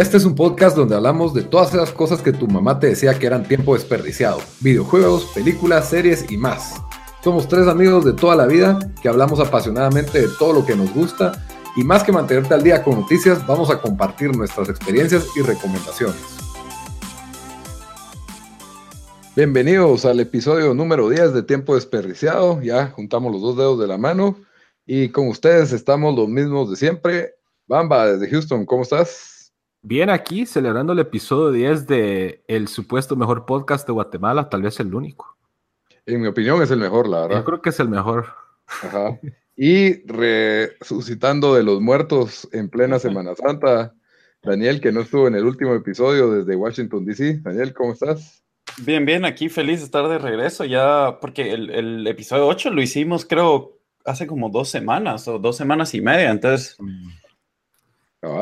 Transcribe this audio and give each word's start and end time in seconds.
Este 0.00 0.16
es 0.16 0.24
un 0.24 0.34
podcast 0.34 0.74
donde 0.74 0.96
hablamos 0.96 1.34
de 1.34 1.42
todas 1.42 1.74
esas 1.74 1.92
cosas 1.92 2.22
que 2.22 2.32
tu 2.32 2.48
mamá 2.48 2.80
te 2.80 2.86
decía 2.86 3.18
que 3.18 3.26
eran 3.26 3.46
tiempo 3.46 3.74
desperdiciado. 3.74 4.40
Videojuegos, 4.60 5.26
películas, 5.34 5.90
series 5.90 6.32
y 6.32 6.38
más. 6.38 6.80
Somos 7.22 7.46
tres 7.46 7.68
amigos 7.68 8.06
de 8.06 8.14
toda 8.14 8.34
la 8.34 8.46
vida 8.46 8.78
que 9.02 9.10
hablamos 9.10 9.40
apasionadamente 9.40 10.22
de 10.22 10.28
todo 10.38 10.54
lo 10.54 10.64
que 10.64 10.74
nos 10.74 10.90
gusta 10.94 11.44
y 11.76 11.84
más 11.84 12.02
que 12.02 12.12
mantenerte 12.12 12.54
al 12.54 12.62
día 12.62 12.82
con 12.82 12.98
noticias, 12.98 13.46
vamos 13.46 13.68
a 13.68 13.78
compartir 13.78 14.34
nuestras 14.34 14.70
experiencias 14.70 15.26
y 15.36 15.42
recomendaciones. 15.42 16.16
Bienvenidos 19.36 20.06
al 20.06 20.18
episodio 20.20 20.72
número 20.72 21.10
10 21.10 21.34
de 21.34 21.42
Tiempo 21.42 21.74
Desperdiciado. 21.74 22.62
Ya 22.62 22.86
juntamos 22.86 23.32
los 23.32 23.42
dos 23.42 23.58
dedos 23.58 23.78
de 23.78 23.86
la 23.86 23.98
mano 23.98 24.38
y 24.86 25.10
con 25.10 25.28
ustedes 25.28 25.72
estamos 25.72 26.16
los 26.16 26.26
mismos 26.26 26.70
de 26.70 26.76
siempre. 26.76 27.34
Bamba, 27.66 28.06
desde 28.06 28.30
Houston, 28.30 28.64
¿cómo 28.64 28.80
estás? 28.80 29.39
Bien 29.82 30.10
aquí, 30.10 30.44
celebrando 30.44 30.92
el 30.92 30.98
episodio 30.98 31.50
10 31.52 31.86
de 31.86 32.44
el 32.48 32.68
supuesto 32.68 33.16
mejor 33.16 33.46
podcast 33.46 33.86
de 33.86 33.94
Guatemala, 33.94 34.50
tal 34.50 34.60
vez 34.60 34.78
el 34.78 34.94
único. 34.94 35.38
En 36.04 36.20
mi 36.20 36.28
opinión 36.28 36.60
es 36.62 36.70
el 36.70 36.80
mejor, 36.80 37.08
la 37.08 37.22
verdad. 37.22 37.38
Yo 37.38 37.44
creo 37.44 37.62
que 37.62 37.70
es 37.70 37.80
el 37.80 37.88
mejor. 37.88 38.26
Ajá. 38.82 39.18
Y 39.56 40.06
resucitando 40.06 41.54
de 41.54 41.62
los 41.62 41.80
muertos 41.80 42.46
en 42.52 42.68
plena 42.68 42.98
Semana 42.98 43.34
Santa, 43.34 43.94
Daniel, 44.42 44.82
que 44.82 44.92
no 44.92 45.00
estuvo 45.00 45.28
en 45.28 45.34
el 45.34 45.44
último 45.44 45.74
episodio 45.74 46.30
desde 46.30 46.56
Washington, 46.56 47.06
D.C. 47.06 47.40
Daniel, 47.42 47.72
¿cómo 47.72 47.94
estás? 47.94 48.44
Bien, 48.78 49.06
bien, 49.06 49.24
aquí 49.24 49.48
feliz 49.48 49.80
de 49.80 49.86
estar 49.86 50.08
de 50.08 50.18
regreso 50.18 50.66
ya, 50.66 51.18
porque 51.22 51.52
el, 51.52 51.70
el 51.70 52.06
episodio 52.06 52.46
8 52.46 52.70
lo 52.70 52.82
hicimos 52.82 53.24
creo 53.24 53.78
hace 54.04 54.26
como 54.26 54.50
dos 54.50 54.68
semanas 54.68 55.26
o 55.26 55.38
dos 55.38 55.56
semanas 55.56 55.94
y 55.94 56.02
media, 56.02 56.30
entonces... 56.30 56.76
Cabal, 56.76 57.29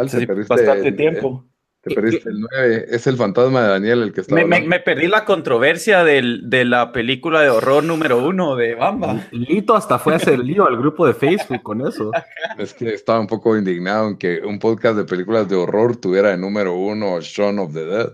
Sí, 0.09 0.19
te 0.19 0.27
perdiste 0.27 0.55
bastante 0.55 0.89
el- 0.89 0.97
tiempo. 0.97 1.45
Te 1.81 1.95
perdiste 1.95 2.29
el 2.29 2.41
9. 2.41 2.87
Es 2.91 3.07
el 3.07 3.17
fantasma 3.17 3.63
de 3.63 3.69
Daniel 3.69 4.03
el 4.03 4.13
que 4.13 4.23
está. 4.23 4.35
Me, 4.35 4.45
me- 4.45 4.63
me 4.63 4.81
perdí 4.81 5.07
la 5.07 5.25
controversia 5.25 6.03
del- 6.03 6.51
de 6.51 6.65
la 6.65 6.91
película 6.91 7.41
de 7.41 7.51
horror 7.51 7.85
número 7.85 8.19
uno 8.27 8.57
de 8.57 8.75
Bamba. 8.75 9.29
Lito 9.31 9.77
hasta 9.77 9.99
fue 10.01 10.15
a 10.15 10.17
hacer 10.17 10.41
lío 10.41 10.67
al 10.67 10.77
grupo 10.77 11.07
de 11.07 11.15
Facebook 11.15 11.63
con 11.63 11.87
eso. 11.87 12.11
Es 12.59 12.75
que 12.75 12.93
estaba 12.93 13.21
un 13.21 13.29
poco 13.29 13.57
indignado 13.57 14.09
en 14.09 14.19
que 14.19 14.41
un 14.45 14.59
podcast 14.59 14.97
de 14.97 15.05
películas 15.05 15.49
de 15.49 15.55
horror 15.55 15.97
tuviera 15.97 16.31
de 16.31 16.37
número 16.39 16.75
uno 16.75 17.21
Shaun 17.21 17.61
of 17.61 17.73
the 17.73 17.85
Dead. 17.85 18.09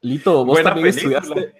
Lito, 0.00 0.44
vos 0.46 0.54
Buena 0.54 0.70
también 0.70 0.94
película. 0.94 1.18
estudiaste. 1.18 1.54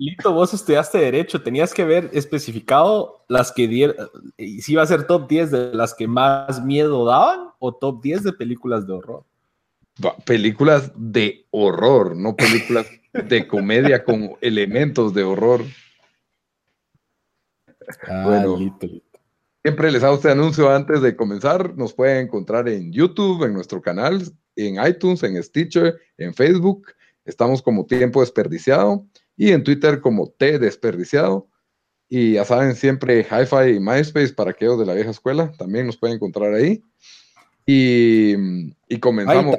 Lito, 0.00 0.32
vos 0.32 0.54
estudiaste 0.54 0.96
Derecho, 0.96 1.42
tenías 1.42 1.74
que 1.74 1.84
ver 1.84 2.08
especificado 2.14 3.22
las 3.28 3.52
que 3.52 3.68
dieron. 3.68 3.96
Si 4.38 4.72
iba 4.72 4.82
a 4.82 4.86
ser 4.86 5.06
top 5.06 5.28
10 5.28 5.50
de 5.50 5.74
las 5.74 5.92
que 5.92 6.08
más 6.08 6.64
miedo 6.64 7.04
daban 7.04 7.50
o 7.58 7.74
top 7.74 8.02
10 8.02 8.22
de 8.22 8.32
películas 8.32 8.86
de 8.86 8.94
horror. 8.94 9.24
Películas 10.24 10.90
de 10.96 11.44
horror, 11.50 12.16
no 12.16 12.34
películas 12.34 12.86
de 13.12 13.46
comedia 13.46 14.02
con 14.02 14.38
elementos 14.40 15.12
de 15.12 15.22
horror. 15.22 15.66
Ah, 18.08 18.22
Bueno. 18.24 18.56
Lito, 18.56 18.86
Lito. 18.86 19.20
Siempre 19.62 19.92
les 19.92 20.02
hago 20.02 20.14
este 20.14 20.30
anuncio 20.30 20.74
antes 20.74 21.02
de 21.02 21.14
comenzar. 21.14 21.76
Nos 21.76 21.92
pueden 21.92 22.24
encontrar 22.24 22.70
en 22.70 22.90
YouTube, 22.90 23.44
en 23.44 23.52
nuestro 23.52 23.82
canal, 23.82 24.22
en 24.56 24.82
iTunes, 24.82 25.22
en 25.24 25.42
Stitcher, 25.42 26.00
en 26.16 26.32
Facebook. 26.32 26.86
Estamos 27.26 27.60
como 27.60 27.84
Tiempo 27.84 28.20
Desperdiciado 28.20 29.04
y 29.40 29.52
en 29.52 29.64
Twitter 29.64 30.02
como 30.02 30.28
T 30.28 30.58
Desperdiciado. 30.58 31.48
Y 32.10 32.34
ya 32.34 32.44
saben, 32.44 32.74
siempre 32.74 33.20
Hi-Fi 33.24 33.76
y 33.76 33.80
MySpace 33.80 34.34
para 34.34 34.50
aquellos 34.50 34.78
de 34.78 34.84
la 34.84 34.92
vieja 34.92 35.08
escuela. 35.08 35.50
También 35.56 35.86
nos 35.86 35.96
pueden 35.96 36.16
encontrar 36.16 36.52
ahí. 36.52 36.84
Y, 37.64 38.34
y 38.86 38.98
comenzamos. 39.00 39.56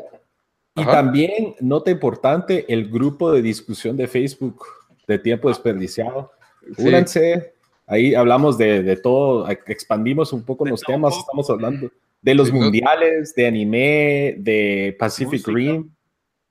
Y 0.76 0.86
también, 0.86 1.56
nota 1.62 1.90
importante, 1.90 2.72
el 2.72 2.92
grupo 2.92 3.32
de 3.32 3.42
discusión 3.42 3.98
de 3.98 4.08
Facebook 4.08 4.64
de 5.08 5.18
tiempo 5.18 5.50
desperdiciado. 5.50 6.32
Sí. 6.78 6.88
Únanse, 6.88 7.56
ahí 7.88 8.14
hablamos 8.14 8.60
de, 8.60 8.84
de 8.84 8.98
todo, 8.98 9.50
expandimos 9.50 10.32
un 10.32 10.44
poco 10.44 10.64
De 10.64 10.70
los 10.72 10.82
temas, 10.82 11.16
poco. 11.16 11.22
estamos 11.22 11.50
hablando 11.50 11.92
de 12.22 12.36
los 12.36 12.50
Sí, 12.50 12.54
¿no? 12.54 12.60
mundiales, 12.60 13.34
de 13.34 13.48
anime, 13.48 14.36
de 14.38 14.96
Pacific 15.00 15.42
Música. 15.48 15.52
Rim, 15.52 15.90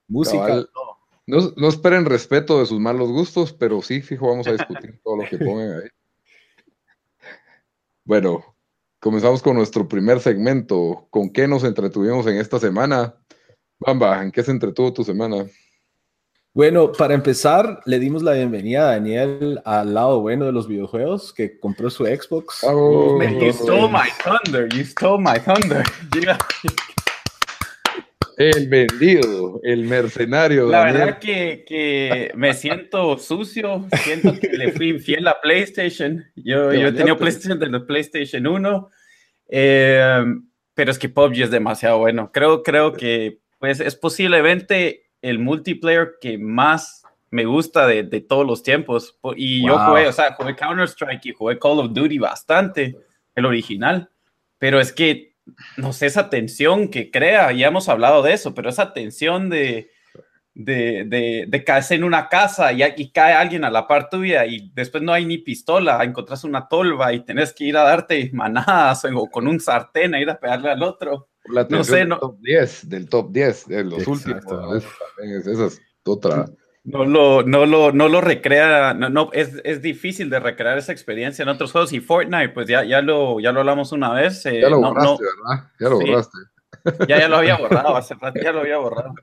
música. 0.09 0.47
Cabal. 0.47 0.69
No, 1.31 1.53
no 1.55 1.69
esperen 1.69 2.03
respeto 2.03 2.59
de 2.59 2.65
sus 2.65 2.77
malos 2.81 3.09
gustos, 3.09 3.53
pero 3.53 3.81
sí, 3.81 4.01
fijo, 4.01 4.27
vamos 4.27 4.47
a 4.47 4.51
discutir 4.51 4.99
todo 5.01 5.15
lo 5.15 5.29
que 5.29 5.37
pongan 5.37 5.79
ahí. 5.81 5.89
Bueno, 8.03 8.43
comenzamos 8.99 9.41
con 9.41 9.55
nuestro 9.55 9.87
primer 9.87 10.19
segmento. 10.19 11.07
¿Con 11.09 11.29
qué 11.31 11.47
nos 11.47 11.63
entretuvimos 11.63 12.27
en 12.27 12.35
esta 12.35 12.59
semana? 12.59 13.15
Bamba, 13.79 14.21
¿en 14.21 14.31
qué 14.31 14.43
se 14.43 14.51
entretuvo 14.51 14.91
tu 14.91 15.05
semana? 15.05 15.45
Bueno, 16.53 16.91
para 16.91 17.13
empezar, 17.13 17.79
le 17.85 17.97
dimos 17.97 18.23
la 18.23 18.33
bienvenida 18.33 18.81
a 18.81 18.91
Daniel 18.91 19.61
al 19.63 19.93
lado 19.93 20.19
bueno 20.19 20.45
de 20.45 20.51
los 20.51 20.67
videojuegos, 20.67 21.31
que 21.31 21.57
compró 21.57 21.89
su 21.89 22.03
Xbox. 22.05 22.61
Man, 23.17 23.39
you 23.39 23.53
stole 23.53 23.87
my 23.89 24.09
thunder, 24.21 24.67
you 24.67 24.83
stole 24.83 25.17
my 25.17 25.39
thunder. 25.39 25.85
Llega- 26.11 26.37
El 28.49 28.67
vendido, 28.69 29.59
el 29.63 29.83
mercenario. 29.85 30.67
La 30.67 30.79
Daniel. 30.79 30.97
verdad 30.97 31.19
que, 31.19 31.63
que 31.67 32.31
me 32.35 32.53
siento 32.53 33.17
sucio, 33.17 33.87
siento 34.03 34.39
que 34.39 34.47
le 34.49 34.71
fui 34.71 34.89
infiel 34.89 35.27
a 35.27 35.39
PlayStation. 35.41 36.23
Yo, 36.35 36.73
yo 36.73 36.87
he 36.87 36.91
tenido. 36.91 37.17
PlayStation 37.17 37.59
desde 37.59 37.79
PlayStation 37.81 38.47
1, 38.47 38.89
eh, 39.49 40.23
pero 40.73 40.91
es 40.91 40.99
que 40.99 41.09
PUBG 41.09 41.43
es 41.43 41.51
demasiado 41.51 41.99
bueno. 41.99 42.31
Creo, 42.31 42.63
creo 42.63 42.93
que 42.93 43.39
pues, 43.59 43.79
es 43.79 43.95
posiblemente 43.95 45.11
el 45.21 45.39
multiplayer 45.39 46.13
que 46.19 46.37
más 46.37 47.03
me 47.29 47.45
gusta 47.45 47.85
de, 47.87 48.03
de 48.03 48.21
todos 48.21 48.45
los 48.45 48.63
tiempos. 48.63 49.17
Po- 49.21 49.33
Y 49.35 49.65
yo 49.65 49.77
jugué, 49.77 50.07
o 50.07 50.11
sea, 50.11 50.33
jugué 50.33 50.55
Counter-Strike 50.55 51.25
y 51.27 51.33
jugué 51.33 51.59
Call 51.59 51.79
of 51.79 51.93
Duty 51.93 52.17
bastante, 52.17 52.95
el 53.35 53.45
original, 53.45 54.09
pero 54.57 54.79
es 54.79 54.91
que 54.91 55.30
no 55.77 55.93
sé, 55.93 56.05
esa 56.07 56.29
tensión 56.29 56.89
que 56.89 57.11
crea, 57.11 57.51
ya 57.51 57.67
hemos 57.67 57.89
hablado 57.89 58.21
de 58.23 58.33
eso, 58.33 58.53
pero 58.53 58.69
esa 58.69 58.93
tensión 58.93 59.49
de, 59.49 59.89
de, 60.53 61.05
de, 61.05 61.45
de 61.47 61.63
caerse 61.63 61.95
en 61.95 62.03
una 62.03 62.27
casa 62.29 62.73
y, 62.73 62.81
y 62.97 63.11
cae 63.11 63.33
alguien 63.33 63.63
a 63.63 63.71
la 63.71 63.87
par 63.87 64.09
tuya 64.09 64.45
y 64.45 64.71
después 64.73 65.01
no 65.03 65.13
hay 65.13 65.25
ni 65.25 65.37
pistola, 65.37 66.03
encontrás 66.03 66.43
una 66.43 66.67
tolva 66.67 67.13
y 67.13 67.23
tenés 67.23 67.53
que 67.53 67.63
ir 67.65 67.77
a 67.77 67.83
darte 67.83 68.29
manadas 68.33 69.05
o 69.13 69.27
con 69.29 69.47
un 69.47 69.59
sartén 69.59 70.13
a 70.15 70.19
ir 70.21 70.29
a 70.29 70.39
pegarle 70.39 70.71
al 70.71 70.83
otro. 70.83 71.29
La 71.45 71.65
no 71.69 71.83
sé, 71.83 71.97
del 71.97 72.09
no- 72.09 72.19
top 72.19 72.37
10, 72.41 72.89
del 72.89 73.09
top 73.09 73.31
10, 73.31 73.67
de 73.67 73.83
los 73.83 73.93
Exacto. 74.07 74.11
últimos. 74.55 74.75
Esa 74.83 74.89
también 75.17 75.39
es- 75.39 75.47
Esa 75.47 75.65
es 75.67 75.81
otra. 76.05 76.45
No 76.83 77.05
lo, 77.05 77.43
no 77.43 77.65
lo, 77.67 77.91
no 77.91 78.07
lo 78.09 78.21
recrea, 78.21 78.95
no, 78.95 79.09
no, 79.09 79.29
es, 79.33 79.61
es 79.63 79.81
difícil 79.83 80.31
de 80.31 80.39
recrear 80.39 80.79
esa 80.79 80.91
experiencia 80.91 81.43
en 81.43 81.49
otros 81.49 81.71
juegos 81.71 81.93
y 81.93 81.99
Fortnite, 81.99 82.49
pues 82.49 82.67
ya, 82.67 82.83
ya, 82.83 83.01
lo, 83.03 83.39
ya 83.39 83.51
lo 83.51 83.59
hablamos 83.59 83.91
una 83.91 84.11
vez. 84.13 84.43
eh, 84.47 84.61
Ya 84.61 84.69
lo 84.69 84.79
no- 84.81 84.89
borraste, 84.93 85.23
no, 85.23 85.29
¿verdad? 85.49 85.71
Ya 85.79 85.89
lo 85.89 85.97
Sí. 85.99 86.05
borraste. 86.09 86.37
ya, 87.07 87.19
ya 87.19 87.27
lo 87.29 87.35
había 87.37 87.57
borrado, 87.57 87.95
hace 87.95 88.15
rato 88.15 88.39
ya 88.41 88.51
lo 88.51 88.61
había 88.61 88.77
borrado. 88.77 89.13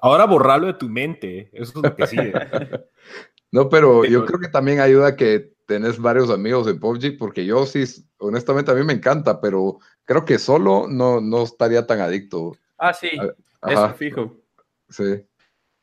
Ahora 0.00 0.24
borrarlo 0.24 0.66
de 0.66 0.74
tu 0.74 0.88
mente, 0.88 1.50
eso 1.52 1.72
es 1.76 1.82
lo 1.84 1.94
que 1.94 2.06
sigue. 2.06 2.32
No, 3.52 3.68
pero 3.68 4.02
Pero- 4.02 4.12
yo 4.12 4.24
creo 4.26 4.38
que 4.38 4.46
también 4.46 4.78
ayuda 4.78 5.16
que 5.16 5.54
tenés 5.66 5.98
varios 5.98 6.30
amigos 6.30 6.68
en 6.68 6.78
PUBG, 6.78 7.18
porque 7.18 7.44
yo 7.44 7.66
sí, 7.66 7.82
honestamente 8.18 8.70
a 8.70 8.74
mí 8.74 8.84
me 8.84 8.92
encanta, 8.92 9.40
pero 9.40 9.78
creo 10.04 10.24
que 10.24 10.38
solo 10.38 10.86
no, 10.88 11.20
no 11.20 11.42
estaría 11.42 11.84
tan 11.84 12.00
adicto. 12.00 12.52
Ah, 12.78 12.92
sí, 12.94 13.10
Ajá, 13.60 13.72
eso 13.86 13.94
fijo. 13.94 14.36
sí. 14.88 15.24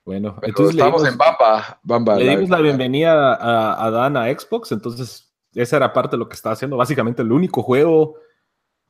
Bueno, 0.08 0.36
Pero 0.40 0.48
entonces 0.48 0.74
le 0.76 0.82
estamos 0.82 1.02
dimos, 1.04 1.12
en 1.14 1.18
Bamba. 1.18 1.80
Bamba 1.84 2.16
le 2.16 2.24
la- 2.24 2.32
dimos 2.32 2.50
la 2.50 2.62
bienvenida 2.62 3.34
a, 3.36 3.86
a 3.86 3.92
Dan 3.92 4.16
a 4.16 4.28
Xbox, 4.32 4.72
entonces 4.72 5.34
esa 5.54 5.76
era 5.76 5.92
parte 5.92 6.16
de 6.16 6.20
lo 6.20 6.30
que 6.30 6.36
estaba 6.36 6.54
haciendo. 6.54 6.78
Básicamente 6.78 7.22
el 7.24 7.32
único 7.34 7.62
juego 7.62 8.16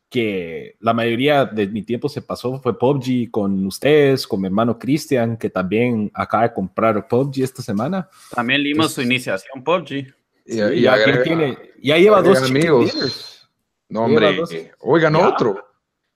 que 0.09 0.77
la 0.79 0.93
mayoría 0.93 1.43
de 1.45 1.65
mi 1.67 1.81
tiempo 1.81 2.07
se 2.07 2.21
pasó 2.21 2.59
fue 2.61 2.77
PUBG 2.77 3.31
con 3.31 3.65
ustedes, 3.65 4.27
con 4.27 4.41
mi 4.41 4.45
hermano 4.45 4.77
Cristian, 4.77 5.37
que 5.37 5.49
también 5.49 6.11
acaba 6.13 6.43
de 6.43 6.53
comprar 6.53 7.07
PUBG 7.07 7.41
esta 7.41 7.63
semana. 7.63 8.07
También 8.35 8.61
leímos 8.61 8.85
Entonces- 8.85 8.95
su 8.95 9.01
iniciación 9.01 9.63
PUBG. 9.63 10.13
Y, 10.45 10.61
y 10.61 10.81
ya, 10.83 10.93
agrega- 10.93 11.23
tiene, 11.23 11.57
ya 11.81 11.97
lleva 11.97 12.21
dos 12.21 12.43
amigos. 12.43 13.49
No, 13.89 14.03
hombre, 14.03 14.39
hoy 14.81 15.01
ganó 15.01 15.27
otro. 15.29 15.65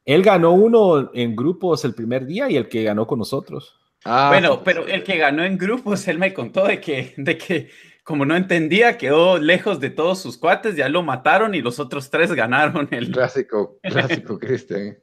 Él 0.05 0.21
ganó 0.21 0.51
uno 0.51 1.09
en 1.13 1.35
grupos 1.35 1.83
el 1.85 1.95
primer 1.95 2.27
día 2.27 2.49
y 2.51 2.55
el 2.55 2.69
que 2.69 2.83
ganó 2.83 3.07
con 3.07 3.17
nosotros. 3.17 3.79
Ah, 4.03 4.29
bueno, 4.29 4.63
pero 4.63 4.87
el 4.87 5.03
que 5.03 5.17
ganó 5.17 5.43
en 5.43 5.57
grupos, 5.57 6.07
él 6.07 6.17
me 6.17 6.33
contó 6.33 6.65
de 6.65 6.81
que, 6.81 7.13
de 7.17 7.37
que 7.37 7.69
como 8.03 8.25
no 8.25 8.35
entendía, 8.35 8.97
quedó 8.97 9.37
lejos 9.37 9.79
de 9.79 9.89
todos 9.89 10.19
sus 10.19 10.37
cuates, 10.37 10.75
ya 10.75 10.89
lo 10.89 11.03
mataron 11.03 11.53
y 11.55 11.61
los 11.61 11.79
otros 11.79 12.09
tres 12.09 12.33
ganaron 12.33 12.87
el... 12.91 13.11
Clásico, 13.11 13.77
clásico, 13.81 14.39
Cristian. 14.39 14.97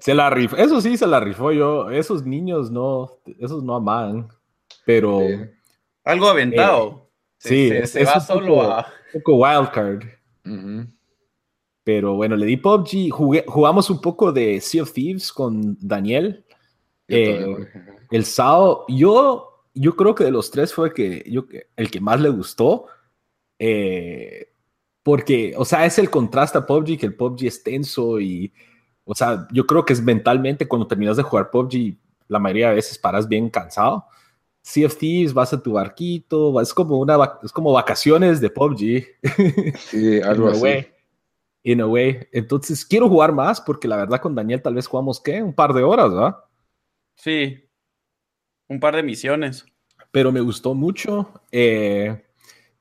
Se 0.00 0.14
la 0.14 0.30
rifó, 0.30 0.56
eso 0.56 0.80
sí 0.80 0.96
se 0.96 1.06
la 1.06 1.18
rifó 1.18 1.52
yo, 1.52 1.90
esos 1.90 2.24
niños 2.26 2.70
no, 2.70 3.10
esos 3.40 3.62
no 3.62 3.74
aman, 3.74 4.28
pero... 4.84 5.20
Algo 6.04 6.28
aventado. 6.28 7.10
Eh, 7.44 7.82
sí, 7.82 7.86
se, 7.86 8.04
va 8.04 8.20
solo 8.20 8.62
a... 8.62 8.86
Un 9.14 9.22
poco 9.22 9.36
wildcard. 9.36 10.04
Pero 11.82 12.14
bueno, 12.14 12.36
le 12.36 12.46
di 12.46 12.56
PUBG, 12.56 13.10
jugamos 13.10 13.90
un 13.90 14.00
poco 14.00 14.30
de 14.30 14.60
Sea 14.60 14.82
of 14.82 14.92
Thieves 14.92 15.32
con 15.32 15.76
Daniel. 15.80 16.45
Eh, 17.08 17.68
el 18.10 18.24
sábado, 18.24 18.84
yo 18.88 19.56
yo 19.76 19.94
creo 19.94 20.14
que 20.14 20.24
de 20.24 20.30
los 20.30 20.50
tres 20.50 20.72
fue 20.72 20.92
que 20.92 21.22
yo, 21.28 21.44
el 21.76 21.90
que 21.90 22.00
más 22.00 22.20
le 22.20 22.30
gustó. 22.30 22.86
Eh, 23.58 24.48
porque, 25.02 25.54
o 25.56 25.64
sea, 25.64 25.84
es 25.84 25.98
el 25.98 26.10
contraste 26.10 26.58
a 26.58 26.66
PUBG, 26.66 26.98
que 26.98 27.06
el 27.06 27.14
PUBG 27.14 27.44
es 27.44 27.62
tenso 27.62 28.18
y, 28.18 28.52
o 29.04 29.14
sea, 29.14 29.46
yo 29.52 29.66
creo 29.66 29.84
que 29.84 29.92
es 29.92 30.02
mentalmente 30.02 30.66
cuando 30.66 30.88
terminas 30.88 31.16
de 31.16 31.22
jugar 31.22 31.50
PUBG, 31.50 31.96
la 32.26 32.38
mayoría 32.38 32.70
de 32.70 32.76
veces 32.76 32.98
paras 32.98 33.28
bien 33.28 33.50
cansado. 33.50 34.06
Thieves, 34.62 35.32
vas 35.32 35.52
a 35.52 35.62
tu 35.62 35.74
barquito, 35.74 36.60
es 36.60 36.74
como, 36.74 36.98
una, 36.98 37.16
es 37.44 37.52
como 37.52 37.72
vacaciones 37.72 38.40
de 38.40 38.50
PUBG. 38.50 39.76
Sí, 39.78 40.20
algo 40.24 40.48
así. 40.48 40.86
In 41.62 41.82
a 41.82 41.86
way. 41.86 42.26
Entonces, 42.32 42.84
quiero 42.84 43.08
jugar 43.08 43.32
más 43.32 43.60
porque 43.60 43.86
la 43.86 43.96
verdad 43.96 44.20
con 44.20 44.34
Daniel 44.34 44.62
tal 44.62 44.74
vez 44.74 44.86
jugamos, 44.86 45.20
¿qué? 45.20 45.42
Un 45.42 45.52
par 45.52 45.72
de 45.72 45.82
horas, 45.82 46.10
¿verdad? 46.10 46.36
Sí, 47.16 47.68
un 48.68 48.80
par 48.80 48.94
de 48.96 49.02
misiones. 49.02 49.66
Pero 50.10 50.32
me 50.32 50.40
gustó 50.40 50.74
mucho. 50.74 51.30
Eh, 51.50 52.22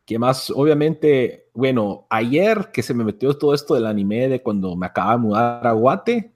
que 0.06 0.20
más, 0.20 0.52
obviamente, 0.52 1.50
bueno, 1.54 2.06
ayer 2.10 2.70
que 2.72 2.84
se 2.84 2.94
me 2.94 3.04
metió 3.04 3.36
todo 3.38 3.54
esto 3.54 3.74
del 3.74 3.88
anime 3.88 4.30
de 4.30 4.42
cuando 4.42 4.76
me 4.76 4.86
acaba 4.86 5.14
de 5.14 5.18
mudar 5.18 5.66
a 5.66 5.72
Guate, 5.72 6.32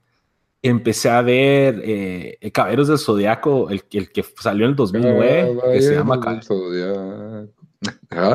empecé 0.60 1.08
a 1.08 1.22
ver 1.22 1.80
eh, 1.84 2.50
Caballeros 2.52 2.88
del 2.88 2.98
Zodiaco, 2.98 3.70
el, 3.70 3.84
el, 3.92 4.10
que 4.10 4.24
salió 4.40 4.64
en 4.64 4.70
el 4.70 4.76
2009, 4.76 5.58
que 5.72 5.82
se 5.82 5.94
llama 5.94 6.20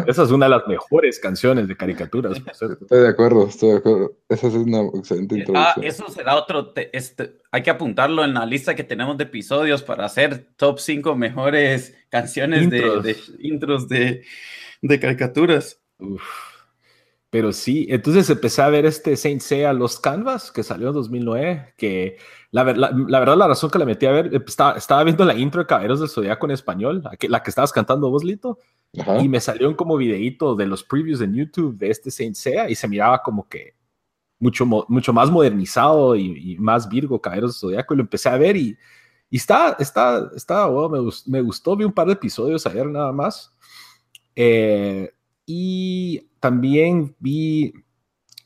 Esa 0.07 0.23
es 0.23 0.31
una 0.31 0.47
de 0.47 0.51
las 0.51 0.67
mejores 0.67 1.19
canciones 1.19 1.67
de 1.67 1.77
caricaturas. 1.77 2.37
Estoy 2.37 2.77
de 2.89 3.07
acuerdo, 3.07 3.47
estoy 3.47 3.71
de 3.71 3.77
acuerdo. 3.77 4.17
Esa 4.27 4.47
es 4.47 4.53
una 4.55 4.81
excelente 4.97 5.35
ah, 5.35 5.37
introducción. 5.37 5.55
Ah, 5.57 5.87
eso 5.87 6.09
será 6.09 6.35
otro. 6.35 6.73
este, 6.75 7.37
hay 7.51 7.61
que 7.61 7.69
apuntarlo 7.69 8.23
en 8.23 8.33
la 8.33 8.45
lista 8.45 8.73
que 8.73 8.83
tenemos 8.83 9.17
de 9.17 9.25
episodios 9.25 9.83
para 9.83 10.05
hacer 10.05 10.47
top 10.55 10.79
5 10.79 11.15
mejores 11.15 11.95
canciones 12.09 12.69
de, 12.71 13.15
intros 13.39 13.87
de, 13.87 14.23
de 14.81 14.99
caricaturas. 14.99 15.79
Pero 17.35 17.51
sí, 17.51 17.85
entonces 17.89 18.29
empecé 18.29 18.61
a 18.61 18.69
ver 18.69 18.85
este 18.85 19.17
Saint 19.17 19.41
Seiya 19.41 19.73
Los 19.73 19.99
Canvas 19.99 20.53
que 20.53 20.63
salió 20.63 20.87
en 20.87 20.93
2009, 20.93 21.73
que 21.75 22.15
la, 22.51 22.63
la, 22.63 23.19
verdad 23.19 23.35
la 23.35 23.49
razón 23.49 23.69
que 23.69 23.77
la 23.77 23.83
metí 23.83 24.05
a 24.05 24.11
ver, 24.11 24.41
estaba, 24.47 24.77
estaba 24.77 25.03
viendo 25.03 25.25
la 25.25 25.35
intro 25.35 25.59
de 25.59 25.67
Caballeros 25.67 25.99
del 25.99 26.07
Zodiaco 26.07 26.45
en 26.45 26.51
español, 26.53 27.01
la 27.03 27.17
que, 27.17 27.27
la 27.27 27.43
que 27.43 27.49
estabas 27.49 27.73
cantando 27.73 28.09
vos, 28.09 28.23
Lito, 28.23 28.57
y 29.21 29.27
me 29.27 29.41
salió 29.41 29.75
como 29.75 29.97
videíto 29.97 30.55
de 30.55 30.65
los 30.65 30.85
previews 30.85 31.19
en 31.19 31.33
YouTube 31.33 31.77
de 31.77 31.89
este 31.89 32.09
Saint 32.09 32.37
Seiya 32.37 32.69
y 32.69 32.75
se 32.75 32.87
miraba 32.87 33.21
como 33.21 33.49
que 33.49 33.75
mucho, 34.39 34.65
mucho 34.65 35.11
más 35.11 35.29
modernizado 35.29 36.15
y, 36.15 36.55
más 36.57 36.87
Virgo 36.87 37.19
Caballeros 37.19 37.51
del 37.51 37.59
Zodiaco 37.59 37.93
y 37.95 37.97
lo 37.97 38.03
empecé 38.03 38.29
a 38.29 38.37
ver 38.37 38.55
y, 38.55 38.77
y 39.29 39.35
está, 39.35 39.75
está, 39.77 40.31
está, 40.33 40.69
me, 40.69 40.99
me, 41.25 41.41
gustó, 41.41 41.75
vi 41.75 41.83
un 41.83 41.91
par 41.91 42.07
de 42.07 42.13
episodios 42.13 42.65
ayer 42.65 42.85
nada 42.85 43.11
más. 43.11 43.53
Eh, 44.37 45.11
y 45.45 46.29
también 46.39 47.15
vi, 47.19 47.73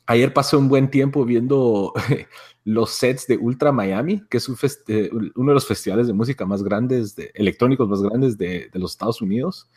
ayer 0.06 0.34
pasé 0.34 0.57
un 0.57 0.68
buen 0.68 0.90
tiempo 0.90 1.24
viendo 1.24 1.94
los 2.66 2.92
sets 2.92 3.28
de 3.28 3.38
Ultra 3.38 3.72
Miami, 3.72 4.24
que 4.30 4.38
es 4.38 4.50
eh, 4.88 5.10
uno 5.36 5.51
de 5.51 5.54
los 5.54 5.68
festivales 5.68 6.07
de 6.07 6.13
música 6.13 6.46
más 6.46 6.62
grandes, 6.63 7.16
de, 7.16 7.31
electrónicos 7.34 7.88
más 7.88 8.01
grandes 8.01 8.38
de, 8.38 8.69
los 8.74 8.92
Estados 8.92 9.22
Unidos. 9.22 9.69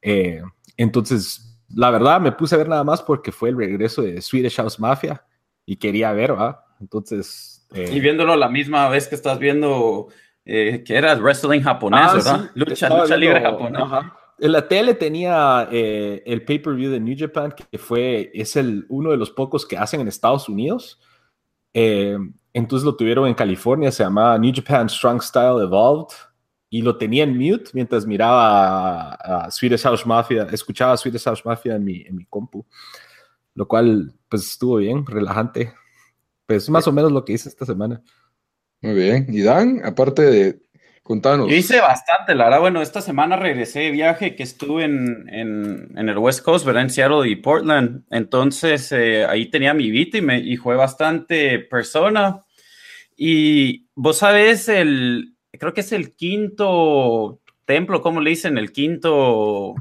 Eh, 0.00 0.42
entonces, 0.76 1.58
la 1.74 1.90
verdad, 1.90 2.20
me 2.20 2.32
puse 2.32 2.54
a 2.54 2.58
ver 2.58 2.68
nada 2.68 2.84
más 2.84 3.02
porque 3.02 3.32
fue 3.32 3.48
el 3.48 3.56
regreso 3.56 4.02
de 4.02 4.20
Swedish 4.22 4.56
House 4.56 4.78
Mafia 4.78 5.24
y 5.66 5.76
quería 5.76 6.12
ver, 6.12 6.38
¿va? 6.38 6.64
Entonces... 6.80 7.66
Eh, 7.74 7.90
y 7.92 8.00
viéndolo 8.00 8.36
la 8.36 8.48
misma 8.48 8.88
vez 8.88 9.08
que 9.08 9.14
estás 9.14 9.38
viendo 9.38 10.08
que 10.44 10.82
era 10.88 11.14
wrestling 11.14 11.62
japonés, 11.62 12.00
ah, 12.02 12.14
¿verdad? 12.14 12.50
lucha, 12.54 12.88
lucha 12.88 13.16
libre 13.16 13.40
japonés 13.40 13.82
en 14.38 14.52
la 14.52 14.66
tele 14.68 14.94
tenía 14.94 15.68
eh, 15.70 16.22
el 16.26 16.44
pay-per-view 16.44 16.90
de 16.90 17.00
New 17.00 17.16
Japan, 17.18 17.54
que 17.70 17.78
fue, 17.78 18.30
es 18.34 18.56
el, 18.56 18.86
uno 18.88 19.10
de 19.10 19.16
los 19.16 19.30
pocos 19.30 19.66
que 19.66 19.76
hacen 19.76 20.00
en 20.00 20.08
Estados 20.08 20.48
Unidos. 20.48 21.00
Eh, 21.74 22.16
entonces 22.52 22.84
lo 22.84 22.96
tuvieron 22.96 23.26
en 23.28 23.34
California, 23.34 23.90
se 23.90 24.02
llamaba 24.02 24.38
New 24.38 24.52
Japan 24.54 24.88
Strong 24.88 25.22
Style 25.22 25.62
Evolved, 25.62 26.14
y 26.72 26.80
lo 26.80 26.96
tenía 26.96 27.24
en 27.24 27.36
mute 27.36 27.70
mientras 27.74 28.06
miraba 28.06 29.12
a, 29.12 29.50
Swedish 29.50 29.82
House 29.82 30.06
Mafia, 30.06 30.48
escuchaba 30.50 30.94
a 30.94 30.96
Swedish 30.96 31.24
House 31.24 31.44
Mafia 31.44 31.76
en 31.76 31.84
mi, 31.84 32.00
en 32.00 32.16
mi 32.16 32.24
compu, 32.24 32.64
lo 33.54 33.68
cual 33.68 34.14
pues 34.26 34.42
estuvo 34.50 34.76
bien, 34.76 35.04
relajante. 35.04 35.74
Pues 36.46 36.70
más 36.70 36.88
o 36.88 36.92
menos 36.92 37.12
lo 37.12 37.26
que 37.26 37.34
hice 37.34 37.50
esta 37.50 37.66
semana. 37.66 38.02
Muy 38.80 38.94
bien. 38.94 39.26
Y 39.28 39.42
Dan, 39.42 39.82
aparte 39.84 40.22
de 40.22 40.62
Contanos. 41.02 41.48
Yo 41.48 41.56
hice 41.56 41.80
bastante, 41.80 42.34
la 42.34 42.44
verdad. 42.44 42.60
Bueno, 42.60 42.80
esta 42.80 43.00
semana 43.00 43.36
regresé 43.36 43.80
de 43.80 43.90
viaje 43.90 44.36
que 44.36 44.44
estuve 44.44 44.84
en, 44.84 45.28
en, 45.30 46.08
el 46.08 46.18
West 46.18 46.44
Coast, 46.44 46.64
¿verdad? 46.64 46.82
En 46.82 46.90
Seattle 46.90 47.28
y 47.28 47.36
Portland. 47.36 48.04
Entonces, 48.10 48.92
eh, 48.92 49.24
ahí 49.24 49.50
tenía 49.50 49.74
mi 49.74 49.90
beat 49.90 50.14
y, 50.14 50.20
me, 50.20 50.38
y 50.38 50.56
fue 50.56 50.76
bastante 50.76 51.58
persona. 51.58 52.44
Y 53.16 53.88
vos 53.96 54.18
sabés, 54.18 54.68
el, 54.68 55.34
creo 55.50 55.74
que 55.74 55.80
es 55.80 55.90
el 55.90 56.14
quinto 56.14 57.40
templo, 57.64 58.00
¿cómo 58.00 58.20
le 58.20 58.30
dicen? 58.30 58.56
El 58.58 58.72
quinto... 58.72 59.74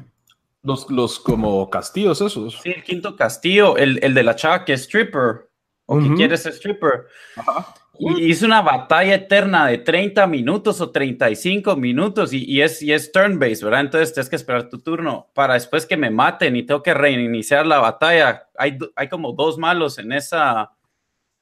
Los, 0.63 0.91
los 0.91 1.19
como 1.19 1.71
castillos 1.71 2.21
esos. 2.21 2.59
Sí, 2.61 2.69
el 2.69 2.83
quinto 2.83 3.15
castillo, 3.15 3.77
el, 3.77 3.99
el 4.03 4.13
de 4.13 4.21
la 4.21 4.35
chava 4.35 4.63
que 4.63 4.73
es 4.73 4.81
stripper, 4.81 5.49
o 5.87 5.99
que 5.99 6.13
quiere 6.13 6.37
ser 6.37 6.53
stripper. 6.53 7.07
Ajá. 7.35 7.73
Y 8.03 8.31
hice 8.31 8.45
una 8.45 8.63
batalla 8.63 9.13
eterna 9.13 9.67
de 9.67 9.77
30 9.77 10.25
minutos 10.25 10.81
o 10.81 10.89
35 10.89 11.75
minutos 11.75 12.33
y, 12.33 12.43
y 12.45 12.61
es, 12.61 12.81
y 12.81 12.91
es 12.91 13.11
turn-based, 13.11 13.63
¿verdad? 13.63 13.81
Entonces 13.81 14.11
tienes 14.11 14.27
que 14.27 14.37
esperar 14.37 14.69
tu 14.69 14.79
turno 14.79 15.29
para 15.35 15.53
después 15.53 15.85
que 15.85 15.97
me 15.97 16.09
maten 16.09 16.55
y 16.55 16.63
tengo 16.63 16.81
que 16.81 16.95
reiniciar 16.95 17.67
la 17.67 17.77
batalla. 17.77 18.49
Hay, 18.57 18.79
hay 18.95 19.07
como 19.07 19.33
dos 19.33 19.59
malos 19.59 19.99
en 19.99 20.13
esa, 20.13 20.71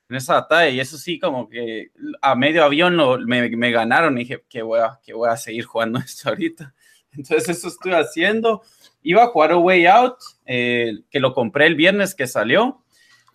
en 0.10 0.18
esa 0.18 0.34
batalla 0.34 0.70
y 0.70 0.82
eso 0.82 0.98
sí, 0.98 1.18
como 1.18 1.48
que 1.48 1.92
a 2.22 2.36
medio 2.36 2.66
avión 2.66 2.98
lo, 2.98 3.18
me, 3.20 3.50
me, 3.50 3.72
ganaron 3.72 4.18
y 4.18 4.24
dije 4.24 4.44
que 4.50 4.62
voy, 4.62 4.82
a, 4.82 5.00
que 5.02 5.14
voy 5.14 5.30
a 5.30 5.38
seguir 5.38 5.64
jugando 5.64 6.00
esto 6.06 6.28
ahorita. 6.28 6.74
Entonces 7.14 7.48
eso 7.48 7.70
estoy 7.70 7.94
haciendo. 7.94 8.64
Iba 9.02 9.24
a 9.24 9.28
jugar 9.28 9.52
a 9.52 9.58
Way 9.58 9.86
Out, 9.86 10.18
eh, 10.46 11.00
que 11.10 11.22
lo 11.22 11.34
compré 11.34 11.68
el 11.68 11.76
viernes 11.76 12.16
que 12.16 12.28
salió 12.28 12.84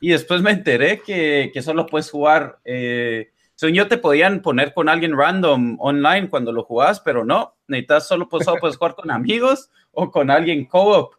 y 0.05 0.09
después 0.11 0.43
me 0.43 0.51
enteré 0.51 1.01
que, 1.01 1.51
que 1.55 1.63
solo 1.63 1.87
puedes 1.87 2.11
jugar, 2.11 2.59
eh, 2.67 3.31
según 3.55 3.75
yo 3.75 3.89
te 3.89 3.97
podían 3.97 4.43
poner 4.43 4.75
con 4.75 4.91
alguien 4.91 5.17
random 5.17 5.79
online 5.81 6.29
cuando 6.29 6.53
lo 6.53 6.63
jugabas, 6.63 7.01
pero 7.01 7.25
no, 7.25 7.55
necesitas 7.69 8.07
solo, 8.07 8.29
pues, 8.29 8.45
solo 8.45 8.61
puedes 8.61 8.77
jugar 8.77 8.97
con 8.97 9.11
amigos 9.11 9.71
o 9.93 10.11
con 10.11 10.31
alguien 10.31 10.67
co-op. 10.67 11.15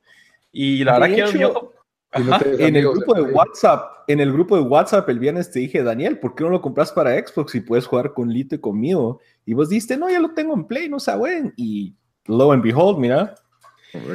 Y 0.52 0.84
la 0.84 1.00
verdad 1.00 1.32
que 1.32 1.40
yo... 1.40 1.72
en 2.14 2.76
el 2.76 2.88
grupo 2.88 3.16
de 3.16 3.24
WhatsApp, 3.24 4.04
en 4.08 4.20
el 4.20 4.32
grupo 4.32 4.56
de 4.56 4.62
WhatsApp 4.62 5.10
el 5.10 5.18
viernes 5.18 5.50
te 5.50 5.62
dije, 5.62 5.82
Daniel, 5.82 6.20
¿por 6.20 6.36
qué 6.36 6.44
no 6.44 6.52
lo 6.52 6.62
compras 6.62 6.92
para 6.92 7.18
Xbox 7.18 7.56
y 7.56 7.62
puedes 7.62 7.88
jugar 7.88 8.14
con 8.14 8.30
Lito 8.30 8.54
y 8.54 8.60
conmigo? 8.60 9.20
Y 9.48 9.56
vos 9.56 9.70
dijiste, 9.70 9.98
no, 9.98 10.12
ya 10.12 10.20
lo 10.20 10.36
tengo 10.36 10.54
en 10.54 10.66
Play, 10.66 10.90
no 10.90 11.00
saben. 11.00 11.56
Y 11.58 11.96
lo 12.26 12.52
and 12.52 12.62
behold, 12.62 13.00
mira, 13.00 13.34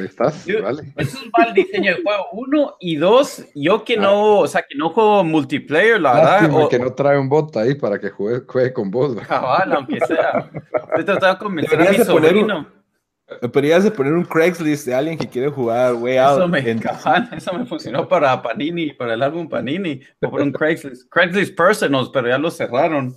estás, 0.03 0.45
vale. 0.61 0.93
Eso 0.97 1.17
es 1.17 1.31
mal 1.37 1.53
diseño 1.53 1.95
de 1.95 2.01
juego. 2.01 2.25
Uno 2.33 2.75
y 2.79 2.95
dos, 2.95 3.45
yo 3.55 3.83
que 3.83 3.97
no, 3.97 4.39
o 4.39 4.47
sea, 4.47 4.63
que 4.67 4.77
no 4.77 4.89
juego 4.89 5.23
multiplayer, 5.23 5.99
la 5.99 6.13
verdad. 6.13 6.55
O, 6.55 6.69
que 6.69 6.79
no 6.79 6.93
trae 6.93 7.17
un 7.17 7.29
bot 7.29 7.55
ahí 7.57 7.75
para 7.75 7.99
que 7.99 8.09
juegue, 8.09 8.41
juegue 8.47 8.73
con 8.73 8.91
vos. 8.91 9.15
Cabal, 9.27 9.73
aunque 9.73 9.99
sea. 10.05 10.49
Estoy 10.73 11.05
tratando 11.05 11.33
de 11.33 11.37
convencer 11.37 11.81
a 11.81 11.91
mi 11.91 11.97
sobrino. 11.97 12.81
Podrías 13.53 13.83
de 13.83 13.91
poner 13.91 14.13
un 14.13 14.25
Craigslist 14.25 14.85
de 14.85 14.93
alguien 14.93 15.17
que 15.17 15.27
quiere 15.27 15.49
jugar 15.49 15.93
Way 15.95 16.17
Out. 16.17 16.37
Eso 16.39 16.47
me, 16.47 16.79
cabal, 16.79 17.29
eso 17.31 17.53
me 17.53 17.65
funcionó 17.65 18.07
para 18.07 18.41
Panini, 18.41 18.91
para 18.91 19.13
el 19.13 19.23
álbum 19.23 19.47
Panini. 19.47 20.01
O 20.21 20.29
por 20.29 20.41
un 20.41 20.51
Craigslist. 20.51 21.09
Craigslist 21.09 21.55
Personals, 21.55 22.09
pero 22.09 22.27
ya 22.27 22.37
lo 22.37 22.51
cerraron. 22.51 23.15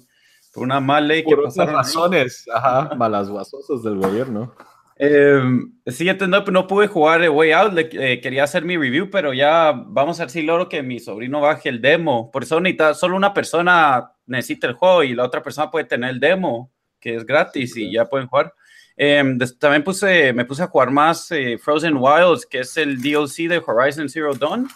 Por 0.53 0.63
una 0.63 0.79
mala 0.79 1.09
ley 1.09 1.25
que 1.25 1.35
por 1.35 1.45
pasaron. 1.45 1.75
razones, 1.75 2.45
ajá, 2.53 2.95
malas 2.95 3.29
guasosas 3.29 3.83
del 3.83 3.97
gobierno. 3.97 4.55
Eh, 4.97 5.43
siguiente, 5.87 6.29
no, 6.29 6.45
no 6.45 6.67
pude 6.67 6.87
jugar 6.87 7.29
Way 7.29 7.53
Out, 7.53 7.79
eh, 7.79 8.21
quería 8.21 8.45
hacer 8.45 8.65
mi 8.65 8.77
review, 8.77 9.11
pero 9.11 9.33
ya 9.33 9.73
vamos 9.73 10.21
a 10.21 10.25
ver 10.25 10.31
si 10.31 10.43
logro 10.43 10.69
que 10.69 10.83
mi 10.83 11.01
sobrino 11.01 11.41
baje 11.41 11.69
el 11.69 11.81
demo. 11.81 12.31
Por 12.31 12.45
eso 12.45 12.61
necesita, 12.61 12.95
solo 12.95 13.17
una 13.17 13.35
persona 13.35 14.13
necesita 14.27 14.67
el 14.67 14.75
juego 14.75 15.03
y 15.03 15.15
la 15.15 15.25
otra 15.25 15.43
persona 15.43 15.71
puede 15.71 15.87
tener 15.87 16.11
el 16.11 16.21
demo, 16.21 16.71
que 17.01 17.17
es 17.17 17.27
gratis 17.27 17.77
y 17.77 17.93
ya 17.93 18.07
pueden 18.07 18.29
jugar. 18.29 18.55
Em, 18.97 19.39
también 19.59 19.83
puse, 19.83 20.33
me 20.33 20.45
puse 20.45 20.63
a 20.63 20.69
jugar 20.69 20.91
más 20.91 21.31
eh, 21.33 21.59
Frozen 21.59 21.97
Wilds, 21.97 22.47
que 22.47 22.61
es 22.61 22.77
el 22.77 23.03
DLC 23.03 23.49
de 23.49 23.63
Horizon 23.65 24.09
Zero 24.09 24.35
Dawn. 24.35 24.69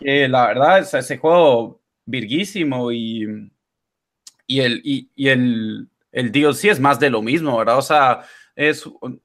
la 0.00 0.46
verdad, 0.46 0.80
es 0.80 0.92
ese 0.92 1.16
juego 1.16 1.80
virguísimo 2.04 2.92
y, 2.92 3.26
y, 4.46 4.60
el, 4.60 4.80
y, 4.84 5.10
y 5.14 5.28
el, 5.28 5.88
el 6.12 6.30
DLC 6.30 6.66
es 6.66 6.80
más 6.80 7.00
de 7.00 7.08
lo 7.08 7.22
mismo, 7.22 7.56
¿verdad? 7.56 7.78
O 7.78 7.82
sea, 7.82 8.20
es 8.56 8.86
un, 8.86 9.20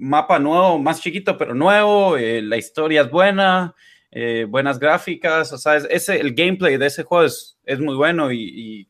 mapa 0.00 0.38
nuevo, 0.38 0.78
más 0.78 1.00
chiquito, 1.02 1.36
pero 1.36 1.54
nuevo, 1.54 2.16
eh, 2.16 2.40
la 2.40 2.56
historia 2.56 3.02
es 3.02 3.10
buena, 3.10 3.74
eh, 4.10 4.46
buenas 4.48 4.78
gráficas, 4.78 5.52
o 5.52 5.58
sea, 5.58 5.76
ese, 5.76 6.18
el 6.18 6.34
gameplay 6.34 6.78
de 6.78 6.86
ese 6.86 7.02
juego 7.02 7.26
es, 7.26 7.58
es 7.64 7.78
muy 7.78 7.94
bueno 7.94 8.32
y, 8.32 8.86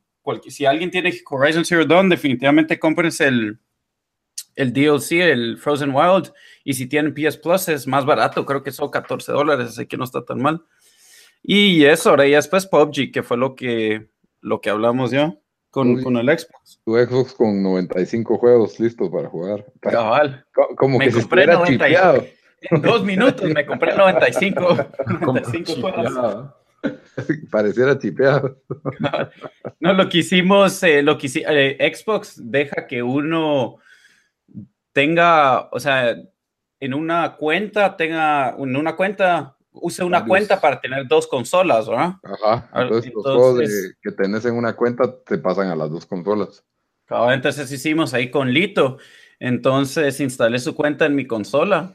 si 0.46 0.64
alguien 0.64 0.92
tiene 0.92 1.12
Horizon 1.28 1.64
Zero 1.64 1.84
Dawn, 1.84 2.08
definitivamente 2.08 2.78
cómprense 2.78 3.26
el, 3.26 3.58
el 4.54 4.72
DLC, 4.72 5.12
el 5.12 5.58
Frozen 5.58 5.92
Wild, 5.92 6.32
y 6.62 6.74
si 6.74 6.86
tienen 6.86 7.14
PS 7.14 7.38
Plus 7.38 7.68
es 7.68 7.88
más 7.88 8.04
barato, 8.04 8.46
creo 8.46 8.62
que 8.62 8.70
son 8.70 8.90
14 8.90 9.32
dólares, 9.32 9.68
así 9.70 9.86
que 9.86 9.96
no 9.96 10.04
está 10.04 10.24
tan 10.24 10.40
mal. 10.40 10.62
Y 11.42 11.84
eso, 11.84 12.10
ahora 12.10 12.28
ya 12.28 12.36
después 12.36 12.66
PUBG, 12.66 13.10
que 13.12 13.24
fue 13.24 13.38
lo 13.38 13.56
que, 13.56 14.08
lo 14.40 14.60
que 14.60 14.70
hablamos 14.70 15.10
yo 15.10 15.39
con, 15.70 16.02
con, 16.02 16.16
el 16.16 16.26
Xbox. 16.26 16.80
Tu 16.84 16.96
Xbox 16.96 17.34
con 17.34 17.62
95 17.62 18.38
juegos 18.38 18.78
listos 18.80 19.08
para 19.10 19.28
jugar. 19.28 19.64
Cabal. 19.80 20.44
Como 20.76 20.98
me 20.98 21.06
que 21.06 21.12
compré 21.12 21.44
se 21.44 21.52
95. 21.52 22.24
En 22.62 22.82
dos 22.82 23.02
minutos 23.04 23.48
me 23.48 23.64
compré 23.64 23.96
95, 23.96 24.76
95 25.20 25.72
juegos. 25.80 26.50
Pareciera 27.50 27.98
chipeado. 27.98 28.58
No, 29.80 29.94
lo 29.94 30.08
que 30.10 30.18
hicimos, 30.18 30.82
eh, 30.82 31.02
lo 31.02 31.16
que 31.16 31.30
eh, 31.34 31.94
Xbox 31.94 32.38
deja 32.42 32.86
que 32.86 33.02
uno 33.02 33.78
tenga, 34.92 35.70
o 35.72 35.80
sea, 35.80 36.16
en 36.80 36.94
una 36.94 37.36
cuenta, 37.36 37.96
tenga, 37.96 38.56
en 38.58 38.76
una 38.76 38.96
cuenta 38.96 39.56
use 39.72 40.02
una 40.04 40.24
cuenta 40.24 40.60
para 40.60 40.80
tener 40.80 41.06
dos 41.06 41.26
consolas, 41.26 41.88
¿verdad? 41.88 42.14
Ajá. 42.22 42.70
Entonces, 42.74 43.12
los 43.14 43.24
juegos 43.24 43.70
que 44.02 44.12
tenés 44.12 44.44
en 44.44 44.54
una 44.54 44.74
cuenta 44.74 45.04
te 45.24 45.38
pasan 45.38 45.68
a 45.68 45.76
las 45.76 45.90
dos 45.90 46.06
consolas. 46.06 46.64
entonces 47.32 47.70
hicimos 47.70 48.14
ahí 48.14 48.30
con 48.30 48.52
Lito. 48.52 48.98
Entonces 49.38 50.20
instalé 50.20 50.58
su 50.58 50.74
cuenta 50.74 51.06
en 51.06 51.14
mi 51.14 51.26
consola 51.26 51.94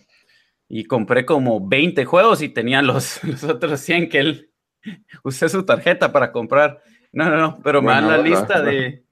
y 0.67 0.85
compré 0.85 1.25
como 1.25 1.65
20 1.67 2.03
juegos 2.05 2.41
y 2.41 2.49
tenía 2.49 2.81
los, 2.81 3.23
los 3.23 3.43
otros 3.43 3.79
100 3.79 4.09
que 4.09 4.19
él 4.19 4.51
usé 5.23 5.49
su 5.49 5.63
tarjeta 5.63 6.11
para 6.11 6.31
comprar. 6.31 6.81
No, 7.11 7.29
no, 7.29 7.37
no, 7.37 7.59
pero 7.63 7.81
me 7.81 7.91
dan 7.91 8.07
la 8.07 8.17
lista 8.17 8.61
de 8.61 9.05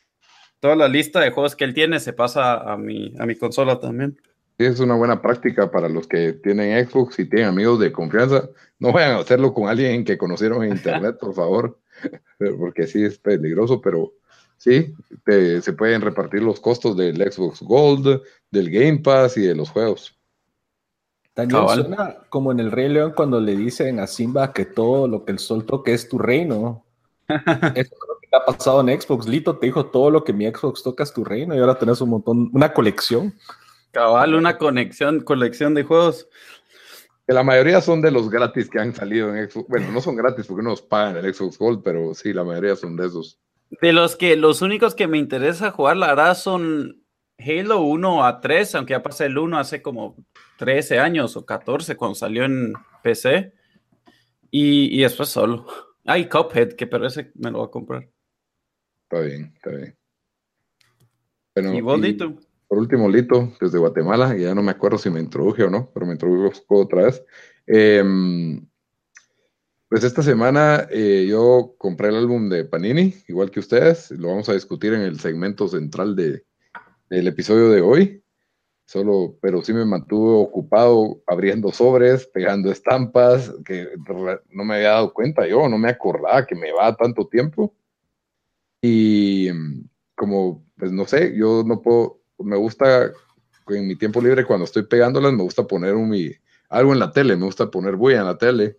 toda 0.60 0.76
la 0.76 0.88
lista 0.88 1.20
de 1.20 1.30
juegos 1.30 1.56
que 1.56 1.64
él 1.64 1.74
tiene 1.74 1.98
se 2.00 2.12
pasa 2.12 2.54
a 2.54 2.76
mi, 2.76 3.14
a 3.18 3.26
mi 3.26 3.34
consola 3.34 3.80
también 3.80 4.20
es 4.66 4.80
una 4.80 4.94
buena 4.94 5.22
práctica 5.22 5.70
para 5.70 5.88
los 5.88 6.06
que 6.06 6.32
tienen 6.34 6.86
Xbox 6.86 7.18
y 7.18 7.24
tienen 7.24 7.48
amigos 7.48 7.80
de 7.80 7.92
confianza. 7.92 8.48
No 8.78 8.92
vayan 8.92 9.12
a 9.12 9.18
hacerlo 9.20 9.54
con 9.54 9.68
alguien 9.68 10.04
que 10.04 10.18
conocieron 10.18 10.64
en 10.64 10.72
internet, 10.72 11.16
por 11.20 11.34
favor, 11.34 11.78
porque 12.58 12.86
sí 12.86 13.04
es 13.04 13.18
peligroso, 13.18 13.80
pero 13.80 14.12
sí, 14.56 14.94
se 15.26 15.72
pueden 15.72 16.02
repartir 16.02 16.42
los 16.42 16.60
costos 16.60 16.96
del 16.96 17.16
Xbox 17.16 17.62
Gold, 17.62 18.22
del 18.50 18.70
Game 18.70 18.98
Pass 18.98 19.36
y 19.36 19.42
de 19.42 19.54
los 19.54 19.70
juegos. 19.70 20.16
También 21.34 21.68
suena 21.68 22.16
como 22.28 22.52
en 22.52 22.60
el 22.60 22.70
Rey 22.70 22.88
León 22.88 23.12
cuando 23.14 23.40
le 23.40 23.56
dicen 23.56 24.00
a 24.00 24.06
Simba 24.06 24.52
que 24.52 24.64
todo 24.64 25.06
lo 25.06 25.24
que 25.24 25.32
el 25.32 25.38
sol 25.38 25.64
toque 25.64 25.94
es 25.94 26.08
tu 26.08 26.18
reino. 26.18 26.84
Eso 27.28 27.38
es 27.74 27.90
lo 27.90 28.18
que 28.20 28.28
ha 28.36 28.44
pasado 28.44 28.80
en 28.80 29.00
Xbox. 29.00 29.26
Lito 29.26 29.56
te 29.56 29.66
dijo 29.66 29.86
todo 29.86 30.10
lo 30.10 30.24
que 30.24 30.32
mi 30.32 30.46
Xbox 30.46 30.82
toca 30.82 31.04
es 31.04 31.12
tu 31.12 31.24
reino 31.24 31.54
y 31.54 31.58
ahora 31.58 31.78
tenés 31.78 32.00
un 32.00 32.10
montón, 32.10 32.50
una 32.52 32.72
colección. 32.72 33.34
Cabal, 33.90 34.34
una 34.34 34.56
conexión, 34.56 35.20
colección 35.20 35.74
de 35.74 35.82
juegos. 35.82 36.28
Que 37.26 37.34
la 37.34 37.42
mayoría 37.42 37.80
son 37.80 38.00
de 38.00 38.10
los 38.10 38.30
gratis 38.30 38.68
que 38.70 38.78
han 38.78 38.94
salido 38.94 39.34
en 39.34 39.48
Xbox. 39.48 39.68
Bueno, 39.68 39.90
no 39.92 40.00
son 40.00 40.16
gratis 40.16 40.46
porque 40.46 40.62
no 40.62 40.70
nos 40.70 40.82
pagan 40.82 41.16
el 41.16 41.34
Xbox 41.34 41.58
Gold, 41.58 41.82
pero 41.82 42.14
sí, 42.14 42.32
la 42.32 42.44
mayoría 42.44 42.76
son 42.76 42.96
de 42.96 43.06
esos. 43.06 43.40
De 43.80 43.92
los 43.92 44.16
que 44.16 44.36
los 44.36 44.62
únicos 44.62 44.94
que 44.94 45.06
me 45.06 45.18
interesa 45.18 45.70
jugar, 45.70 45.96
la 45.96 46.08
verdad, 46.08 46.36
son 46.36 47.04
Halo 47.38 47.82
1 47.82 48.24
a 48.24 48.40
3, 48.40 48.74
aunque 48.76 48.92
ya 48.92 49.02
pasé 49.02 49.26
el 49.26 49.38
1 49.38 49.58
hace 49.58 49.82
como 49.82 50.16
13 50.58 50.98
años 50.98 51.36
o 51.36 51.44
14 51.44 51.96
cuando 51.96 52.14
salió 52.14 52.44
en 52.44 52.72
PC. 53.02 53.52
Y, 54.50 54.98
y 54.98 55.02
después 55.02 55.28
solo. 55.28 55.66
Hay 56.04 56.28
Cuphead, 56.28 56.72
que 56.72 56.86
pero 56.86 57.06
ese 57.06 57.30
me 57.34 57.50
lo 57.50 57.58
voy 57.58 57.68
a 57.68 57.70
comprar. 57.70 58.08
Está 59.04 59.20
bien, 59.20 59.52
está 59.54 59.70
bien. 59.70 59.96
¿Y 61.76 61.80
bonito 61.80 62.36
por 62.70 62.78
último, 62.78 63.08
Lito, 63.08 63.52
desde 63.60 63.78
Guatemala, 63.78 64.36
y 64.38 64.42
ya 64.42 64.54
no 64.54 64.62
me 64.62 64.70
acuerdo 64.70 64.96
si 64.96 65.10
me 65.10 65.18
introduje 65.18 65.64
o 65.64 65.70
no, 65.70 65.90
pero 65.92 66.06
me 66.06 66.12
introduzco 66.12 66.76
otra 66.76 67.06
vez. 67.06 67.20
Em, 67.66 68.64
pues 69.88 70.04
esta 70.04 70.22
semana 70.22 70.86
eh, 70.88 71.26
yo 71.28 71.74
compré 71.78 72.10
el 72.10 72.14
álbum 72.14 72.48
de 72.48 72.64
Panini, 72.64 73.12
igual 73.26 73.50
que 73.50 73.58
ustedes, 73.58 74.12
lo 74.12 74.28
vamos 74.28 74.48
a 74.48 74.52
discutir 74.52 74.94
en 74.94 75.00
el 75.00 75.18
segmento 75.18 75.66
central 75.66 76.14
de, 76.14 76.44
del 77.08 77.26
episodio 77.26 77.70
de 77.70 77.80
hoy. 77.80 78.22
Solo, 78.86 79.36
pero 79.42 79.62
sí 79.62 79.72
me 79.72 79.84
mantuve 79.84 80.40
ocupado 80.40 81.24
abriendo 81.26 81.72
sobres, 81.72 82.28
pegando 82.28 82.70
estampas, 82.70 83.52
que 83.64 83.88
no 84.48 84.64
me 84.64 84.76
había 84.76 84.90
dado 84.90 85.12
cuenta 85.12 85.44
yo, 85.44 85.68
no 85.68 85.76
me 85.76 85.88
acordaba 85.88 86.46
que 86.46 86.54
me 86.54 86.70
va 86.70 86.94
tanto 86.94 87.26
tiempo. 87.26 87.74
Y 88.80 89.48
como, 90.14 90.64
pues 90.76 90.92
no 90.92 91.04
sé, 91.04 91.34
yo 91.36 91.64
no 91.66 91.82
puedo, 91.82 92.19
me 92.42 92.56
gusta 92.56 93.12
en 93.76 93.86
mi 93.86 93.96
tiempo 93.96 94.20
libre 94.20 94.44
cuando 94.44 94.64
estoy 94.64 94.82
pegándolas, 94.84 95.32
me 95.32 95.42
gusta 95.42 95.64
poner 95.66 95.94
un, 95.94 96.08
mi, 96.08 96.30
algo 96.68 96.92
en 96.92 96.98
la 96.98 97.12
tele, 97.12 97.36
me 97.36 97.44
gusta 97.44 97.70
poner 97.70 97.96
bulla 97.96 98.20
en 98.20 98.26
la 98.26 98.38
tele. 98.38 98.78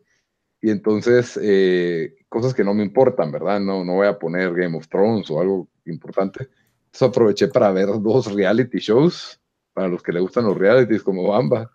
Y 0.62 0.70
entonces, 0.70 1.40
eh, 1.42 2.16
cosas 2.30 2.54
que 2.54 2.64
no 2.64 2.74
me 2.74 2.84
importan, 2.84 3.32
¿verdad? 3.32 3.60
No, 3.60 3.84
no 3.84 3.96
voy 3.96 4.08
a 4.08 4.20
poner 4.20 4.54
Game 4.54 4.78
of 4.78 4.88
Thrones 4.88 5.30
o 5.32 5.42
algo 5.42 5.68
importante. 5.86 6.50
Entonces 6.86 7.02
aproveché 7.08 7.48
para 7.48 7.72
ver 7.72 7.88
dos 8.02 8.32
reality 8.34 8.80
shows, 8.80 9.40
para 9.74 9.88
los 9.88 10.04
que 10.04 10.12
le 10.12 10.20
gustan 10.20 10.46
los 10.46 10.58
realities 10.58 11.04
como 11.04 11.30
Bamba. 11.30 11.72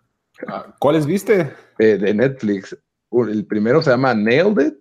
Ah, 0.47 0.73
¿Cuáles 0.79 1.05
viste? 1.05 1.51
Eh, 1.79 1.97
de 1.97 2.13
Netflix. 2.13 2.77
El 3.11 3.45
primero 3.45 3.81
se 3.81 3.89
llama 3.89 4.13
Nailed 4.13 4.77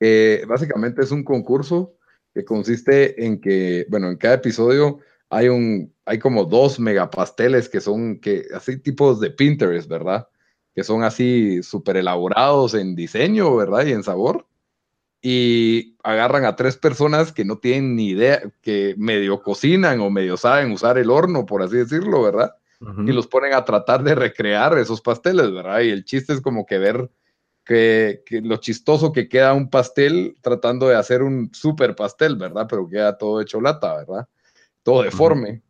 It. 0.00 0.46
básicamente 0.46 1.02
es 1.02 1.10
un 1.10 1.24
concurso 1.24 1.96
que 2.34 2.44
consiste 2.44 3.24
en 3.24 3.40
que, 3.40 3.86
bueno, 3.88 4.10
en 4.10 4.16
cada 4.16 4.34
episodio 4.34 4.98
hay 5.30 5.48
un, 5.48 5.92
hay 6.04 6.18
como 6.18 6.44
dos 6.44 6.80
megapasteles 6.80 7.68
que 7.68 7.80
son, 7.80 8.18
que, 8.20 8.46
así 8.54 8.76
tipos 8.78 9.20
de 9.20 9.30
Pinterest, 9.30 9.88
¿verdad? 9.88 10.28
Que 10.74 10.82
son 10.82 11.04
así 11.04 11.62
súper 11.62 11.96
elaborados 11.96 12.74
en 12.74 12.96
diseño, 12.96 13.54
¿verdad? 13.56 13.86
Y 13.86 13.92
en 13.92 14.02
sabor. 14.02 14.46
Y 15.22 15.96
agarran 16.02 16.44
a 16.44 16.56
tres 16.56 16.76
personas 16.76 17.32
que 17.32 17.44
no 17.44 17.58
tienen 17.58 17.96
ni 17.96 18.10
idea, 18.10 18.42
que 18.60 18.94
medio 18.98 19.40
cocinan 19.42 20.00
o 20.00 20.10
medio 20.10 20.36
saben 20.36 20.72
usar 20.72 20.98
el 20.98 21.10
horno, 21.10 21.46
por 21.46 21.62
así 21.62 21.76
decirlo, 21.76 22.22
¿verdad? 22.22 22.54
Y 23.06 23.12
los 23.12 23.26
ponen 23.26 23.54
a 23.54 23.64
tratar 23.64 24.02
de 24.02 24.14
recrear 24.14 24.76
esos 24.76 25.00
pasteles, 25.00 25.50
¿verdad? 25.50 25.80
Y 25.80 25.88
el 25.88 26.04
chiste 26.04 26.34
es 26.34 26.42
como 26.42 26.66
que 26.66 26.76
ver 26.76 27.10
que, 27.64 28.22
lo 28.42 28.56
chistoso 28.58 29.12
que 29.12 29.28
queda 29.28 29.54
un 29.54 29.70
pastel 29.70 30.36
tratando 30.42 30.88
de 30.88 30.96
hacer 30.96 31.22
un 31.22 31.50
super 31.52 31.96
pastel, 31.96 32.36
¿verdad? 32.36 32.66
Pero 32.68 32.88
queda 32.88 33.16
todo 33.16 33.40
hecho 33.40 33.60
lata, 33.60 33.96
¿verdad? 33.96 34.28
Todo 34.82 35.02
deforme. 35.02 35.62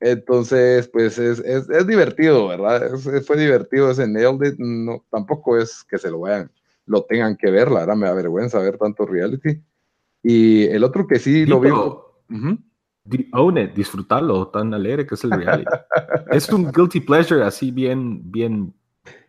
Entonces, 0.00 0.88
pues 0.88 1.18
es, 1.18 1.38
es, 1.38 1.86
divertido, 1.86 2.48
¿verdad? 2.48 2.90
fue 3.24 3.36
divertido 3.38 3.90
ese 3.90 4.06
Nailed 4.06 4.52
It. 4.52 4.58
No, 4.58 5.04
tampoco 5.10 5.56
es 5.56 5.84
que 5.84 5.98
se 5.98 6.10
lo 6.10 6.20
vayan, 6.20 6.50
lo 6.84 7.02
tengan 7.04 7.36
que 7.36 7.50
ver, 7.50 7.70
la 7.70 7.80
verdad 7.80 7.96
me 7.96 8.06
da 8.06 8.12
vergüenza 8.12 8.58
ver 8.58 8.76
tanto 8.76 9.06
reality. 9.06 9.62
Y 10.22 10.64
el 10.64 10.84
otro 10.84 11.06
que 11.06 11.18
sí, 11.18 11.46
lo 11.46 11.60
vi. 11.60 11.70
Own 13.32 13.58
it, 13.58 13.72
disfrutarlo 13.72 14.48
tan 14.48 14.74
alegre 14.74 15.06
que 15.06 15.14
es 15.14 15.22
el 15.22 15.30
reality. 15.30 15.70
es 16.32 16.48
un 16.48 16.70
guilty 16.72 17.00
pleasure 17.00 17.44
así 17.44 17.70
bien, 17.70 18.20
bien, 18.30 18.74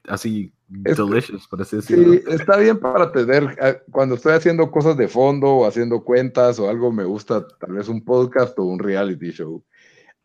así 0.07 0.51
delicious, 0.67 1.47
por 1.47 1.61
así 1.61 1.77
decirlo. 1.77 2.13
Sí, 2.13 2.23
está 2.29 2.57
bien 2.57 2.79
para 2.79 3.11
tener, 3.11 3.57
eh, 3.61 3.79
cuando 3.91 4.15
estoy 4.15 4.33
haciendo 4.33 4.69
cosas 4.69 4.97
de 4.97 5.07
fondo 5.07 5.47
o 5.47 5.65
haciendo 5.65 6.03
cuentas 6.03 6.59
o 6.59 6.69
algo, 6.69 6.91
me 6.91 7.05
gusta 7.05 7.47
tal 7.59 7.73
vez 7.73 7.87
un 7.87 8.03
podcast 8.03 8.57
o 8.59 8.63
un 8.63 8.79
reality 8.79 9.31
show. 9.31 9.63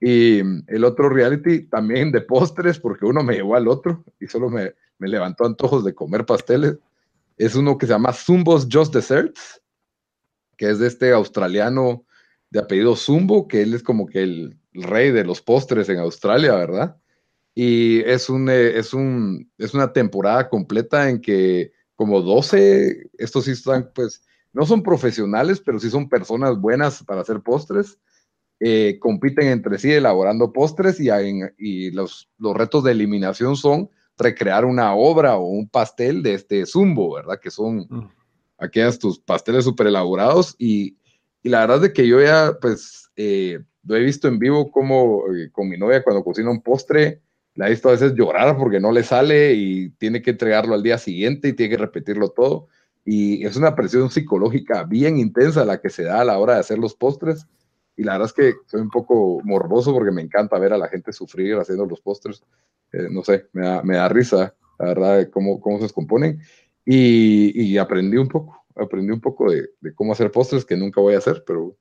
Y 0.01 0.43
mm, 0.43 0.65
el 0.67 0.85
otro 0.85 1.09
reality 1.09 1.67
también 1.67 2.11
de 2.11 2.21
postres, 2.23 2.79
porque 2.79 3.07
uno 3.07 3.23
me 3.23 3.35
llevó 3.35 3.55
al 3.55 3.69
otro 3.69 4.05
y 4.19 4.27
solo 4.27 4.51
me, 4.51 4.75
me 4.99 5.09
levantó 5.09 5.47
antojos 5.47 5.85
de 5.85 5.95
comer 5.95 6.27
pasteles. 6.27 6.79
Es 7.37 7.55
uno 7.55 7.79
que 7.79 7.87
se 7.87 7.93
llama 7.93 8.13
Zumbos 8.13 8.69
Just 8.71 8.95
Desserts, 8.95 9.63
que 10.57 10.71
es 10.71 10.79
de 10.79 10.89
este 10.89 11.13
australiano 11.13 12.05
de 12.53 12.61
apellido 12.61 12.95
Zumbo, 12.95 13.49
que 13.49 13.63
él 13.63 13.75
es 13.75 13.83
como 13.83 14.07
que 14.07 14.23
el, 14.23 14.59
rey 14.75 15.11
de 15.11 15.23
los 15.23 15.43
postres 15.43 15.91
en 15.91 15.99
Australia, 15.99 16.55
¿verdad? 16.55 16.97
Y 17.55 18.01
es, 18.01 18.31
un, 18.31 18.49
eh, 18.49 18.79
es, 18.79 18.95
un, 18.95 19.51
es 19.59 19.75
una 19.75 19.93
temporada 19.93 20.49
completa 20.49 21.11
en 21.11 21.21
que 21.21 21.73
como 21.95 22.23
12, 22.23 23.11
estos 23.19 23.45
sí 23.45 23.53
están, 23.53 23.91
pues, 23.95 24.25
no 24.53 24.67
son 24.67 24.83
profesionales, 24.83 25.61
pero 25.61 25.79
sí 25.79 25.91
son 25.91 26.09
personas 26.09 26.59
buenas 26.59 27.03
para 27.05 27.21
hacer 27.21 27.41
postres. 27.41 27.99
Eh, 28.61 28.99
compiten 29.01 29.49
entre 29.49 29.79
sí 29.79 29.91
elaborando 29.91 30.53
postres 30.53 31.01
y, 31.01 31.09
y 31.59 31.91
los, 31.91 32.31
los, 32.39 32.57
retos 32.57 32.85
de 32.85 32.93
eliminación 32.93 33.57
son 33.57 33.91
recrear 34.17 34.65
una 34.65 34.95
obra 34.95 35.37
o 35.37 35.47
un 35.47 35.69
pastel 35.69 36.23
de 36.23 36.35
este 36.35 36.65
zumbo, 36.65 37.15
¿verdad? 37.15 37.41
Que 37.41 37.51
son 37.51 37.87
mm. 37.89 38.11
aquellas 38.59 38.99
tus 38.99 39.19
pasteles 39.19 39.65
súper 39.65 39.89
elaborados 39.89 40.55
y, 40.59 40.97
y, 41.43 41.49
la 41.49 41.61
verdad 41.61 41.85
es 41.87 41.93
que 41.93 42.07
yo 42.07 42.21
ya, 42.21 42.57
pues, 42.61 43.11
eh, 43.17 43.59
lo 43.85 43.97
he 43.97 44.01
visto 44.01 44.29
en 44.29 44.39
vivo 44.39 44.71
como 44.71 45.25
eh, 45.35 45.51
con 45.51 45.69
mi 45.69 45.77
novia 45.77 46.05
cuando 46.05 46.23
cocina 46.23 46.51
un 46.51 46.63
postre, 46.63 47.21
la 47.55 47.67
he 47.67 47.71
visto 47.71 47.89
a 47.89 47.93
veces 47.93 48.15
llorar 48.15 48.57
porque 48.57 48.81
no 48.81 48.93
le 48.93 49.03
sale 49.03 49.55
y 49.55 49.91
tiene 49.91 50.23
que 50.23 50.31
entregarlo 50.31 50.75
al 50.75 50.83
día 50.83 50.99
siguiente 50.99 51.49
y 51.49 51.53
tiene 51.53 51.77
que 51.77 51.83
repetirlo 51.83 52.31
todo. 52.31 52.69
Y 53.05 53.45
es 53.45 53.57
una 53.57 53.75
presión 53.75 54.11
psicológica 54.11 54.85
bien 54.85 55.19
intensa 55.19 55.65
la 55.65 55.81
que 55.81 55.91
se 55.91 56.05
da 56.05 56.21
a 56.21 56.25
la 56.25 56.39
hora 56.39 56.55
de 56.55 56.61
hacer 56.61 56.79
los 56.79 56.95
postres. 56.95 57.47
Y 57.97 58.05
la 58.05 58.13
verdad 58.13 58.29
es 58.29 58.33
que 58.33 58.55
soy 58.67 58.81
un 58.81 58.91
poco 58.91 59.41
morboso 59.45 59.93
porque 59.93 60.13
me 60.13 60.23
encanta 60.23 60.59
ver 60.59 60.73
a 60.73 60.79
la 60.79 60.89
gente 60.89 61.13
sufrir 61.13 61.57
haciendo 61.57 61.85
los 61.85 62.01
postres. 62.01 62.43
Eh, 62.93 63.09
no 63.11 63.23
sé, 63.23 63.49
me 63.53 63.67
da, 63.67 63.83
me 63.83 63.97
da, 63.97 64.09
risa, 64.09 64.55
la 64.79 64.87
verdad, 64.87 65.29
cómo, 65.31 65.61
cómo 65.61 65.77
se 65.79 65.85
descomponen. 65.85 66.41
Y, 66.85 67.77
aprendí 67.79 68.17
un 68.17 68.29
poco, 68.29 68.65
aprendí 68.75 69.13
un 69.13 69.21
poco 69.21 69.51
de, 69.51 69.69
cómo 69.95 70.13
hacer 70.13 70.31
postres 70.31 70.65
que 70.65 70.77
nunca 70.77 71.01
voy 71.01 71.15
a 71.15 71.19
hacer, 71.19 71.45
pero 71.47 71.77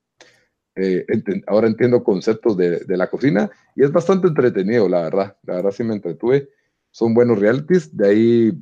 eh, 0.74 1.04
ahora 1.46 1.66
entiendo 1.66 2.02
conceptos 2.02 2.56
de, 2.56 2.80
de, 2.80 2.96
la 2.96 3.10
cocina 3.10 3.50
y 3.76 3.84
es 3.84 3.92
bastante 3.92 4.28
entretenido, 4.28 4.88
la 4.88 5.02
verdad. 5.02 5.36
La 5.42 5.56
verdad 5.56 5.70
sí 5.70 5.84
me 5.84 5.94
entretuve. 5.94 6.48
Son 6.90 7.14
buenos 7.14 7.38
realities. 7.38 7.96
De 7.96 8.08
ahí 8.08 8.52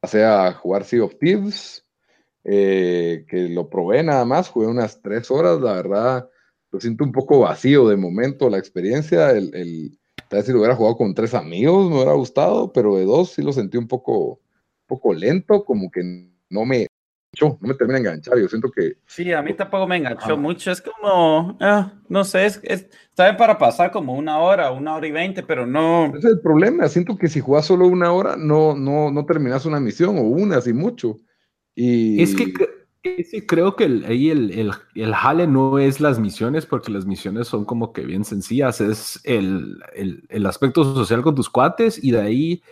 pasé 0.00 0.24
a 0.24 0.52
jugar 0.52 0.84
Sea 0.84 1.04
of 1.04 1.16
Thieves, 1.18 1.84
eh, 2.44 3.24
que 3.28 3.48
lo 3.48 3.68
probé 3.68 4.02
nada 4.02 4.24
más, 4.24 4.48
jugué 4.48 4.66
unas 4.66 5.02
tres 5.02 5.30
horas, 5.30 5.60
la 5.60 5.74
verdad, 5.74 6.30
lo 6.70 6.80
siento 6.80 7.04
un 7.04 7.12
poco 7.12 7.40
vacío 7.40 7.88
de 7.88 7.96
momento 7.96 8.48
la 8.48 8.58
experiencia, 8.58 9.30
el, 9.30 9.98
tal 10.28 10.38
vez 10.38 10.46
si 10.46 10.52
lo 10.52 10.58
hubiera 10.58 10.76
jugado 10.76 10.96
con 10.96 11.14
tres 11.14 11.34
amigos 11.34 11.88
me 11.88 11.96
hubiera 11.96 12.12
gustado, 12.12 12.72
pero 12.72 12.96
de 12.96 13.04
dos 13.04 13.30
sí 13.32 13.42
lo 13.42 13.52
sentí 13.52 13.76
un 13.76 13.88
poco, 13.88 14.40
poco 14.86 15.12
lento, 15.12 15.64
como 15.64 15.90
que 15.90 16.30
no 16.50 16.64
me, 16.64 16.86
no 17.46 17.58
me 17.60 17.74
termina 17.74 17.98
de 17.98 18.00
enganchar. 18.00 18.38
Yo 18.38 18.48
siento 18.48 18.70
que. 18.70 18.94
Sí, 19.06 19.32
a 19.32 19.42
mí 19.42 19.54
tampoco 19.54 19.86
me 19.86 19.96
enganchó 19.96 20.36
mucho. 20.36 20.70
Es 20.70 20.82
como, 20.82 21.56
ah, 21.60 21.92
no 22.08 22.24
sé, 22.24 22.46
es, 22.46 22.60
es, 22.62 22.88
está 23.08 23.24
bien 23.24 23.36
para 23.36 23.58
pasar 23.58 23.90
como 23.90 24.14
una 24.14 24.38
hora, 24.38 24.70
una 24.70 24.94
hora 24.94 25.06
y 25.06 25.12
veinte, 25.12 25.42
pero 25.42 25.66
no. 25.66 26.06
Ese 26.06 26.18
es 26.18 26.24
el 26.24 26.40
problema. 26.40 26.88
Siento 26.88 27.16
que 27.16 27.28
si 27.28 27.40
juegas 27.40 27.66
solo 27.66 27.86
una 27.86 28.12
hora, 28.12 28.36
no, 28.36 28.74
no, 28.74 29.10
no 29.10 29.26
terminas 29.26 29.66
una 29.66 29.80
misión 29.80 30.18
o 30.18 30.22
una, 30.22 30.56
así 30.56 30.72
mucho. 30.72 31.16
Y... 31.74 32.22
Es 32.22 32.34
que 32.34 33.46
creo 33.46 33.76
que 33.76 33.84
el, 33.84 34.04
ahí 34.04 34.28
el, 34.28 34.50
el, 34.50 34.72
el, 34.94 35.14
jale 35.14 35.46
no 35.46 35.78
es 35.78 36.00
las 36.00 36.18
misiones, 36.18 36.66
porque 36.66 36.90
las 36.90 37.06
misiones 37.06 37.46
son 37.46 37.64
como 37.64 37.92
que 37.92 38.04
bien 38.04 38.24
sencillas. 38.24 38.80
Es 38.80 39.20
el, 39.24 39.78
el 40.28 40.46
aspecto 40.46 40.82
social 40.94 41.22
con 41.22 41.34
tus 41.34 41.48
cuates 41.48 42.02
y 42.02 42.10
de 42.10 42.20
ahí 42.20 42.62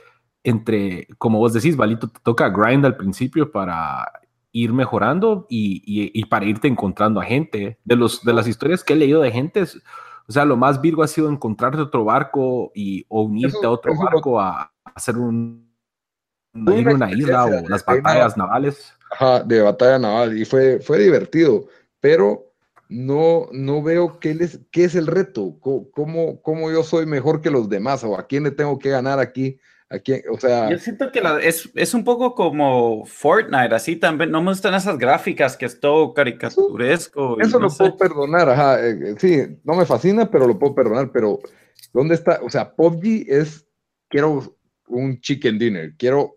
entre, 0.47 1.09
como 1.19 1.41
vos 1.41 1.53
decís, 1.53 1.77
Valito, 1.77 2.07
te 2.07 2.21
toca 2.23 2.49
grind 2.51 2.87
al 2.87 2.97
principio 2.97 3.51
para 3.51 4.09
ir 4.57 4.73
mejorando 4.73 5.47
y, 5.51 5.83
y, 5.85 6.25
para 6.25 6.47
irte 6.47 6.67
encontrando 6.67 7.21
a 7.21 7.25
gente. 7.25 7.79
De, 7.85 7.95
los, 7.95 8.25
de 8.25 8.33
las 8.33 8.49
historias 8.49 8.83
que 8.83 8.95
he 8.95 8.97
leído 8.97 9.21
de 9.21 9.31
gente, 9.31 9.63
o 9.63 10.33
sea, 10.33 10.47
lo 10.47 10.57
más 10.57 10.81
virgo 10.81 11.03
ha 11.03 11.09
sido 11.09 11.29
encontrarte 11.29 11.83
otro 11.83 12.05
barco 12.05 12.73
y, 12.75 13.05
o 13.09 13.23
unirte 13.23 13.67
a 13.67 13.71
otro 13.71 13.95
barco 13.95 14.41
a, 14.41 14.73
hacer 14.95 15.19
un, 15.19 15.71
ir 16.55 16.89
a 16.89 16.95
una 16.95 17.13
isla 17.13 17.45
o 17.45 17.69
las 17.69 17.85
batallas 17.85 18.37
navales. 18.39 18.95
Ajá, 19.13 19.43
de 19.43 19.61
batalla 19.61 19.99
naval. 19.99 20.39
Y 20.39 20.47
fue, 20.47 20.81
fue 20.81 20.99
divertido, 21.01 21.67
pero 22.01 22.55
no, 22.89 23.49
no 23.53 23.83
veo 23.83 24.19
qué, 24.19 24.35
les, 24.35 24.61
qué 24.71 24.85
es 24.85 24.95
el 24.95 25.07
reto, 25.07 25.59
cómo, 25.61 26.41
cómo 26.41 26.71
yo 26.71 26.83
soy 26.83 27.05
mejor 27.05 27.43
que 27.43 27.51
los 27.51 27.69
demás 27.69 28.03
o 28.05 28.19
a 28.19 28.27
quién 28.27 28.45
le 28.45 28.53
tengo 28.53 28.79
que 28.79 28.89
ganar 28.89 29.19
aquí 29.19 29.61
o 30.31 30.41
sea... 30.41 30.71
Yo 30.71 30.79
siento 30.79 31.13
que 31.13 31.23
es, 31.43 31.71
es, 31.75 31.95
un 31.95 32.03
poco 32.03 32.35
como 32.35 33.05
Fortnite, 33.07 33.75
así 33.75 33.97
también. 33.97 34.31
No 34.31 34.43
me 34.43 34.51
gustan 34.51 34.75
esas 34.75 34.99
gráficas 34.99 35.57
que 35.57 35.67
es 35.67 35.79
todo 35.79 36.13
caricaturesco. 36.13 37.41
Eso, 37.41 37.61
lo 37.61 37.71
puedo 37.71 37.97
perdonar, 37.97 38.49
ajá. 38.49 38.85
Eh, 38.85 38.99
eh, 39.11 39.15
sí, 39.19 39.61
no 39.65 39.75
me 39.75 39.87
fascina, 39.87 40.29
pero 40.29 40.47
lo 40.47 40.59
puedo 40.59 40.75
perdonar. 40.75 41.13
Pero, 41.13 41.39
¿dónde 41.93 42.15
está? 42.15 42.41
O 42.43 42.51
sea, 42.51 42.75
PUBG 42.75 43.27
es, 43.29 43.67
quiero 44.09 44.57
un 44.89 45.21
chicken 45.21 45.59
dinner, 45.59 45.95
quiero 45.97 46.35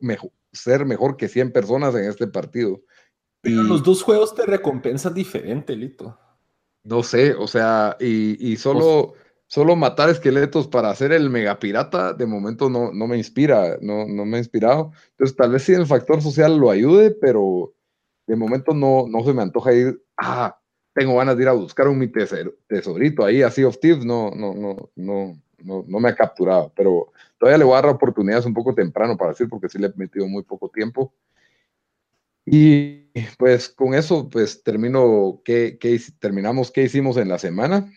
ser 0.51 0.85
mejor 0.85 1.17
que 1.17 1.27
100 1.27 1.51
personas 1.51 1.95
en 1.95 2.05
este 2.05 2.27
partido. 2.27 2.81
Pero 3.41 3.63
los 3.63 3.83
dos 3.83 4.03
juegos 4.03 4.35
te 4.35 4.45
recompensan 4.45 5.13
diferente, 5.13 5.75
Lito. 5.75 6.19
No 6.83 7.03
sé, 7.03 7.33
o 7.33 7.47
sea, 7.47 7.97
y, 7.99 8.51
y 8.51 8.57
solo 8.57 9.13
solo 9.49 9.75
matar 9.75 10.09
esqueletos 10.09 10.67
para 10.67 10.91
hacer 10.91 11.11
el 11.11 11.31
megapirata, 11.31 12.13
de 12.13 12.27
momento 12.27 12.69
no, 12.69 12.93
no 12.93 13.07
me 13.07 13.17
inspira, 13.17 13.79
no, 13.81 14.05
no 14.07 14.23
me 14.23 14.37
ha 14.37 14.39
inspirado. 14.39 14.91
Entonces, 15.09 15.35
tal 15.35 15.51
vez 15.51 15.63
sí 15.63 15.73
el 15.73 15.87
factor 15.87 16.21
social 16.21 16.55
lo 16.57 16.69
ayude, 16.69 17.09
pero 17.09 17.73
de 18.27 18.35
momento 18.35 18.75
no, 18.75 19.07
no 19.09 19.23
se 19.25 19.33
me 19.33 19.41
antoja 19.41 19.73
ir, 19.73 20.03
ah, 20.17 20.55
tengo 20.93 21.17
ganas 21.17 21.35
de 21.35 21.43
ir 21.43 21.49
a 21.49 21.53
buscar 21.53 21.87
un 21.87 21.97
mi 21.97 22.07
tesorito 22.07 23.25
ahí, 23.25 23.41
así 23.41 23.63
of 23.63 23.79
Thieves, 23.79 24.05
no, 24.05 24.29
no, 24.35 24.53
no, 24.53 24.91
no, 24.95 25.41
no, 25.63 25.83
no 25.87 25.99
me 25.99 26.09
ha 26.09 26.15
capturado, 26.15 26.71
pero 26.75 27.11
todavía 27.39 27.57
le 27.57 27.63
voy 27.63 27.73
a 27.73 27.81
dar 27.81 27.95
oportunidades 27.95 28.45
un 28.45 28.53
poco 28.53 28.75
temprano 28.75 29.17
para 29.17 29.31
decir, 29.31 29.49
porque 29.49 29.67
sí 29.67 29.79
le 29.79 29.87
he 29.87 29.93
metido 29.95 30.27
muy 30.27 30.43
poco 30.43 30.69
tiempo. 30.69 31.11
Y 32.45 33.09
pues 33.39 33.67
con 33.67 33.95
eso, 33.95 34.29
pues 34.29 34.61
termino, 34.61 35.41
¿qué, 35.43 35.79
qué, 35.79 35.99
terminamos 36.19 36.69
qué 36.69 36.83
hicimos 36.83 37.17
en 37.17 37.29
la 37.29 37.39
semana 37.39 37.91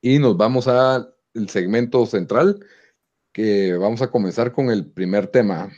y 0.00 0.18
nos 0.18 0.36
vamos 0.36 0.68
al 0.68 1.14
segmento 1.48 2.06
central, 2.06 2.64
que 3.32 3.74
vamos 3.74 4.02
a 4.02 4.10
comenzar 4.10 4.52
con 4.52 4.70
el 4.70 4.86
primer 4.86 5.26
tema. 5.28 5.70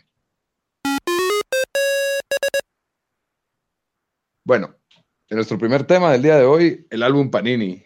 Bueno, 4.44 4.74
en 5.28 5.36
nuestro 5.36 5.58
primer 5.58 5.84
tema 5.84 6.12
del 6.12 6.22
día 6.22 6.36
de 6.36 6.44
hoy, 6.44 6.86
el 6.90 7.02
álbum 7.02 7.30
Panini. 7.30 7.82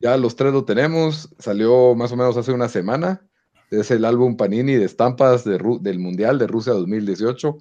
Ya 0.00 0.16
los 0.16 0.36
tres 0.36 0.52
lo 0.52 0.64
tenemos, 0.64 1.34
salió 1.38 1.94
más 1.94 2.12
o 2.12 2.16
menos 2.16 2.36
hace 2.36 2.52
una 2.52 2.68
semana. 2.68 3.22
Es 3.70 3.90
el 3.90 4.04
álbum 4.04 4.36
Panini 4.36 4.74
de 4.74 4.84
estampas 4.84 5.44
del 5.44 5.98
Mundial 5.98 6.38
de 6.38 6.46
Rusia 6.46 6.72
2018. 6.72 7.58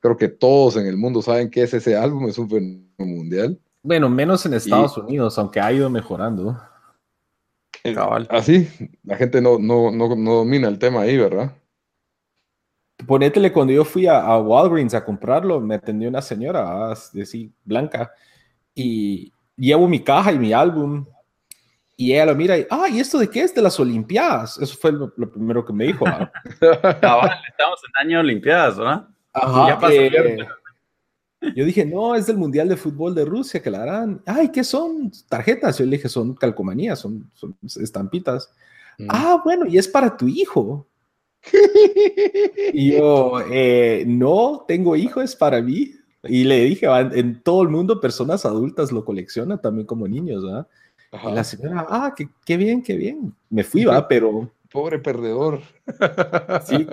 Creo 0.00 0.16
que 0.16 0.28
todos 0.28 0.76
en 0.76 0.86
el 0.86 0.96
mundo 0.96 1.22
saben 1.22 1.50
qué 1.50 1.62
es 1.62 1.74
ese 1.74 1.96
álbum, 1.96 2.28
es 2.28 2.38
un 2.38 2.48
fenómeno 2.48 2.88
mundial. 2.98 3.60
Bueno, 3.82 4.08
menos 4.08 4.46
en 4.46 4.54
Estados 4.54 4.96
Unidos, 4.96 5.38
aunque 5.38 5.60
ha 5.60 5.72
ido 5.72 5.90
mejorando. 5.90 6.58
Así, 8.30 8.68
la 9.02 9.16
gente 9.16 9.42
no, 9.42 9.58
no, 9.58 9.90
no, 9.90 10.08
domina 10.16 10.68
el 10.68 10.78
tema 10.78 11.02
ahí, 11.02 11.18
¿verdad? 11.18 11.52
Ponétele, 13.06 13.52
cuando 13.52 13.74
yo 13.74 13.84
fui 13.84 14.06
a, 14.06 14.38
Walgreens 14.38 14.94
a 14.94 15.04
comprarlo, 15.04 15.60
me 15.60 15.74
atendió 15.74 16.08
una 16.08 16.22
señora, 16.22 16.92
así, 16.92 17.52
blanca, 17.62 18.10
y 18.74 19.32
llevo 19.56 19.86
mi 19.86 20.00
caja 20.00 20.32
y 20.32 20.38
mi 20.38 20.54
álbum, 20.54 21.04
y 21.96 22.12
ella 22.12 22.26
lo 22.26 22.34
mira 22.34 22.58
y, 22.58 22.66
ah, 22.70 22.88
¿y 22.88 22.98
esto 23.00 23.18
de 23.18 23.28
qué 23.28 23.42
es? 23.42 23.54
De 23.54 23.62
las 23.62 23.78
Olimpiadas. 23.78 24.58
Eso 24.58 24.76
fue 24.76 24.90
lo, 24.90 25.12
primero 25.14 25.64
que 25.64 25.72
me 25.72 25.84
dijo. 25.84 26.04
estamos 26.44 27.80
en 27.84 28.06
año 28.06 28.20
Olimpiadas, 28.20 28.78
¿verdad? 28.78 29.08
Ajá, 29.32 29.68
ya 29.68 29.78
yo 31.54 31.64
dije, 31.64 31.84
no, 31.84 32.14
es 32.14 32.26
del 32.26 32.36
Mundial 32.36 32.68
de 32.68 32.76
Fútbol 32.76 33.14
de 33.14 33.24
Rusia, 33.24 33.62
que 33.62 33.70
la 33.70 33.82
harán. 33.82 34.22
Ay, 34.26 34.48
¿qué 34.48 34.64
son? 34.64 35.10
Tarjetas. 35.28 35.78
Yo 35.78 35.84
le 35.84 35.96
dije, 35.96 36.08
son 36.08 36.34
calcomanías, 36.34 36.98
son, 36.98 37.30
son 37.34 37.56
estampitas. 37.62 38.50
Mm. 38.98 39.06
Ah, 39.08 39.40
bueno, 39.44 39.66
y 39.66 39.78
es 39.78 39.88
para 39.88 40.16
tu 40.16 40.28
hijo. 40.28 40.86
y 42.72 42.92
yo, 42.92 43.40
eh, 43.50 44.04
no, 44.06 44.64
tengo 44.66 44.96
hijo, 44.96 45.20
es 45.20 45.36
para 45.36 45.60
mí. 45.60 45.92
Y 46.24 46.44
le 46.44 46.64
dije, 46.64 46.86
en 46.86 47.42
todo 47.42 47.62
el 47.62 47.68
mundo 47.68 48.00
personas 48.00 48.46
adultas 48.46 48.92
lo 48.92 49.04
coleccionan 49.04 49.60
también 49.60 49.86
como 49.86 50.08
niños, 50.08 50.42
¿verdad? 50.42 50.66
Y 51.12 51.32
la 51.32 51.44
señora, 51.44 51.86
ah, 51.88 52.14
qué, 52.16 52.28
qué, 52.44 52.56
bien, 52.56 52.82
qué 52.82 52.96
bien. 52.96 53.34
Me 53.50 53.62
fui, 53.62 53.84
va, 53.84 54.08
pero... 54.08 54.50
Pobre 54.72 54.98
perdedor. 54.98 55.60
sí, 56.64 56.86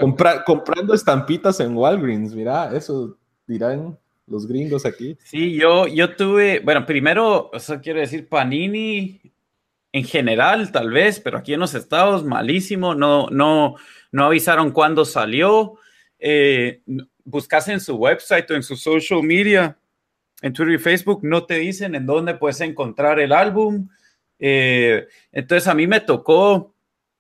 comprando 0.45 0.93
estampitas 0.93 1.59
en 1.61 1.75
Walgreens, 1.75 2.35
mira, 2.35 2.75
eso 2.75 3.17
dirán 3.47 3.97
los 4.31 4.47
gringos 4.47 4.85
aquí. 4.85 5.17
Sí, 5.23 5.53
yo, 5.53 5.87
yo 5.87 6.15
tuve, 6.15 6.59
bueno, 6.59 6.85
primero, 6.85 7.51
eso 7.53 7.79
quiero 7.81 7.99
decir, 7.99 8.27
Panini 8.27 9.21
en 9.93 10.05
general, 10.05 10.71
tal 10.71 10.89
vez, 10.91 11.19
pero 11.19 11.37
aquí 11.37 11.53
en 11.53 11.59
los 11.59 11.73
estados, 11.75 12.23
malísimo, 12.23 12.95
no, 12.95 13.27
no, 13.29 13.75
no 14.11 14.25
avisaron 14.25 14.71
cuándo 14.71 15.03
salió. 15.03 15.75
Eh, 16.17 16.81
buscas 17.23 17.67
en 17.67 17.79
su 17.79 17.95
website 17.95 18.49
o 18.51 18.55
en 18.55 18.63
su 18.63 18.75
social 18.77 19.21
media, 19.21 19.77
en 20.41 20.53
Twitter 20.53 20.75
y 20.75 20.79
Facebook, 20.79 21.19
no 21.23 21.45
te 21.45 21.55
dicen 21.55 21.93
en 21.93 22.05
dónde 22.05 22.35
puedes 22.35 22.61
encontrar 22.61 23.19
el 23.19 23.33
álbum. 23.33 23.89
Eh, 24.39 25.07
entonces 25.31 25.67
a 25.67 25.73
mí 25.73 25.85
me 25.87 25.99
tocó, 25.99 26.73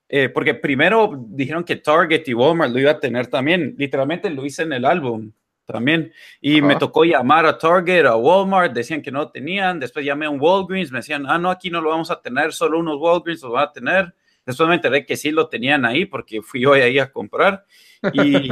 eh, 0.07 0.29
porque 0.29 0.55
primero 0.55 1.25
dijeron 1.27 1.63
que 1.63 1.75
Target 1.75 2.23
y 2.27 2.33
Walmart 2.33 2.71
lo 2.71 2.79
iba 2.79 2.91
a 2.91 2.99
tener 2.99 3.27
también, 3.27 3.75
literalmente 3.77 4.29
lo 4.29 4.45
hice 4.45 4.63
en 4.63 4.73
el 4.73 4.85
álbum 4.85 5.31
también, 5.71 6.11
y 6.41 6.61
me 6.61 6.75
tocó 6.75 7.03
llamar 7.03 7.45
a 7.45 7.57
Target, 7.57 8.05
a 8.05 8.15
Walmart, 8.15 8.73
decían 8.73 9.01
que 9.01 9.11
no 9.11 9.29
tenían, 9.29 9.79
después 9.79 10.05
llamé 10.05 10.25
a 10.25 10.29
un 10.29 10.39
Walgreens, 10.41 10.91
me 10.91 10.99
decían, 10.99 11.25
ah, 11.27 11.37
no, 11.37 11.49
aquí 11.49 11.69
no 11.69 11.81
lo 11.81 11.89
vamos 11.89 12.11
a 12.11 12.21
tener, 12.21 12.53
solo 12.53 12.79
unos 12.79 12.97
Walgreens 12.99 13.41
lo 13.41 13.51
van 13.51 13.69
a 13.69 13.71
tener, 13.71 14.13
después 14.45 14.67
me 14.67 14.75
enteré 14.75 15.05
que 15.05 15.15
sí 15.15 15.31
lo 15.31 15.47
tenían 15.47 15.85
ahí 15.85 16.05
porque 16.05 16.41
fui 16.41 16.65
hoy 16.65 16.81
ahí 16.81 16.99
a 16.99 17.11
comprar, 17.11 17.65
y... 18.13 18.49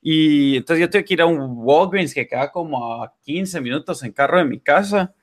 Y 0.00 0.56
entonces 0.56 0.80
yo 0.80 0.90
tuve 0.90 1.04
que 1.04 1.14
ir 1.14 1.22
a 1.22 1.26
un 1.26 1.54
Walgreens 1.58 2.14
que 2.14 2.26
queda 2.26 2.50
como 2.50 3.02
a 3.02 3.14
15 3.22 3.60
minutos 3.60 4.02
en 4.02 4.12
carro 4.12 4.38
de 4.38 4.44
mi 4.44 4.60
casa 4.60 5.14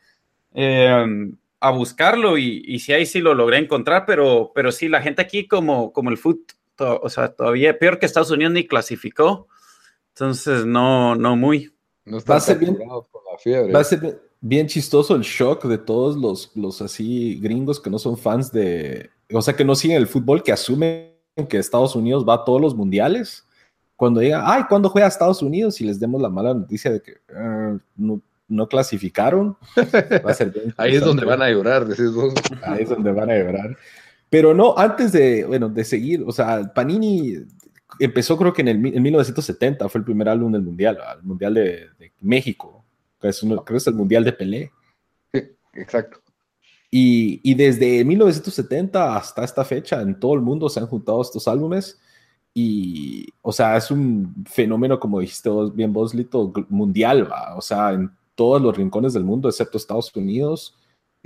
em, 0.53 1.37
a 1.59 1.71
buscarlo 1.71 2.37
y, 2.37 2.63
y 2.67 2.79
sí, 2.79 2.93
ahí 2.93 3.05
sí 3.05 3.19
lo 3.19 3.33
logré 3.33 3.57
encontrar, 3.57 4.05
pero, 4.05 4.51
pero 4.53 4.71
sí, 4.71 4.89
la 4.89 5.01
gente 5.01 5.21
aquí 5.21 5.47
como, 5.47 5.93
como 5.93 6.09
el 6.09 6.17
foot, 6.17 6.51
o 6.77 7.09
sea, 7.09 7.29
todavía 7.29 7.79
peor 7.79 7.99
que 7.99 8.05
Estados 8.05 8.31
Unidos 8.31 8.53
ni 8.53 8.67
clasificó, 8.67 9.47
entonces 10.15 10.65
no, 10.65 11.13
no 11.13 11.35
muy. 11.35 11.73
No 12.05 12.19
está 12.19 12.39
bien, 12.53 12.75
con 12.75 12.87
la 12.87 13.37
fiebre. 13.37 13.73
Va 13.73 13.81
a 13.81 13.83
ser 13.83 14.21
bien 14.39 14.65
chistoso 14.65 15.13
el 15.13 15.23
shock 15.23 15.65
de 15.65 15.77
todos 15.77 16.15
los, 16.15 16.51
los 16.55 16.81
así 16.81 17.37
gringos 17.41 17.81
que 17.81 17.89
no 17.89 17.99
son 17.99 18.17
fans 18.17 18.49
de, 18.49 19.09
o 19.33 19.41
sea, 19.41 19.55
que 19.55 19.65
no 19.65 19.75
siguen 19.75 19.97
el 19.97 20.07
fútbol, 20.07 20.41
que 20.41 20.53
asumen 20.53 21.11
que 21.49 21.57
Estados 21.57 21.97
Unidos 21.97 22.25
va 22.27 22.35
a 22.35 22.45
todos 22.45 22.61
los 22.61 22.73
mundiales 22.75 23.45
cuando 23.97 24.21
digan, 24.21 24.43
ay, 24.45 24.63
¿cuándo 24.69 24.87
juega 24.87 25.07
Estados 25.07 25.41
Unidos? 25.41 25.81
Y 25.81 25.85
les 25.85 25.99
demos 25.99 26.21
la 26.21 26.29
mala 26.29 26.53
noticia 26.53 26.91
de 26.91 27.01
que 27.01 27.15
ah, 27.35 27.77
no, 27.97 28.69
clasificaron, 28.69 29.57
va 30.25 30.31
a 30.31 30.33
ser 30.33 30.53
Ahí 30.77 30.95
es 30.95 31.03
donde 31.03 31.25
van 31.25 31.41
a 31.41 31.49
llorar, 31.49 31.85
decís 31.85 32.13
vos. 32.13 32.33
Ahí 32.63 32.83
es 32.83 32.89
donde 32.89 33.11
van 33.11 33.29
a 33.29 33.37
llorar. 33.37 33.75
Pero 34.29 34.53
no, 34.53 34.77
antes 34.77 35.11
de, 35.11 35.45
bueno, 35.45 35.69
de 35.69 35.83
seguir, 35.83 36.23
o 36.25 36.31
sea, 36.31 36.73
Panini 36.73 37.37
empezó 37.99 38.37
creo 38.37 38.53
que 38.53 38.61
en, 38.61 38.67
el, 38.67 38.77
1970, 38.79 39.89
fue 39.89 39.99
el 39.99 40.05
primer 40.05 40.29
álbum 40.29 40.51
del 40.51 40.61
Mundial, 40.61 40.97
el 41.17 41.23
Mundial 41.23 41.53
de, 41.53 41.89
México, 42.21 42.83
que 43.19 43.29
es 43.29 43.39
creo 43.39 43.63
que 43.63 43.75
es 43.75 43.87
el 43.87 43.95
Mundial 43.95 44.23
de 44.23 44.33
Pelé. 44.33 44.71
Sí, 45.33 45.41
exacto. 45.73 46.19
Y, 46.91 47.41
y, 47.43 47.55
desde 47.55 48.05
1970 48.05 49.17
hasta 49.17 49.43
esta 49.43 49.65
fecha, 49.65 50.01
en 50.01 50.17
todo 50.19 50.33
el 50.35 50.41
mundo 50.41 50.69
se 50.69 50.79
han 50.79 50.87
juntado 50.87 51.21
estos 51.21 51.47
álbumes 51.47 51.99
y, 52.57 53.27
o 53.41 53.51
sea, 53.51 53.75
es 53.75 53.91
un 53.91 54.33
fenómeno, 54.49 54.97
como 54.97 55.19
dijiste 55.19 55.49
vos, 55.49 55.75
bien 55.75 55.91
vos, 55.91 56.15
Lito, 56.15 56.53
mundial, 56.69 57.29
¿va? 57.29 57.53
o 57.57 57.61
sea, 57.61 57.91
en 57.91 58.09
todos 58.33 58.61
los 58.61 58.77
rincones 58.77 59.11
del 59.11 59.25
mundo, 59.25 59.49
excepto 59.49 59.77
Estados 59.77 60.15
Unidos, 60.15 60.73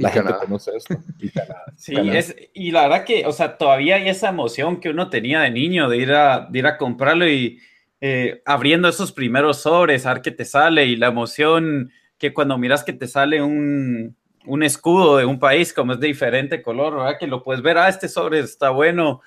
la 0.01 0.09
gente 0.09 0.33
conoce 0.39 0.71
esto. 0.75 0.95
Y 1.19 1.29
sí, 1.75 1.95
Es, 1.95 2.35
y 2.53 2.71
la 2.71 2.83
verdad 2.83 3.05
que, 3.05 3.25
o 3.25 3.31
sea, 3.31 3.57
todavía 3.57 3.95
hay 3.95 4.09
esa 4.09 4.29
emoción 4.29 4.79
que 4.79 4.89
uno 4.89 5.09
tenía 5.09 5.41
de 5.41 5.51
niño 5.51 5.89
de 5.89 5.97
ir 5.97 6.11
a, 6.11 6.47
de 6.49 6.59
ir 6.59 6.67
a 6.67 6.77
comprarlo 6.77 7.27
y 7.27 7.59
eh, 8.01 8.41
abriendo 8.45 8.87
esos 8.87 9.11
primeros 9.11 9.61
sobres, 9.61 10.05
a 10.05 10.13
ver 10.13 10.21
qué 10.21 10.31
te 10.31 10.45
sale 10.45 10.85
y 10.85 10.95
la 10.95 11.07
emoción 11.07 11.91
que 12.17 12.33
cuando 12.33 12.57
miras 12.57 12.83
que 12.83 12.93
te 12.93 13.07
sale 13.07 13.41
un, 13.41 14.15
un 14.45 14.63
escudo 14.63 15.17
de 15.17 15.25
un 15.25 15.39
país 15.39 15.73
como 15.73 15.93
es 15.93 15.99
de 15.99 16.07
diferente 16.07 16.61
color, 16.61 16.95
¿verdad? 16.95 17.17
Que 17.19 17.27
lo 17.27 17.43
puedes 17.43 17.61
ver, 17.61 17.77
ah, 17.77 17.89
este 17.89 18.07
sobre 18.07 18.39
está 18.39 18.69
bueno 18.69 19.21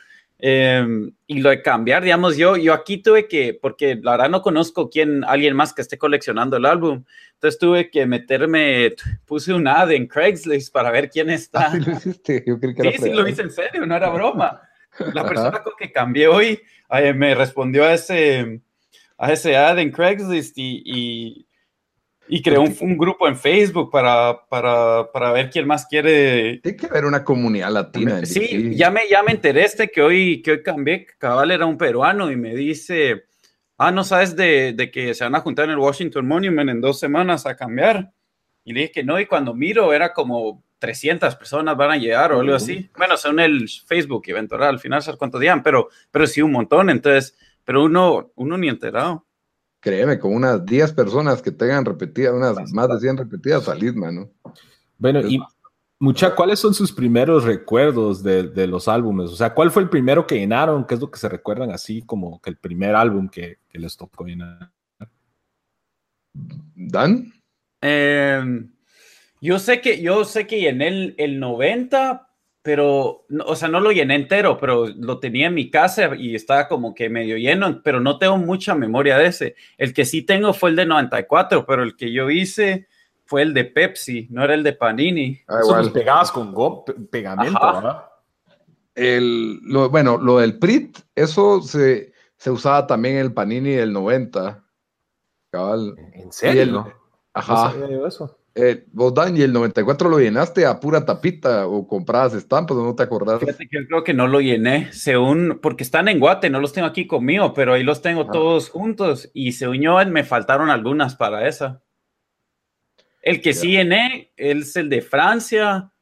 Em, 0.44 1.12
y 1.28 1.40
lo 1.40 1.50
de 1.50 1.62
cambiar, 1.62 2.02
digamos, 2.02 2.36
yo, 2.36 2.56
yo 2.56 2.74
aquí 2.74 2.98
tuve 2.98 3.28
que, 3.28 3.54
porque 3.54 3.94
la 3.94 4.10
verdad 4.10 4.28
no 4.28 4.42
conozco 4.42 4.90
quién, 4.90 5.22
alguien 5.22 5.54
más 5.54 5.72
que 5.72 5.82
esté 5.82 5.98
coleccionando 5.98 6.56
el 6.56 6.66
álbum, 6.66 7.04
entonces 7.34 7.60
tuve 7.60 7.90
que 7.90 8.06
meterme, 8.06 8.92
puse 9.24 9.54
un 9.54 9.68
ad 9.68 9.92
en 9.92 10.08
Craigslist 10.08 10.72
para 10.72 10.90
ver 10.90 11.10
quién 11.10 11.30
está. 11.30 11.66
Ah, 11.66 11.70
sí, 11.70 11.78
lo 11.78 11.92
hiciste, 11.92 12.42
yo 12.44 12.58
creí 12.58 12.74
que 12.74 12.90
sí, 12.90 12.98
sí, 13.04 13.10
lo 13.10 13.28
hice 13.28 13.42
en 13.42 13.52
serio, 13.52 13.86
no 13.86 13.94
era 13.94 14.10
broma. 14.10 14.60
La 15.14 15.24
persona 15.24 15.62
con 15.62 15.74
que 15.78 15.92
cambié 15.92 16.26
hoy 16.26 16.60
eh, 16.90 17.14
me 17.14 17.36
respondió 17.36 17.84
a 17.84 17.94
ese, 17.94 18.60
a 19.18 19.32
ese 19.32 19.56
ad 19.56 19.78
en 19.78 19.92
Craigslist 19.92 20.58
y 20.58 20.82
y 20.84 21.46
creó 22.40 22.62
un, 22.62 22.96
grupo 22.96 23.28
en 23.28 23.36
Facebook 23.36 23.90
para, 23.90 24.46
para, 24.48 25.10
para, 25.12 25.32
ver 25.32 25.50
quién 25.50 25.66
más 25.66 25.84
quiere. 25.84 26.60
Tiene 26.62 26.78
que 26.78 26.86
haber 26.86 27.04
una 27.04 27.24
comunidad 27.24 27.70
latina. 27.70 28.24
Sí, 28.24 28.74
ya 28.74 28.90
me, 28.90 29.02
ya 29.10 29.22
me 29.22 29.32
enteré 29.32 29.64
este 29.64 29.90
que 29.90 30.00
hoy, 30.00 30.40
que 30.40 30.52
hoy 30.52 30.62
cambié, 30.62 31.06
cabal 31.18 31.50
era 31.50 31.66
un 31.66 31.76
peruano 31.76 32.30
y 32.30 32.36
me 32.36 32.54
dice, 32.54 33.24
ah, 33.76 33.90
no 33.90 34.02
sabes 34.02 34.34
de, 34.34 34.72
de, 34.72 34.90
que 34.90 35.12
se 35.12 35.24
van 35.24 35.34
a 35.34 35.40
juntar 35.40 35.66
en 35.66 35.72
el 35.72 35.78
Washington 35.78 36.26
Monument 36.26 36.70
en 36.70 36.80
dos 36.80 36.98
semanas 36.98 37.44
a 37.44 37.54
cambiar. 37.54 38.12
Y 38.64 38.72
le 38.72 38.80
dije 38.80 38.92
que 38.92 39.04
no, 39.04 39.20
y 39.20 39.26
cuando 39.26 39.52
miro 39.52 39.92
era 39.92 40.14
como 40.14 40.64
300 40.78 41.36
personas 41.36 41.76
van 41.76 41.90
a 41.90 41.96
llegar 41.98 42.32
o 42.32 42.40
algo 42.40 42.54
así. 42.54 42.88
Bueno, 42.96 43.18
son 43.18 43.40
el 43.40 43.68
Facebook 43.68 44.22
eventual, 44.28 44.62
al 44.62 44.78
final, 44.78 45.02
¿sabes 45.02 45.18
cuánto 45.18 45.38
digan? 45.38 45.62
Pero, 45.62 45.90
pero 46.10 46.26
sí 46.26 46.40
un 46.40 46.52
montón, 46.52 46.88
entonces, 46.88 47.36
pero 47.62 47.84
uno, 47.84 48.32
uno 48.36 48.56
ni 48.56 48.68
enterado 48.68 49.26
créeme, 49.82 50.18
con 50.18 50.32
unas 50.32 50.64
10 50.64 50.92
personas 50.92 51.42
que 51.42 51.50
tengan 51.50 51.84
repetidas, 51.84 52.32
unas 52.32 52.72
más 52.72 52.88
de 52.88 53.00
100 53.00 53.16
repetidas, 53.16 53.64
salís, 53.64 53.94
mano. 53.94 54.30
Bueno, 54.96 55.20
y 55.20 55.40
mucha, 55.98 56.34
¿cuáles 56.36 56.60
son 56.60 56.72
sus 56.72 56.92
primeros 56.92 57.42
recuerdos 57.42 58.22
de, 58.22 58.66
los 58.68 58.86
álbumes? 58.86 59.30
O 59.30 59.36
sea, 59.36 59.52
¿cuál 59.52 59.72
fue 59.72 59.82
el 59.82 59.90
primero 59.90 60.24
que 60.24 60.38
llenaron? 60.38 60.86
¿Qué 60.86 60.94
es 60.94 61.00
lo 61.00 61.10
que 61.10 61.18
se 61.18 61.28
recuerdan 61.28 61.72
así 61.72 62.00
como 62.02 62.40
que 62.40 62.50
el 62.50 62.56
primer 62.56 62.94
álbum 62.94 63.28
que, 63.28 63.58
les 63.72 63.96
tocó 63.96 64.24
llenar? 64.24 64.70
¿Dan? 66.32 67.32
Em, 67.80 68.72
yo 69.40 69.58
sé 69.58 69.80
que 69.80 70.00
yo 70.00 70.24
sé 70.24 70.46
que 70.46 70.60
llené 70.60 70.88
el, 70.88 71.14
el 71.18 71.40
90, 71.40 72.31
pero, 72.62 73.26
o 73.44 73.56
sea, 73.56 73.68
no 73.68 73.80
lo 73.80 73.90
llené 73.90 74.14
entero, 74.14 74.56
pero 74.56 74.86
lo 74.86 75.18
tenía 75.18 75.48
en 75.48 75.54
mi 75.54 75.68
casa 75.68 76.14
y 76.16 76.36
estaba 76.36 76.68
como 76.68 76.94
que 76.94 77.10
medio 77.10 77.36
lleno, 77.36 77.82
pero 77.82 77.98
no 77.98 78.18
tengo 78.18 78.38
mucha 78.38 78.76
memoria 78.76 79.18
de 79.18 79.26
ese. 79.26 79.56
El 79.76 79.92
que 79.92 80.04
sí 80.04 80.22
tengo 80.22 80.54
fue 80.54 80.70
el 80.70 80.76
de 80.76 80.86
94, 80.86 81.66
pero 81.66 81.82
el 81.82 81.96
que 81.96 82.12
yo 82.12 82.30
hice 82.30 82.86
fue 83.24 83.42
el 83.42 83.52
de 83.52 83.64
Pepsi, 83.64 84.28
no 84.30 84.44
era 84.44 84.54
el 84.54 84.62
de 84.62 84.74
Panini. 84.74 85.40
Ah, 85.48 85.58
igual. 85.64 85.90
pegabas 85.90 86.30
con 86.30 86.54
pegamento, 87.10 87.60
¿verdad? 87.60 88.04
El, 88.94 89.58
lo, 89.62 89.88
bueno, 89.90 90.18
lo 90.18 90.38
del 90.38 90.58
PRIT, 90.58 90.98
eso 91.16 91.62
se, 91.62 92.12
se 92.36 92.50
usaba 92.50 92.86
también 92.86 93.16
en 93.16 93.22
el 93.22 93.32
Panini 93.32 93.70
del 93.70 93.92
90. 93.92 94.62
Cabal. 95.50 95.96
¿En 96.12 96.30
serio? 96.30 96.92
ajá. 97.32 97.74
No 97.74 98.06
eso. 98.06 98.38
Eh, 98.54 98.84
vos, 98.92 99.14
Dan, 99.14 99.36
¿y 99.36 99.42
el 99.42 99.52
94 99.52 100.10
lo 100.10 100.18
llenaste 100.18 100.66
a 100.66 100.78
pura 100.78 101.04
tapita 101.06 101.66
o 101.66 101.86
comprabas 101.86 102.34
estampas 102.34 102.76
o 102.76 102.84
no 102.84 102.94
te 102.94 103.02
acordás? 103.02 103.40
Fíjate 103.40 103.66
que 103.66 103.80
yo 103.80 103.86
creo 103.86 104.04
que 104.04 104.12
no 104.12 104.28
lo 104.28 104.40
llené, 104.40 104.92
según, 104.92 105.58
porque 105.62 105.82
están 105.82 106.08
en 106.08 106.20
Guate, 106.20 106.50
no 106.50 106.60
los 106.60 106.72
tengo 106.72 106.86
aquí 106.86 107.06
conmigo, 107.06 107.54
pero 107.54 107.72
ahí 107.72 107.82
los 107.82 108.02
tengo 108.02 108.22
ah. 108.22 108.30
todos 108.30 108.68
juntos 108.68 109.30
y 109.32 109.52
se 109.52 109.68
unió, 109.68 110.04
me 110.06 110.24
faltaron 110.24 110.68
algunas 110.68 111.16
para 111.16 111.48
esa. 111.48 111.82
El 113.22 113.40
que 113.40 113.54
sí 113.54 113.70
llené 113.70 114.32
es 114.36 114.76
el 114.76 114.90
de 114.90 115.00
Francia 115.00 115.92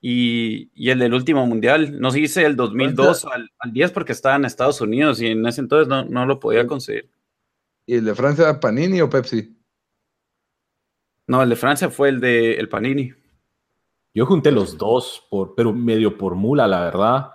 y, 0.00 0.70
y, 0.74 0.90
el 0.90 1.00
del 1.00 1.12
último 1.12 1.44
mundial. 1.44 2.00
No 2.00 2.10
sé, 2.10 2.20
hice 2.20 2.46
el 2.46 2.56
2002 2.56 3.26
al, 3.26 3.50
al, 3.58 3.72
10 3.72 3.90
porque 3.90 4.12
estaba 4.12 4.36
en 4.36 4.44
Estados 4.44 4.80
Unidos 4.80 5.20
y 5.20 5.26
en 5.26 5.44
ese 5.44 5.60
entonces 5.60 5.88
no, 5.88 6.04
no 6.04 6.24
lo 6.24 6.38
podía 6.38 6.66
conseguir. 6.66 7.10
¿Y 7.84 7.96
el 7.96 8.04
de 8.04 8.14
Francia, 8.14 8.60
Panini 8.60 9.00
o 9.00 9.10
Pepsi? 9.10 9.57
No, 11.28 11.42
el 11.42 11.50
de 11.50 11.56
Francia 11.56 11.90
fue 11.90 12.08
el 12.08 12.20
de 12.20 12.54
el 12.54 12.68
Panini. 12.68 13.12
Yo 14.14 14.26
junté 14.26 14.50
los 14.50 14.76
dos, 14.76 15.24
por, 15.30 15.54
pero 15.54 15.72
medio 15.72 16.16
por 16.16 16.34
mula, 16.34 16.66
la 16.66 16.80
verdad. 16.80 17.30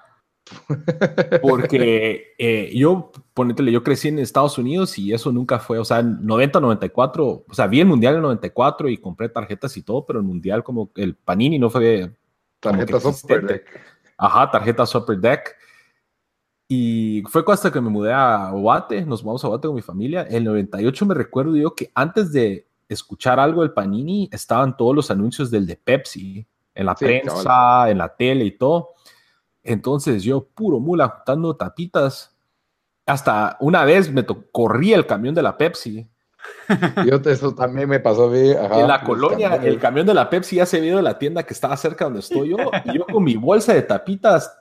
Porque 1.42 2.34
eh, 2.38 2.72
yo, 2.76 3.12
ponétele, 3.34 3.72
yo 3.72 3.84
crecí 3.84 4.10
en 4.10 4.20
Estados 4.20 4.58
Unidos 4.58 4.98
y 4.98 5.14
eso 5.14 5.32
nunca 5.32 5.60
fue, 5.60 5.80
o 5.80 5.86
sea, 5.86 6.02
90, 6.02 6.60
94, 6.60 7.46
o 7.48 7.54
sea, 7.54 7.68
vi 7.68 7.80
el 7.80 7.86
Mundial 7.86 8.16
en 8.16 8.24
94 8.24 8.90
y 8.90 8.98
compré 8.98 9.30
tarjetas 9.30 9.78
y 9.78 9.84
todo, 9.84 10.06
pero 10.06 10.20
el 10.20 10.26
Mundial 10.26 10.64
como 10.64 10.92
el 10.96 11.16
Panini 11.16 11.60
no 11.60 11.70
fue... 11.70 12.12
Tarjeta 12.60 13.00
Super 13.00 13.46
Deck. 13.46 13.82
Ajá, 14.18 14.50
tarjeta 14.50 14.86
Super 14.86 15.18
Deck. 15.18 15.56
Y 16.68 17.22
fue 17.30 17.44
hasta 17.48 17.72
que 17.72 17.82
me 17.82 17.90
mudé 17.90 18.12
a 18.14 18.50
Guate, 18.52 19.06
nos 19.06 19.24
vamos 19.24 19.44
a 19.46 19.48
Guate 19.50 19.68
con 19.68 19.76
mi 19.76 19.82
familia. 19.82 20.26
En 20.28 20.38
el 20.38 20.44
98 20.46 21.06
me 21.06 21.14
recuerdo 21.14 21.56
yo 21.56 21.76
que 21.76 21.92
antes 21.94 22.32
de 22.32 22.68
escuchar 22.94 23.40
algo 23.40 23.62
del 23.62 23.72
Panini, 23.72 24.30
estaban 24.32 24.78
todos 24.78 24.96
los 24.96 25.12
anuncios 25.12 25.52
del 25.52 25.66
de 25.66 25.76
Pepsi, 25.76 26.46
en 26.76 26.86
la 26.86 26.96
prensa, 26.96 27.90
en 27.90 27.98
la 27.98 28.16
tele 28.16 28.46
y 28.46 28.58
todo. 28.58 28.90
Entonces 29.64 30.24
yo, 30.24 30.46
puro 30.46 30.80
mula, 30.80 31.08
juntando 31.08 31.56
tapitas. 31.56 32.36
Hasta 33.06 33.58
una 33.60 33.86
vez 33.86 34.12
me 34.12 34.26
corrí 34.26 34.94
el 34.94 35.06
camión 35.06 35.36
de 35.36 35.42
la 35.42 35.58
Pepsi. 35.58 36.08
Yo, 37.06 37.22
eso 37.30 37.56
también 37.56 37.88
me 37.88 38.02
pasó 38.02 38.26
a 38.26 38.30
mí. 38.30 38.50
en 38.50 38.88
la 38.88 39.02
colonia, 39.02 39.56
el 39.56 39.80
camión 39.80 40.06
de 40.06 40.14
la 40.14 40.30
Pepsi 40.30 40.58
ya 40.58 40.66
se 40.66 40.82
vio 40.82 40.98
de 40.98 41.02
la 41.02 41.18
tienda 41.18 41.44
que 41.44 41.54
estaba 41.54 41.78
cerca 41.78 42.04
donde 42.04 42.20
estoy 42.20 42.50
yo. 42.50 42.58
y 42.84 42.98
yo 42.98 43.06
con 43.06 43.24
mi 43.24 43.38
bolsa 43.38 43.74
de 43.74 43.82
tapitas 43.82 44.54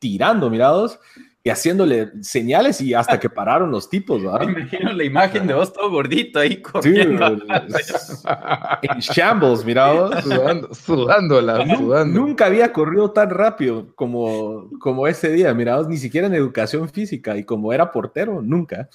tirando, 0.00 0.50
mirados. 0.50 0.98
Y 1.42 1.48
haciéndole 1.48 2.10
señales 2.20 2.82
y 2.82 2.92
hasta 2.92 3.18
que 3.18 3.30
pararon 3.30 3.70
los 3.70 3.88
tipos, 3.88 4.22
¿verdad? 4.22 4.46
Me 4.46 4.60
imagino 4.60 4.92
la 4.92 5.04
imagen 5.04 5.46
de 5.46 5.54
vos 5.54 5.72
todo 5.72 5.90
gordito 5.90 6.38
ahí 6.38 6.60
corriendo. 6.60 7.26
en 8.82 8.98
shambles, 8.98 9.64
mira 9.64 10.20
Sudando, 10.22 10.74
sudándola, 10.74 11.76
sudando. 11.76 12.20
Nunca 12.20 12.46
había 12.46 12.70
corrido 12.72 13.10
tan 13.12 13.30
rápido 13.30 13.94
como, 13.94 14.68
como 14.78 15.06
ese 15.06 15.32
día, 15.32 15.54
mira 15.54 15.82
ni 15.82 15.96
siquiera 15.96 16.26
en 16.26 16.34
educación 16.34 16.88
física 16.90 17.34
y 17.36 17.44
como 17.44 17.72
era 17.72 17.90
portero, 17.90 18.42
nunca. 18.42 18.90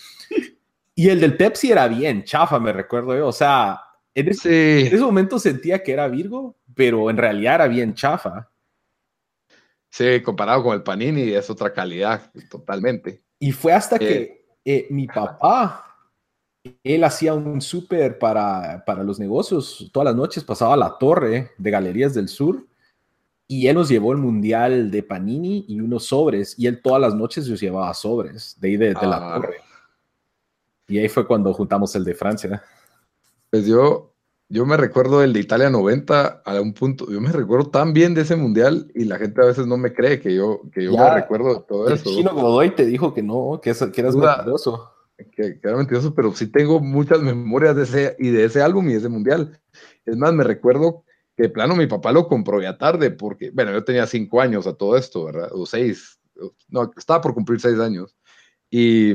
Y 0.93 1.09
el 1.09 1.19
del 1.19 1.35
Pepsi 1.35 1.71
era 1.71 1.87
bien 1.87 2.23
chafa, 2.23 2.59
me 2.59 2.71
recuerdo 2.71 3.17
yo. 3.17 3.27
O 3.27 3.33
sea, 3.33 3.81
en 4.13 4.29
ese, 4.29 4.81
en 4.81 4.87
ese 4.87 5.03
momento 5.03 5.39
sentía 5.39 5.81
que 5.81 5.93
era 5.93 6.07
Virgo, 6.07 6.55
pero 6.75 7.09
en 7.09 7.17
realidad 7.17 7.55
era 7.55 7.67
bien 7.67 7.95
chafa. 7.95 8.49
Sí, 9.95 10.21
comparado 10.21 10.61
con 10.61 10.73
el 10.73 10.83
Panini 10.83 11.21
es 11.21 11.49
otra 11.49 11.71
calidad, 11.71 12.29
totalmente. 12.51 13.23
Y 13.39 13.53
fue 13.53 13.71
hasta 13.71 13.97
que 13.97 14.21
eh, 14.21 14.45
eh, 14.65 14.87
mi 14.89 15.07
papá, 15.07 15.85
él 16.83 17.01
hacía 17.05 17.33
un 17.33 17.61
súper 17.61 18.19
para, 18.19 18.83
para 18.85 19.03
los 19.03 19.19
negocios, 19.19 19.89
todas 19.93 20.07
las 20.07 20.15
noches 20.15 20.43
pasaba 20.43 20.73
a 20.73 20.77
la 20.77 20.97
torre 20.97 21.51
de 21.57 21.71
Galerías 21.71 22.13
del 22.13 22.27
Sur 22.27 22.67
y 23.47 23.67
él 23.67 23.75
nos 23.75 23.87
llevó 23.87 24.11
el 24.11 24.17
mundial 24.17 24.91
de 24.91 25.01
Panini 25.01 25.63
y 25.65 25.79
unos 25.79 26.07
sobres, 26.07 26.59
y 26.59 26.67
él 26.67 26.81
todas 26.81 26.99
las 26.99 27.15
noches 27.15 27.47
nos 27.47 27.61
llevaba 27.61 27.93
sobres 27.93 28.59
de 28.59 28.67
ahí 28.67 28.75
de, 28.75 28.91
la 28.95 29.35
ah. 29.35 29.39
torre. 29.39 29.61
Y 30.89 30.97
ahí 30.97 31.07
fue 31.07 31.25
cuando 31.25 31.53
juntamos 31.53 31.95
el 31.95 32.03
de 32.03 32.15
Francia. 32.15 32.61
Pues 33.49 33.65
yo, 33.65 34.13
yo 34.47 34.65
me 34.65 34.77
recuerdo 34.77 35.19
del 35.19 35.33
de 35.33 35.39
Italia 35.39 35.69
90 35.69 36.43
a 36.45 36.61
un 36.61 36.73
punto, 36.73 37.09
yo 37.09 37.19
me 37.19 37.31
recuerdo 37.31 37.69
tan 37.69 37.93
bien 37.93 38.13
de 38.13 38.21
ese 38.21 38.35
mundial 38.35 38.91
y 38.93 39.05
la 39.05 39.17
gente 39.17 39.41
a 39.41 39.45
veces 39.45 39.65
no 39.65 39.77
me 39.77 39.93
cree 39.93 40.19
que 40.19 40.35
yo, 40.35 40.61
que 40.71 40.83
yo 40.83 40.95
me 40.95 41.13
recuerdo 41.13 41.55
de 41.55 41.61
todo 41.67 41.87
eso. 41.87 42.09
El 42.09 42.15
chino 42.15 42.33
Godoy 42.33 42.75
te 42.75 42.85
dijo 42.85 43.13
que 43.13 43.23
no, 43.23 43.59
que, 43.61 43.73
que 43.73 44.01
eras 44.01 44.15
mentiroso. 44.15 44.91
Que, 45.35 45.59
era 45.63 45.77
mentiroso, 45.77 46.13
pero 46.13 46.33
sí 46.33 46.47
tengo 46.47 46.79
muchas 46.79 47.21
memorias 47.21 47.75
de 47.75 47.83
ese, 47.83 48.15
y 48.19 48.29
de 48.29 48.45
ese 48.45 48.61
álbum 48.61 48.87
y 48.87 48.93
de 48.93 48.99
ese 48.99 49.09
mundial. 49.09 49.59
Es 50.05 50.15
más, 50.15 50.33
me 50.33 50.43
recuerdo 50.43 51.03
que 51.35 51.43
de 51.43 51.49
plano 51.49 51.75
mi 51.75 51.87
papá 51.87 52.11
lo 52.11 52.27
compró 52.27 52.61
ya 52.61 52.77
tarde 52.77 53.11
porque, 53.11 53.49
bueno, 53.51 53.71
yo 53.71 53.83
tenía 53.83 54.05
cinco 54.05 54.41
años 54.41 54.67
a 54.67 54.73
todo 54.73 54.95
esto, 54.95 55.25
¿verdad? 55.25 55.49
O 55.53 55.65
seis, 55.65 56.19
no, 56.69 56.91
estaba 56.95 57.21
por 57.21 57.33
cumplir 57.33 57.59
seis 57.59 57.79
años. 57.79 58.15
Y 58.69 59.13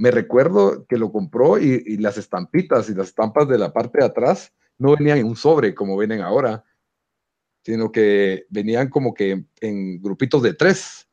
me 0.00 0.10
recuerdo 0.10 0.86
que 0.86 0.96
lo 0.96 1.12
compró 1.12 1.58
y, 1.58 1.98
las 1.98 2.16
estampitas 2.16 2.88
y 2.88 2.94
las 2.94 3.08
estampas 3.08 3.46
de 3.46 3.58
la 3.58 3.70
parte 3.70 3.98
de 3.98 4.06
atrás 4.06 4.50
no 4.78 4.96
venían 4.96 5.18
en 5.18 5.26
un 5.26 5.36
sobre 5.36 5.74
como 5.74 5.98
vienen 5.98 6.22
ahora, 6.22 6.64
sino 7.62 7.92
que 7.92 8.46
venían 8.48 8.88
como 8.88 9.12
que 9.12 9.44
en, 9.60 10.00
grupitos 10.00 10.42
de 10.42 10.54
tres. 10.54 11.06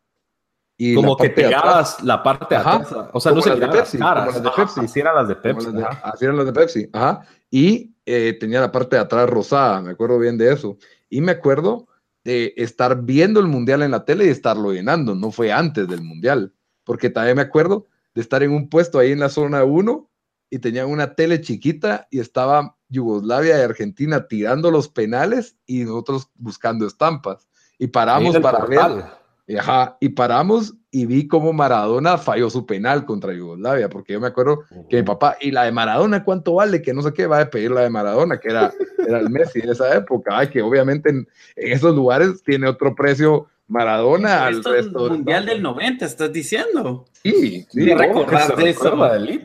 Y 0.77 0.95
como 0.95 1.17
que 1.17 1.29
pegabas 1.29 2.01
la 2.01 2.23
parte 2.23 2.55
de 2.55 2.61
atrás. 2.61 2.87
O 3.11 3.19
sea, 3.19 3.33
no 3.33 3.41
se 3.41 3.55
de 3.57 3.67
Pepsi, 3.67 3.97
como 3.97 4.13
las 4.13 4.41
de 4.41 4.51
Pepsi. 4.51 4.79
así 4.79 4.99
eran 5.01 5.15
las 5.15 5.27
de 5.27 5.35
Pepsi. 5.35 5.67
así 6.03 6.23
eran 6.23 6.37
las 6.37 6.45
de 6.45 6.53
Pepsi. 6.53 6.89
Ajá. 6.93 7.21
Y 7.51 7.93
eh, 8.05 8.37
tenía 8.39 8.61
la 8.61 8.71
parte 8.71 8.95
de 8.95 9.01
atrás 9.01 9.29
rosada, 9.29 9.81
me 9.81 9.91
acuerdo 9.91 10.17
bien 10.17 10.37
de 10.37 10.53
eso. 10.53 10.77
Y 11.09 11.19
me 11.19 11.33
acuerdo 11.33 11.89
de 12.23 12.53
estar 12.55 13.01
viendo 13.01 13.41
el 13.41 13.47
mundial 13.47 13.81
en 13.81 13.91
la 13.91 14.05
tele 14.05 14.27
y 14.27 14.29
estarlo 14.29 14.71
llenando. 14.71 15.13
No 15.13 15.29
fue 15.29 15.51
antes 15.51 15.89
del 15.89 16.03
mundial, 16.03 16.53
porque 16.85 17.09
también 17.09 17.35
me 17.35 17.41
acuerdo 17.41 17.87
de 18.17 18.23
estar 18.23 18.41
en 18.41 18.49
un 18.49 18.67
puesto 18.67 18.97
ahí 18.97 19.11
en 19.11 19.19
la 19.19 19.29
zona 19.29 19.63
1 19.63 20.09
y 20.49 20.57
tenían 20.57 20.89
una 20.89 21.13
tele 21.13 21.39
chiquita 21.39 22.07
y 22.09 22.19
estaba 22.19 22.75
Yugoslavia 22.89 23.59
y 23.59 23.61
Argentina 23.61 24.27
tirando 24.27 24.71
los 24.71 24.89
penales 24.89 25.55
y 25.67 25.83
nosotros 25.83 26.31
buscando 26.33 26.87
estampas. 26.87 27.47
Y 27.77 27.85
paramos 27.85 28.35
para 28.39 28.65
ver. 28.65 29.03
Y, 29.45 29.55
ajá, 29.55 29.97
y 29.99 30.09
paramos 30.09 30.73
y 30.89 31.05
vi 31.05 31.27
cómo 31.27 31.53
Maradona 31.53 32.17
falló 32.17 32.49
su 32.49 32.65
penal 32.65 33.05
contra 33.05 33.33
Yugoslavia, 33.33 33.87
porque 33.87 34.13
yo 34.13 34.19
me 34.19 34.27
acuerdo 34.27 34.63
que 34.89 34.97
mi 34.97 35.03
papá, 35.03 35.37
y 35.39 35.51
la 35.51 35.65
de 35.65 35.71
Maradona, 35.71 36.23
¿cuánto 36.23 36.55
vale? 36.55 36.81
Que 36.81 36.95
no 36.95 37.03
sé 37.03 37.13
qué, 37.13 37.27
va 37.27 37.41
a 37.41 37.49
pedir 37.51 37.69
la 37.69 37.81
de 37.81 37.91
Maradona, 37.91 38.39
que 38.39 38.49
era, 38.49 38.73
era 39.07 39.19
el 39.19 39.29
Messi 39.29 39.61
de 39.61 39.73
esa 39.73 39.95
época, 39.95 40.49
que 40.49 40.63
obviamente 40.63 41.11
en, 41.11 41.27
en, 41.55 41.71
esos 41.71 41.95
lugares 41.95 42.41
tiene 42.41 42.67
otro 42.67 42.95
precio 42.95 43.47
Maradona 43.67 44.45
al 44.45 44.63
resto. 44.63 45.09
Mundial 45.09 45.45
del 45.45 45.61
90, 45.61 46.05
estás 46.05 46.31
diciendo. 46.31 47.05
Sí, 47.21 47.65
sí. 47.69 47.85
de 47.85 48.69
eso? 48.69 48.95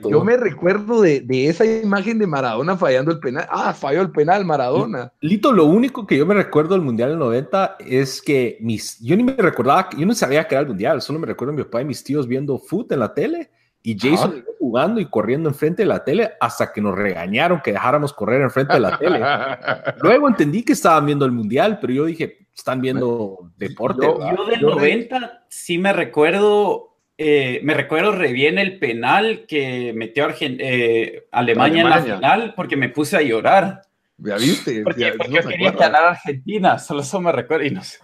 Yo 0.08 0.24
me 0.24 0.37
recuerdo 0.37 1.02
de, 1.02 1.24
esa 1.48 1.64
imagen 1.64 2.18
de 2.18 2.26
Maradona 2.26 2.76
fallando 2.76 3.11
el 3.11 3.18
penal. 3.18 3.46
Ah, 3.50 3.74
falló 3.74 4.00
el 4.00 4.12
penal 4.12 4.44
Maradona. 4.44 5.12
Lito, 5.20 5.52
lo 5.52 5.64
único 5.64 6.06
que 6.06 6.16
yo 6.16 6.24
me 6.24 6.35
recuerdo 6.35 6.74
del 6.74 6.82
Mundial 6.82 7.11
del 7.11 7.18
90 7.18 7.76
es 7.80 8.22
que 8.22 8.58
mis, 8.61 9.00
yo 9.00 9.16
ni 9.16 9.24
me 9.24 9.32
recordaba, 9.32 9.88
yo 9.96 10.06
no 10.06 10.14
sabía 10.14 10.46
que 10.46 10.54
era 10.54 10.62
el 10.62 10.68
Mundial, 10.68 11.02
solo 11.02 11.18
me 11.18 11.26
recuerdo 11.26 11.52
a 11.52 11.56
mi 11.56 11.64
papá 11.64 11.82
y 11.82 11.87
mis 11.87 12.04
tíos 12.04 12.28
viendo 12.28 12.58
foot 12.58 12.92
en 12.92 13.00
la 13.00 13.12
tele 13.12 13.50
y 13.82 13.98
Jason 13.98 14.44
jugando 14.61 15.00
y 15.00 15.06
corriendo 15.06 15.48
enfrente 15.48 15.82
de 15.82 15.88
la 15.88 16.04
tele 16.04 16.30
hasta 16.40 16.72
que 16.72 16.80
nos 16.80 16.96
regañaron 16.96 17.61
que 17.61 17.72
dejáramos 17.72 18.12
correr 18.12 18.40
enfrente 18.40 18.74
de 18.74 18.80
la 18.80 18.96
tele. 18.96 19.20
Luego 20.02 20.28
entendí 20.28 20.62
que 20.62 20.74
estaban 20.74 21.06
viendo 21.06 21.24
el 21.24 21.32
mundial, 21.32 21.78
pero 21.80 21.92
yo 21.92 22.04
dije, 22.04 22.41
están 22.55 22.81
viendo 22.81 23.51
deporte. 23.57 24.07
Yo, 24.07 24.47
del 24.47 24.61
90 24.61 25.45
sí 25.49 25.79
me 25.79 25.93
recuerdo, 25.93 26.97
eh, 27.19 27.61
me 27.62 27.75
recuerdo 27.75 28.12
re 28.12 28.33
bien 28.33 28.59
el 28.59 28.79
penal 28.79 29.47
que 29.47 29.93
metió 29.95 30.29
eh, 30.41 31.27
Alemania, 31.31 31.83
en 31.83 31.91
la 31.91 32.03
final 32.03 32.55
porque 32.55 32.77
me 32.77 32.88
puse 32.88 33.17
a 33.17 33.23
llorar. 33.23 33.83
¿Ya 34.19 34.37
viste? 34.37 34.83
Porque, 34.83 35.12
quería 35.49 35.73
ganar 35.73 36.05
Argentina, 36.05 36.79
solo 36.79 37.03
eso 37.03 37.21
me 37.21 37.33
recuerdo 37.33 37.67
y 37.67 37.71
no 37.71 37.83
sé. 37.83 37.99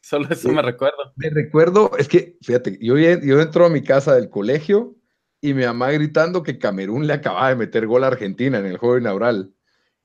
Solo 0.00 0.28
eso 0.30 0.50
me 0.52 0.62
recuerdo. 0.62 1.12
Me 1.16 1.28
recuerdo, 1.28 1.90
es 1.98 2.08
que, 2.08 2.38
fíjate, 2.40 2.78
yo, 2.80 2.96
yo 2.96 3.40
entro 3.40 3.66
a 3.66 3.68
mi 3.68 3.82
casa 3.82 4.14
del 4.14 4.30
colegio 4.30 4.96
y 5.40 5.54
mi 5.54 5.64
mamá 5.64 5.90
gritando 5.90 6.42
que 6.42 6.58
Camerún 6.58 7.06
le 7.06 7.12
acababa 7.12 7.50
de 7.50 7.56
meter 7.56 7.86
gol 7.86 8.04
a 8.04 8.08
Argentina 8.08 8.58
en 8.58 8.66
el 8.66 8.78
juego 8.78 8.98
inaugural. 8.98 9.52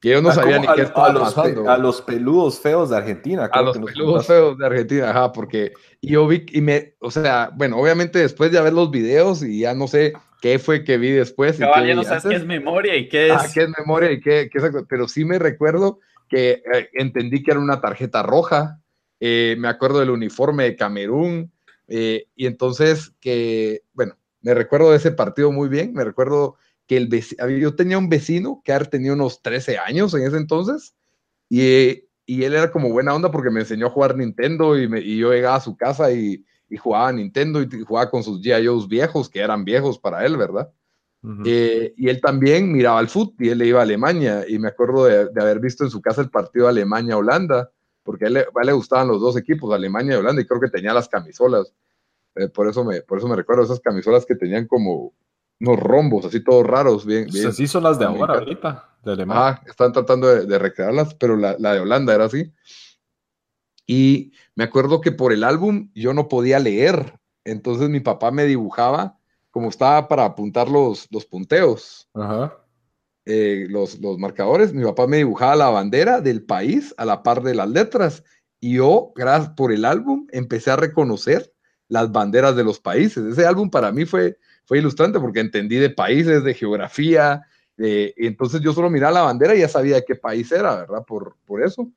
Que 0.04 0.10
yo 0.10 0.22
no 0.22 0.32
ah, 0.32 0.34
sabía 0.34 0.60
ni 0.60 0.68
qué 0.68 0.82
estaba 0.82 1.08
a 1.08 1.14
los, 1.14 1.34
pasando. 1.34 1.72
A 1.72 1.78
los 1.78 2.02
peludos 2.02 2.60
feos 2.60 2.90
de 2.90 2.98
Argentina. 2.98 3.50
A 3.50 3.62
los 3.62 3.78
peludos 3.78 4.28
feos 4.28 4.58
de 4.58 4.66
Argentina, 4.66 5.12
ajá, 5.12 5.32
porque 5.32 5.72
yo 6.02 6.28
vi 6.28 6.46
y 6.52 6.60
me, 6.60 6.96
o 7.00 7.10
sea, 7.10 7.52
bueno, 7.56 7.78
obviamente 7.78 8.20
después 8.20 8.52
de 8.52 8.60
ver 8.60 8.74
los 8.74 8.92
videos 8.92 9.42
y 9.44 9.62
ya 9.62 9.74
no 9.74 9.88
sé 9.88 10.12
qué 10.42 10.60
fue 10.60 10.84
que 10.84 10.98
vi 10.98 11.12
después. 11.12 11.58
Cabal, 11.58 11.88
ya 11.88 11.96
no 11.96 12.04
sabes 12.04 12.26
qué 12.26 12.36
es 12.36 12.46
memoria 12.46 12.98
y 12.98 13.08
qué 13.08 13.32
ah, 13.32 13.36
es. 13.36 13.44
Ah, 13.44 13.52
qué 13.54 13.64
es 13.64 13.70
memoria 13.80 14.12
y 14.12 14.20
qué, 14.20 14.50
qué 14.52 14.58
exacto. 14.58 14.86
Pero 14.90 15.08
sí 15.08 15.24
me 15.24 15.40
recuerdo 15.40 16.00
que 16.28 16.62
eh, 16.74 16.90
entendí 16.96 17.42
que 17.42 17.52
era 17.52 17.62
una 17.62 17.80
tarjeta 17.80 18.24
roja. 18.24 18.82
Eh, 19.22 19.56
me 19.58 19.70
acuerdo 19.70 20.02
del 20.02 20.10
uniforme 20.10 20.66
de 20.66 20.76
Camerún. 20.76 21.54
Eh, 21.88 22.26
y 22.36 22.46
entonces 22.46 23.14
que, 23.22 23.84
bueno, 23.94 24.18
me 24.42 24.54
recuerdo 24.54 24.92
de 24.92 24.98
ese 24.98 25.12
partido 25.12 25.50
muy 25.54 25.70
bien, 25.70 25.94
me 25.94 26.04
recuerdo 26.04 26.58
que 26.88 26.98
el 26.98 27.10
yo 27.60 27.76
tenía 27.76 27.98
un 27.98 28.10
vecino 28.10 28.62
que 28.64 28.78
tenía 28.80 29.14
unos 29.14 29.42
13 29.42 29.78
años 29.78 30.14
en 30.14 30.24
ese 30.24 30.38
entonces 30.38 30.96
y, 31.50 32.04
y, 32.26 32.44
él 32.44 32.54
era 32.54 32.72
como 32.72 32.90
buena 32.90 33.14
onda 33.14 33.32
porque 33.32 33.50
me 33.50 33.62
enseñó 33.62 33.88
a 33.88 33.92
jugar 33.92 34.16
Nintendo 34.16 34.78
y, 34.78 34.88
me, 34.88 35.00
y 35.00 35.18
yo 35.18 35.32
llegaba 35.32 35.56
a 35.56 35.62
su 35.62 35.78
casa 35.78 36.12
y, 36.12 36.44
y 36.70 36.78
jugaba 36.78 37.12
Nintendo 37.12 37.62
y 37.62 37.70
jugaba 37.84 38.10
con 38.10 38.24
sus 38.24 38.42
G.I.O.s 38.42 38.88
viejos, 38.88 39.30
que 39.30 39.40
eran 39.40 39.64
viejos 39.64 40.00
para 40.00 40.26
él, 40.26 40.38
¿verdad? 40.38 40.72
Eh, 41.46 41.94
y 41.96 42.10
él 42.10 42.20
también 42.20 42.70
miraba 42.70 43.00
el 43.00 43.08
fútbol 43.08 43.36
y 43.40 43.50
él 43.50 43.60
le 43.60 43.68
iba 43.68 43.80
a 43.80 43.84
Alemania 43.84 44.44
y 44.46 44.60
me 44.60 44.68
acuerdo 44.68 45.06
de, 45.06 45.30
de 45.30 45.42
haber 45.42 45.62
visto 45.62 45.86
en 45.86 45.90
su 45.90 46.02
casa 46.02 46.22
el 46.22 46.30
partido 46.30 46.68
Alemania-Holanda 46.68 47.72
porque 48.04 48.26
a 48.26 48.28
él, 48.28 48.38
a 48.38 48.42
él, 48.42 48.48
le 48.66 48.74
gustaban 48.74 49.08
los 49.08 49.22
dos 49.22 49.38
equipos, 49.38 49.74
Alemania 49.74 50.16
y 50.16 50.18
Holanda, 50.18 50.42
y 50.42 50.46
creo 50.46 50.60
que 50.60 50.70
tenía 50.70 50.94
las 50.94 51.08
camisolas. 51.08 51.74
Eh, 52.36 52.50
por, 52.50 52.68
eso 52.68 52.84
me, 52.84 53.02
por 53.02 53.18
eso 53.18 53.28
me 53.28 53.36
recuerdo 53.36 53.64
esas 53.64 53.80
camisolas 53.80 54.26
que 54.26 54.36
tenían 54.36 54.68
como 54.68 55.14
unos 55.60 55.80
rombos 55.80 56.26
así 56.26 56.44
todos 56.44 56.66
raros. 56.66 57.06
Bien, 57.06 57.28
bien 57.32 57.48
así 57.48 57.68
son 57.68 57.84
las 57.84 58.00
de 58.00 58.06
ahora, 58.06 58.36
ahorita, 58.36 58.90
de 59.04 59.26
Ah, 59.30 59.62
están 59.66 59.92
tratando 59.92 60.28
de, 60.28 60.60
recrearlas, 60.60 61.14
pero 61.16 61.36
la, 61.36 61.56
la, 61.60 61.74
de 61.74 61.80
Holanda 61.80 62.14
era 62.14 62.26
así. 62.26 62.54
Y 63.86 64.32
me 64.56 64.64
acuerdo 64.64 65.02
que 65.02 65.12
por 65.12 65.34
el 65.34 65.44
álbum 65.44 65.92
yo 65.94 66.14
no 66.14 66.28
podía 66.28 66.60
leer, 66.60 67.20
entonces 67.44 67.90
mi 67.90 68.00
papá 68.00 68.32
me 68.32 68.46
dibujaba 68.46 69.20
como 69.54 69.70
estaba 69.70 70.08
para 70.08 70.26
apuntar 70.26 70.68
los, 70.68 71.08
los 71.12 71.28
punteos. 71.28 72.10
Eh, 73.26 73.68
los, 73.70 74.00
los 74.00 74.18
marcadores, 74.18 74.74
mi 74.74 74.84
papá 74.84 75.06
me 75.06 75.18
dibujaba 75.18 75.56
la 75.56 75.70
bandera 75.70 76.22
del 76.22 76.44
país 76.44 76.94
a 76.98 77.06
la 77.06 77.22
par 77.22 77.44
de 77.44 77.54
las 77.54 77.70
letras. 77.70 78.24
Y 78.60 78.78
yo, 78.78 79.12
gracias 79.16 79.54
por 79.54 79.72
el 79.72 79.86
álbum, 79.86 80.26
empecé 80.32 80.72
a 80.72 80.76
reconocer 80.76 81.54
las 81.88 82.12
banderas 82.12 82.56
de 82.56 82.64
los 82.64 82.80
países. 82.80 83.24
Ese 83.26 83.46
álbum 83.46 83.70
para 83.70 83.92
mí 83.92 84.06
fue, 84.06 84.40
fue 84.66 84.80
ilustrante 84.80 85.20
porque 85.20 85.40
entendí 85.40 85.78
de 85.78 85.90
países, 85.90 86.44
de 86.44 86.54
geografía, 86.54 87.44
y 87.78 88.28
entonces 88.28 88.62
yo 88.62 88.72
solo 88.74 88.90
miraba 88.90 89.14
la 89.14 89.22
bandera 89.24 89.56
y 89.56 89.60
ya 89.60 89.68
sabía 89.68 89.96
de 89.96 90.06
qué 90.06 90.16
país 90.16 90.52
era, 90.52 90.76
¿verdad? 90.76 91.04
Por, 91.06 91.36
por 91.46 91.64
eso. 91.64 91.90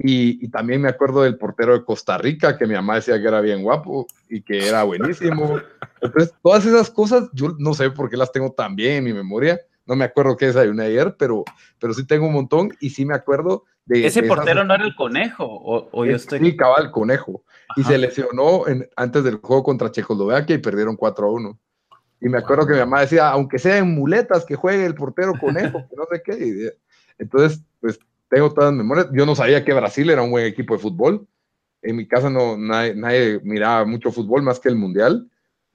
Y, 0.00 0.48
también 0.50 0.80
me 0.80 0.88
acuerdo 0.88 1.22
del 1.22 1.36
portero 1.36 1.76
de 1.76 1.84
Costa 1.84 2.16
Rica, 2.18 2.56
que 2.56 2.66
mi 2.66 2.74
mamá 2.74 2.96
decía 2.96 3.20
que 3.20 3.26
era 3.26 3.40
bien 3.40 3.64
guapo 3.64 4.06
y 4.28 4.42
que 4.42 4.68
era 4.68 4.84
buenísimo. 4.84 5.60
Entonces, 6.00 6.32
todas 6.40 6.64
esas 6.64 6.88
cosas, 6.88 7.28
yo 7.32 7.56
no 7.58 7.74
sé 7.74 7.90
por 7.90 8.08
qué 8.08 8.16
las 8.16 8.30
tengo 8.30 8.52
tan 8.52 8.76
bien 8.76 8.98
en 8.98 9.04
mi 9.04 9.12
memoria. 9.12 9.60
No 9.86 9.96
me 9.96 10.04
acuerdo 10.04 10.36
qué 10.36 10.46
desayuné 10.46 10.84
ayer, 10.84 11.16
pero, 11.18 11.44
pero 11.80 11.94
sí 11.94 12.06
tengo 12.06 12.26
un 12.26 12.34
montón 12.34 12.70
y 12.78 12.90
sí 12.90 13.04
me 13.04 13.14
acuerdo 13.14 13.64
Ese 13.88 14.22
portero 14.22 14.64
no 14.64 14.74
era 14.74 14.84
el 14.84 14.94
conejo, 14.94 15.44
o, 15.44 16.04
yo 16.04 16.14
estoy. 16.14 16.38
Sí, 16.38 16.56
cabal, 16.56 16.92
conejo. 16.92 17.42
Y 17.74 17.82
se 17.82 17.98
lesionó 17.98 18.64
antes 18.94 19.24
del 19.24 19.36
juego 19.36 19.64
contra 19.64 19.90
Checoslovaquia 19.90 20.54
y 20.54 20.58
perdieron 20.58 20.94
4 20.94 21.26
a 21.26 21.32
1. 21.32 21.58
Y 22.20 22.28
me 22.28 22.38
acuerdo 22.38 22.66
que 22.66 22.72
mi 22.72 22.80
mamá 22.80 23.02
decía, 23.02 23.28
aunque 23.28 23.58
sea 23.58 23.78
en 23.78 23.94
muletas, 23.94 24.44
que 24.44 24.56
juegue 24.56 24.84
el 24.84 24.94
portero 24.94 25.34
conejo, 25.38 25.86
que 25.88 25.96
no 25.96 26.04
sé 26.10 26.22
qué. 26.24 26.72
entonces, 27.18 27.62
pues 27.80 27.98
tengo 28.28 28.52
todas 28.52 28.70
las 28.70 28.78
memorias. 28.78 29.08
Yo 29.12 29.24
no 29.24 29.34
sabía 29.34 29.64
que 29.64 29.72
Brasil 29.72 30.10
era 30.10 30.22
un 30.22 30.30
buen 30.30 30.44
equipo 30.44 30.74
de 30.74 30.80
fútbol. 30.80 31.26
En 31.80 31.96
mi 31.96 32.06
casa 32.06 32.28
no 32.28 32.56
nadie, 32.56 33.40
miraba 33.42 33.84
mucho 33.84 34.10
fútbol 34.10 34.42
más 34.42 34.58
que 34.58 34.68
el 34.68 34.76
mundial. 34.76 35.28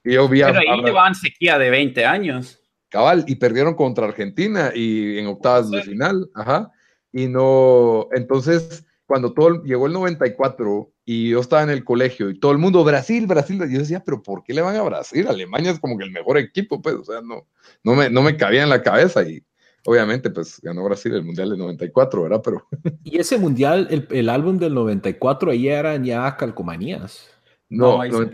Y 0.04 0.12
yo 0.12 0.28
vi 0.28 0.42
Pero 0.42 0.58
ahí 0.58 0.82
llevaban 0.82 1.14
sequía 1.14 1.58
de 1.58 1.70
20 1.70 2.04
años. 2.04 2.60
Cabal, 2.90 3.24
y 3.26 3.36
perdieron 3.36 3.74
contra 3.74 4.06
Argentina 4.06 4.70
y 4.74 5.18
en 5.18 5.26
octavas 5.26 5.70
de 5.70 5.82
final. 5.82 6.30
Ajá. 6.34 6.70
Y 7.10 7.26
no, 7.26 8.08
entonces, 8.12 8.84
cuando 9.06 9.32
todo 9.32 9.62
llegó 9.64 9.86
el 9.86 9.92
94 9.92 10.92
y 11.04 11.30
yo 11.30 11.40
estaba 11.40 11.62
en 11.62 11.70
el 11.70 11.84
colegio 11.84 12.30
y 12.30 12.38
todo 12.38 12.52
el 12.52 12.58
mundo, 12.58 12.82
Brasil, 12.82 13.26
Brasil, 13.26 13.58
yo 13.58 13.78
decía, 13.78 14.02
pero 14.04 14.22
¿por 14.22 14.42
qué 14.42 14.54
le 14.54 14.62
van 14.62 14.76
a 14.76 14.82
Brasil? 14.82 15.26
Alemania 15.28 15.70
es 15.70 15.78
como 15.78 15.98
que 15.98 16.04
el 16.04 16.10
mejor 16.10 16.38
equipo, 16.38 16.80
pues, 16.80 16.94
o 16.94 17.04
sea, 17.04 17.20
no, 17.20 17.46
no, 17.82 17.94
me, 17.94 18.08
no 18.08 18.22
me 18.22 18.36
cabía 18.36 18.62
en 18.62 18.70
la 18.70 18.82
cabeza 18.82 19.22
y 19.22 19.44
obviamente, 19.84 20.30
pues, 20.30 20.60
ganó 20.62 20.82
Brasil 20.84 21.14
el 21.14 21.24
Mundial 21.24 21.50
del 21.50 21.58
94, 21.58 22.22
¿verdad? 22.22 22.40
Pero... 22.42 22.66
Y 23.04 23.18
ese 23.18 23.36
Mundial, 23.36 23.86
el, 23.90 24.08
el 24.10 24.30
álbum 24.30 24.58
del 24.58 24.72
94, 24.72 25.50
ahí 25.50 25.68
eran 25.68 26.04
ya 26.04 26.36
calcomanías. 26.36 27.28
No, 27.68 28.02
no 28.04 28.24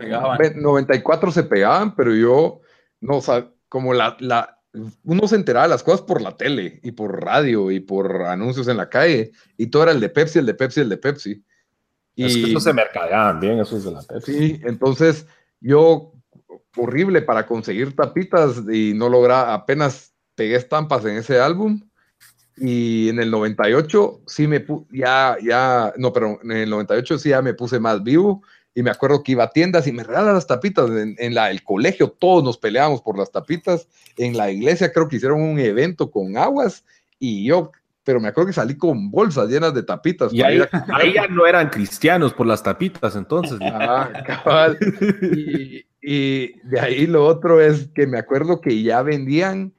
94 0.55 1.31
se 1.31 1.43
pegaban, 1.43 1.95
pero 1.95 2.15
yo, 2.15 2.61
no, 3.01 3.17
o 3.17 3.21
sea, 3.21 3.49
como 3.67 3.93
la, 3.93 4.15
la, 4.19 4.59
uno 5.03 5.27
se 5.27 5.35
enteraba 5.35 5.65
de 5.65 5.71
las 5.71 5.83
cosas 5.83 6.01
por 6.01 6.21
la 6.21 6.37
tele 6.37 6.79
y 6.83 6.91
por 6.91 7.21
radio 7.21 7.71
y 7.71 7.79
por 7.79 8.23
anuncios 8.23 8.67
en 8.67 8.77
la 8.77 8.89
calle, 8.89 9.31
y 9.57 9.67
todo 9.67 9.83
era 9.83 9.91
el 9.91 9.99
de 9.99 10.09
Pepsi, 10.09 10.39
el 10.39 10.45
de 10.45 10.53
Pepsi, 10.53 10.81
el 10.81 10.89
de 10.89 10.97
Pepsi. 10.97 11.43
Y, 12.15 12.25
es 12.25 12.35
que 12.35 12.51
eso 12.51 12.59
se 12.59 12.73
mercadeaban 12.73 13.39
bien, 13.39 13.59
eso 13.59 13.77
es 13.77 13.83
de 13.83 13.91
la 13.91 14.01
Pepsi. 14.01 14.33
Sí, 14.33 14.61
entonces 14.63 15.25
yo, 15.59 16.13
horrible 16.75 17.21
para 17.21 17.45
conseguir 17.45 17.95
tapitas 17.95 18.61
y 18.71 18.93
no 18.93 19.09
lograba, 19.09 19.53
apenas 19.53 20.13
pegué 20.35 20.55
estampas 20.55 21.05
en 21.05 21.17
ese 21.17 21.39
álbum. 21.39 21.81
Y 22.57 23.09
en 23.09 23.19
el 23.19 23.31
98 23.31 24.21
sí 24.27 24.45
me 24.45 24.63
ya, 24.91 25.37
ya, 25.41 25.93
no, 25.97 26.13
pero 26.13 26.39
en 26.43 26.51
el 26.51 26.69
98 26.69 27.17
sí 27.17 27.29
ya 27.29 27.41
me 27.41 27.53
puse 27.53 27.79
más 27.79 28.03
vivo 28.03 28.43
y 28.73 28.83
me 28.83 28.91
acuerdo 28.91 29.23
que 29.23 29.33
iba 29.33 29.45
a 29.45 29.49
tiendas 29.49 29.87
y 29.87 29.91
me 29.91 30.03
regalan 30.03 30.33
las 30.33 30.47
tapitas. 30.47 30.89
En, 30.89 31.33
la, 31.33 31.51
el 31.51 31.63
colegio 31.63 32.09
todos 32.09 32.43
nos 32.43 32.57
peleábamos 32.57 33.01
por 33.01 33.17
las 33.17 33.31
tapitas. 33.31 33.87
En 34.17 34.37
la 34.37 34.51
iglesia 34.51 34.91
creo 34.91 35.07
que 35.07 35.17
hicieron 35.17 35.41
un 35.41 35.59
evento 35.59 36.09
con 36.11 36.37
aguas 36.37 36.85
y 37.19 37.45
yo, 37.45 37.71
pero 38.03 38.19
me 38.19 38.29
acuerdo 38.29 38.47
que 38.47 38.53
salí 38.53 38.77
con 38.77 39.11
bolsas 39.11 39.49
llenas 39.49 39.73
de 39.73 39.83
tapitas. 39.83 40.33
Y 40.33 40.41
ahí, 40.43 40.59
ya 41.13 41.27
no 41.27 41.45
eran 41.45 41.69
cristianos 41.69 42.33
por 42.33 42.47
las 42.47 42.63
tapitas 42.63 43.15
entonces. 43.15 43.59
Ah, 43.61 44.09
cabal. 44.25 44.77
Y, 45.21 45.85
y, 46.01 46.59
de 46.63 46.79
ahí 46.79 47.07
lo 47.07 47.25
otro 47.25 47.61
es 47.61 47.89
que 47.93 48.07
me 48.07 48.17
acuerdo 48.17 48.61
que 48.61 48.81
ya 48.81 49.01
vendían, 49.01 49.73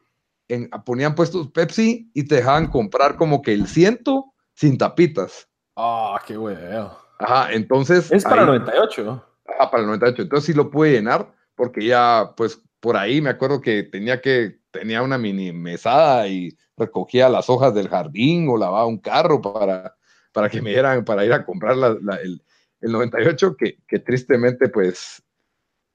en, 0.48 0.70
ponían 0.84 1.14
puestos 1.14 1.48
Pepsi 1.48 2.10
y 2.14 2.24
te 2.24 2.36
dejaban 2.36 2.68
comprar 2.68 3.16
como 3.16 3.42
que 3.42 3.52
el 3.52 3.66
ciento 3.66 4.32
sin 4.54 4.78
tapitas. 4.78 5.48
Ah, 5.76 6.20
qué 6.26 6.36
bueno. 6.36 6.96
Ajá, 7.18 7.52
entonces. 7.52 8.10
Es 8.12 8.24
para 8.24 8.42
el 8.42 8.48
98. 8.48 9.24
Ah, 9.58 9.70
para 9.70 9.82
el 9.82 9.86
98. 9.88 10.22
Entonces 10.22 10.46
sí 10.46 10.52
lo 10.52 10.70
pude 10.70 10.92
llenar, 10.92 11.32
porque 11.54 11.84
ya, 11.84 12.32
pues, 12.36 12.60
por 12.82 12.96
ahí 12.96 13.20
me 13.20 13.30
acuerdo 13.30 13.60
que 13.60 13.84
tenía 13.84 14.20
que, 14.20 14.58
tenía 14.72 15.02
una 15.02 15.16
mini 15.16 15.52
mesada 15.52 16.26
y 16.26 16.58
recogía 16.76 17.28
las 17.28 17.48
hojas 17.48 17.72
del 17.72 17.88
jardín 17.88 18.48
o 18.48 18.56
lavaba 18.56 18.86
un 18.86 18.98
carro 18.98 19.40
para, 19.40 19.96
para 20.32 20.48
que 20.48 20.60
me 20.60 20.70
dieran, 20.70 21.04
para 21.04 21.24
ir 21.24 21.32
a 21.32 21.46
comprar 21.46 21.76
el, 21.76 22.42
98, 22.80 23.56
que, 23.56 23.78
que 23.86 24.00
tristemente, 24.00 24.68
pues, 24.68 25.22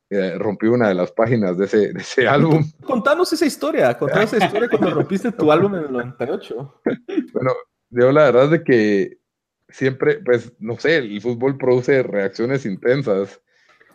eh, 0.10 0.38
rompí 0.38 0.68
una 0.68 0.88
de 0.88 0.94
las 0.94 1.12
páginas 1.12 1.58
de 1.58 1.66
ese, 1.66 1.92
de 1.92 2.00
ese 2.00 2.26
álbum. 2.26 2.64
Contanos 2.86 3.34
esa 3.34 3.46
historia, 3.46 3.98
contanos 3.98 4.32
esa 4.32 4.46
historia 4.46 4.70
cuando 4.70 4.92
rompiste 4.92 5.34
tu 5.34 5.52
álbum 5.52 5.76
en 5.76 5.84
el 5.84 5.92
98. 5.92 6.82
Bueno, 7.34 7.52
yo 7.90 8.14
la 8.14 8.32
verdad 8.32 8.46
es 8.46 8.52
de 8.52 8.64
que 8.64 9.18
siempre, 9.68 10.22
pues, 10.24 10.54
no 10.60 10.78
sé, 10.78 10.96
el 10.96 11.20
fútbol 11.20 11.58
produce 11.58 12.02
reacciones 12.02 12.66
intensas. 12.66 13.42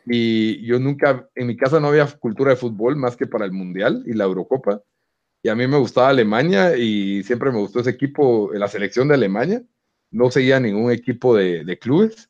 Y 0.06 0.64
yo 0.66 0.78
nunca, 0.78 1.28
en 1.34 1.46
mi 1.46 1.56
casa 1.56 1.80
no 1.80 1.88
había 1.88 2.06
cultura 2.06 2.50
de 2.50 2.56
fútbol 2.56 2.96
más 2.96 3.16
que 3.16 3.26
para 3.26 3.44
el 3.44 3.52
Mundial 3.52 4.02
y 4.06 4.14
la 4.14 4.24
Eurocopa. 4.24 4.82
Y 5.42 5.48
a 5.48 5.54
mí 5.54 5.66
me 5.66 5.78
gustaba 5.78 6.08
Alemania 6.08 6.76
y 6.76 7.22
siempre 7.24 7.50
me 7.50 7.58
gustó 7.58 7.80
ese 7.80 7.90
equipo, 7.90 8.50
la 8.54 8.68
selección 8.68 9.08
de 9.08 9.14
Alemania. 9.14 9.62
No 10.10 10.30
seguía 10.30 10.60
ningún 10.60 10.92
equipo 10.92 11.36
de, 11.36 11.64
de 11.64 11.78
clubes. 11.78 12.28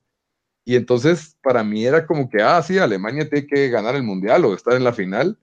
Y 0.64 0.76
entonces 0.76 1.36
para 1.42 1.64
mí 1.64 1.84
era 1.84 2.06
como 2.06 2.28
que, 2.28 2.42
ah, 2.42 2.62
sí, 2.62 2.78
Alemania 2.78 3.28
tiene 3.28 3.46
que 3.46 3.68
ganar 3.68 3.96
el 3.96 4.02
Mundial 4.02 4.44
o 4.44 4.54
estar 4.54 4.74
en 4.74 4.84
la 4.84 4.92
final. 4.92 5.38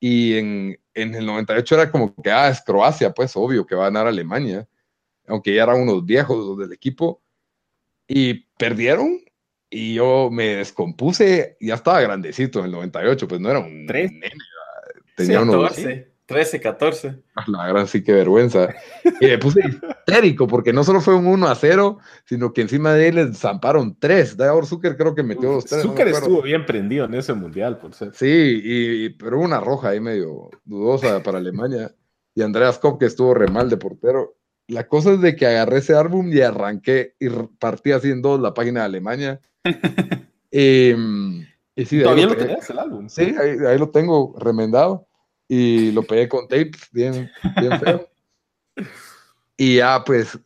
Y 0.00 0.34
en, 0.36 0.80
en 0.94 1.14
el 1.14 1.26
98 1.26 1.74
era 1.74 1.90
como 1.90 2.14
que, 2.22 2.30
ah, 2.30 2.48
es 2.48 2.62
Croacia, 2.62 3.12
pues 3.12 3.36
obvio 3.36 3.66
que 3.66 3.74
va 3.74 3.86
a 3.86 3.90
ganar 3.90 4.06
Alemania 4.06 4.68
aunque 5.26 5.54
ya 5.54 5.64
eran 5.64 5.80
unos 5.82 6.04
viejos 6.04 6.58
del 6.58 6.72
equipo, 6.72 7.22
y 8.08 8.46
perdieron. 8.58 9.20
Y 9.68 9.94
yo 9.94 10.28
me 10.30 10.56
descompuse, 10.56 11.56
ya 11.60 11.74
estaba 11.74 12.00
grandecito 12.00 12.60
en 12.60 12.66
el 12.66 12.70
98, 12.72 13.26
pues 13.26 13.40
no 13.40 13.50
era 13.50 13.58
un 13.58 13.86
¿Tres? 13.86 14.12
tenía 15.16 15.42
unos 15.42 15.74
13, 16.26 16.60
14. 16.60 17.22
La 17.46 17.68
gran 17.68 17.86
sí 17.86 18.02
que 18.02 18.12
vergüenza. 18.12 18.74
Y 19.20 19.26
me 19.26 19.38
puse 19.38 19.60
histérico 19.60 20.48
porque 20.48 20.72
no 20.72 20.82
solo 20.82 21.00
fue 21.00 21.14
un 21.14 21.26
1 21.26 21.46
a 21.46 21.54
0, 21.54 21.98
sino 22.24 22.52
que 22.52 22.62
encima 22.62 22.94
de 22.94 23.08
él 23.08 23.14
les 23.14 23.38
zamparon 23.38 23.96
3. 23.98 24.36
Davor 24.36 24.66
Zucker 24.66 24.96
creo 24.96 25.14
que 25.14 25.22
metió 25.22 25.52
los 25.52 25.64
3. 25.66 25.82
Zucker 25.82 26.08
estuvo 26.08 26.42
bien 26.42 26.66
prendido 26.66 27.04
en 27.04 27.14
ese 27.14 27.32
mundial, 27.32 27.78
por 27.78 27.94
ser. 27.94 28.12
Sí, 28.12 28.60
y, 28.62 29.10
pero 29.10 29.38
una 29.38 29.60
roja 29.60 29.90
ahí 29.90 30.00
medio 30.00 30.50
dudosa 30.64 31.22
para 31.22 31.38
Alemania. 31.38 31.94
Y 32.34 32.42
Andreas 32.42 32.78
Kopp 32.78 32.98
que 32.98 33.06
estuvo 33.06 33.32
re 33.32 33.46
mal 33.46 33.70
de 33.70 33.76
portero 33.76 34.36
la 34.68 34.88
cosa 34.88 35.12
es 35.12 35.20
de 35.20 35.36
que 35.36 35.46
agarré 35.46 35.78
ese 35.78 35.94
álbum 35.94 36.32
y 36.32 36.40
arranqué 36.40 37.14
y 37.20 37.28
partí 37.58 37.92
así 37.92 38.10
en 38.10 38.22
dos 38.22 38.40
la 38.40 38.54
página 38.54 38.80
de 38.80 38.86
Alemania. 38.86 39.40
Em, 40.50 41.46
y 41.74 41.84
sí, 41.84 42.00
¿Todavía 42.00 42.26
lo, 42.26 42.36
tenías 42.36 42.70
el 42.70 42.78
álbum? 42.78 43.08
Sí, 43.08 43.34
ahí, 43.38 43.78
lo 43.78 43.90
tengo 43.90 44.34
remendado 44.38 45.06
y 45.48 45.92
lo 45.92 46.02
pegué 46.02 46.28
con 46.28 46.48
tape 46.48 46.72
bien, 46.92 47.30
bien 47.60 47.80
feo. 47.80 48.08
y 49.58 49.76
ya, 49.76 50.02
pues, 50.04 50.38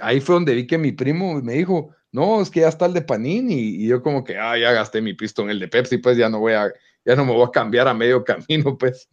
ahí 0.00 0.20
fue 0.20 0.34
donde 0.34 0.54
vi 0.54 0.66
que 0.66 0.78
mi 0.78 0.92
primo 0.92 1.40
me 1.42 1.54
dijo, 1.54 1.94
no, 2.12 2.40
es 2.40 2.50
que 2.50 2.60
ya 2.60 2.68
está 2.68 2.86
el 2.86 2.94
de 2.94 3.02
Panini. 3.02 3.54
Y 3.54 3.86
yo 3.88 4.02
como 4.02 4.24
que, 4.24 4.38
ah, 4.38 4.58
ya 4.58 4.72
gasté 4.72 5.00
mi 5.00 5.14
pisto 5.14 5.42
en 5.42 5.50
el 5.50 5.60
de 5.60 5.68
Pepsi, 5.68 5.98
pues 5.98 6.16
ya 6.16 6.28
no 6.28 6.40
voy 6.40 6.54
a, 6.54 6.72
ya 7.04 7.14
no 7.14 7.24
me 7.24 7.32
voy 7.32 7.44
a 7.46 7.50
cambiar 7.50 7.86
a 7.88 7.94
medio 7.94 8.24
camino, 8.24 8.76
pues. 8.78 9.08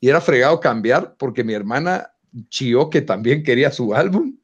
y 0.00 0.08
era 0.08 0.20
fregado 0.20 0.58
cambiar 0.60 1.14
porque 1.18 1.44
mi 1.44 1.54
hermana 1.54 2.10
Chio, 2.48 2.90
que 2.90 3.02
también 3.02 3.42
quería 3.42 3.70
su 3.70 3.94
álbum. 3.94 4.36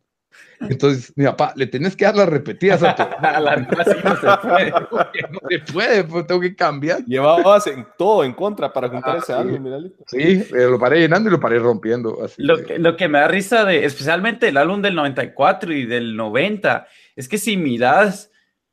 Entonces, 0.69 1.13
mi 1.17 1.25
papá, 1.25 1.53
le 1.57 1.67
tenés 1.67 1.97
que 1.97 2.05
dar 2.05 2.17
las 2.17 2.29
repetidas 2.29 2.83
a 2.83 2.95
tu. 2.95 3.03
la 3.23 3.57
no 3.57 3.85
se 3.85 3.95
puede. 4.49 4.71
no 4.71 5.41
se 5.49 5.59
puede, 5.73 6.05
pues 6.05 6.27
tengo 6.27 6.41
que 6.41 6.55
cambiar. 6.55 7.05
Llevabas 7.07 7.67
en 7.67 7.87
todo 7.97 8.25
en 8.25 8.35
contra 8.35 8.73
para 8.73 8.89
juntar 8.89 9.17
ah, 9.17 9.19
ese 9.23 9.33
álbum, 9.33 9.91
Sí, 10.07 10.45
eh, 10.53 10.67
lo 10.71 10.79
paré 10.79 11.01
llenando 11.01 11.29
y 11.29 11.33
lo 11.33 11.41
paré 11.41 11.59
rompiendo. 11.59 12.23
Así 12.23 12.43
lo, 12.43 12.63
que, 12.63 12.79
lo 12.79 12.97
que 12.97 13.09
me 13.09 13.21
da 13.21 13.29
risa 13.29 13.65
de, 13.65 13.85
especialmente 13.85 14.49
el 14.49 14.59
álbum 14.59 14.83
del 14.83 14.95
94 14.95 15.73
y 15.73 15.87
del 15.87 16.15
90, 16.15 16.87
es 17.17 17.29
que 17.29 17.39
si 17.39 17.57
miras, 17.57 18.31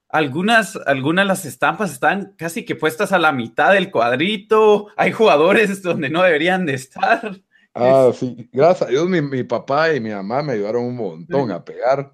algunas, 0.09 0.75
algunas 0.85 1.23
de 1.23 1.27
las 1.27 1.45
estampas 1.45 1.91
están 1.93 2.33
casi 2.37 2.65
que 2.65 2.75
puestas 2.75 3.13
a 3.13 3.19
la 3.19 3.31
mitad 3.31 3.71
del 3.71 3.91
cuadrito. 3.91 4.87
Hay 4.97 5.13
jugadores 5.13 5.81
donde 5.81 6.09
no 6.09 6.21
deberían 6.21 6.65
de 6.65 6.73
estar. 6.73 7.39
Ah, 7.79 8.11
sí, 8.13 8.49
gracias 8.51 8.89
a 8.89 8.91
Dios 8.91 9.07
mi, 9.07 9.43
papá 9.43 9.93
y 9.93 9.99
mi 9.99 10.09
mamá 10.09 10.41
me 10.41 10.53
ayudaron 10.53 10.83
un 10.85 10.95
montón 10.95 11.51
a 11.51 11.63
pegar. 11.63 12.11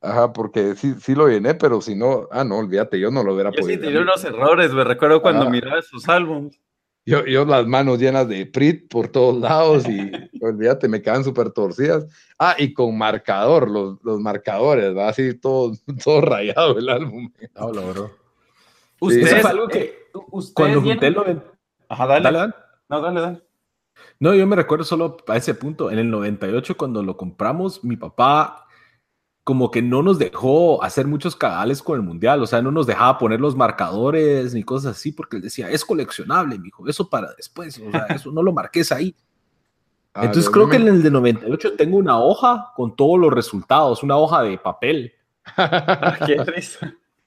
Ajá, 0.00 0.32
porque 0.32 0.76
sí, 0.76 0.94
sí 1.00 1.14
lo 1.14 1.26
llené, 1.26 1.54
pero 1.54 1.80
si 1.80 1.96
no, 1.96 2.28
ah, 2.30 2.44
no, 2.44 2.58
olvídate, 2.58 3.00
yo 3.00 3.10
no 3.10 3.24
lo 3.24 3.34
hubiera 3.34 3.50
podido. 3.50 3.68
Sí, 3.68 3.78
tenía 3.78 4.00
unos 4.00 4.22
errores, 4.24 4.72
me 4.72 4.84
recuerdo 4.84 5.20
cuando 5.20 5.50
miraba 5.50 5.82
sus 5.82 6.08
álbumes. 6.08 6.60
Yo, 7.04 7.24
yo 7.24 7.46
las 7.46 7.66
manos 7.66 7.98
llenas 7.98 8.28
de 8.28 8.44
Prit 8.44 8.86
por 8.90 9.08
todos 9.08 9.40
lados 9.40 9.88
y 9.88 10.10
olvídate, 10.42 10.88
me 10.88 11.00
quedan 11.00 11.24
súper 11.24 11.50
torcidas. 11.50 12.06
Ah, 12.38 12.54
y 12.58 12.74
con 12.74 12.98
marcador, 12.98 13.70
los, 13.70 13.96
los 14.04 14.20
marcadores, 14.20 14.94
¿va? 14.94 15.08
Así 15.08 15.32
todo, 15.32 15.72
todo 16.04 16.20
rayado 16.20 16.78
el 16.78 16.88
álbum. 16.90 17.32
No, 17.54 17.72
lo 17.72 17.92
bro. 17.92 18.10
Usted 19.00 19.44
algo 19.46 19.68
que. 19.68 19.80
Eh, 19.80 20.20
cuando 20.52 20.82
junté 20.82 21.10
lo 21.10 21.24
Ajá, 21.88 22.06
dale. 22.06 22.30
dale. 22.30 22.52
No, 22.90 23.00
dale, 23.00 23.20
dale. 23.20 23.47
No, 24.20 24.34
yo 24.34 24.46
me 24.46 24.56
recuerdo 24.56 24.84
solo 24.84 25.16
a 25.28 25.36
ese 25.36 25.54
punto, 25.54 25.90
en 25.90 25.98
el 25.98 26.10
98 26.10 26.76
cuando 26.76 27.02
lo 27.02 27.16
compramos, 27.16 27.84
mi 27.84 27.96
papá 27.96 28.64
como 29.48 29.70
que 29.70 29.80
no 29.80 30.02
nos 30.02 30.18
dejó 30.18 30.82
hacer 30.82 31.06
muchos 31.06 31.34
cagales 31.34 31.82
con 31.82 31.96
el 31.96 32.02
mundial, 32.04 32.42
o 32.42 32.46
sea, 32.46 32.60
no 32.60 32.70
nos 32.70 32.86
dejaba 32.86 33.16
poner 33.16 33.40
los 33.40 33.56
marcadores 33.56 34.52
ni 34.52 34.62
cosas 34.62 34.94
así, 34.98 35.10
porque 35.10 35.36
él 35.36 35.42
decía, 35.42 35.70
es 35.70 35.86
coleccionable, 35.86 36.58
mijo, 36.58 36.86
eso 36.86 37.08
para 37.08 37.32
después, 37.32 37.78
o 37.78 37.90
sea, 37.90 38.04
eso 38.10 38.30
no 38.30 38.42
lo 38.42 38.52
marques 38.52 38.92
ahí. 38.92 39.14
Ah, 40.14 40.24
Entonces 40.24 40.50
creo 40.50 40.68
que 40.68 40.76
en 40.76 40.88
el 40.88 41.02
de 41.02 41.10
98 41.12 41.76
tengo 41.76 41.96
una 41.96 42.18
hoja 42.18 42.72
con 42.74 42.96
todos 42.96 43.20
los 43.20 43.32
resultados, 43.32 44.02
una 44.02 44.16
hoja 44.16 44.42
de 44.42 44.58
papel. 44.58 45.12
Qué 46.26 46.44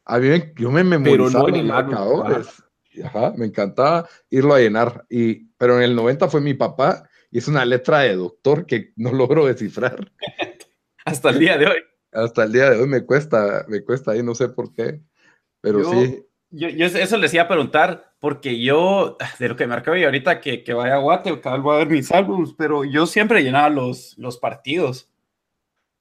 A 0.04 0.18
mí 0.18 0.44
yo 0.58 0.72
me 0.72 0.84
memorizaba 0.84 1.46
pero 1.46 1.58
no 1.58 1.64
marcadores. 1.64 2.64
Ajá, 3.04 3.34
me 3.38 3.46
encantaba 3.46 4.08
irlo 4.30 4.54
a 4.54 4.60
llenar. 4.60 5.06
Y, 5.10 5.46
pero 5.58 5.78
en 5.78 5.84
el 5.84 5.96
90 5.96 6.28
fue 6.30 6.42
mi 6.42 6.54
papá 6.54 7.08
y 7.32 7.38
es 7.38 7.48
una 7.48 7.66
letra 7.66 8.00
de 8.00 8.16
doctor 8.16 8.66
que 8.66 8.92
no 8.96 9.12
logro 9.12 9.46
descifrar. 9.46 10.12
Hasta 11.06 11.30
el 11.30 11.40
día 11.40 11.58
de 11.58 11.68
hoy. 11.68 11.78
Hasta 12.12 12.44
el 12.44 12.52
día 12.52 12.70
de 12.70 12.82
hoy 12.82 12.88
me 12.88 13.06
cuesta, 13.06 13.66
me 13.68 13.84
cuesta 13.84 14.12
ahí, 14.12 14.22
no 14.22 14.36
sé 14.36 14.50
por 14.50 14.74
qué. 14.74 15.00
Pero 15.62 15.84
sí. 15.86 16.26
Yo, 16.50 16.68
yo, 16.68 16.86
eso 16.86 17.16
les 17.16 17.34
iba 17.34 17.44
a 17.44 17.48
preguntar, 17.48 18.14
porque 18.20 18.62
yo, 18.62 19.18
de 19.40 19.48
lo 19.48 19.56
que 19.56 19.66
me 19.66 19.76
acabo 19.76 19.96
y 19.96 20.04
ahorita 20.04 20.42
que, 20.42 20.66
que 20.66 20.74
vaya 20.74 20.96
a 20.96 21.00
Guate, 21.00 21.32
voy 21.32 21.76
a 21.76 21.78
ver 21.78 21.88
mis 21.88 22.12
álbumes, 22.12 22.54
pero 22.58 22.84
yo 22.84 23.08
siempre 23.08 23.42
llenaba 23.42 23.70
los, 23.70 24.18
los 24.18 24.38
partidos. 24.38 25.10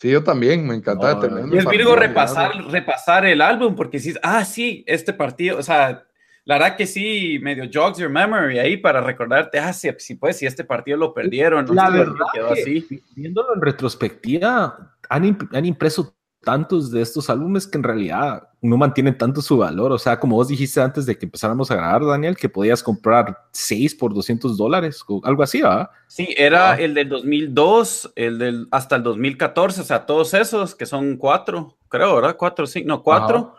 Sí, 0.01 0.11
yo 0.11 0.25
también, 0.25 0.67
me 0.67 0.75
encantaba 0.75 1.21
tener. 1.21 1.45
Y 1.55 1.59
es 1.59 1.67
Virgo 1.67 1.95
repasar, 1.95 2.53
repasar 2.69 3.27
el 3.27 3.41
álbum, 3.41 3.77
porque 3.77 4.01
si, 4.01 4.15
ah, 4.23 4.45
sí, 4.45 4.83
este 4.89 5.13
partido, 5.13 5.59
o 5.59 5.63
sea, 5.63 6.05
la 6.51 6.59
verdad 6.59 6.77
que 6.77 6.85
sí, 6.89 7.39
medio 7.41 7.71
jogs 7.73 7.99
your 7.99 8.11
memory 8.11 8.59
ahí 8.59 8.77
para 8.77 9.01
recordarte, 9.01 9.61
ah, 9.61 9.73
sí 9.73 10.17
pues, 10.17 10.37
si 10.37 10.47
este 10.47 10.65
partido 10.65 10.97
lo 10.97 11.15
perdieron. 11.15 11.65
La 11.73 11.89
verdad 11.89 12.27
quedó 12.33 12.51
así. 12.51 12.85
viéndolo 13.15 13.55
en 13.55 13.61
retrospectiva, 13.61 14.97
han, 15.09 15.39
han 15.53 15.65
impreso 15.65 16.13
tantos 16.41 16.91
de 16.91 17.03
estos 17.03 17.31
álbumes 17.31 17.69
que 17.69 17.79
en 17.79 17.85
realidad 17.85 18.49
no 18.61 18.77
mantienen 18.77 19.17
tanto 19.17 19.41
su 19.43 19.59
valor. 19.59 19.93
O 19.93 19.99
sea, 19.99 20.19
como 20.19 20.35
vos 20.35 20.49
dijiste 20.49 20.81
antes 20.81 21.07
de 21.07 21.17
que 21.17 21.27
empezáramos 21.27 21.71
a 21.71 21.77
grabar, 21.77 22.05
Daniel, 22.05 22.37
que 22.37 22.49
podías 22.49 22.83
comprar 22.83 23.39
seis 23.53 23.95
por 23.95 24.13
200 24.13 24.57
dólares, 24.57 25.05
o 25.07 25.21
algo 25.23 25.45
así, 25.45 25.63
¿verdad? 25.63 25.89
Sí, 26.09 26.35
era 26.37 26.73
ah. 26.73 26.81
el 26.81 26.95
del 26.95 27.11
2002, 27.11 28.15
el 28.17 28.39
del 28.39 28.67
hasta 28.73 28.97
el 28.97 29.05
2014, 29.05 29.83
o 29.83 29.85
sea, 29.85 30.05
todos 30.05 30.35
esos 30.35 30.75
que 30.75 30.87
son 30.87 31.17
cuatro, 31.17 31.77
creo, 31.89 32.17
¿verdad? 32.17 32.35
Cuatro, 32.37 32.67
sí, 32.67 32.83
no, 32.83 33.05
cuatro 33.05 33.55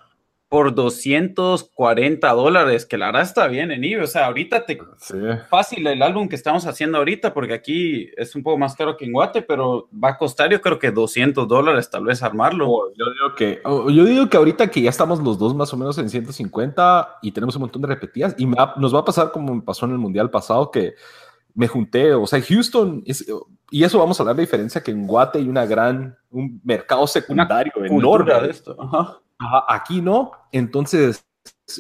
por 0.52 0.76
240 0.76 2.30
dólares, 2.34 2.86
que 2.86 2.98
la 2.98 3.06
verdad 3.06 3.22
está 3.22 3.48
bien 3.48 3.72
en 3.72 3.86
eBay. 3.86 4.04
O 4.04 4.08
sea, 4.08 4.26
ahorita 4.26 4.66
te 4.66 4.78
fácil 5.50 5.88
el 5.88 6.02
álbum 6.02 6.28
que 6.28 6.36
estamos 6.36 6.68
haciendo 6.68 6.98
ahorita, 6.98 7.34
porque 7.34 7.54
aquí 7.54 8.10
es 8.18 8.36
un 8.36 8.44
poco 8.44 8.58
más 8.58 8.76
caro 8.76 8.98
que 8.98 9.06
en 9.06 9.14
Guate, 9.14 9.44
pero 9.44 9.88
va 9.92 10.10
a 10.10 10.18
costar 10.18 10.52
yo 10.52 10.60
creo 10.60 10.78
que 10.78 10.92
200 10.92 11.48
dólares 11.48 11.90
tal 11.90 12.04
vez 12.04 12.22
armarlo. 12.22 12.70
Oh, 12.70 12.92
yo, 12.94 13.06
digo 13.14 13.36
que, 13.38 13.62
oh, 13.64 13.90
yo 13.90 14.04
digo 14.04 14.28
que 14.28 14.36
ahorita 14.36 14.70
que 14.70 14.82
ya 14.82 14.90
estamos 14.90 15.22
los 15.22 15.40
dos 15.40 15.56
más 15.56 15.74
o 15.74 15.78
menos 15.78 15.98
en 16.00 16.10
150 16.10 17.20
y 17.22 17.32
tenemos 17.32 17.56
un 17.56 17.62
montón 17.62 17.84
de 17.84 17.88
repetidas, 17.88 18.36
y 18.38 18.46
nos 18.46 18.94
va 18.94 19.00
a 19.00 19.06
pasar 19.06 19.32
como 19.32 19.56
me 19.56 19.62
pasó 19.62 19.86
en 19.86 19.94
el 19.94 20.00
Mundial 20.00 20.30
pasado, 20.30 20.70
que 20.70 20.96
me 21.54 21.70
junté, 21.70 22.14
o 22.14 22.28
sea, 22.28 22.42
Houston, 22.42 23.06
y 23.72 23.84
eso 23.86 24.00
vamos 24.00 24.20
a 24.20 24.24
hablar 24.24 24.36
de 24.36 24.42
diferencia 24.42 24.84
que 24.84 24.92
en 24.92 25.08
Guate 25.08 25.40
hay 25.40 25.48
una 25.48 25.66
gran, 25.66 26.18
un 26.30 26.60
mercado 26.66 27.08
secundario 27.08 27.72
enorme. 27.86 28.34
De 28.42 28.50
esto. 28.50 28.76
Ajá 28.78 29.22
aquí 29.68 30.02
no. 30.02 30.32
Entonces, 30.52 31.26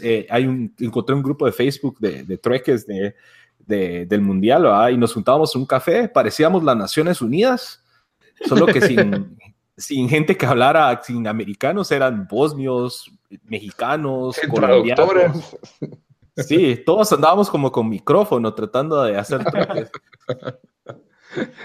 eh, 0.01 0.27
hay 0.29 0.45
un, 0.45 0.73
encontré 0.79 1.15
un 1.15 1.23
grupo 1.23 1.45
de 1.45 1.51
Facebook 1.51 1.99
de, 1.99 2.23
de 2.23 2.37
trueques 2.37 2.85
de, 2.87 3.15
del 3.67 4.21
Mundial 4.21 4.91
y 4.91 4.97
nos 4.97 5.13
juntábamos 5.13 5.55
un 5.55 5.65
café, 5.65 6.09
parecíamos 6.09 6.63
las 6.63 6.75
Naciones 6.75 7.21
Unidas, 7.21 7.83
solo 8.45 8.65
que 8.65 8.81
sin, 8.81 9.37
sin 9.77 10.09
gente 10.09 10.35
que 10.35 10.45
hablara, 10.45 11.01
sin 11.03 11.25
americanos, 11.27 11.91
eran 11.91 12.27
bosnios, 12.29 13.09
mexicanos, 13.45 14.39
colombianos. 14.49 15.55
Sí, 16.35 16.81
todos 16.85 17.11
andábamos 17.11 17.49
como 17.49 17.71
con 17.71 17.89
micrófono 17.89 18.53
tratando 18.53 19.03
de 19.03 19.17
hacer 19.17 19.43
trueques. 19.43 19.91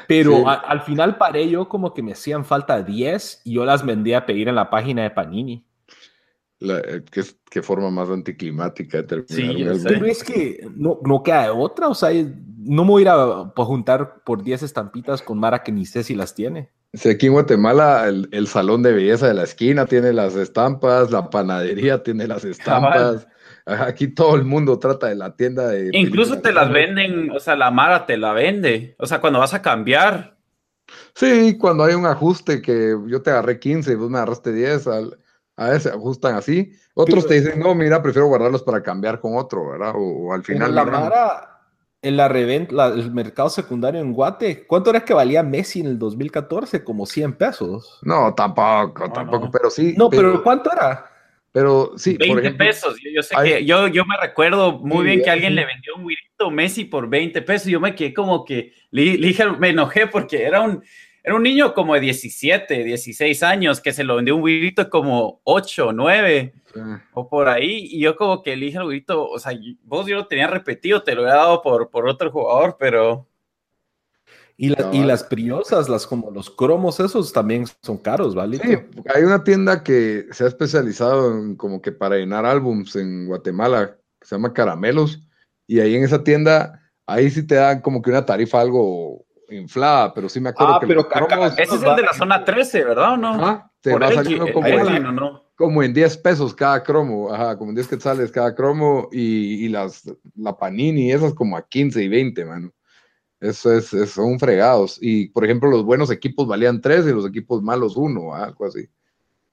Pero 0.06 0.48
al 0.48 0.80
final 0.82 1.18
paré 1.18 1.48
yo 1.48 1.68
como 1.68 1.92
que 1.92 2.02
me 2.02 2.12
hacían 2.12 2.44
falta 2.44 2.82
10 2.82 3.42
y 3.44 3.54
yo 3.54 3.64
las 3.64 3.84
vendía 3.84 4.18
a 4.18 4.26
pedir 4.26 4.48
en 4.48 4.54
la 4.54 4.70
página 4.70 5.02
de 5.02 5.10
Panini. 5.10 5.64
La, 6.58 6.78
eh, 6.78 7.02
qué, 7.50 7.62
forma 7.62 7.90
más 7.90 8.08
anticlimática 8.08 8.98
de 8.98 9.02
terminar. 9.02 9.76
Sí, 9.76 9.84
pero 9.86 10.06
es 10.06 10.24
que 10.24 10.66
no, 10.74 11.00
no 11.04 11.22
queda 11.22 11.52
otra, 11.52 11.88
o 11.88 11.94
sea, 11.94 12.10
no 12.66 12.84
me 12.84 12.90
voy 12.90 13.02
a 13.02 13.04
ir 13.04 13.08
a, 13.10 13.52
juntar 13.64 14.22
por 14.24 14.42
10 14.42 14.62
estampitas 14.62 15.22
con 15.22 15.38
Mara 15.38 15.62
que 15.62 15.72
ni 15.72 15.84
sé 15.84 16.02
si 16.02 16.14
las 16.14 16.34
tiene. 16.34 16.70
Sí, 16.94 17.10
aquí 17.10 17.26
en 17.26 17.32
Guatemala 17.32 18.08
el, 18.08 18.46
salón 18.46 18.82
de 18.82 18.92
belleza 18.92 19.28
de 19.28 19.34
la 19.34 19.44
esquina 19.44 19.86
tiene 19.86 20.12
las 20.12 20.34
estampas, 20.34 21.10
la 21.10 21.28
panadería 21.28 22.02
tiene 22.02 22.26
las 22.26 22.44
estampas. 22.44 23.28
Aquí 23.66 24.08
todo 24.08 24.36
el 24.36 24.44
mundo 24.44 24.78
trata 24.78 25.08
de 25.08 25.16
la 25.16 25.34
tienda 25.34 25.68
de... 25.68 25.90
Incluso 25.92 26.40
te 26.40 26.52
las 26.52 26.70
venden, 26.70 27.30
o 27.32 27.40
sea, 27.40 27.56
la 27.56 27.70
Mara 27.70 28.06
te 28.06 28.16
la 28.16 28.32
vende, 28.32 28.94
o 28.98 29.06
sea, 29.06 29.20
cuando 29.20 29.40
vas 29.40 29.54
a 29.54 29.60
cambiar. 29.60 30.38
Sí, 31.14 31.58
cuando 31.58 31.84
hay 31.84 31.94
un 31.94 32.06
ajuste 32.06 32.62
que 32.62 32.96
yo 33.08 33.22
te 33.22 33.30
agarré 33.30 33.58
15 33.58 33.92
y 33.92 33.94
vos 33.96 34.08
me 34.08 34.18
agarraste 34.18 34.52
10, 34.52 34.86
al, 34.86 35.18
a 35.56 35.70
veces 35.70 35.92
ajustan 35.92 36.36
así. 36.36 36.72
Otros 36.94 37.26
te 37.26 37.34
dicen, 37.40 37.58
no, 37.58 37.74
mira, 37.74 38.02
prefiero 38.02 38.28
guardarlos 38.28 38.62
para 38.62 38.82
cambiar 38.82 39.20
con 39.20 39.36
otro, 39.36 39.70
¿verdad? 39.70 39.94
O, 39.96 40.32
al 40.32 40.44
final. 40.44 40.74
la 40.74 40.84
Mara, 40.84 41.56
en 42.02 42.16
la 42.16 42.28
reventa, 42.28 42.88
el 42.88 43.10
mercado 43.10 43.48
secundario 43.48 44.00
en 44.00 44.12
Guate, 44.12 44.66
¿cuánto 44.66 44.90
era 44.90 45.04
que 45.04 45.14
valía 45.14 45.42
Messi 45.42 45.80
en 45.80 45.86
el 45.86 45.98
2014? 45.98 46.84
Como 46.84 47.06
100 47.06 47.32
pesos. 47.34 47.98
No, 48.02 48.34
tampoco, 48.34 49.10
tampoco, 49.10 49.50
pero 49.50 49.70
sí. 49.70 49.94
No, 49.96 50.10
pero, 50.10 50.42
¿cuánto 50.42 50.70
era? 50.72 51.10
Pero 51.52 51.92
sí. 51.96 52.18
20 52.18 52.52
pesos. 52.52 52.96
Yo, 53.14 53.22
sé 53.22 53.34
que, 53.42 53.64
yo, 53.64 53.88
yo 53.88 54.04
me 54.04 54.16
recuerdo 54.18 54.78
muy 54.78 55.06
bien 55.06 55.22
que 55.22 55.30
alguien 55.30 55.54
le 55.54 55.64
vendió 55.64 55.96
un 55.96 56.04
huirito 56.04 56.50
Messi 56.50 56.84
por 56.84 57.08
20 57.08 57.40
pesos. 57.42 57.68
Yo 57.68 57.80
me 57.80 57.94
quedé 57.94 58.12
como 58.12 58.44
que, 58.44 58.72
le 58.90 59.16
dije, 59.16 59.46
me 59.58 59.70
enojé 59.70 60.06
porque 60.06 60.44
era 60.44 60.60
un 60.60 60.84
era 61.26 61.34
un 61.34 61.42
niño 61.42 61.74
como 61.74 61.94
de 61.94 62.00
17, 62.02 62.84
16 62.84 63.42
años 63.42 63.80
que 63.80 63.92
se 63.92 64.04
lo 64.04 64.14
vendió 64.14 64.36
un 64.36 64.44
huevito 64.44 64.88
como 64.88 65.40
8, 65.42 65.90
9 65.92 66.54
o 67.14 67.28
por 67.28 67.48
ahí. 67.48 67.88
Y 67.90 67.98
yo 67.98 68.14
como 68.14 68.44
que 68.44 68.52
elige 68.52 68.78
el 68.78 68.84
huevito, 68.84 69.28
o 69.28 69.36
sea, 69.40 69.58
vos 69.82 70.06
yo 70.06 70.14
lo 70.14 70.28
tenía 70.28 70.46
repetido, 70.46 71.02
te 71.02 71.16
lo 71.16 71.26
he 71.26 71.30
dado 71.30 71.62
por, 71.62 71.90
por 71.90 72.08
otro 72.08 72.30
jugador, 72.30 72.76
pero... 72.78 73.26
Y, 74.56 74.72
y 74.96 75.02
las 75.02 75.24
priosas, 75.24 75.88
las 75.88 76.06
como 76.06 76.30
los 76.30 76.48
cromos 76.48 77.00
esos 77.00 77.32
también 77.32 77.64
son 77.82 77.98
caros, 77.98 78.36
¿vale? 78.36 78.58
Sí, 78.58 78.76
hay 79.12 79.24
una 79.24 79.42
tienda 79.42 79.82
que 79.82 80.26
se 80.30 80.44
ha 80.44 80.46
especializado 80.46 81.32
en 81.32 81.56
como 81.56 81.82
que 81.82 81.90
para 81.90 82.16
llenar 82.16 82.46
álbums 82.46 82.94
en 82.94 83.26
Guatemala, 83.26 83.98
que 84.20 84.28
se 84.28 84.36
llama 84.36 84.54
Caramelos, 84.54 85.26
y 85.66 85.80
ahí 85.80 85.96
en 85.96 86.04
esa 86.04 86.22
tienda, 86.22 86.88
ahí 87.04 87.30
sí 87.30 87.44
te 87.44 87.56
dan 87.56 87.80
como 87.80 88.00
que 88.00 88.10
una 88.10 88.24
tarifa 88.24 88.60
algo 88.60 89.25
inflada, 89.50 90.12
pero 90.12 90.28
sí 90.28 90.40
me 90.40 90.50
acuerdo 90.50 90.74
ah, 90.74 90.80
que 90.80 90.86
pero 90.86 91.08
ese 91.58 91.62
es 91.62 91.82
el 91.82 91.96
de 91.96 92.02
la 92.02 92.12
zona 92.12 92.44
13, 92.44 92.84
¿verdad 92.84 93.12
o 93.14 93.16
no? 93.16 93.70
te 93.80 93.94
va 93.96 94.12
saliendo 94.12 94.46
como, 95.54 95.82
en 95.82 95.94
10 95.94 96.18
pesos 96.18 96.54
cada 96.54 96.82
cromo, 96.82 97.32
ajá, 97.32 97.56
como 97.56 97.70
en 97.70 97.76
10 97.76 97.88
quetzales 97.88 98.30
cada 98.30 98.54
cromo 98.54 99.08
y, 99.10 99.64
y, 99.64 99.68
las, 99.68 100.02
la 100.34 100.56
panini, 100.56 101.12
esas 101.12 101.32
como 101.32 101.56
a 101.56 101.66
15 101.66 102.02
y 102.02 102.08
20, 102.08 102.44
mano. 102.44 102.72
Eso 103.40 103.72
es, 103.72 103.86
son 104.10 104.38
fregados. 104.38 104.98
Y 105.00 105.28
por 105.28 105.44
ejemplo, 105.44 105.70
los 105.70 105.84
buenos 105.84 106.10
equipos 106.10 106.46
valían 106.46 106.80
3 106.80 107.06
y 107.06 107.12
los 107.12 107.26
equipos 107.26 107.62
malos 107.62 107.96
1, 107.96 108.34
algo 108.34 108.66
así. 108.66 108.88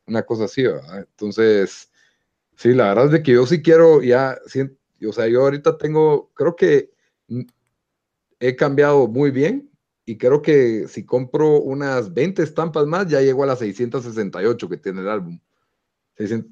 Una 0.05 0.23
cosa 0.23 0.45
así, 0.45 0.63
¿verdad? 0.63 0.99
Entonces, 0.99 1.89
sí, 2.55 2.73
la 2.73 2.89
verdad 2.89 3.05
es 3.05 3.11
de 3.11 3.23
que 3.23 3.33
yo 3.33 3.45
sí 3.45 3.61
quiero 3.61 4.01
ya, 4.01 4.37
o 5.07 5.13
sea, 5.13 5.27
yo 5.27 5.41
ahorita 5.41 5.77
tengo, 5.77 6.31
creo 6.33 6.55
que 6.55 6.91
he 8.39 8.55
cambiado 8.55 9.07
muy 9.07 9.31
bien 9.31 9.72
y 10.05 10.17
creo 10.17 10.41
que 10.41 10.87
si 10.87 11.05
compro 11.05 11.59
unas 11.61 12.13
20 12.13 12.43
estampas 12.43 12.85
más, 12.85 13.07
ya 13.07 13.21
llego 13.21 13.43
a 13.43 13.47
las 13.47 13.59
668 13.59 14.69
que 14.69 14.77
tiene 14.77 15.01
el 15.01 15.09
álbum. 15.09 15.39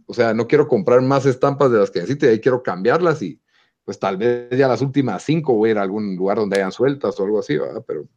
O 0.08 0.14
sea, 0.14 0.34
no 0.34 0.48
quiero 0.48 0.68
comprar 0.68 1.02
más 1.02 1.26
estampas 1.26 1.72
de 1.72 1.80
las 1.80 1.92
que 1.92 2.00
necesite, 2.00 2.30
ahí 2.30 2.40
quiero 2.40 2.64
cambiarlas 2.64 3.22
y 3.22 3.40
pues 3.84 4.00
tal 4.00 4.18
vez 4.18 4.50
ya 4.52 4.68
las 4.68 4.82
últimas 4.82 5.24
5 5.24 5.54
voy 5.54 5.70
a 5.70 5.72
ir 5.72 5.78
a 5.78 5.82
algún 5.82 6.16
lugar 6.16 6.38
donde 6.38 6.58
hayan 6.58 6.72
sueltas 6.72 7.20
o 7.20 7.24
algo 7.24 7.40
así, 7.40 7.58
¿verdad? 7.58 7.84
Pero 7.86 8.08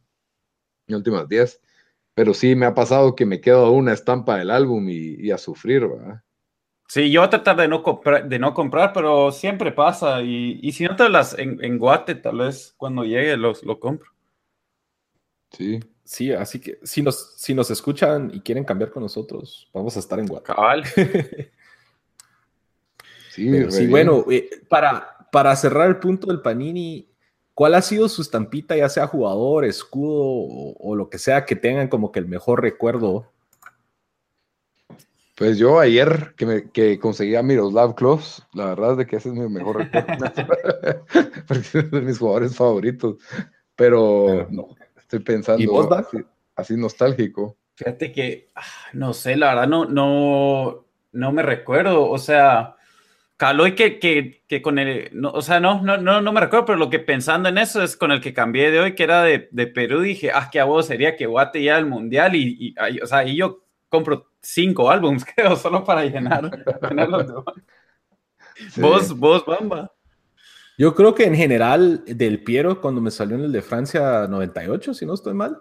las 0.87 0.97
últimas 0.97 1.27
10. 1.27 1.61
Pero 2.13 2.33
sí 2.33 2.55
me 2.55 2.65
ha 2.65 2.73
pasado 2.73 3.15
que 3.15 3.25
me 3.25 3.41
quedo 3.41 3.71
una 3.71 3.93
estampa 3.93 4.37
del 4.37 4.51
álbum 4.51 4.87
y, 4.89 5.31
a 5.31 5.37
sufrir, 5.37 5.87
¿verdad? 5.87 6.21
Sí, 6.87 7.11
yo 7.11 7.27
tratar 7.29 7.57
de 7.57 7.67
no 7.67 7.83
comprar, 7.83 8.29
de 8.29 8.39
no 8.39 8.53
comprar 8.53 8.93
pero 8.93 9.31
siempre 9.31 9.71
pasa. 9.71 10.21
Y, 10.21 10.71
si 10.71 10.85
no 10.85 10.95
te 10.95 11.09
las 11.09 11.37
en, 11.37 11.61
en, 11.63 11.77
Guate, 11.77 12.15
tal 12.15 12.37
vez 12.37 12.73
cuando 12.77 13.03
llegue 13.03 13.35
los, 13.35 13.63
lo 13.63 13.79
compro. 13.79 14.14
Sí. 15.57 15.79
Sí, 16.05 16.31
así 16.31 16.59
que 16.59 16.79
si 16.83 17.01
nos, 17.01 17.33
si 17.35 17.55
nos 17.55 17.71
escuchan 17.71 18.29
y 18.31 18.39
quieren 18.41 18.63
cambiar 18.63 18.91
con 18.91 19.01
nosotros, 19.01 19.67
vamos 19.73 19.97
a 19.97 19.99
estar 19.99 20.19
en 20.19 20.27
Guatemala. 20.27 20.85
sí, 23.31 23.71
sí 23.71 23.87
bueno, 23.87 24.23
eh, 24.29 24.47
para, 24.69 25.27
para 25.31 25.55
cerrar 25.55 25.87
el 25.87 25.97
punto 25.97 26.27
del 26.27 26.41
Panini, 26.41 27.09
¿cuál 27.55 27.73
ha 27.73 27.81
sido 27.81 28.07
su 28.07 28.21
estampita, 28.21 28.77
ya 28.77 28.87
sea 28.87 29.07
jugador, 29.07 29.65
escudo 29.65 30.75
o, 30.77 30.95
lo 30.95 31.09
que 31.09 31.17
sea, 31.17 31.43
que 31.43 31.55
tengan 31.55 31.87
como 31.87 32.11
que 32.11 32.19
el 32.19 32.27
mejor 32.27 32.61
recuerdo? 32.61 33.31
Pues 35.35 35.57
yo 35.57 35.79
ayer 35.79 36.35
que, 36.37 36.45
me, 36.45 36.69
que 36.69 36.99
conseguí 36.99 37.35
a 37.35 37.41
Miroslav 37.41 37.95
Klose, 37.95 38.43
la 38.53 38.67
verdad 38.67 38.91
es 38.91 38.97
de 38.99 39.07
que 39.07 39.15
ese 39.15 39.29
es 39.29 39.35
mi 39.35 39.49
mejor 39.49 39.77
recuerdo, 39.77 40.23
porque 41.47 41.79
es 41.79 41.89
de 41.89 42.01
mis 42.01 42.19
jugadores 42.19 42.55
favoritos, 42.55 43.15
pero 43.75 44.47
no 44.51 44.67
Estoy 45.05 45.19
pensando 45.19 45.61
¿Y 45.61 45.67
vos, 45.67 45.87
así, 45.91 46.17
así 46.55 46.75
nostálgico. 46.75 47.57
Fíjate 47.75 48.11
que, 48.11 48.49
ah, 48.55 48.61
no 48.93 49.13
sé, 49.13 49.35
la 49.35 49.49
verdad 49.49 49.67
no, 49.67 49.85
no, 49.85 50.85
no 51.11 51.31
me 51.31 51.43
recuerdo. 51.43 52.09
O 52.09 52.17
sea, 52.17 52.75
Caloy 53.37 53.75
que, 53.75 53.99
que, 53.99 54.43
que 54.47 54.63
con 54.63 54.79
el, 54.79 55.09
no, 55.13 55.29
o 55.29 55.43
sea, 55.43 55.59
no, 55.59 55.81
no, 55.83 55.97
no, 55.97 56.21
no 56.21 56.33
me 56.33 56.41
recuerdo, 56.41 56.65
pero 56.65 56.79
lo 56.79 56.89
que 56.89 56.99
pensando 56.99 57.47
en 57.49 57.59
eso 57.59 57.83
es 57.83 57.95
con 57.95 58.11
el 58.11 58.19
que 58.19 58.33
cambié 58.33 58.71
de 58.71 58.79
hoy, 58.79 58.95
que 58.95 59.03
era 59.03 59.21
de, 59.21 59.47
de 59.51 59.67
Perú, 59.67 60.01
dije, 60.01 60.31
ah, 60.33 60.49
qué 60.51 60.59
a 60.59 60.65
vos 60.65 60.87
sería 60.87 61.15
que 61.15 61.27
Guate 61.27 61.61
ya 61.61 61.77
al 61.77 61.85
mundial 61.85 62.35
y, 62.35 62.73
y 62.79 62.99
o 62.99 63.05
sea, 63.05 63.19
ahí 63.19 63.35
yo 63.35 63.63
compro 63.89 64.31
cinco 64.41 64.89
álbums, 64.89 65.23
creo, 65.35 65.55
solo 65.55 65.83
para 65.83 66.05
llenar, 66.05 66.49
llenar 66.81 67.09
los 67.09 67.27
demás. 67.27 67.45
Sí. 68.69 68.79
Vos, 68.79 69.13
vos, 69.19 69.45
Bamba. 69.45 69.91
Yo 70.77 70.93
creo 70.95 71.15
que 71.15 71.25
en 71.25 71.35
general 71.35 72.03
del 72.05 72.43
Piero, 72.43 72.81
cuando 72.81 73.01
me 73.01 73.11
salió 73.11 73.35
en 73.37 73.43
el 73.45 73.51
de 73.51 73.61
Francia 73.61 74.27
98, 74.27 74.93
si 74.93 75.05
no 75.05 75.13
estoy 75.13 75.33
mal, 75.33 75.57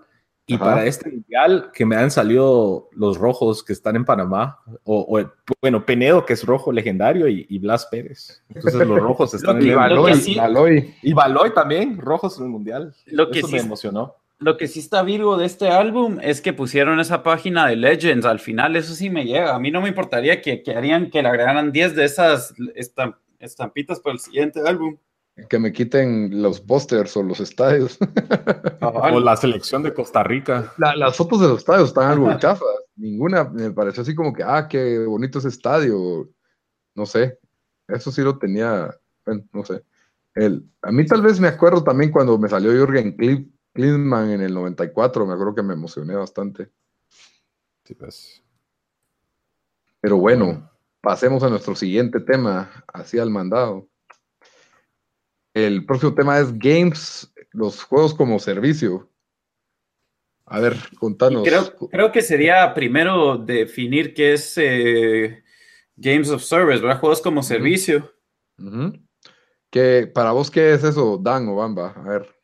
y 0.46 0.56
Ajá. 0.56 0.64
para 0.64 0.84
este 0.86 1.10
mundial 1.10 1.70
que 1.72 1.86
me 1.86 1.96
han 1.96 2.10
salido 2.10 2.90
los 2.92 3.16
rojos 3.16 3.62
que 3.64 3.72
están 3.72 3.96
en 3.96 4.04
Panamá, 4.04 4.58
o, 4.82 5.18
o, 5.18 5.32
bueno, 5.62 5.86
Penedo, 5.86 6.26
que 6.26 6.34
es 6.34 6.44
rojo 6.44 6.70
legendario, 6.72 7.28
y, 7.28 7.46
y 7.48 7.58
Blas 7.60 7.86
Pérez. 7.86 8.42
Entonces 8.54 8.86
los 8.86 8.98
rojos 8.98 9.32
están 9.34 9.56
en 9.58 9.66
Y 9.66 9.70
el 9.70 9.76
Baloy, 9.76 10.14
sí- 10.16 10.34
Baloy. 10.34 10.94
Y 11.02 11.12
Baloy 11.14 11.54
también, 11.54 11.96
rojos 11.98 12.36
en 12.38 12.44
el 12.44 12.50
mundial. 12.50 12.94
Lo 13.06 13.30
que 13.30 13.38
Eso 13.38 13.48
sí 13.48 13.54
me 13.54 13.60
emocionó. 13.60 14.16
Lo 14.40 14.58
que 14.58 14.66
sí 14.68 14.80
está 14.80 15.02
virgo 15.02 15.38
de 15.38 15.46
este 15.46 15.68
álbum 15.68 16.18
es 16.20 16.42
que 16.42 16.52
pusieron 16.52 17.00
esa 17.00 17.22
página 17.22 17.66
de 17.66 17.76
Legends 17.76 18.26
al 18.26 18.40
final, 18.40 18.76
eso 18.76 18.92
sí 18.94 19.08
me 19.08 19.24
llega. 19.24 19.54
A 19.54 19.58
mí 19.60 19.70
no 19.70 19.80
me 19.80 19.88
importaría 19.88 20.42
que, 20.42 20.62
que 20.62 20.72
harían 20.74 21.08
que 21.08 21.22
le 21.22 21.28
agregaran 21.28 21.72
10 21.72 21.94
de 21.96 22.04
esas 22.04 22.52
estam- 22.76 23.14
estampitas 23.38 24.00
para 24.00 24.14
el 24.14 24.20
siguiente 24.20 24.60
álbum. 24.60 24.96
Que 25.48 25.58
me 25.58 25.72
quiten 25.72 26.42
los 26.42 26.60
pósters 26.60 27.16
o 27.16 27.22
los 27.22 27.40
estadios. 27.40 27.98
O 28.80 29.20
la 29.20 29.36
selección 29.36 29.82
de 29.82 29.92
Costa 29.94 30.22
Rica. 30.22 30.72
La- 30.78 30.94
las 30.94 31.16
fotos 31.16 31.40
de 31.40 31.48
los 31.48 31.58
estadios 31.58 31.88
están 31.88 32.10
algo 32.10 32.36
chafas. 32.38 32.68
Ninguna 32.96 33.44
me 33.44 33.70
pareció 33.70 34.02
así 34.02 34.14
como 34.14 34.32
que, 34.32 34.42
ah, 34.44 34.68
qué 34.68 35.04
bonito 35.06 35.38
ese 35.38 35.48
estadio. 35.48 36.28
No 36.94 37.06
sé. 37.06 37.38
Eso 37.88 38.12
sí 38.12 38.22
lo 38.22 38.38
tenía, 38.38 38.94
bueno, 39.24 39.44
no 39.52 39.64
sé. 39.64 39.82
El, 40.34 40.68
a 40.82 40.92
mí 40.92 41.04
tal 41.06 41.22
vez 41.22 41.40
me 41.40 41.48
acuerdo 41.48 41.82
también 41.82 42.10
cuando 42.10 42.38
me 42.38 42.48
salió 42.48 42.70
Jürgen 42.72 43.16
Klinsmann 43.16 43.52
Klinsmann 43.72 44.30
en 44.30 44.40
el 44.42 44.54
94, 44.54 45.26
me 45.26 45.32
acuerdo 45.32 45.54
que 45.54 45.62
me 45.62 45.74
emocioné 45.74 46.14
bastante. 46.14 46.70
Sí, 47.84 47.94
pues. 47.94 48.42
Pero 50.00 50.16
bueno, 50.18 50.70
pasemos 51.04 51.42
a 51.42 51.50
nuestro 51.50 51.76
siguiente 51.76 52.18
tema, 52.20 52.84
así 52.92 53.18
al 53.18 53.30
mandado. 53.30 53.88
El 55.54 55.86
próximo 55.86 56.14
tema 56.14 56.38
es 56.40 56.58
games, 56.58 57.32
los 57.52 57.84
juegos 57.84 58.14
como 58.14 58.38
servicio. 58.40 59.08
A 60.46 60.60
ver, 60.60 60.74
contanos. 60.98 61.46
creo, 61.46 61.88
creo 61.88 62.12
que 62.12 62.22
sería 62.22 62.74
primero 62.74 63.38
definir 63.38 64.12
qué 64.14 64.32
es 64.32 64.54
eh, 64.56 65.44
Games 65.96 66.28
of 66.30 66.42
Service, 66.42 66.82
¿verdad? 66.82 66.98
Juegos 67.00 67.22
como 67.22 67.42
servicio. 67.42 68.12
Ujú. 68.58 68.92
¿Qué- 69.70 70.10
para 70.12 70.32
vos, 70.32 70.50
¿qué 70.50 70.74
es 70.74 70.84
eso, 70.84 71.18
Dan 71.18 71.48
o 71.48 71.56
Bamba? 71.56 71.92
A 71.96 72.02
ver. 72.02 72.34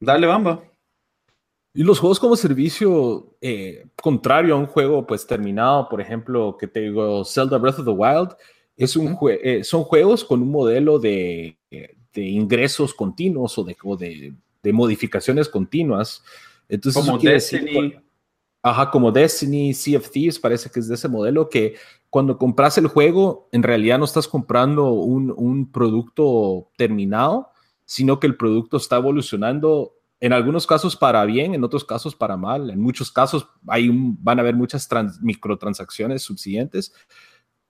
Dale, 0.00 0.26
Bamba. 0.26 0.62
Y 1.74 1.82
los 1.84 1.98
juegos 1.98 2.20
como 2.20 2.36
servicio, 2.36 3.34
eh, 3.40 3.86
contrario 4.02 4.54
a 4.54 4.58
un 4.58 4.66
juego 4.66 5.06
pues 5.06 5.26
terminado, 5.26 5.88
por 5.88 6.00
ejemplo, 6.00 6.56
que 6.58 6.66
te 6.66 6.80
digo, 6.80 7.24
Zelda 7.24 7.56
Breath 7.58 7.78
of 7.78 7.86
the 7.86 7.90
Wild, 7.90 8.30
es 8.76 8.94
un 8.96 9.14
jue- 9.16 9.38
eh, 9.42 9.64
son 9.64 9.82
juegos 9.84 10.24
con 10.24 10.42
un 10.42 10.50
modelo 10.50 10.98
de, 10.98 11.56
de 11.70 12.22
ingresos 12.22 12.92
continuos 12.92 13.56
o 13.56 13.64
de, 13.64 13.76
o 13.84 13.96
de, 13.96 14.34
de 14.62 14.72
modificaciones 14.72 15.48
continuas. 15.48 16.22
Entonces, 16.68 17.02
Como 17.04 17.18
decir- 17.18 17.60
Destiny. 17.64 17.94
Ajá, 18.64 18.90
como 18.92 19.10
Destiny, 19.10 19.74
Sea 19.74 19.98
of 19.98 20.08
Thieves, 20.10 20.38
parece 20.38 20.70
que 20.70 20.78
es 20.78 20.86
de 20.86 20.94
ese 20.94 21.08
modelo 21.08 21.48
que 21.48 21.74
cuando 22.08 22.38
compras 22.38 22.78
el 22.78 22.86
juego, 22.86 23.48
en 23.50 23.62
realidad 23.64 23.98
no 23.98 24.04
estás 24.04 24.28
comprando 24.28 24.92
un, 24.92 25.34
un 25.36 25.72
producto 25.72 26.68
terminado, 26.76 27.48
sino 27.84 28.20
que 28.20 28.28
el 28.28 28.36
producto 28.36 28.76
está 28.76 28.98
evolucionando, 28.98 29.94
en 30.22 30.32
algunos 30.32 30.68
casos 30.68 30.94
para 30.96 31.24
bien, 31.24 31.52
en 31.52 31.64
otros 31.64 31.84
casos 31.84 32.14
para 32.14 32.36
mal. 32.36 32.70
En 32.70 32.80
muchos 32.80 33.10
casos 33.10 33.48
hay 33.66 33.88
un- 33.88 34.16
van 34.22 34.38
a 34.38 34.42
haber 34.42 34.54
muchas 34.54 34.86
trans- 34.86 35.20
microtransacciones 35.20 36.22
subsiguientes, 36.22 36.94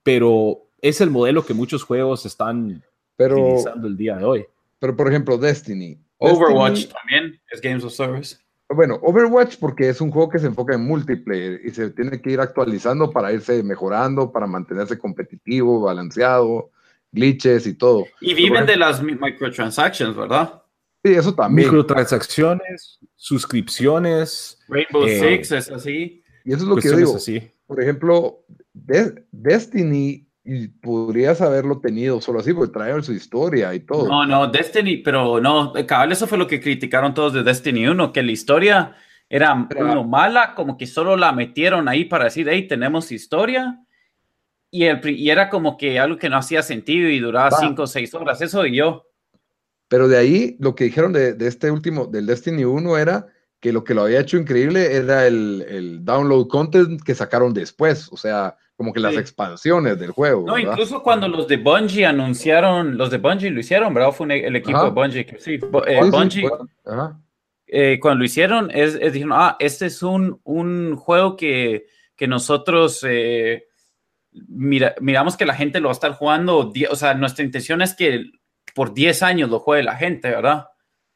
pero 0.03 0.66
es 0.80 1.00
el 1.00 1.11
modelo 1.11 1.44
que 1.46 1.55
muchos 1.55 1.82
juegos 1.82 2.26
están 2.26 2.82
Pero, 3.16 3.36
utilizando 3.42 3.86
el 3.88 3.96
día 3.96 4.16
de 4.16 4.24
hoy. 4.24 4.46
pero 4.78 4.96
por 4.96 5.09
ejemplo, 5.09 5.38
Destiny. 5.38 5.98
Overwatch 6.18 6.72
Destiny- 6.86 6.92
también 6.94 7.40
es 7.50 7.61
Games 7.61 7.84
of 7.84 7.92
Service. 7.94 8.36
Bueno, 8.68 8.98
Overwatch 9.03 9.57
porque 9.59 9.88
es 9.88 10.00
un 10.00 10.11
juego 10.11 10.28
que 10.30 10.38
se 10.38 10.46
enfoca 10.46 10.74
en 10.74 10.84
multiplayer 10.84 11.61
y 11.64 11.70
se 11.70 11.90
tiene 11.90 12.20
que 12.20 12.30
ir 12.32 12.40
actualizando 12.40 13.11
para 13.11 13.32
irse 13.32 13.62
mejorando, 13.62 14.30
para 14.32 14.46
mantenerse 14.46 14.98
competitivo, 14.98 15.80
balanceado, 15.82 16.70
glitches 17.11 17.66
y 17.66 17.74
todo. 17.74 18.05
Y 18.20 18.34
viven 18.34 18.64
de 18.66 18.76
las 18.76 19.03
mi- 19.03 19.14
microtransactions, 19.14 20.16
¿verdad? 20.16 20.62
Sí, 21.05 21.14
eso 21.14 21.34
también. 21.34 21.66
Microtransacciones, 21.68 22.98
suscripciones, 23.16 24.59
Rainbow 24.68 25.05
Eh, 25.07 25.18
Six 25.38 25.53
es 25.53 25.70
así. 25.70 26.22
Y 26.44 26.53
eso 26.53 26.62
es 26.62 26.68
lo 26.68 26.76
que 26.76 26.88
yo 26.88 26.96
digo. 26.96 27.16
así. 27.16 27.42
Por 27.66 27.80
ejemplo, 27.82 28.44
De- 28.74 29.26
Destiny 29.30 30.26
y 30.44 30.68
podrías 30.68 31.40
haberlo 31.40 31.78
tenido 31.80 32.20
solo 32.20 32.40
así, 32.40 32.53
porque 32.53 32.72
trae 32.72 33.00
su 33.03 33.12
historia 33.12 33.74
y 33.74 33.80
todo. 33.80 34.09
No, 34.09 34.26
no, 34.26 34.46
Destiny, 34.48 34.96
pero 34.98 35.40
no, 35.40 35.72
cabal, 35.86 36.11
eso 36.11 36.26
fue 36.26 36.38
lo 36.38 36.46
que 36.48 36.61
criticaron 36.61 37.14
todos 37.14 37.32
de 37.34 37.42
Destiny 37.42 37.86
1, 37.86 38.12
que 38.12 38.22
la 38.22 38.32
historia 38.32 38.96
era 39.28 39.66
Pero- 39.68 39.92
uno 39.92 40.05
mala, 40.05 40.55
como 40.55 40.76
que 40.78 40.86
solo 40.86 41.16
la 41.16 41.32
metieron 41.32 41.86
ahí 41.88 42.05
para 42.07 42.24
decir, 42.24 42.48
hey, 42.50 42.66
tenemos 42.66 43.12
historia. 43.12 43.78
Y, 44.70 44.84
el, 44.84 45.07
y 45.11 45.28
era 45.30 45.50
como 45.50 45.76
que 45.76 46.00
algo 46.00 46.16
que 46.18 46.30
no 46.30 46.38
hacía 46.38 46.62
sentido 46.62 47.09
y 47.11 47.18
duraba 47.20 47.50
Va. 47.50 47.59
5 47.61 47.82
o 47.82 47.86
6 47.86 48.14
horas, 48.14 48.40
eso 48.40 48.64
y 48.66 48.76
yo. 48.76 49.05
Pero 49.93 50.09
de 50.09 50.16
ahí, 50.16 50.57
lo 50.59 50.74
que 50.74 50.84
dijeron 50.84 51.12
de, 51.12 51.34
de 51.34 51.47
este 51.49 51.70
último, 51.70 52.07
del 52.07 52.24
Destiny 52.24 52.64
1, 52.64 52.97
era 52.97 53.26
que 53.61 53.74
lo 53.74 53.84
que 53.84 53.93
lo 53.93 54.05
había 54.05 54.20
hecho 54.20 54.38
increíble 54.38 54.97
era 54.97 55.26
el, 55.26 55.66
el 55.68 56.03
download 56.03 56.49
content 56.49 57.03
que 57.03 57.14
sacaron 57.14 57.53
después, 57.53 58.09
o 58.11 58.16
sea, 58.16 58.57
como 58.74 58.95
que 58.95 59.01
las 59.01 59.12
Sí. 59.12 59.20
expansiones 59.20 59.99
del 59.99 60.12
juego. 60.12 60.47
No, 60.47 60.55
¿verdad? 60.55 60.70
incluso 60.72 61.03
cuando 61.03 61.28
los 61.28 61.47
de 61.47 61.59
Bungie 61.59 62.07
anunciaron, 62.07 62.97
los 62.97 63.11
de 63.11 63.18
Bungie 63.18 63.51
lo 63.51 63.61
hicieron, 63.61 63.93
¿verdad? 63.93 64.12
Fue 64.12 64.24
un- 64.24 64.30
el 64.32 64.57
equipo 64.57 64.78
Ajá. 64.78 64.86
de 64.86 64.93
Bungie. 64.93 65.26
que- 65.26 65.38
Sí, 65.38 65.61
eh, 65.86 66.01
Bungie, 66.11 66.49
ajá. 66.86 67.20
eh, 67.66 67.99
cuando 68.01 68.20
lo 68.20 68.24
hicieron, 68.24 68.70
es, 68.70 68.95
es- 68.99 69.12
dijeron, 69.12 69.34
ah, 69.36 69.57
este 69.61 69.84
es 69.86 70.03
un, 70.03 70.40
un 70.45 70.97
juego 70.97 71.36
que, 71.36 71.84
que 72.16 72.26
nosotros 72.26 73.05
eh, 73.07 73.66
mira, 74.49 74.95
miramos 75.01 75.36
que 75.36 75.45
la 75.45 75.55
gente 75.55 75.80
lo 75.80 75.88
va 75.88 75.93
a 75.93 76.01
estar 76.01 76.12
jugando, 76.14 76.72
o 76.90 76.97
sea, 76.97 77.12
nuestra 77.12 77.45
intención 77.45 77.82
es 77.82 77.95
que 77.95 78.24
por 78.75 78.95
10 78.95 79.23
años 79.23 79.51
lo 79.51 79.59
juegue 79.61 79.83
la 79.83 79.97
gente, 79.97 80.31
¿verdad? 80.31 80.66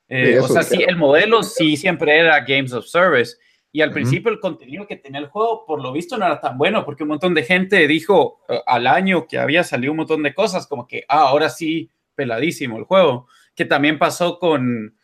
Eh, 0.08 0.32
Sí, 0.32 0.38
o 0.38 0.44
eso 0.44 0.52
sea, 0.52 0.62
sí, 0.62 0.82
el 0.86 0.96
modelo 0.96 1.42
sí 1.42 1.76
siempre 1.76 2.18
era 2.18 2.40
Games 2.40 2.72
of 2.72 2.86
Service. 2.86 3.36
Y 3.72 3.82
al 3.82 3.92
principio 3.92 4.30
el 4.30 4.40
contenido 4.40 4.86
que 4.86 4.96
tenía 4.96 5.20
el 5.20 5.26
juego, 5.26 5.66
por 5.66 5.82
lo 5.82 5.92
visto, 5.92 6.16
no 6.16 6.24
era 6.24 6.40
tan 6.40 6.56
bueno, 6.56 6.84
porque 6.84 7.02
un 7.02 7.10
montón 7.10 7.34
de 7.34 7.42
gente 7.42 7.86
dijo 7.86 8.40
eh, 8.48 8.58
al 8.64 8.86
año 8.86 9.26
que 9.26 9.38
había 9.38 9.64
salido 9.64 9.92
un 9.92 9.98
montón 9.98 10.22
de 10.22 10.32
cosas, 10.32 10.66
como 10.66 10.86
que, 10.86 11.04
ah, 11.08 11.28
ahora 11.28 11.50
sí, 11.50 11.90
peladísimo 12.14 12.78
el 12.78 12.84
juego. 12.84 13.28
Que 13.54 13.66
también 13.66 13.98
pasó 13.98 14.38
con, 14.38 14.96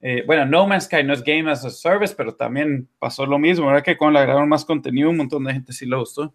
eh, 0.00 0.22
bueno, 0.24 0.46
No 0.46 0.66
Man's 0.66 0.84
Sky 0.84 1.02
no 1.02 1.14
es 1.14 1.24
Game 1.24 1.50
as 1.50 1.64
a 1.64 1.70
Service, 1.70 2.14
pero 2.16 2.36
también 2.36 2.88
pasó 3.00 3.26
lo 3.26 3.40
mismo, 3.40 3.66
¿verdad? 3.66 3.82
Que 3.82 3.96
cuando 3.96 4.12
le 4.12 4.20
agregaron 4.20 4.48
más 4.48 4.64
contenido, 4.64 5.10
un 5.10 5.16
montón 5.16 5.42
de 5.44 5.54
gente 5.54 5.72
sí 5.72 5.86
lo 5.86 5.98
gustó. 5.98 6.32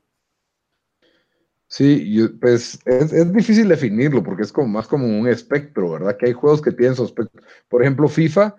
Sí, 1.67 2.13
yo- 2.13 2.29
pues 2.39 2.79
es, 2.85 3.11
es 3.11 3.33
difícil 3.33 3.67
definirlo 3.67 4.23
porque 4.23 4.43
es 4.43 4.51
como 4.51 4.67
más 4.69 4.87
como 4.87 5.05
un 5.05 5.27
espectro, 5.27 5.91
¿verdad? 5.91 6.15
Que 6.17 6.27
hay 6.27 6.33
juegos 6.33 6.61
que 6.61 6.71
tienen 6.71 6.95
su 6.95 7.03
espectro. 7.05 7.41
Por 7.67 7.81
ejemplo, 7.81 8.07
FIFA 8.07 8.55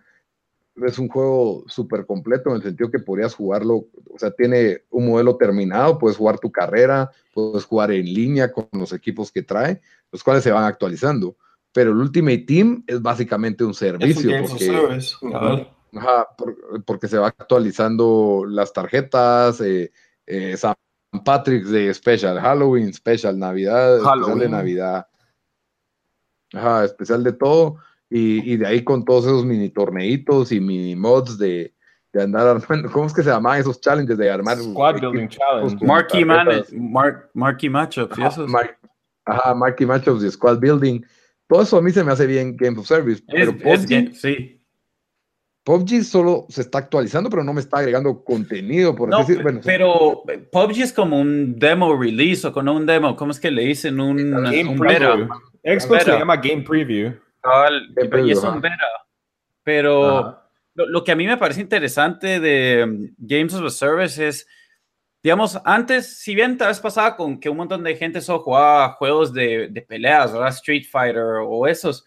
es 0.76 0.98
un 0.98 1.08
juego 1.08 1.64
súper 1.66 2.06
completo 2.06 2.50
en 2.50 2.56
el 2.56 2.62
sentido 2.62 2.90
que 2.90 3.00
podrías 3.00 3.34
jugarlo, 3.34 3.86
o 4.10 4.18
sea, 4.18 4.30
tiene 4.30 4.82
un 4.90 5.08
modelo 5.08 5.36
terminado, 5.36 5.98
puedes 5.98 6.16
jugar 6.18 6.38
tu 6.38 6.52
carrera, 6.52 7.10
puedes 7.34 7.64
jugar 7.64 7.90
en 7.90 8.04
línea 8.04 8.52
con 8.52 8.68
los 8.72 8.92
equipos 8.92 9.32
que 9.32 9.42
trae, 9.42 9.80
los 10.12 10.22
cuales 10.22 10.44
se 10.44 10.52
van 10.52 10.64
actualizando. 10.64 11.36
Pero 11.72 11.90
el 11.90 11.96
Ultimate 11.98 12.38
Team 12.46 12.84
es 12.86 13.02
básicamente 13.02 13.64
un 13.64 13.74
servicio 13.74 14.30
porque. 14.48 14.66
Ajá, 15.94 16.26
por- 16.36 16.84
porque 16.84 17.08
se 17.08 17.18
va 17.18 17.28
actualizando 17.28 18.44
las 18.46 18.72
tarjetas, 18.72 19.60
eh, 19.62 19.90
eh, 20.26 20.56
San 21.12 21.24
Patrick's 21.24 21.70
de 21.70 21.92
Special, 21.94 22.38
Halloween, 22.40 22.92
Special, 22.92 23.38
Navidad, 23.38 23.96
especial 23.96 24.18
de 24.20 24.24
Halloween. 24.26 24.50
Navidad. 24.50 25.06
Ajá, 26.52 26.84
especial 26.84 27.24
de 27.24 27.32
todo. 27.32 27.76
Y, 28.10 28.52
y 28.52 28.56
de 28.56 28.66
ahí 28.66 28.84
con 28.84 29.04
todos 29.04 29.26
esos 29.26 29.44
mini 29.44 29.68
torneitos 29.70 30.50
y 30.52 30.60
mini 30.60 30.96
mods 30.96 31.36
de, 31.38 31.74
de 32.12 32.22
andar 32.22 32.46
armando. 32.46 32.90
¿Cómo 32.92 33.06
es 33.06 33.12
que 33.14 33.22
se 33.22 33.30
llamaban 33.30 33.60
esos 33.60 33.80
challenges 33.80 34.16
de 34.18 34.30
armar? 34.30 34.58
Squad 34.58 34.96
equipos 34.96 35.12
Building 35.12 35.28
Challenge. 35.28 35.86
Marquee, 35.86 36.24
man, 36.24 36.48
mar- 36.72 37.30
marquee 37.34 37.70
Matchups, 37.70 38.16
y 38.18 38.20
Ajá, 38.22 38.30
esos. 38.30 38.50
mar- 38.50 38.78
ajá, 39.26 39.54
Marquee 39.54 39.86
Matchups 39.86 40.22
y 40.24 40.30
Squad 40.30 40.58
Building. 40.58 41.02
Todo 41.48 41.62
eso 41.62 41.78
a 41.78 41.82
mí 41.82 41.90
se 41.90 42.04
me 42.04 42.12
hace 42.12 42.26
bien 42.26 42.56
Games 42.56 42.78
of 42.78 42.86
Service. 42.86 43.22
Es- 43.28 43.48
Pero 43.54 43.72
es 43.72 43.86
game- 43.86 44.12
sí. 44.14 44.57
PUBG 45.68 46.02
solo 46.02 46.46
se 46.48 46.62
está 46.62 46.78
actualizando, 46.78 47.28
pero 47.28 47.44
no 47.44 47.52
me 47.52 47.60
está 47.60 47.76
agregando 47.76 48.24
contenido, 48.24 48.96
por 48.96 49.10
No, 49.10 49.18
decir, 49.18 49.42
bueno, 49.42 49.60
pero 49.62 50.22
PUBG 50.50 50.80
es 50.80 50.92
como 50.94 51.20
un 51.20 51.58
demo 51.58 51.94
release 51.94 52.46
o 52.46 52.54
con 52.54 52.66
un 52.70 52.86
demo, 52.86 53.14
¿cómo 53.14 53.32
es 53.32 53.38
que 53.38 53.50
le 53.50 53.64
dicen? 53.64 54.00
Un, 54.00 54.16
Game 54.44 54.64
un 54.64 54.78
Preview. 54.78 55.28
beta. 55.28 55.78
Xbox 55.78 55.90
Beta. 55.90 56.12
le 56.12 56.18
llama 56.20 56.36
Game 56.38 56.62
Preview. 56.62 57.12
Game 57.42 57.92
y 58.02 58.08
preview, 58.08 58.38
es 58.38 58.42
un 58.42 58.62
beta. 58.62 58.76
Pero 59.62 60.40
lo 60.74 61.04
que 61.04 61.12
a 61.12 61.16
mí 61.16 61.26
me 61.26 61.36
parece 61.36 61.60
interesante 61.60 62.40
de 62.40 62.84
um, 62.84 63.14
Games 63.18 63.52
as 63.52 63.60
a 63.60 63.68
Service 63.68 64.26
es, 64.26 64.46
digamos, 65.22 65.60
antes, 65.66 66.18
si 66.18 66.34
bien 66.34 66.56
tal 66.56 66.68
vez 66.68 66.80
pasaba 66.80 67.14
con 67.14 67.38
que 67.38 67.50
un 67.50 67.58
montón 67.58 67.84
de 67.84 67.94
gente 67.94 68.22
solo 68.22 68.38
jugaba 68.40 68.92
juegos 68.94 69.34
de, 69.34 69.68
de 69.70 69.82
peleas, 69.82 70.32
¿verdad? 70.32 70.48
Street 70.48 70.86
Fighter 70.90 71.42
o 71.46 71.66
esos, 71.66 72.06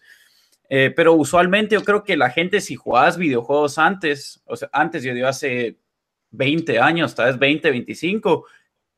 eh, 0.74 0.90
pero 0.96 1.12
usualmente 1.12 1.74
yo 1.74 1.82
creo 1.84 2.02
que 2.02 2.16
la 2.16 2.30
gente 2.30 2.58
si 2.62 2.76
jugabas 2.76 3.18
videojuegos 3.18 3.76
antes, 3.76 4.42
o 4.46 4.56
sea, 4.56 4.70
antes 4.72 5.02
yo 5.02 5.12
digo 5.12 5.26
hace 5.28 5.76
20 6.30 6.80
años, 6.80 7.14
tal 7.14 7.26
vez 7.26 7.38
20, 7.38 7.70
25, 7.70 8.46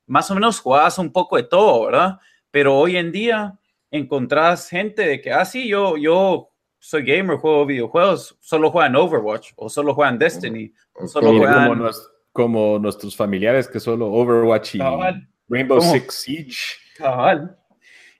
más 0.07 0.31
o 0.31 0.35
menos 0.35 0.61
jugabas 0.61 0.99
un 0.99 1.11
poco 1.11 1.37
de 1.37 1.43
todo, 1.43 1.87
¿verdad? 1.87 2.19
Pero 2.53 2.77
hoy 2.79 2.97
en 2.97 3.11
día 3.11 3.59
encontrás 3.91 4.69
gente 4.69 5.03
de 5.03 5.21
que, 5.21 5.33
ah, 5.33 5.45
sí, 5.45 5.67
yo, 5.67 5.97
yo 5.97 6.51
soy 6.79 7.03
gamer, 7.05 7.39
juego 7.39 7.67
videojuegos, 7.67 8.37
solo 8.41 8.71
juegan 8.71 8.95
Overwatch 8.95 9.51
o 9.57 9.69
solo 9.69 9.95
juegan 9.95 10.17
Destiny. 10.19 10.73
o 10.95 11.09
solo 11.09 11.27
como- 11.29 11.39
juegan- 11.41 11.69
Como, 11.69 11.83
nues- 11.89 12.09
como 12.33 12.79
nuestros 12.79 13.17
familiares 13.17 13.67
que 13.67 13.81
solo 13.81 14.07
Overwatch 14.13 14.77
y 14.77 14.79
Cabal. 14.79 15.29
Rainbow 15.49 15.79
¿Cómo? 15.79 15.93
Six 15.93 16.15
Siege. 16.15 16.59
Cabal. 16.97 17.57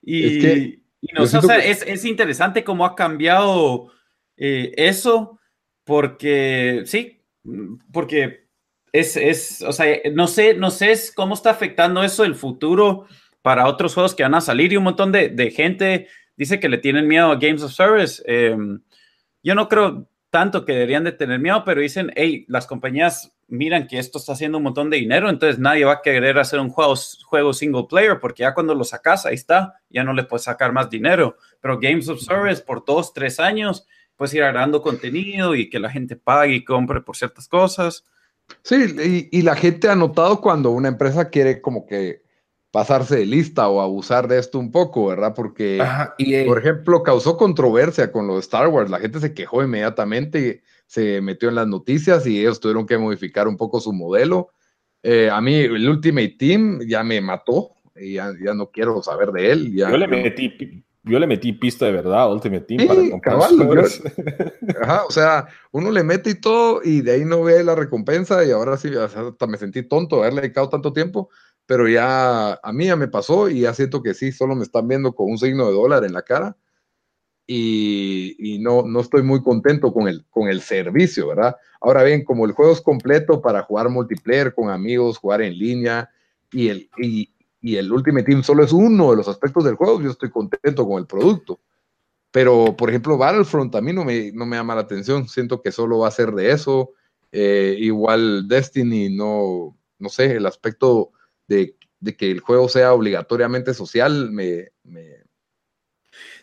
Y, 0.01 0.25
Es 0.37 0.43
que 0.43 0.79
y 1.09 1.13
no 1.13 1.21
yo 1.21 1.27
sé, 1.27 1.37
o 1.37 1.41
siento 1.41 1.47
sea, 1.47 1.59
que- 1.61 1.71
es, 1.71 1.81
es 1.83 2.05
interesante 2.05 2.63
cómo 2.63 2.85
ha 2.85 2.95
cambiado 2.95 3.91
eh, 4.37 4.73
eso, 4.77 5.39
porque 5.83 6.83
sí, 6.85 7.21
porque 7.91 8.47
es, 8.91 9.17
es, 9.17 9.61
o 9.61 9.71
sea, 9.71 9.85
no 10.13 10.27
sé, 10.27 10.53
no 10.55 10.71
sé 10.71 10.93
cómo 11.15 11.33
está 11.33 11.51
afectando 11.51 12.03
eso 12.03 12.23
el 12.23 12.35
futuro 12.35 13.05
para 13.41 13.67
otros 13.67 13.93
juegos 13.93 14.15
que 14.15 14.23
van 14.23 14.35
a 14.35 14.41
salir 14.41 14.73
y 14.73 14.77
un 14.77 14.83
montón 14.85 15.11
de, 15.11 15.29
de 15.29 15.51
gente 15.51 16.07
dice 16.35 16.59
que 16.59 16.69
le 16.69 16.79
tienen 16.79 17.07
miedo 17.07 17.31
a 17.31 17.35
Games 17.35 17.61
of 17.61 17.71
Service. 17.73 18.23
Eh, 18.25 18.57
yo 19.43 19.53
no 19.55 19.69
creo 19.69 20.09
tanto 20.31 20.65
que 20.65 20.73
deberían 20.73 21.03
de 21.03 21.11
tener 21.11 21.39
miedo, 21.39 21.63
pero 21.63 21.81
dicen, 21.81 22.11
hey, 22.15 22.45
las 22.47 22.65
compañías 22.65 23.34
miran 23.47 23.87
que 23.87 23.99
esto 23.99 24.17
está 24.17 24.33
haciendo 24.33 24.57
un 24.57 24.63
montón 24.63 24.89
de 24.89 24.97
dinero, 24.97 25.29
entonces 25.29 25.59
nadie 25.59 25.85
va 25.85 25.93
a 25.93 26.01
querer 26.01 26.37
hacer 26.39 26.59
un 26.59 26.69
juego, 26.69 26.95
juego 27.25 27.53
single 27.53 27.85
player, 27.89 28.19
porque 28.19 28.41
ya 28.41 28.53
cuando 28.53 28.73
lo 28.73 28.83
sacas, 28.83 29.25
ahí 29.25 29.35
está, 29.35 29.81
ya 29.89 30.03
no 30.03 30.13
le 30.13 30.23
puedes 30.23 30.43
sacar 30.43 30.71
más 30.71 30.89
dinero. 30.89 31.37
Pero 31.61 31.79
Games 31.79 32.09
of 32.09 32.21
Service 32.21 32.61
por 32.61 32.83
dos, 32.85 33.13
tres 33.13 33.39
años, 33.39 33.87
puedes 34.15 34.33
ir 34.33 34.43
agregando 34.43 34.81
contenido 34.81 35.55
y 35.55 35.69
que 35.69 35.79
la 35.79 35.89
gente 35.89 36.15
pague 36.15 36.55
y 36.55 36.63
compre 36.63 37.01
por 37.01 37.15
ciertas 37.15 37.47
cosas. 37.47 38.05
Sí, 38.61 39.29
y, 39.31 39.39
y 39.39 39.41
la 39.41 39.55
gente 39.55 39.89
ha 39.89 39.95
notado 39.95 40.41
cuando 40.41 40.71
una 40.71 40.87
empresa 40.87 41.29
quiere 41.29 41.61
como 41.61 41.85
que 41.85 42.25
pasarse 42.75 43.15
de 43.15 43.25
lista 43.25 43.69
o 43.69 43.79
abusar 43.79 44.27
de 44.27 44.37
esto 44.37 44.59
un 44.59 44.69
poco, 44.69 45.07
¿verdad? 45.07 45.33
Porque, 45.33 45.79
Ajá, 45.81 46.13
y, 46.17 46.35
eh, 46.35 46.45
por 46.45 46.59
ejemplo, 46.59 47.03
causó 47.03 47.37
controversia 47.37 48.11
con 48.11 48.27
lo 48.27 48.33
de 48.33 48.41
Star 48.41 48.67
Wars. 48.67 48.89
La 48.89 48.99
gente 48.99 49.21
se 49.21 49.33
quejó 49.33 49.63
inmediatamente, 49.63 50.61
se 50.85 51.21
metió 51.21 51.49
en 51.49 51.55
las 51.55 51.67
noticias 51.67 52.25
y 52.27 52.39
ellos 52.39 52.59
tuvieron 52.59 52.85
que 52.85 52.97
modificar 52.97 53.47
un 53.47 53.57
poco 53.57 53.79
su 53.79 53.93
modelo. 53.93 54.49
Eh, 55.03 55.29
a 55.31 55.41
mí 55.41 55.55
el 55.55 55.87
Ultimate 55.89 56.35
Team 56.39 56.81
ya 56.87 57.03
me 57.03 57.21
mató 57.21 57.71
y 57.95 58.13
ya, 58.13 58.31
ya 58.43 58.53
no 58.53 58.69
quiero 58.71 59.01
saber 59.01 59.31
de 59.31 59.51
él. 59.51 59.75
Ya, 59.75 59.89
yo, 59.89 59.97
le 59.97 60.07
metí, 60.07 60.83
yo 61.03 61.19
le 61.19 61.27
metí 61.27 61.53
pista 61.53 61.85
de 61.85 61.91
verdad 61.91 62.21
a 62.21 62.33
Ultimate 62.33 62.65
Team 62.65 62.81
Sí, 62.81 62.87
para 62.87 63.09
comprar 63.09 63.21
cabal, 63.21 63.57
juegos. 63.57 64.01
Ajá, 64.81 65.05
o 65.05 65.11
sea, 65.11 65.47
uno 65.71 65.91
le 65.91 66.03
mete 66.03 66.31
y 66.31 66.35
todo 66.35 66.81
y 66.83 67.01
de 67.01 67.11
ahí 67.11 67.25
no 67.25 67.43
ve 67.43 67.63
la 67.63 67.75
recompensa 67.75 68.43
y 68.43 68.51
ahora 68.51 68.77
sí, 68.77 68.89
hasta 68.95 69.47
me 69.47 69.57
sentí 69.57 69.83
tonto 69.83 70.17
haberle 70.17 70.41
dedicado 70.41 70.69
tanto 70.69 70.93
tiempo, 70.93 71.29
pero 71.65 71.87
ya 71.87 72.53
a 72.53 72.73
mí 72.73 72.85
ya 72.85 72.95
me 72.95 73.07
pasó 73.07 73.49
y 73.49 73.61
ya 73.61 73.73
siento 73.73 74.01
que 74.01 74.13
sí, 74.13 74.31
solo 74.31 74.55
me 74.55 74.63
están 74.63 74.87
viendo 74.87 75.13
con 75.13 75.29
un 75.29 75.37
signo 75.37 75.67
de 75.67 75.73
dólar 75.73 76.03
en 76.03 76.13
la 76.13 76.21
cara 76.21 76.57
y, 77.47 78.35
y 78.39 78.59
no, 78.59 78.83
no 78.83 78.99
estoy 79.01 79.23
muy 79.23 79.41
contento 79.41 79.93
con 79.93 80.07
el, 80.07 80.25
con 80.29 80.47
el 80.47 80.61
servicio, 80.61 81.27
¿verdad? 81.27 81.55
Ahora 81.81 82.03
bien, 82.03 82.23
como 82.23 82.45
el 82.45 82.53
juego 82.53 82.71
es 82.73 82.81
completo 82.81 83.41
para 83.41 83.61
jugar 83.63 83.89
multiplayer 83.89 84.53
con 84.53 84.69
amigos, 84.69 85.17
jugar 85.17 85.41
en 85.41 85.57
línea 85.57 86.09
y 86.51 86.69
el, 86.69 86.89
y, 86.97 87.29
y 87.61 87.75
el 87.77 87.91
Ultimate 87.91 88.25
Team 88.25 88.43
solo 88.43 88.63
es 88.63 88.71
uno 88.73 89.11
de 89.11 89.17
los 89.17 89.27
aspectos 89.27 89.63
del 89.63 89.75
juego, 89.75 90.01
yo 90.01 90.11
estoy 90.11 90.31
contento 90.31 90.87
con 90.87 90.97
el 90.99 91.05
producto. 91.05 91.59
Pero, 92.31 92.75
por 92.75 92.89
ejemplo, 92.89 93.17
Battlefront 93.17 93.73
a 93.75 93.81
mí 93.81 93.93
no 93.93 94.03
me, 94.03 94.31
no 94.33 94.45
me 94.45 94.57
llama 94.57 94.75
la 94.75 94.81
atención. 94.81 95.27
Siento 95.29 95.61
que 95.61 95.71
solo 95.71 95.99
va 95.99 96.09
a 96.09 96.11
ser 96.11 96.31
de 96.33 96.51
eso. 96.51 96.91
Eh, 97.31 97.77
igual 97.79 98.47
Destiny, 98.49 99.09
no, 99.15 99.77
no 99.99 100.09
sé, 100.09 100.31
el 100.35 100.45
aspecto 100.45 101.11
de, 101.47 101.77
de 102.01 102.17
que 102.17 102.29
el 102.29 102.41
juego 102.41 102.67
sea 102.67 102.93
obligatoriamente 102.93 103.73
social 103.73 104.31
me, 104.31 104.69
me- 104.83 105.23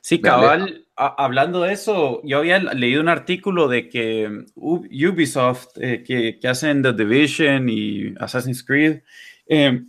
Sí, 0.00 0.20
cabal, 0.20 0.81
a- 0.96 1.14
hablando 1.24 1.62
de 1.62 1.72
eso, 1.72 2.20
yo 2.24 2.38
había 2.38 2.58
leído 2.58 3.00
un 3.00 3.08
artículo 3.08 3.68
de 3.68 3.88
que 3.88 4.44
U- 4.54 4.86
Ubisoft, 4.86 5.68
eh, 5.80 6.02
que, 6.06 6.38
que 6.40 6.48
hacen 6.48 6.82
The 6.82 6.92
Division 6.92 7.68
y 7.68 8.14
Assassin's 8.18 8.64
Creed, 8.64 9.00
eh, 9.46 9.82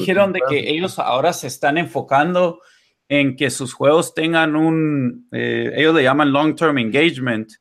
dijeron 0.00 0.32
de 0.32 0.40
que 0.50 0.70
ellos 0.70 0.98
ahora 0.98 1.32
se 1.32 1.46
están 1.46 1.78
enfocando 1.78 2.60
en 3.08 3.36
que 3.36 3.50
sus 3.50 3.72
juegos 3.74 4.14
tengan 4.14 4.56
un, 4.56 5.28
eh, 5.32 5.72
ellos 5.76 5.94
le 5.94 6.02
llaman 6.02 6.32
long-term 6.32 6.78
engagement, 6.78 7.52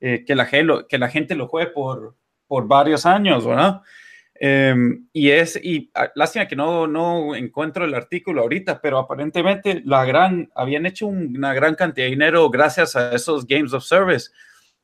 eh, 0.00 0.24
que, 0.26 0.34
la, 0.34 0.48
que 0.88 0.98
la 0.98 1.08
gente 1.08 1.34
lo 1.34 1.48
juegue 1.48 1.70
por, 1.70 2.16
por 2.46 2.66
varios 2.68 3.04
años, 3.06 3.46
¿verdad? 3.46 3.80
Eh, 4.40 4.74
y 5.12 5.30
es, 5.30 5.58
y 5.62 5.90
ah, 5.94 6.10
lástima 6.14 6.46
que 6.46 6.54
no, 6.54 6.86
no 6.86 7.34
encuentro 7.34 7.84
el 7.84 7.94
artículo 7.94 8.42
ahorita, 8.42 8.80
pero 8.80 8.98
aparentemente 8.98 9.82
la 9.84 10.04
gran, 10.04 10.48
habían 10.54 10.86
hecho 10.86 11.06
un- 11.08 11.36
una 11.36 11.52
gran 11.54 11.74
cantidad 11.74 12.06
de 12.06 12.10
dinero 12.10 12.48
gracias 12.50 12.94
a 12.94 13.12
esos 13.14 13.46
Games 13.46 13.72
of 13.72 13.82
Service. 13.84 14.30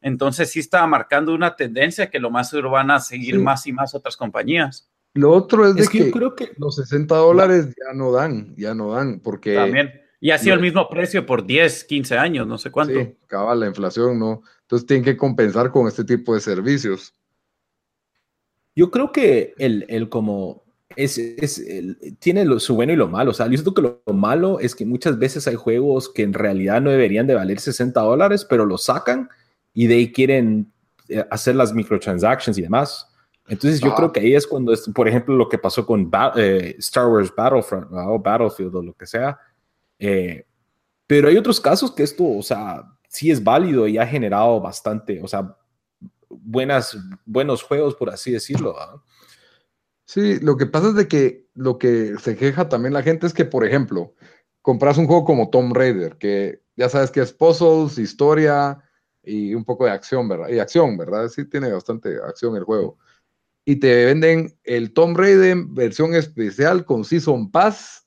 Entonces 0.00 0.50
sí 0.50 0.58
estaba 0.60 0.86
marcando 0.86 1.32
una 1.34 1.54
tendencia 1.56 2.10
que 2.10 2.18
lo 2.18 2.30
más 2.30 2.50
seguro 2.50 2.70
van 2.72 2.90
a 2.90 3.00
seguir 3.00 3.36
Sí. 3.36 3.40
más 3.40 3.66
y 3.66 3.72
más 3.72 3.94
otras 3.94 4.16
compañías. 4.16 4.90
Lo 5.14 5.30
otro 5.30 5.66
es, 5.68 5.76
de 5.76 5.82
Es 5.82 5.88
que 5.88 5.98
que, 5.98 6.04
yo 6.06 6.10
creo 6.12 6.34
que 6.34 6.50
los 6.58 6.74
60 6.76 7.14
dólares 7.14 7.66
ya 7.68 7.94
no 7.94 8.10
dan, 8.10 8.54
ya 8.56 8.74
no 8.74 8.92
dan, 8.92 9.20
porque 9.20 9.54
También. 9.54 9.92
Y 10.20 10.30
ha 10.30 10.38
sido 10.38 10.56
no- 10.56 10.60
el 10.60 10.64
mismo 10.66 10.88
precio 10.88 11.24
por 11.26 11.46
10, 11.46 11.84
15 11.84 12.16
años, 12.18 12.46
no 12.46 12.58
sé 12.58 12.70
cuánto. 12.72 12.94
sí, 12.98 13.16
cabal, 13.28 13.60
la 13.60 13.66
inflación, 13.66 14.18
¿no? 14.18 14.42
Entonces 14.62 14.86
tienen 14.86 15.04
que 15.04 15.16
compensar 15.16 15.70
con 15.70 15.86
este 15.86 16.02
tipo 16.02 16.34
de 16.34 16.40
servicios. 16.40 17.14
Yo 18.76 18.90
creo 18.90 19.12
que 19.12 19.54
el, 19.58 19.84
el 19.88 20.08
como 20.08 20.62
es, 20.96 21.18
es 21.18 21.58
el- 21.58 22.16
tiene 22.18 22.44
lo- 22.44 22.60
su 22.60 22.74
bueno 22.74 22.92
y 22.92 22.96
lo 22.96 23.08
malo. 23.08 23.30
O 23.32 23.34
sea, 23.34 23.46
yo 23.46 23.52
siento 23.52 23.74
que 23.74 23.82
lo, 23.82 24.02
lo 24.06 24.12
malo 24.12 24.60
es 24.60 24.74
que 24.74 24.84
muchas 24.86 25.18
veces 25.18 25.46
hay 25.48 25.54
juegos 25.56 26.08
que 26.08 26.22
en 26.22 26.32
realidad 26.32 26.80
no 26.80 26.90
deberían 26.90 27.26
de 27.26 27.34
valer 27.34 27.58
60 27.60 28.00
dólares, 28.00 28.44
pero 28.48 28.64
los 28.66 28.84
sacan 28.84 29.28
y 29.72 29.86
de 29.86 29.94
ahí 29.94 30.12
quieren 30.12 30.70
eh, 31.08 31.24
hacer 31.30 31.54
las 31.56 31.72
microtransactions 31.74 32.56
y 32.58 32.62
demás. 32.62 33.08
Entonces 33.46 33.80
yo 33.80 33.90
Ah. 33.92 33.94
creo 33.96 34.12
que 34.12 34.20
ahí 34.20 34.34
es 34.34 34.46
cuando, 34.46 34.72
es, 34.72 34.88
por 34.94 35.06
ejemplo, 35.06 35.34
lo 35.36 35.48
que 35.48 35.58
pasó 35.58 35.84
con 35.84 36.10
Ba- 36.10 36.32
eh, 36.36 36.76
Star 36.78 37.06
Wars 37.08 37.32
Battlefront 37.36 37.88
o 37.92 38.18
Battlefield 38.18 38.74
o 38.74 38.82
lo 38.82 38.94
que 38.94 39.06
sea. 39.06 39.38
Eh, 39.98 40.46
pero 41.06 41.28
hay 41.28 41.36
otros 41.36 41.60
casos 41.60 41.90
que 41.92 42.02
esto, 42.02 42.24
o 42.26 42.42
sea, 42.42 42.84
sí 43.08 43.30
es 43.30 43.44
válido 43.44 43.86
y 43.86 43.98
ha 43.98 44.06
generado 44.06 44.60
bastante, 44.60 45.20
o 45.22 45.28
sea, 45.28 45.54
buenas, 46.42 46.96
buenos 47.24 47.62
juegos, 47.62 47.94
por 47.94 48.10
así 48.10 48.32
decirlo. 48.32 48.74
Sí, 50.06 50.38
lo 50.40 50.56
que 50.56 50.66
pasa 50.66 50.88
es 50.88 50.94
de 50.94 51.08
que 51.08 51.46
lo 51.54 51.78
que 51.78 52.14
se 52.18 52.36
queja 52.36 52.68
también 52.68 52.92
la 52.92 53.02
gente 53.02 53.26
es 53.26 53.32
que, 53.32 53.44
por 53.44 53.64
ejemplo, 53.64 54.14
compras 54.62 54.98
un 54.98 55.06
juego 55.06 55.24
como 55.24 55.50
Tomb 55.50 55.74
Raider, 55.74 56.16
que 56.18 56.62
ya 56.76 56.88
sabes 56.88 57.10
que 57.10 57.20
es 57.20 57.32
puzzles, 57.32 57.98
historia 57.98 58.78
y 59.22 59.54
un 59.54 59.64
poco 59.64 59.86
de 59.86 59.92
acción, 59.92 60.28
¿verdad? 60.28 60.48
Y 60.48 60.58
acción, 60.58 60.96
¿verdad? 60.96 61.28
Sí 61.28 61.44
tiene 61.46 61.72
bastante 61.72 62.16
acción 62.16 62.56
el 62.56 62.64
juego. 62.64 62.98
Y 63.64 63.76
te 63.76 64.04
venden 64.04 64.58
el 64.64 64.92
Tomb 64.92 65.16
Raider 65.16 65.56
versión 65.68 66.14
especial 66.14 66.84
con 66.84 67.04
Season 67.04 67.50
Pass. 67.50 68.06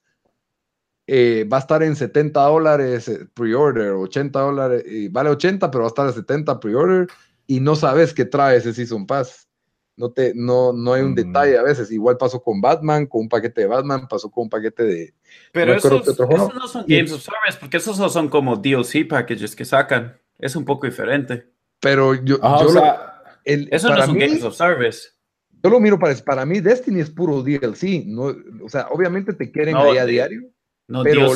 eh, 1.08 1.48
va 1.52 1.58
a 1.58 1.60
estar 1.62 1.82
en 1.84 1.96
70 1.96 2.40
dólares 2.42 3.08
eh, 3.08 3.28
pre-order, 3.34 3.92
80 3.92 4.40
dólares, 4.40 4.84
y 4.86 5.08
vale 5.08 5.30
80, 5.30 5.72
pero 5.72 5.84
va 5.84 5.88
a 5.88 5.90
estar 5.90 6.08
a 6.08 6.12
70 6.12 6.60
pre-order 6.60 7.08
y 7.48 7.60
no 7.60 7.76
sabes 7.76 8.14
qué 8.14 8.26
trae 8.26 8.58
ese 8.58 8.74
Season 8.74 9.06
Pass. 9.08 9.48
No, 9.96 10.12
te, 10.12 10.34
no, 10.36 10.74
no 10.74 10.94
hay 10.94 11.02
un 11.02 11.14
Mm. 11.14 11.16
detalle 11.16 11.58
a 11.58 11.64
veces. 11.64 11.92
Igual 11.92 12.18
pasó 12.18 12.40
con 12.44 12.62
Batman, 12.62 13.08
con 13.08 13.22
un 13.22 13.30
paquete 13.30 13.62
de 13.62 13.68
Batman, 13.68 14.08
pasó 14.08 14.30
con 14.30 14.44
un 14.44 14.50
paquete 14.50 14.84
de... 14.84 15.14
Pero 15.52 15.72
No 15.72 15.78
esos, 15.80 16.04
qué 16.04 16.10
otro 16.12 16.28
juego. 16.28 16.46
esos 16.50 16.56
no 16.56 16.68
son 16.68 16.86
Games 16.88 17.12
of 17.12 17.22
Service, 17.24 17.58
porque 17.60 17.78
esos 17.78 17.98
no 17.98 18.08
son 18.10 18.30
como 18.30 18.56
DLC 18.58 19.06
packages 19.10 19.56
que 19.56 19.66
sacan. 19.66 20.16
Es 20.38 20.56
un 20.56 20.66
poco 20.66 20.86
diferente. 20.86 21.48
Pero 21.80 22.14
yo, 22.14 22.38
Ajá, 22.44 22.60
yo, 22.60 22.70
o 22.70 22.74
lo, 22.74 22.80
sea, 22.80 23.24
el- 23.44 23.70
Eso 23.72 23.90
no 23.90 24.06
son 24.06 24.14
mí, 24.16 24.20
Games 24.20 24.44
of 24.44 24.54
Service. 24.56 25.10
yo 25.64 25.70
lo 25.72 25.80
miro 25.80 25.98
para, 25.98 26.14
para 26.18 26.46
mí, 26.46 26.60
Destiny 26.60 27.00
es 27.00 27.10
puro 27.10 27.42
DLC. 27.42 28.04
No, 28.06 28.36
o 28.64 28.70
sea, 28.70 28.90
obviamente 28.92 29.34
te 29.34 29.52
quieren 29.52 29.74
No, 29.74 29.82
ahí 29.82 29.98
a 29.98 30.06
diario. 30.06 30.44
No, 30.88 31.04
pero 31.04 31.28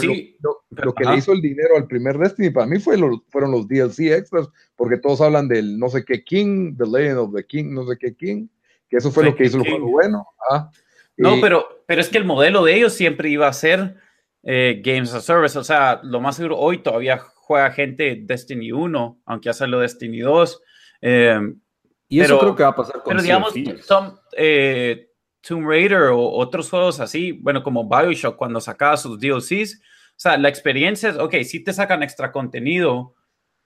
lo, 0.69 0.93
que 0.93 1.03
le 1.03 1.17
hizo 1.17 1.33
el 1.33 1.41
dinero 1.41 1.75
al 1.75 1.85
primer 1.85 2.17
Destiny 2.17 2.51
para 2.51 2.65
mí 2.65 2.79
fue 2.79 2.97
fueron 3.27 3.51
los 3.51 3.67
DLC 3.67 4.13
extras, 4.13 4.47
porque 4.77 4.97
todos 4.97 5.19
hablan 5.19 5.49
del 5.49 5.77
no 5.77 5.89
sé 5.89 6.05
qué 6.05 6.23
King, 6.23 6.75
The 6.77 6.85
Legend 6.85 7.17
of 7.17 7.35
the 7.35 7.45
King, 7.45 7.73
no 7.73 7.85
sé 7.85 7.97
qué 7.97 8.15
King, 8.15 8.47
que 8.89 8.97
eso 8.97 9.11
fue 9.11 9.25
lo 9.25 9.35
que 9.35 9.45
hizo 9.45 9.57
el 9.57 9.69
juego 9.69 9.91
bueno. 9.91 10.25
Ah, 10.49 10.71
no, 11.17 11.35
pero, 11.41 11.83
pero 11.85 11.99
es 11.99 12.07
que 12.07 12.17
el 12.17 12.25
modelo 12.25 12.63
de 12.63 12.75
ellos 12.75 12.93
siempre 12.93 13.29
iba 13.29 13.47
a 13.47 13.53
ser 13.53 13.97
eh, 14.43 14.81
Games 14.83 15.13
as 15.13 15.25
Service, 15.25 15.57
o 15.59 15.63
sea, 15.63 15.99
lo 16.01 16.21
más 16.21 16.37
seguro 16.37 16.57
hoy 16.57 16.77
todavía 16.77 17.17
juega 17.17 17.71
gente 17.71 18.17
Destiny 18.23 18.71
1, 18.71 19.21
aunque 19.25 19.45
ya 19.47 19.53
salió 19.53 19.79
Destiny 19.79 20.19
2. 20.19 20.61
Eh, 21.01 21.53
y 22.07 22.21
eso 22.21 22.39
creo 22.39 22.55
que 22.55 22.63
va 22.63 22.69
a 22.69 22.75
pasar 22.75 23.03
con 23.03 23.11
Pero 23.11 23.21
digamos, 23.21 23.53
eh, 24.37 25.10
Tomb 25.41 25.67
Raider 25.67 26.03
o 26.03 26.19
otros 26.19 26.69
juegos 26.69 26.99
así, 26.99 27.31
bueno, 27.31 27.63
como 27.63 27.87
Bioshock 27.87 28.37
cuando 28.37 28.61
sacaba 28.61 28.97
sus 28.97 29.19
DLCs, 29.19 29.81
o 29.81 30.19
sea, 30.21 30.37
la 30.37 30.49
experiencia 30.49 31.09
es, 31.09 31.17
ok, 31.17 31.35
sí 31.43 31.63
te 31.63 31.73
sacan 31.73 32.03
extra 32.03 32.31
contenido, 32.31 33.15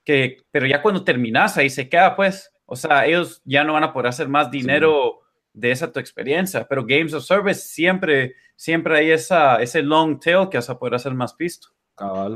que, 0.03 0.37
pero 0.51 0.65
ya 0.65 0.81
cuando 0.81 1.03
terminas 1.03 1.57
ahí 1.57 1.69
se 1.69 1.89
queda, 1.89 2.15
pues, 2.15 2.51
o 2.65 2.75
sea, 2.75 3.05
ellos 3.05 3.41
ya 3.45 3.63
no 3.63 3.73
van 3.73 3.83
a 3.83 3.93
poder 3.93 4.07
hacer 4.07 4.29
más 4.29 4.49
dinero 4.49 5.19
de 5.53 5.71
esa 5.71 5.91
tu 5.91 5.99
experiencia, 5.99 6.65
pero 6.67 6.85
Games 6.85 7.13
of 7.13 7.25
Service 7.25 7.61
siempre, 7.61 8.35
siempre 8.55 8.97
hay 8.97 9.11
esa, 9.11 9.61
ese 9.61 9.81
long 9.81 10.19
tail 10.19 10.47
que 10.49 10.57
vas 10.57 10.69
a 10.69 10.79
poder 10.79 10.95
hacer 10.95 11.13
más 11.13 11.35
visto. 11.35 11.69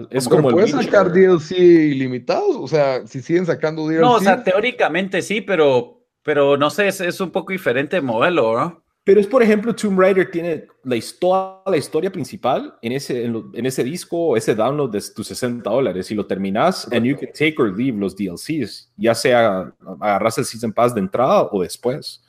Es 0.10 0.28
como 0.28 0.52
puedes 0.52 0.72
sacar 0.72 1.12
DLC 1.12 1.52
ilimitados, 1.58 2.56
o 2.56 2.68
sea, 2.68 3.06
si 3.06 3.22
siguen 3.22 3.46
sacando 3.46 3.88
DLC. 3.88 4.00
No, 4.00 4.14
o 4.14 4.20
sea, 4.20 4.42
teóricamente 4.42 5.22
sí, 5.22 5.42
pero, 5.42 6.06
pero 6.24 6.56
no 6.56 6.70
sé, 6.70 6.88
es, 6.88 7.02
es 7.02 7.20
un 7.20 7.32
poco 7.32 7.52
diferente 7.52 7.98
el 7.98 8.04
modelo, 8.04 8.58
¿no? 8.58 8.84
Pero 9.10 9.22
es, 9.22 9.26
por 9.26 9.42
ejemplo, 9.42 9.74
Tomb 9.74 10.00
Raider 10.00 10.30
tiene 10.30 10.68
la, 10.84 10.96
historia, 10.96 11.64
la 11.66 11.78
historia 11.78 12.12
principal 12.12 12.78
en 12.80 12.92
ese, 12.92 13.26
en, 13.26 13.66
ese 13.66 13.84
disco, 13.84 14.38
ese 14.38 14.54
download 14.54 14.92
de 14.92 15.02
tus 15.16 15.26
60 15.26 15.68
dólares 15.68 16.12
y 16.12 16.14
lo 16.14 16.28
terminas 16.28 16.88
and 16.92 17.08
you 17.08 17.18
can 17.18 17.30
take 17.34 17.56
or 17.58 17.76
leave 17.76 17.98
los 17.98 18.16
DLCs, 18.16 18.94
ya 18.98 19.16
sea 19.16 19.74
agarras 20.00 20.38
el 20.38 20.46
Season 20.46 20.72
Pass 20.72 20.94
de 20.94 21.00
entrada 21.00 21.50
o 21.52 21.64
después. 21.64 22.24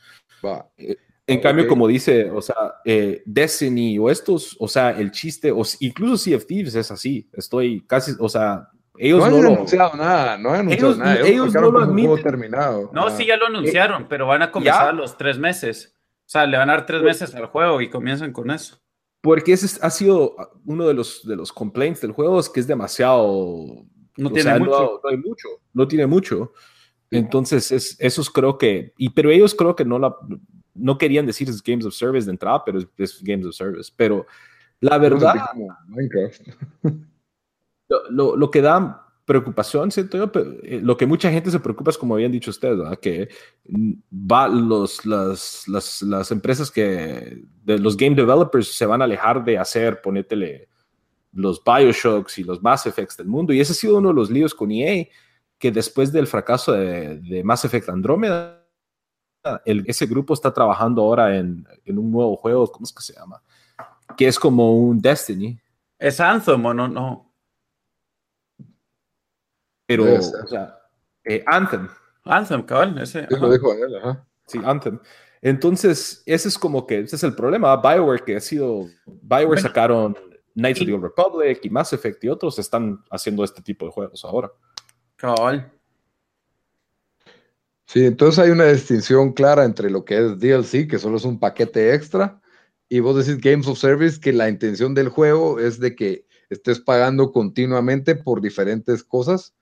Eh, 0.79 0.97
en 1.27 1.41
cambio, 1.41 1.69
como 1.69 1.87
dice, 1.87 2.31
o 2.31 2.41
sea, 2.41 2.57
eh, 2.87 3.21
Destiny 3.27 3.99
o 3.99 4.09
estos, 4.09 4.57
o 4.59 4.67
sea, 4.67 4.93
el 4.93 5.11
chiste, 5.11 5.53
o 5.53 5.61
incluso 5.81 6.17
Sea 6.17 6.39
of 6.39 6.47
Thieves 6.47 6.75
es 6.77 6.91
así. 6.91 7.29
Estoy 7.35 7.85
casi, 7.87 8.13
o 8.19 8.29
sea, 8.31 8.71
ellos 8.97 9.19
no, 9.19 9.37
han 9.37 9.47
anunciado 9.47 9.97
nada, 9.99 10.39
no 10.39 10.49
han 10.49 10.61
anunciado 10.61 10.97
nada. 10.97 11.21
Ellos, 11.27 11.53
no 11.53 11.71
lo 11.71 11.81
admiten. 11.81 12.23
Terminado. 12.23 12.91
No, 12.95 13.11
sí, 13.11 13.27
ya 13.27 13.37
lo 13.37 13.49
anunciaron, 13.49 14.09
pero 14.09 14.27
van 14.27 14.41
a 14.41 14.51
comenzar 14.51 14.95
los 14.95 15.19
tres 15.19 15.39
meses. 15.39 15.95
O 16.31 16.33
sea, 16.33 16.47
le 16.47 16.57
van 16.57 16.71
a 16.71 16.75
dar 16.75 16.87
tres 16.87 17.03
meses 17.03 17.35
al 17.35 17.47
juego 17.47 17.81
y 17.81 17.91
comienzan 17.91 18.33
con 18.33 18.53
eso. 18.53 18.81
Porque 19.21 19.53
ese 19.53 19.81
ha 19.83 19.91
sido 19.91 20.37
uno 20.65 20.87
de 20.87 20.95
los, 20.95 21.27
de 21.27 21.35
los 21.35 21.53
complaints 21.53 22.01
del 22.03 22.13
juego, 22.13 22.39
es 22.39 22.49
que 22.49 22.61
es 22.61 22.69
demasiado... 22.69 23.67
No 24.17 24.31
tiene 24.31 24.61
mucho. 24.61 25.01
No, 25.03 25.11
hay 25.11 25.17
mucho. 25.17 25.49
No 25.73 25.89
tiene 25.89 26.07
mucho. 26.07 26.53
Entonces, 27.11 27.73
es, 27.73 27.97
esos 27.99 28.31
creo 28.31 28.59
que... 28.59 28.95
Y, 28.97 29.11
pero 29.11 29.29
ellos 29.29 29.57
creo 29.57 29.75
que 29.75 29.85
no 29.85 29.99
la... 29.99 30.15
No 30.73 30.99
querían 30.99 31.27
decir 31.27 31.49
es 31.49 31.61
Games 31.65 31.85
of 31.85 31.95
Service 31.95 32.27
de 32.27 32.31
entrada, 32.31 32.63
pero 32.65 32.79
es, 32.79 33.21
Games 33.25 33.47
of 33.47 33.57
Service. 33.57 33.91
Pero 33.97 34.25
la 34.79 34.99
verdad... 34.99 35.35
Lo, 38.09 38.37
lo, 38.37 38.53
que 38.53 38.63
da 38.63 39.10
preocupación, 39.31 39.93
siento 39.93 40.19
yo, 40.19 40.33
eh, 40.65 40.81
lo 40.83 40.97
que 40.97 41.07
mucha 41.07 41.31
gente 41.31 41.53
se 41.53 41.61
preocupa 41.61 41.93
es 41.93 41.99
como 41.99 42.15
habían 42.15 42.33
dicho 42.33 42.51
ustedes, 42.51 42.81
que 42.99 43.29
va 44.13 44.49
los, 44.49 45.07
las, 45.07 45.69
las, 45.69 46.03
las, 46.03 46.33
empresas 46.33 46.69
que, 46.69 47.41
de 47.63 47.79
los 47.79 47.97
game 47.97 48.17
developers 48.17 48.75
se 48.75 48.87
van 48.87 49.03
a 49.03 49.05
alejar 49.05 49.45
de 49.45 49.57
hacer, 49.57 50.01
ponétele 50.03 50.69
los 51.33 51.63
Bioshocks 51.63 52.39
y 52.39 52.43
los 52.43 52.61
Mass 52.61 52.87
Effects 52.87 53.19
del 53.19 53.29
mundo. 53.29 53.53
Y 53.53 53.61
ese 53.61 53.71
ha 53.71 53.77
sido 53.77 53.99
uno 53.99 54.09
de 54.09 54.15
los 54.17 54.31
líos 54.31 54.53
con 54.53 54.73
EA, 54.73 55.07
que 55.61 55.71
después 55.71 56.11
del 56.11 56.27
fracaso 56.27 56.73
de, 56.73 57.21
de 57.21 57.45
Mass 57.45 57.65
Effect 57.65 57.89
Andromeda, 57.89 58.67
el, 59.65 59.85
ese 59.87 60.07
grupo 60.07 60.35
está 60.35 60.53
trabajando 60.53 61.03
ahora 61.03 61.37
en, 61.37 61.65
en, 61.85 61.99
un 62.01 62.11
nuevo 62.11 62.35
juego, 62.35 62.67
¿cómo 62.67 62.83
es 62.83 62.93
que 62.93 63.03
se 63.03 63.15
llama? 63.15 63.41
Que 64.17 64.27
es 64.27 64.41
como 64.41 64.77
un 64.77 65.01
Destiny. 65.01 65.57
¿Es 66.01 66.19
Anthem 66.19 66.67
o 66.67 66.75
no? 66.75 66.89
No. 66.89 67.30
Pero, 69.91 70.05
o 70.05 70.47
sea, 70.47 70.79
eh, 71.25 71.43
Anthem. 71.49 71.89
Anthem, 72.23 72.63
cabal, 72.63 72.97
ese. 72.99 73.27
lo 73.29 73.51
dijo 73.51 73.73
él, 73.73 73.97
ajá. 73.97 74.25
Sí, 74.47 74.61
Anthem. 74.65 75.01
Entonces, 75.43 76.23
ese 76.27 76.47
es 76.47 76.57
como 76.57 76.87
que, 76.87 77.01
ese 77.01 77.17
es 77.17 77.25
el 77.25 77.35
problema. 77.35 77.77
Bioware, 77.77 78.23
que 78.23 78.37
ha 78.37 78.41
sido, 78.41 78.87
Bioware 79.05 79.61
sacaron 79.61 80.17
Knights 80.55 80.83
of 80.83 80.87
the 80.87 80.93
Old 80.93 81.03
Republic 81.03 81.59
y 81.65 81.71
Mass 81.71 81.93
Effect 81.93 82.23
y 82.23 82.29
otros 82.29 82.57
están 82.61 83.03
haciendo 83.11 83.43
este 83.43 83.63
tipo 83.63 83.85
de 83.85 83.91
juegos 83.91 84.25
ahora. 84.25 84.53
Cabal. 85.17 85.73
Sí, 87.87 88.07
entonces 88.07 88.39
hay 88.45 88.51
una 88.51 88.67
distinción 88.67 89.33
clara 89.33 89.65
entre 89.65 89.91
lo 89.91 90.05
que 90.05 90.19
es 90.19 90.39
DLC, 90.39 90.87
que 90.87 91.01
solo 91.01 91.17
es 91.17 91.25
un 91.25 91.41
paquete 91.41 91.95
extra, 91.95 92.41
y 92.89 93.01
vos 93.01 93.17
decís 93.17 93.43
Games 93.43 93.67
of 93.67 93.77
Service, 93.77 94.21
que 94.21 94.33
la 94.33 94.49
intención 94.49 94.95
del 94.95 95.09
juego 95.09 95.59
es 95.59 95.81
de 95.81 95.97
que 95.97 96.29
estés 96.49 96.79
pagando 96.79 97.33
continuamente 97.33 98.15
por 98.15 98.41
diferentes 98.41 99.03
cosas 99.03 99.57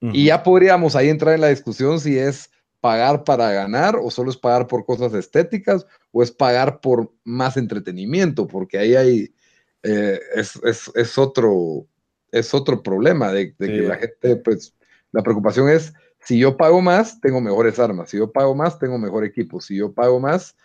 y 0.00 0.26
ya 0.26 0.42
podríamos 0.42 0.94
ahí 0.94 1.08
entrar 1.08 1.34
en 1.34 1.40
la 1.40 1.48
discusión 1.48 1.98
si 1.98 2.18
es 2.18 2.50
pagar 2.80 3.24
para 3.24 3.50
ganar 3.52 3.96
o 3.96 4.10
solo 4.10 4.30
es 4.30 4.36
pagar 4.36 4.66
por 4.66 4.84
cosas 4.84 5.12
estéticas 5.14 5.86
o 6.12 6.22
es 6.22 6.30
pagar 6.30 6.80
por 6.80 7.12
más 7.24 7.56
entretenimiento, 7.56 8.46
porque 8.46 8.78
ahí 8.78 8.94
hay, 8.94 9.34
eh, 9.82 10.20
es, 10.34 11.18
otro, 11.18 11.86
es 12.30 12.54
otro 12.54 12.82
problema 12.82 13.32
de, 13.32 13.54
que 13.56 13.82
la 13.82 13.96
gente, 13.96 14.36
pues, 14.36 14.74
la 15.10 15.22
preocupación 15.22 15.68
es, 15.68 15.92
si 16.20 16.38
yo 16.38 16.56
pago 16.56 16.80
más, 16.80 17.20
tengo 17.20 17.40
mejores 17.40 17.78
armas, 17.78 18.10
si 18.10 18.18
yo 18.18 18.30
pago 18.30 18.54
más, 18.54 18.78
tengo 18.78 18.98
mejor 18.98 19.24
equipo, 19.24 19.60
si 19.60 19.76
yo 19.76 19.92
pago 19.92 20.20
más, 20.20 20.56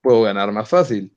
puedo 0.00 0.22
ganar 0.22 0.52
más 0.52 0.68
fácil. 0.68 1.16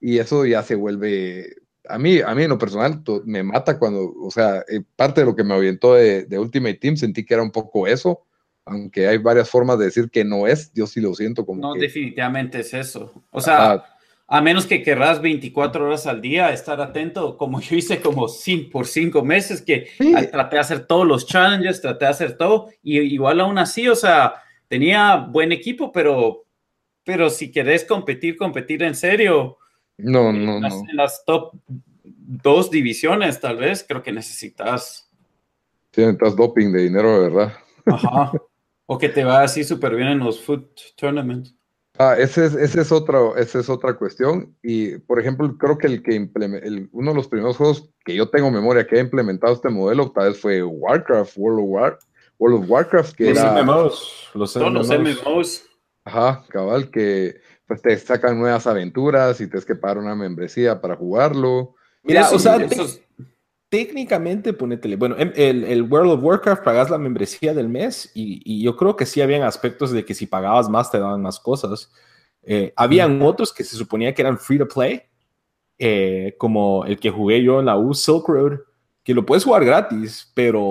Y 0.00 0.18
eso 0.18 0.44
ya 0.46 0.62
se 0.62 0.74
vuelve 0.74 1.61
a 1.92 1.98
mí, 1.98 2.20
a 2.20 2.34
mí 2.34 2.44
en 2.44 2.48
lo 2.48 2.58
personal 2.58 3.02
me 3.26 3.42
mata 3.42 3.78
cuando, 3.78 4.14
o 4.14 4.30
sea, 4.30 4.64
eh, 4.68 4.80
parte 4.96 5.20
de 5.20 5.26
lo 5.26 5.36
que 5.36 5.44
me 5.44 5.54
orientó 5.54 5.94
de, 5.94 6.26
Ultimate 6.38 6.74
Team 6.74 6.96
sentí 6.96 7.24
que 7.24 7.34
era 7.34 7.42
un 7.42 7.50
poco 7.50 7.86
eso, 7.86 8.24
aunque 8.64 9.06
hay 9.08 9.18
varias 9.18 9.50
formas 9.50 9.78
de 9.78 9.86
decir 9.86 10.10
que 10.10 10.24
no 10.24 10.46
es, 10.46 10.72
yo 10.72 10.86
sí 10.86 11.00
lo 11.00 11.14
siento 11.14 11.44
como 11.44 11.60
No, 11.60 11.74
definitivamente 11.74 12.60
es 12.60 12.72
eso. 12.72 13.12
O 13.30 13.42
sea, 13.42 13.84
a 14.26 14.40
menos 14.40 14.64
que 14.66 14.82
querrás 14.82 15.20
24 15.20 15.84
horas 15.84 16.06
al 16.06 16.22
día 16.22 16.50
estar 16.52 16.80
atento, 16.80 17.36
como 17.36 17.60
yo 17.60 17.76
hice 17.76 18.00
como 18.00 18.26
cinco, 18.28 18.70
por 18.70 18.86
cinco 18.86 19.22
meses, 19.22 19.60
que 19.60 19.88
traté 20.30 20.56
de 20.56 20.60
hacer 20.60 20.86
todos 20.86 21.06
los 21.06 21.26
challenges, 21.26 21.82
traté 21.82 22.06
de 22.06 22.10
hacer 22.10 22.36
todo, 22.38 22.70
y 22.82 23.00
igual 23.00 23.40
aún 23.40 23.58
así, 23.58 23.86
o 23.86 23.96
sea, 23.96 24.34
tenía 24.66 25.16
buen 25.16 25.52
equipo, 25.52 25.92
pero, 25.92 26.46
pero 27.04 27.28
si 27.28 27.52
querés 27.52 27.84
competir, 27.84 28.38
competir 28.38 28.82
en 28.82 28.94
serio, 28.94 29.58
no, 29.98 30.32
no, 30.32 30.60
no. 30.60 30.66
En 30.66 30.96
las 30.96 31.24
top 31.24 31.54
dos 32.04 32.70
divisiones, 32.70 33.40
tal 33.40 33.56
vez, 33.56 33.84
creo 33.86 34.02
que 34.02 34.12
necesitas. 34.12 35.08
Sí, 35.92 36.00
necesitas 36.00 36.36
doping 36.36 36.72
de 36.72 36.82
dinero, 36.82 37.12
de 37.12 37.28
verdad. 37.28 37.52
Ajá. 37.86 38.32
O 38.86 38.98
que 38.98 39.08
te 39.08 39.24
va 39.24 39.42
así 39.42 39.64
súper 39.64 39.94
bien 39.94 40.08
en 40.08 40.18
los 40.18 40.40
foot 40.40 40.68
tournaments. 40.96 41.54
Ah, 41.98 42.16
ese 42.18 42.46
es, 42.46 42.54
ese 42.54 42.80
es, 42.80 42.90
otro, 42.90 43.36
esa 43.36 43.60
es 43.60 43.68
otra 43.68 43.94
cuestión. 43.94 44.56
Y, 44.62 44.98
por 44.98 45.20
ejemplo, 45.20 45.56
creo 45.58 45.76
que 45.76 45.86
el 45.86 46.02
que 46.02 46.16
el, 46.16 46.88
uno 46.92 47.10
de 47.10 47.16
los 47.16 47.28
primeros 47.28 47.56
juegos 47.56 47.90
que 48.04 48.14
yo 48.14 48.30
tengo 48.30 48.50
memoria 48.50 48.86
que 48.86 48.96
ha 48.96 49.00
implementado 49.00 49.52
este 49.52 49.68
modelo, 49.68 50.10
tal 50.10 50.30
vez 50.30 50.40
fue 50.40 50.62
Warcraft, 50.62 51.36
World 51.36 51.60
of, 51.60 51.68
War, 51.68 51.98
World 52.38 52.64
of 52.64 52.70
Warcraft, 52.70 53.14
que 53.14 53.30
los 53.30 53.38
era... 53.38 53.62
MMOs, 53.62 54.30
los 54.34 54.52
Todos 54.52 54.72
los 54.72 54.88
MMOs. 54.88 55.64
Ajá, 56.04 56.44
cabal, 56.48 56.90
que 56.90 57.40
pues 57.72 57.80
te 57.80 57.96
sacan 57.96 58.38
nuevas 58.38 58.66
aventuras 58.66 59.40
y 59.40 59.46
tienes 59.46 59.64
que 59.64 59.74
pagar 59.74 59.96
una 59.96 60.14
membresía 60.14 60.78
para 60.78 60.94
jugarlo. 60.94 61.74
Mira, 62.02 62.28
o 62.30 62.38
sea, 62.38 62.58
técnicamente, 63.70 64.52
ponétele, 64.52 64.96
bueno, 64.96 65.14
em, 65.18 65.32
el, 65.34 65.64
el, 65.64 65.82
World 65.82 66.12
of 66.12 66.22
Warcraft 66.22 66.64
pagas 66.64 66.90
la 66.90 66.98
membresía 66.98 67.54
del 67.54 67.70
mes 67.70 68.10
y, 68.12 68.62
yo 68.62 68.76
creo 68.76 68.94
que 68.94 69.06
sí 69.06 69.22
habían 69.22 69.42
aspectos 69.42 69.90
de 69.90 70.04
que 70.04 70.12
si 70.12 70.26
pagabas 70.26 70.68
más 70.68 70.90
te 70.90 70.98
daban 70.98 71.22
más 71.22 71.40
cosas. 71.40 71.90
Eh, 72.42 72.74
habían 72.76 73.22
otros 73.22 73.54
que 73.54 73.64
se 73.64 73.74
suponía 73.74 74.12
que 74.12 74.20
eran 74.20 74.36
free 74.36 74.58
to 74.58 74.68
play, 74.68 75.00
eh, 75.78 76.34
como 76.36 76.84
el 76.84 77.00
que 77.00 77.08
jugué 77.08 77.42
yo 77.42 77.60
en 77.60 77.66
la 77.66 77.78
U 77.78 77.94
Silk 77.94 78.28
Road, 78.28 78.58
que 79.02 79.14
lo 79.14 79.24
puedes 79.24 79.44
jugar 79.44 79.64
gratis, 79.64 80.30
pero, 80.34 80.68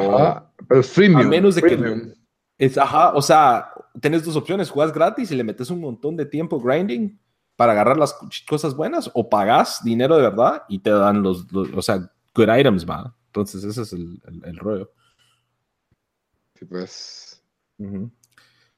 pero 0.70 0.84
freemium, 0.84 1.22
a 1.22 1.24
menos 1.24 1.56
de 1.56 1.64
que 1.64 2.14
es, 2.62 2.78
ajá, 2.78 3.14
o 3.14 3.22
sea, 3.24 3.72
tenés 4.00 4.24
dos 4.24 4.36
opciones, 4.36 4.70
juegas 4.70 4.94
gratis 4.94 5.32
y 5.32 5.36
le 5.36 5.44
metes 5.44 5.72
un 5.72 5.82
montón 5.82 6.16
de 6.16 6.28
tiempo 6.28 6.62
grinding 6.62 7.20
para 7.56 7.72
agarrar 7.72 7.98
las 7.98 8.16
cosas 8.48 8.76
buenas 8.76 9.10
o 9.16 9.28
pagas 9.28 9.84
dinero 9.84 10.16
de 10.16 10.22
verdad 10.22 10.62
y 10.70 10.78
te 10.78 10.92
dan 10.92 11.24
los, 11.24 11.48
o 11.52 11.82
sea, 11.82 12.12
good 12.36 12.56
items, 12.56 12.88
va. 12.88 13.16
Entonces 13.26 13.64
ese 13.64 13.82
es 13.82 13.94
el, 13.94 14.22
el, 14.46 14.58
rollo. 14.58 14.92
Sí, 16.54 16.66
pues. 16.66 17.44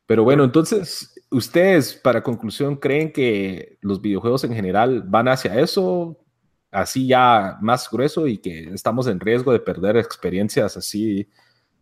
Pero 0.05 0.23
bueno, 0.23 0.45
entonces, 0.45 1.21
¿ustedes, 1.29 1.93
para 1.93 2.23
conclusión, 2.23 2.77
creen 2.77 3.11
que 3.11 3.79
los 3.81 4.01
videojuegos 4.01 4.45
en 4.45 4.53
general 4.53 5.03
van 5.05 5.27
hacia 5.27 5.59
eso? 5.59 6.23
así 6.71 7.05
ya 7.05 7.57
más 7.61 7.87
grueso 7.89 8.27
y 8.27 8.39
que 8.39 8.73
estamos 8.73 9.05
en 9.05 9.19
riesgo 9.19 9.53
de 9.53 9.59
perder 9.59 9.95
experiencias 9.95 10.75
así 10.75 11.29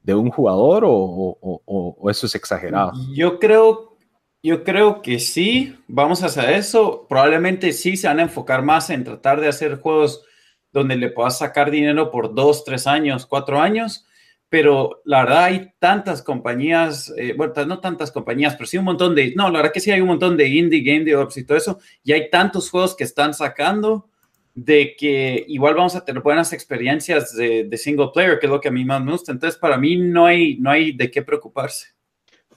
de 0.04 0.14
un 0.16 0.30
jugador 0.30 0.84
o, 0.86 2.10
eso 2.10 2.26
es 2.26 2.36
exagerado? 2.36 2.94
Yo 3.14 3.40
creo, 3.40 3.98
yo 4.44 4.64
creo 4.64 5.02
que 5.02 5.20
sí, 5.20 5.78
vamos 5.88 6.24
a 6.24 6.28
hacer 6.28 6.50
eso. 6.52 7.06
Probablemente 7.08 7.74
sí 7.74 7.98
se 7.98 8.08
van 8.08 8.20
a 8.20 8.24
enfocar 8.24 8.64
más 8.64 8.90
en 8.90 9.04
tratar 9.04 9.40
de 9.42 9.48
hacer 9.48 9.80
juegos 9.80 10.24
donde 10.72 10.96
le 10.96 11.10
puedas 11.10 11.38
sacar 11.38 11.70
dinero 11.70 12.12
por 12.12 12.34
dos, 12.34 12.64
tres 12.64 12.88
años, 12.88 13.26
cuatro 13.26 13.60
años 13.60 14.06
pero 14.52 15.02
la 15.06 15.24
verdad 15.24 15.46
hay 15.46 15.72
tantas 15.80 16.22
compañías, 16.22 17.10
eh, 17.16 17.34
bueno, 17.38 17.54
no 17.66 17.80
tantas 17.80 18.12
compañías, 18.12 18.54
pero 18.56 18.68
sí 18.68 18.78
un 18.78 18.84
montón 18.84 19.16
de, 19.16 19.34
no, 19.34 19.50
la 19.50 19.60
verdad 19.60 19.72
que 19.72 19.80
sí 19.80 19.92
hay 19.92 20.02
un 20.02 20.10
montón 20.10 20.36
de 20.36 20.46
indie 20.46 20.82
game 20.82 21.06
developers 21.06 21.38
y 21.38 21.46
todo 21.46 21.58
eso, 21.58 21.80
y 22.04 22.12
hay 22.12 22.30
tantos 22.30 22.70
juegos 22.70 22.94
que 22.94 23.06
están 23.06 23.34
sacando 23.34 24.10
de 24.54 24.96
que 24.98 25.46
igual 25.48 25.76
vamos 25.76 25.96
a 25.96 26.04
tener 26.04 26.22
buenas 26.22 26.54
experiencias 26.54 27.36
de, 27.36 27.70
single 27.78 28.10
player, 28.14 28.40
que 28.40 28.48
es 28.48 28.52
lo 28.52 28.60
que 28.60 28.68
a 28.68 28.72
mí 28.72 28.84
más 28.86 29.04
me 29.04 29.12
gusta. 29.12 29.32
Entonces, 29.32 29.60
para 29.60 29.78
mí 29.78 29.98
no 29.98 30.26
hay, 30.26 30.58
no 30.58 30.70
hay 30.70 30.92
de 30.92 31.10
qué 31.10 31.22
preocuparse. 31.22 31.88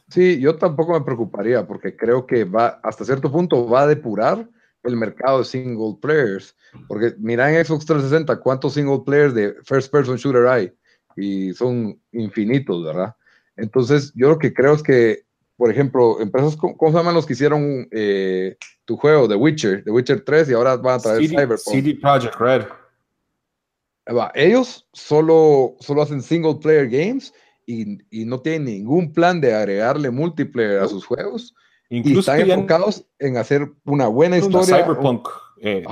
Sí, 0.09 0.38
yo 0.40 0.57
tampoco 0.57 0.92
me 0.92 1.05
preocuparía 1.05 1.66
porque 1.66 1.97
creo 1.97 2.26
que 2.26 2.45
va, 2.45 2.80
hasta 2.82 3.05
cierto 3.05 3.30
punto, 3.30 3.68
va 3.68 3.82
a 3.82 3.86
depurar 3.86 4.49
el 4.82 4.97
mercado 4.97 5.38
de 5.38 5.45
single 5.45 5.97
players. 6.01 6.57
Porque 6.88 7.14
mira 7.18 7.49
en 7.49 7.64
Xbox 7.64 7.86
360 7.86 8.40
cuántos 8.40 8.74
single 8.74 9.01
players 9.05 9.34
de 9.34 9.55
first 9.64 9.90
person 9.90 10.16
shooter 10.16 10.47
hay 10.47 10.72
y 11.16 11.53
son 11.53 12.01
infinitos, 12.12 12.84
¿verdad? 12.84 13.14
Entonces, 13.57 14.12
yo 14.14 14.28
lo 14.28 14.38
que 14.38 14.53
creo 14.53 14.74
es 14.74 14.82
que, 14.82 15.24
por 15.64 15.70
ejemplo, 15.70 16.20
empresas, 16.20 16.56
¿cómo, 16.56 16.76
se 16.90 16.98
llaman 16.98 17.14
los 17.14 17.24
que 17.24 17.32
hicieron 17.32 17.88
eh, 17.90 18.58
tu 18.84 18.98
juego, 18.98 19.26
The 19.26 19.34
Witcher, 19.34 19.82
The 19.82 19.90
Witcher 19.92 20.20
3, 20.22 20.50
y 20.50 20.52
ahora 20.52 20.76
van 20.76 20.98
a 20.98 21.02
traer 21.02 21.26
Cyberpunk? 21.26 21.58
CD 21.58 21.94
Projekt 21.94 22.34
Red. 22.38 22.64
Ellos 24.34 24.86
solo, 24.92 25.74
solo 25.80 26.02
hacen 26.02 26.20
single 26.20 26.56
player 26.56 26.86
games 26.86 27.32
y, 27.64 27.96
y, 28.10 28.26
no 28.26 28.40
tienen 28.40 28.66
ningún 28.66 29.10
plan 29.10 29.40
de 29.40 29.54
agregarle 29.54 30.10
multiplayer 30.10 30.80
a 30.80 30.86
sus 30.86 31.06
juegos. 31.06 31.54
Incluso 31.88 32.30
y 32.36 32.40
están 32.40 32.50
enfocados 32.50 33.06
en 33.18 33.38
hacer 33.38 33.72
una 33.86 34.08
buena 34.08 34.36
historia. 34.36 34.84
Cyberpunk. 34.84 35.28
Eh, 35.62 35.82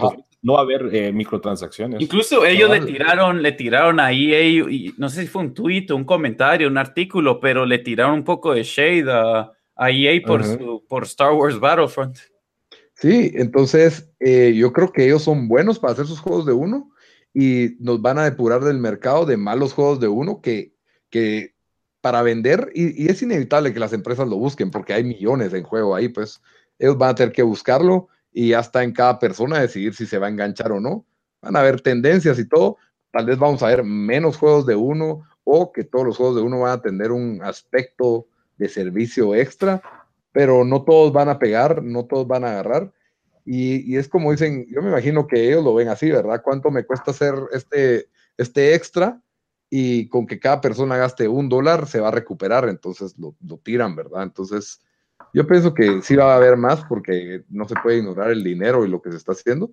no 0.42 0.54
va 0.54 0.58
a 0.58 0.62
haber 0.62 0.94
eh, 0.94 1.12
microtransacciones. 1.12 1.98
Incluso 1.98 2.44
ellos 2.44 2.68
le 2.68 2.80
tiraron, 2.80 3.42
le 3.42 3.52
tiraron 3.52 4.00
a 4.00 4.12
EA, 4.12 4.42
y 4.42 4.92
no 4.98 5.08
sé 5.08 5.22
si 5.22 5.28
fue 5.28 5.42
un 5.42 5.54
tweet, 5.54 5.86
un 5.92 6.04
comentario, 6.04 6.68
un 6.68 6.76
artículo, 6.76 7.40
pero 7.40 7.64
le 7.64 7.78
tiraron 7.78 8.16
un 8.16 8.24
poco 8.24 8.52
de 8.52 8.64
shade 8.64 9.10
a, 9.10 9.52
EA 9.90 10.22
por, 10.24 10.42
por 10.86 11.04
Star 11.04 11.32
Wars 11.32 11.58
Battlefront. 11.58 12.18
Sí, 12.94 13.32
entonces 13.34 14.10
eh, 14.20 14.52
yo 14.54 14.72
creo 14.72 14.92
que 14.92 15.04
ellos 15.04 15.22
son 15.22 15.48
buenos 15.48 15.78
para 15.78 15.94
hacer 15.94 16.06
sus 16.06 16.20
juegos 16.20 16.46
de 16.46 16.52
uno 16.52 16.90
y 17.34 17.76
nos 17.80 18.00
van 18.00 18.18
a 18.18 18.24
depurar 18.24 18.62
del 18.62 18.78
mercado 18.78 19.26
de 19.26 19.36
malos 19.36 19.72
juegos 19.72 19.98
de 19.98 20.08
uno 20.08 20.40
que, 20.40 20.74
que 21.10 21.54
para 22.00 22.22
vender, 22.22 22.70
y, 22.74 23.04
y 23.04 23.08
es 23.08 23.22
inevitable 23.22 23.72
que 23.72 23.80
las 23.80 23.92
empresas 23.92 24.28
lo 24.28 24.36
busquen 24.36 24.70
porque 24.70 24.92
hay 24.92 25.04
millones 25.04 25.52
en 25.54 25.64
juego 25.64 25.94
ahí, 25.94 26.08
pues 26.08 26.42
ellos 26.78 26.98
van 26.98 27.10
a 27.10 27.14
tener 27.14 27.32
que 27.32 27.42
buscarlo 27.42 28.08
y 28.32 28.50
ya 28.50 28.60
está 28.60 28.82
en 28.82 28.92
cada 28.92 29.18
persona 29.18 29.60
decidir 29.60 29.94
si 29.94 30.06
se 30.06 30.18
va 30.18 30.26
a 30.26 30.30
enganchar 30.30 30.72
o 30.72 30.80
no. 30.80 31.06
Van 31.40 31.56
a 31.56 31.60
haber 31.60 31.80
tendencias 31.80 32.38
y 32.38 32.48
todo. 32.48 32.76
Tal 33.10 33.26
vez 33.26 33.38
vamos 33.38 33.62
a 33.62 33.68
ver 33.68 33.84
menos 33.84 34.36
juegos 34.36 34.66
de 34.66 34.74
uno 34.74 35.22
o 35.44 35.72
que 35.72 35.84
todos 35.84 36.06
los 36.06 36.16
juegos 36.16 36.36
de 36.36 36.42
uno 36.42 36.60
van 36.60 36.78
a 36.78 36.82
tener 36.82 37.12
un 37.12 37.40
aspecto 37.42 38.26
de 38.62 38.68
servicio 38.68 39.34
extra, 39.34 39.82
pero 40.32 40.64
no 40.64 40.84
todos 40.84 41.12
van 41.12 41.28
a 41.28 41.38
pegar, 41.38 41.82
no 41.82 42.04
todos 42.04 42.26
van 42.26 42.44
a 42.44 42.50
agarrar. 42.52 42.92
Y, 43.44 43.96
es 43.96 44.08
como 44.08 44.30
dicen, 44.30 44.66
yo 44.70 44.82
me 44.82 44.88
imagino 44.88 45.26
que 45.26 45.48
ellos 45.48 45.64
lo 45.64 45.74
ven 45.74 45.88
así, 45.88 46.10
¿verdad? 46.10 46.42
¿Cuánto 46.42 46.70
me 46.70 46.84
cuesta 46.84 47.10
hacer 47.10 47.34
este, 47.52 48.08
este 48.36 48.74
extra? 48.74 49.20
Y 49.68 50.08
con 50.08 50.26
que 50.26 50.38
cada 50.38 50.60
persona 50.60 50.96
gaste 50.96 51.26
un 51.26 51.48
dólar 51.48 51.86
se 51.86 52.00
va 52.00 52.08
a 52.08 52.12
recuperar, 52.12 52.68
entonces 52.68 53.18
lo, 53.18 53.34
lo 53.46 53.58
tiran, 53.58 53.96
¿verdad? 53.96 54.22
Entonces, 54.22 54.80
yo 55.32 55.46
pienso 55.46 55.74
que 55.74 56.02
sí 56.02 56.14
va 56.14 56.34
a 56.34 56.36
haber 56.36 56.56
más 56.56 56.84
porque 56.84 57.44
no 57.48 57.66
se 57.66 57.74
puede 57.82 57.98
ignorar 57.98 58.30
el 58.30 58.44
dinero 58.44 58.84
y 58.84 58.88
lo 58.88 59.02
que 59.02 59.10
se 59.10 59.16
está 59.16 59.32
haciendo. 59.32 59.72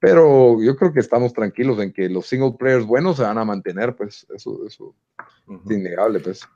Pero 0.00 0.62
yo 0.62 0.76
creo 0.76 0.92
que 0.92 1.00
estamos 1.00 1.32
tranquilos 1.32 1.78
en 1.78 1.92
que 1.92 2.08
los 2.08 2.26
single 2.26 2.56
players 2.58 2.86
buenos 2.86 3.18
se 3.18 3.22
van 3.22 3.38
a 3.38 3.44
mantener, 3.44 3.94
pues 3.94 4.26
eso, 4.34 4.66
eso 4.66 4.96
es 5.64 5.70
innegable, 5.70 6.20
pues. 6.20 6.48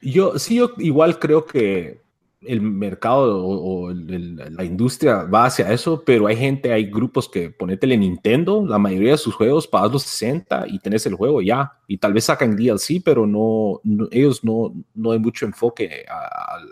Yo 0.00 0.38
sí, 0.38 0.56
yo 0.56 0.72
igual 0.78 1.18
creo 1.18 1.44
que 1.44 2.00
el 2.42 2.62
mercado 2.62 3.46
o, 3.46 3.92
la 3.92 4.64
industria 4.64 5.24
va 5.24 5.44
hacia 5.44 5.70
eso, 5.72 6.02
pero 6.04 6.26
hay 6.26 6.36
gente, 6.36 6.72
hay 6.72 6.84
grupos 6.84 7.28
que 7.28 7.50
ponetele 7.50 7.96
Nintendo, 7.98 8.64
la 8.66 8.78
mayoría 8.78 9.12
de 9.12 9.18
sus 9.18 9.34
juegos 9.34 9.66
pagas 9.66 9.92
los 9.92 10.02
60 10.04 10.66
y 10.68 10.78
tenés 10.78 11.04
el 11.04 11.14
juego 11.14 11.42
ya, 11.42 11.78
y 11.86 11.98
tal 11.98 12.14
vez 12.14 12.24
sacan 12.24 12.56
DLC, 12.56 13.02
pero 13.04 13.26
no, 13.26 13.80
ellos 14.10 14.42
no, 14.42 14.72
no 14.94 15.12
hay 15.12 15.18
mucho 15.18 15.44
enfoque 15.44 16.06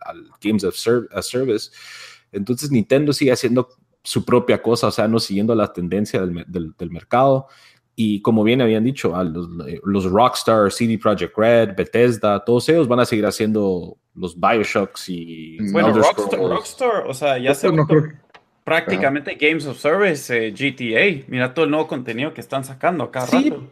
al 0.06 0.30
Games 0.40 0.64
of 0.64 0.74
Service. 0.74 1.70
Entonces 2.32 2.70
Nintendo 2.70 3.12
sigue 3.12 3.32
haciendo 3.32 3.68
su 4.02 4.24
propia 4.24 4.62
cosa, 4.62 4.86
o 4.86 4.90
sea, 4.90 5.06
no 5.06 5.18
siguiendo 5.18 5.54
la 5.54 5.72
tendencia 5.72 6.24
del, 6.24 6.74
del 6.78 6.90
mercado. 6.90 7.46
Y 8.00 8.22
como 8.22 8.44
bien 8.44 8.60
habían 8.62 8.84
dicho, 8.84 9.12
los, 9.24 9.48
los, 9.82 10.04
Rockstar, 10.04 10.70
CD 10.70 10.96
Projekt 10.98 11.36
Red, 11.36 11.74
Bethesda, 11.76 12.44
todos 12.44 12.68
ellos 12.68 12.86
van 12.86 13.00
a 13.00 13.04
seguir 13.04 13.26
haciendo 13.26 13.96
los 14.14 14.38
Bioshocks 14.38 15.08
y... 15.08 15.58
Bueno, 15.72 15.92
Rockstar, 15.92 17.08
o 17.08 17.12
sea, 17.12 17.38
ya 17.38 17.52
se... 17.56 17.68
prácticamente 18.62 19.34
Games 19.34 19.66
of 19.66 19.78
Service, 19.78 20.32
eh, 20.32 20.52
GTA. 20.52 21.24
Mira 21.26 21.52
todo 21.52 21.64
el 21.64 21.72
nuevo 21.72 21.88
contenido 21.88 22.32
que 22.32 22.40
están 22.40 22.62
sacando 22.62 23.02
acá 23.02 23.26
sí, 23.26 23.50
rato. 23.50 23.68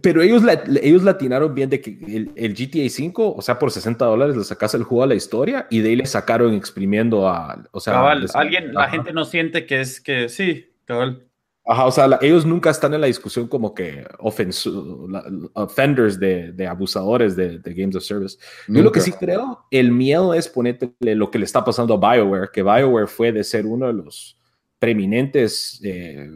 Pero 0.00 0.22
ellos, 0.22 0.44
la, 0.44 0.62
ellos 0.80 1.02
latinaron 1.02 1.52
bien 1.52 1.70
de 1.70 1.80
que 1.80 1.98
el, 2.36 2.54
GTA 2.54 2.88
5, 2.88 3.34
o 3.34 3.42
sea, 3.42 3.58
por 3.58 3.72
60 3.72 4.04
dólares 4.04 4.36
le 4.36 4.44
sacas 4.44 4.74
el 4.74 4.84
juego 4.84 5.02
a 5.02 5.08
la 5.08 5.16
historia 5.16 5.66
y 5.70 5.80
de 5.80 5.88
ahí 5.88 5.96
le 5.96 6.06
sacaron 6.06 6.54
exprimiendo 6.54 7.28
a... 7.28 7.64
O 7.72 7.80
sea, 7.80 8.12
alguien, 8.12 8.72
la 8.74 8.88
gente 8.88 9.12
no 9.12 9.24
siente 9.24 9.66
que 9.66 9.80
es 9.80 10.00
que 10.00 10.28
sí, 10.28 10.70
cabal. 10.84 11.26
Ajá, 11.66 11.86
o 11.86 11.92
sea, 11.92 12.18
ellos 12.22 12.46
nunca 12.46 12.70
están 12.70 12.94
en 12.94 13.02
la 13.02 13.06
discusión 13.06 13.46
como 13.46 13.74
que 13.74 14.06
offenders 14.18 16.18
de, 16.18 16.66
abusadores 16.68 17.36
de, 17.36 17.60
Games 17.64 17.96
of 17.96 18.02
Service. 18.02 18.38
Yo 18.66 18.82
lo 18.82 18.90
que 18.90 19.00
sí 19.00 19.12
creo, 19.12 19.66
el 19.70 19.92
miedo 19.92 20.34
es 20.34 20.48
ponerte 20.48 20.92
lo 21.00 21.30
que 21.30 21.38
le 21.38 21.44
está 21.44 21.64
pasando 21.64 21.94
a 21.94 21.98
BioWare, 21.98 22.50
que 22.52 22.62
BioWare 22.62 23.06
fue 23.06 23.30
de 23.30 23.44
ser 23.44 23.66
uno 23.66 23.88
de 23.88 23.92
los 23.92 24.38
preeminentes 24.78 25.80
eh, 25.84 26.30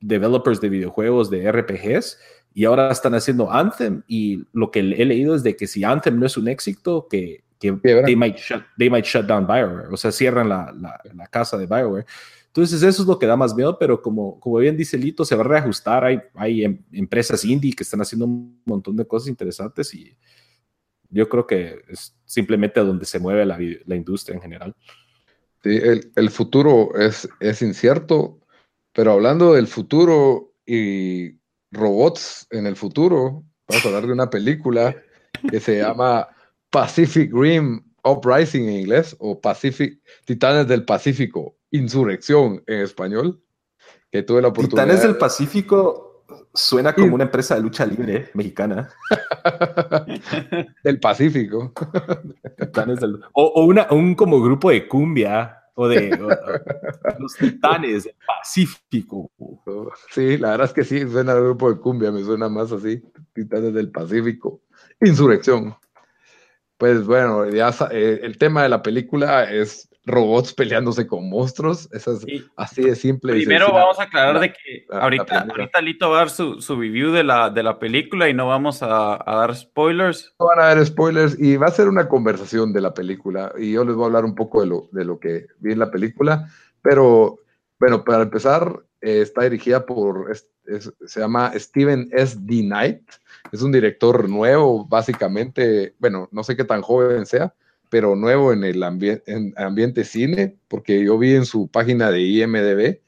developers 0.00 0.60
de 0.60 0.70
videojuegos 0.70 1.30
de 1.30 1.52
RPGs 1.52 2.18
y 2.54 2.64
ahora 2.64 2.90
están 2.90 3.14
haciendo 3.14 3.52
Anthem 3.52 4.02
y 4.08 4.44
lo 4.52 4.70
que 4.70 4.80
he 4.80 5.04
leído 5.04 5.34
es 5.34 5.42
de 5.42 5.56
que 5.56 5.66
si 5.66 5.84
Anthem 5.84 6.18
no 6.18 6.24
es 6.24 6.36
un 6.36 6.48
éxito, 6.48 7.06
que, 7.10 7.44
que 7.60 7.72
they, 7.82 8.16
might 8.16 8.36
shut, 8.36 9.26
down 9.26 9.46
BioWare, 9.46 9.92
o 9.92 9.96
sea, 9.96 10.10
cierran 10.10 10.48
la, 10.48 10.72
la, 10.72 10.98
la 11.12 11.26
casa 11.26 11.58
de 11.58 11.66
BioWare. 11.66 12.06
Entonces 12.54 12.84
eso 12.84 13.02
es 13.02 13.08
lo 13.08 13.18
que 13.18 13.26
da 13.26 13.36
más 13.36 13.52
miedo, 13.52 13.76
pero 13.80 14.00
como, 14.00 14.38
como 14.38 14.58
bien 14.58 14.76
dice 14.76 14.96
Lito, 14.96 15.24
se 15.24 15.34
va 15.34 15.42
a 15.42 15.48
reajustar. 15.48 16.04
Hay, 16.04 16.20
hay 16.34 16.62
em, 16.62 16.84
empresas 16.92 17.44
indie 17.44 17.72
que 17.72 17.82
están 17.82 18.00
haciendo 18.00 18.26
un 18.26 18.62
montón 18.64 18.96
de 18.96 19.04
cosas 19.04 19.28
interesantes 19.28 19.92
y 19.92 20.16
yo 21.10 21.28
creo 21.28 21.48
que 21.48 21.82
es 21.88 22.16
simplemente 22.24 22.78
donde 22.78 23.06
se 23.06 23.18
mueve 23.18 23.44
la, 23.44 23.58
la 23.86 23.96
industria 23.96 24.36
en 24.36 24.42
general. 24.42 24.76
Sí, 25.64 25.70
el, 25.70 26.12
el, 26.14 26.30
futuro 26.30 26.94
es, 26.94 27.28
es 27.40 27.60
incierto, 27.60 28.38
pero 28.92 29.10
hablando 29.10 29.54
del 29.54 29.66
futuro 29.66 30.54
y 30.64 31.40
robots 31.72 32.46
en 32.50 32.66
el 32.66 32.76
futuro, 32.76 33.42
vamos 33.66 33.84
a 33.84 33.88
hablar 33.88 34.06
de 34.06 34.12
una 34.12 34.30
película 34.30 34.94
que 35.50 35.58
se 35.58 35.78
llama 35.78 36.28
Pacific 36.70 37.32
Rim 37.34 37.82
Uprising 38.04 38.68
en 38.68 38.80
inglés 38.82 39.16
o 39.18 39.40
Pacific 39.40 40.00
Titanes 40.24 40.68
del 40.68 40.84
Pacífico 40.84 41.56
Insurrección 41.74 42.62
en 42.68 42.82
español, 42.82 43.42
que 44.10 44.22
tuve 44.22 44.40
la 44.40 44.48
oportunidad. 44.48 44.84
Titanes 44.84 45.02
del 45.02 45.16
Pacífico 45.16 46.24
suena 46.54 46.94
como 46.94 47.16
una 47.16 47.24
empresa 47.24 47.56
de 47.56 47.62
lucha 47.62 47.84
libre 47.84 48.30
mexicana. 48.34 48.90
del 50.84 51.00
Pacífico. 51.00 51.72
o, 53.32 53.64
una, 53.64 53.88
un 53.90 54.14
como 54.14 54.40
grupo 54.40 54.70
de 54.70 54.86
cumbia 54.86 55.64
o 55.74 55.88
de 55.88 56.16
los 57.18 57.34
titanes 57.36 58.04
del 58.04 58.14
Pacífico. 58.24 59.32
Sí, 60.10 60.38
la 60.38 60.50
verdad 60.50 60.68
es 60.68 60.72
que 60.72 60.84
sí, 60.84 61.08
suena 61.10 61.32
al 61.32 61.42
grupo 61.42 61.72
de 61.72 61.80
cumbia, 61.80 62.12
me 62.12 62.22
suena 62.22 62.48
más 62.48 62.70
así, 62.70 63.02
titanes 63.32 63.74
del 63.74 63.90
Pacífico. 63.90 64.62
Insurrección. 65.00 65.74
Pues 66.78 67.04
bueno, 67.04 67.48
ya 67.50 67.74
eh, 67.90 68.20
el 68.22 68.38
tema 68.38 68.62
de 68.62 68.68
la 68.68 68.80
película 68.80 69.50
es 69.50 69.88
robots 70.06 70.52
peleándose 70.52 71.06
con 71.06 71.28
monstruos. 71.28 71.88
Eso 71.92 72.12
es 72.12 72.44
así 72.56 72.82
de 72.82 72.94
simple. 72.94 73.32
Primero 73.32 73.72
vamos 73.72 73.98
a 73.98 74.04
aclarar 74.04 74.40
de 74.40 74.52
que 74.52 74.86
ahorita, 74.90 75.46
ahorita, 75.50 75.80
Lito 75.80 76.10
va 76.10 76.16
a 76.16 76.18
dar 76.20 76.30
su, 76.30 76.60
su, 76.60 76.78
review 76.78 77.12
de 77.12 77.24
la, 77.24 77.50
de 77.50 77.62
la 77.62 77.78
película 77.78 78.28
y 78.28 78.34
no 78.34 78.46
vamos 78.46 78.82
a, 78.82 79.14
a, 79.14 79.36
dar 79.36 79.56
spoilers. 79.56 80.34
No 80.38 80.46
van 80.46 80.60
a 80.60 80.74
dar 80.74 80.84
spoilers 80.84 81.38
y 81.38 81.56
va 81.56 81.66
a 81.66 81.70
ser 81.70 81.88
una 81.88 82.08
conversación 82.08 82.72
de 82.72 82.80
la 82.80 82.92
película 82.92 83.52
y 83.58 83.72
yo 83.72 83.84
les 83.84 83.94
voy 83.94 84.04
a 84.04 84.06
hablar 84.06 84.24
un 84.24 84.34
poco 84.34 84.60
de 84.60 84.66
lo, 84.66 84.88
de 84.92 85.04
lo 85.04 85.18
que 85.18 85.46
vi 85.58 85.72
en 85.72 85.78
la 85.78 85.90
película. 85.90 86.48
Pero 86.82 87.38
bueno, 87.78 88.04
para 88.04 88.22
empezar, 88.22 88.80
eh, 89.00 89.20
está 89.22 89.42
dirigida 89.42 89.84
por, 89.84 90.34
se 91.06 91.20
llama 91.20 91.52
Steven 91.56 92.08
S. 92.12 92.36
D. 92.40 92.62
Knight, 92.62 93.02
es 93.52 93.62
un 93.62 93.72
director 93.72 94.28
nuevo, 94.28 94.86
básicamente, 94.86 95.94
bueno, 95.98 96.28
no 96.32 96.42
sé 96.42 96.56
qué 96.56 96.64
tan 96.64 96.82
joven 96.82 97.26
sea, 97.26 97.54
pero 97.94 98.16
nuevo 98.16 98.52
en 98.52 98.64
el 98.64 98.82
ambiente 98.82 100.02
cine, 100.02 100.56
porque 100.66 101.04
yo 101.04 101.16
vi 101.16 101.36
en 101.36 101.46
su 101.46 101.68
página 101.68 102.10
de 102.10 102.22
IMDB 102.22 102.98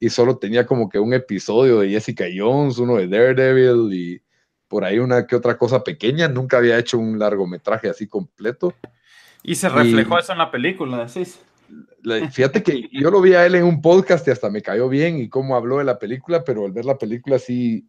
y 0.00 0.10
solo 0.10 0.38
tenía 0.38 0.66
como 0.66 0.88
que 0.88 0.98
un 0.98 1.14
episodio 1.14 1.78
de 1.78 1.90
Jessica 1.90 2.24
Jones, 2.36 2.78
uno 2.78 2.96
de 2.96 3.06
Daredevil 3.06 3.94
y 3.94 4.20
por 4.66 4.84
ahí 4.84 4.98
una 4.98 5.24
que 5.28 5.36
otra 5.36 5.56
cosa 5.56 5.84
pequeña, 5.84 6.26
nunca 6.26 6.56
había 6.56 6.76
hecho 6.76 6.98
un 6.98 7.16
largometraje 7.16 7.88
así 7.88 8.08
completo. 8.08 8.74
Y 9.44 9.54
se 9.54 9.68
reflejó 9.68 10.18
eso 10.18 10.32
en 10.32 10.38
la 10.38 10.50
película, 10.50 11.06
decís. 11.06 11.40
Fíjate 12.32 12.64
que 12.64 12.88
yo 12.90 13.12
lo 13.12 13.20
vi 13.20 13.34
a 13.34 13.46
él 13.46 13.54
en 13.54 13.62
un 13.62 13.80
podcast 13.80 14.26
y 14.26 14.32
hasta 14.32 14.50
me 14.50 14.62
cayó 14.62 14.88
bien 14.88 15.20
y 15.20 15.28
cómo 15.28 15.54
habló 15.54 15.78
de 15.78 15.84
la 15.84 16.00
película, 16.00 16.42
pero 16.42 16.66
al 16.66 16.72
ver 16.72 16.86
la 16.86 16.98
película 16.98 17.38
sí, 17.38 17.88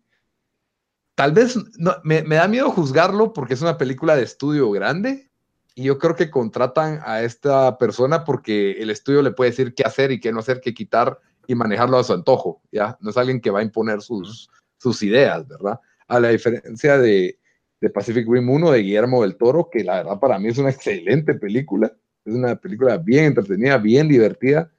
tal 1.16 1.32
vez 1.32 1.58
me, 2.04 2.22
me, 2.22 2.36
da 2.36 2.48
miedo 2.48 2.70
juzgarlo 2.70 3.34
porque 3.34 3.56
es 3.56 3.64
una 3.64 3.80
película 3.80 4.16
de 4.16 4.22
estudio 4.22 4.70
grande 4.70 5.32
y 5.76 5.84
yo 5.84 6.00
creo 6.00 6.16
que 6.16 6.32
contratan 6.32 7.00
a 7.04 7.22
esta 7.22 7.78
persona 7.78 8.24
porque 8.24 8.72
el 8.82 8.90
estudio 8.90 9.22
le 9.22 9.32
puede 9.32 9.52
decir 9.52 9.76
qué 9.76 9.84
hacer 9.84 10.12
y 10.12 10.20
qué 10.20 10.32
no 10.32 10.40
hacer, 10.40 10.62
qué 10.62 10.74
quitar 10.74 11.20
y 11.48 11.54
manejarlo 11.54 11.98
a 11.98 12.04
su 12.04 12.14
antojo, 12.14 12.62
¿ya? 12.72 12.98
No 13.02 13.12
es 13.12 13.18
alguien 13.18 13.42
que 13.42 13.52
va 13.52 13.60
a 13.60 13.64
imponer 13.64 14.02
sus, 14.02 14.50
sus 14.78 15.04
ideas, 15.04 15.48
¿verdad? 15.48 15.80
A 16.08 16.20
la 16.20 16.30
diferencia 16.30 16.98
de, 16.98 17.38
de 17.82 17.90
Pacific 17.90 18.26
Rim 18.28 18.50
1 18.50 18.72
de 18.72 18.80
Guillermo 18.80 19.22
del 19.22 19.36
Toro, 19.36 19.70
que 19.70 19.84
la 19.84 19.98
verdad 19.98 20.20
para 20.20 20.40
mí 20.40 20.48
es 20.48 20.58
una 20.58 20.70
excelente 20.72 21.36
película 21.36 21.92
es 22.26 22.34
una 22.34 22.56
película 22.56 22.98
bien 22.98 23.26
entretenida, 23.26 23.78
bien 23.78 24.08
divertida, 24.08 24.72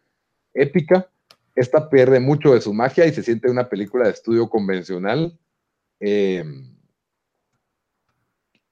épica. 0.53 1.09
Esta 1.55 1.89
pierde 1.89 2.21
mucho 2.21 2.53
de 2.53 2.61
su 2.61 2.75
magia 2.75 3.07
y 3.07 3.13
se 3.13 3.23
siente 3.23 3.51
una 3.51 3.69
película 3.69 4.07
de 4.07 4.11
estudio 4.11 4.51
convencional. 4.51 5.39
Eh, 6.01 6.45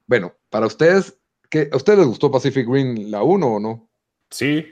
bueno, 0.07 0.35
para 0.51 0.67
ustedes, 0.67 1.17
¿qué, 1.55 1.69
¿a 1.71 1.77
ustedes 1.77 2.01
les 2.01 2.09
gustó 2.09 2.33
Pacific 2.33 2.69
Rim 2.69 3.11
la 3.11 3.23
1 3.23 3.47
o 3.47 3.61
no? 3.61 3.89
Sí. 4.29 4.67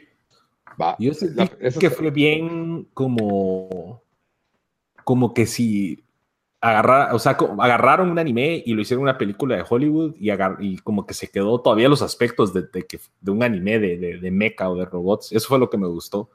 Va. 0.80 0.96
Yo 0.98 1.14
sentí 1.14 1.48
que 1.78 1.90
fue 1.90 2.10
bien 2.10 2.88
como, 2.92 4.02
como 5.04 5.32
que 5.32 5.46
si 5.46 6.02
agarrar, 6.60 7.14
o 7.14 7.20
sea, 7.20 7.36
agarraron 7.60 8.10
un 8.10 8.18
anime 8.18 8.62
y 8.66 8.72
lo 8.72 8.82
hicieron 8.82 9.04
una 9.04 9.18
película 9.18 9.56
de 9.56 9.64
Hollywood 9.68 10.16
y, 10.18 10.30
y 10.60 10.78
como 10.78 11.06
que 11.06 11.14
se 11.14 11.30
quedó 11.30 11.60
todavía 11.60 11.88
los 11.88 12.02
aspectos 12.02 12.52
de, 12.52 12.62
de, 12.62 12.86
de 13.20 13.30
un 13.30 13.42
anime 13.44 13.78
de, 13.78 14.18
de, 14.18 14.30
mecha 14.32 14.68
o 14.68 14.74
de 14.74 14.84
robots. 14.84 15.30
Eso 15.30 15.48
fue 15.48 15.58
lo 15.60 15.70
que 15.70 15.78
me 15.78 15.86
gustó. 15.86 16.30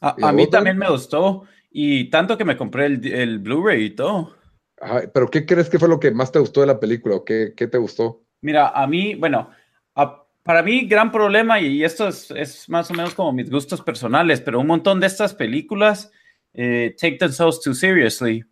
A, 0.00 0.32
mí 0.32 0.48
también 0.48 0.78
me 0.78 0.88
gustó 0.88 1.44
y 1.70 2.10
tanto 2.10 2.38
que 2.38 2.44
me 2.44 2.56
compré 2.56 2.86
el, 2.86 3.06
el 3.06 3.38
Blu-ray 3.38 3.84
y 3.84 3.90
todo. 3.90 4.34
pero 5.12 5.28
¿qué 5.28 5.44
crees 5.44 5.68
que 5.68 5.78
fue 5.78 5.88
lo 5.88 6.00
que 6.00 6.10
más 6.10 6.32
te 6.32 6.38
gustó 6.38 6.60
de 6.60 6.68
la 6.68 6.80
película 6.80 7.16
o 7.16 7.24
qué, 7.24 7.52
qué 7.54 7.66
te 7.66 7.78
gustó? 7.78 8.22
Mira, 8.40 8.68
a 8.68 8.86
mí, 8.86 9.14
bueno, 9.14 9.48
para 10.42 10.62
mí 10.62 10.86
gran 10.86 11.10
problema 11.10 11.58
y 11.60 11.82
esto 11.82 12.08
es, 12.08 12.30
es, 12.30 12.68
más 12.68 12.90
o 12.90 12.94
menos 12.94 13.14
como 13.14 13.32
mis 13.32 13.50
gustos 13.50 13.80
personales, 13.80 14.40
pero 14.40 14.60
un 14.60 14.66
montón 14.66 15.00
de 15.00 15.06
estas 15.06 15.34
películas 15.34 16.12
eh, 16.52 16.94
take 17.00 17.16
themselves 17.16 17.60
too 17.60 17.74
seriously. 17.74 18.44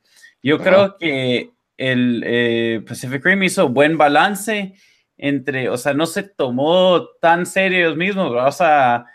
Yo 0.42 0.58
creo 0.58 0.96
que 0.98 1.50
el 1.76 2.22
eh, 2.26 2.82
Pacific 2.86 3.24
Rim 3.24 3.42
hizo 3.44 3.68
buen 3.68 3.96
balance 3.96 4.74
entre, 5.16 5.68
o 5.68 5.76
sea, 5.76 5.94
no 5.94 6.06
se 6.06 6.24
tomó 6.24 7.06
tan 7.20 7.46
serio 7.46 7.78
ellos 7.78 7.96
mismos, 7.96 8.32
o 8.34 8.52
sea, 8.52 9.06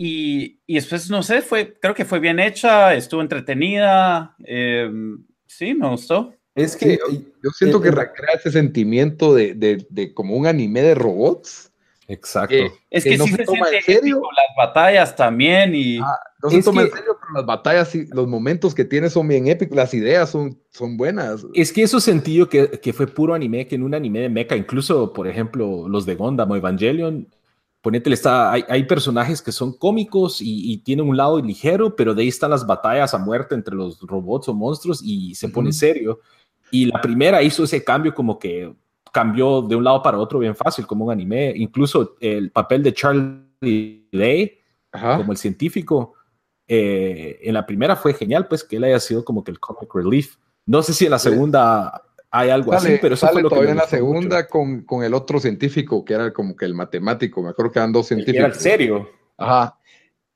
y, 0.00 0.60
y, 0.64 0.76
después, 0.76 1.10
no 1.10 1.22
sé, 1.24 1.42
fue, 1.42 1.74
creo 1.74 1.92
que 1.92 2.04
fue 2.04 2.20
bien 2.20 2.38
hecha, 2.38 2.94
estuvo 2.94 3.20
entretenida, 3.20 4.36
em, 4.44 5.26
sí, 5.46 5.74
me 5.74 5.88
gustó. 5.88 6.37
Es 6.58 6.76
que 6.76 6.98
yo, 7.42 7.50
siento 7.50 7.80
que 7.80 7.90
recrea 7.90 8.34
ese 8.34 8.50
sentimiento 8.50 9.34
de, 9.34 9.54
de, 9.54 9.86
de, 9.90 10.12
como 10.12 10.34
un 10.36 10.46
anime 10.46 10.82
de 10.82 10.94
robots. 10.94 11.70
Exacto. 12.10 12.54
es 12.88 13.04
que, 13.04 13.18
sí 13.18 13.28
se, 13.28 13.44
toma 13.44 13.68
en 13.70 13.82
serio. 13.82 14.22
las 14.34 14.66
batallas 14.66 15.14
también 15.14 15.74
y... 15.74 15.98
Ah, 15.98 16.18
no 16.42 16.50
se 16.50 16.62
toma 16.62 16.82
en 16.82 16.90
serio, 16.90 17.18
pero 17.20 17.34
las 17.34 17.44
batallas 17.44 17.94
y 17.94 18.06
los 18.06 18.26
momentos 18.26 18.74
que 18.74 18.86
tiene 18.86 19.10
son 19.10 19.28
bien 19.28 19.46
épicos, 19.46 19.76
las 19.76 19.92
ideas 19.92 20.30
son, 20.30 20.58
son 20.70 20.96
buenas. 20.96 21.44
Es 21.52 21.70
que 21.70 21.82
eso 21.82 22.00
sentido 22.00 22.48
que, 22.48 22.80
que 22.80 22.92
fue 22.94 23.06
puro 23.06 23.34
anime, 23.34 23.66
que 23.66 23.74
en 23.74 23.82
un 23.82 23.94
anime 23.94 24.20
de 24.20 24.30
mecha, 24.30 24.56
incluso, 24.56 25.12
por 25.12 25.28
ejemplo, 25.28 25.86
los 25.86 26.06
de 26.06 26.14
Gundam 26.14 26.50
o 26.50 26.56
Evangelion, 26.56 27.28
ponete, 27.82 28.12
está, 28.12 28.52
hay, 28.52 28.64
hay, 28.68 28.84
personajes 28.84 29.42
que 29.42 29.52
son 29.52 29.72
cómicos 29.72 30.40
y, 30.40 30.72
y, 30.72 30.78
tienen 30.78 31.08
un 31.08 31.16
lado 31.16 31.40
ligero, 31.40 31.94
pero 31.94 32.14
de 32.14 32.22
ahí 32.22 32.28
están 32.28 32.50
las 32.50 32.66
batallas 32.66 33.14
a 33.14 33.18
muerte 33.18 33.54
entre 33.54 33.74
los 33.74 34.00
robots 34.00 34.48
o 34.48 34.54
monstruos 34.54 35.00
y 35.02 35.34
se 35.34 35.48
pone 35.48 35.72
serio. 35.72 36.20
Y 36.70 36.86
la 36.86 37.00
primera 37.00 37.42
hizo 37.42 37.64
ese 37.64 37.82
cambio 37.82 38.14
como 38.14 38.38
que 38.38 38.72
cambió 39.12 39.62
de 39.62 39.76
un 39.76 39.84
lado 39.84 40.02
para 40.02 40.18
otro 40.18 40.38
bien 40.38 40.54
fácil, 40.54 40.86
como 40.86 41.06
un 41.06 41.12
anime. 41.12 41.52
Incluso 41.56 42.16
el 42.20 42.50
papel 42.50 42.82
de 42.82 42.92
Charlie 42.92 44.08
Day, 44.12 44.58
como 44.90 45.32
el 45.32 45.38
científico, 45.38 46.14
eh, 46.66 47.38
en 47.42 47.54
la 47.54 47.64
primera 47.64 47.96
fue 47.96 48.12
genial, 48.12 48.46
pues 48.46 48.62
que 48.62 48.76
él 48.76 48.84
haya 48.84 49.00
sido 49.00 49.24
como 49.24 49.42
que 49.42 49.50
el 49.50 49.58
comic 49.58 49.94
relief. 49.94 50.36
No 50.66 50.82
sé 50.82 50.92
si 50.92 51.06
en 51.06 51.12
la 51.12 51.18
segunda 51.18 52.02
hay 52.30 52.50
algo 52.50 52.74
así, 52.74 52.98
pero 53.00 53.14
eso 53.14 53.26
fue 53.28 53.42
lo 53.42 53.48
todavía 53.48 53.70
en 53.70 53.78
la 53.78 53.86
segunda 53.86 54.46
con, 54.46 54.82
con, 54.82 55.02
el 55.02 55.14
otro 55.14 55.40
científico, 55.40 56.04
que 56.04 56.12
era 56.12 56.32
como 56.32 56.54
que 56.54 56.66
el 56.66 56.74
matemático. 56.74 57.42
Me 57.42 57.50
acuerdo 57.50 57.72
que 57.72 57.78
eran 57.78 57.92
dos 57.92 58.08
científicos. 58.08 58.38
Era 58.38 58.48
el 58.48 58.54
serio. 58.54 59.10
Ajá. 59.38 59.77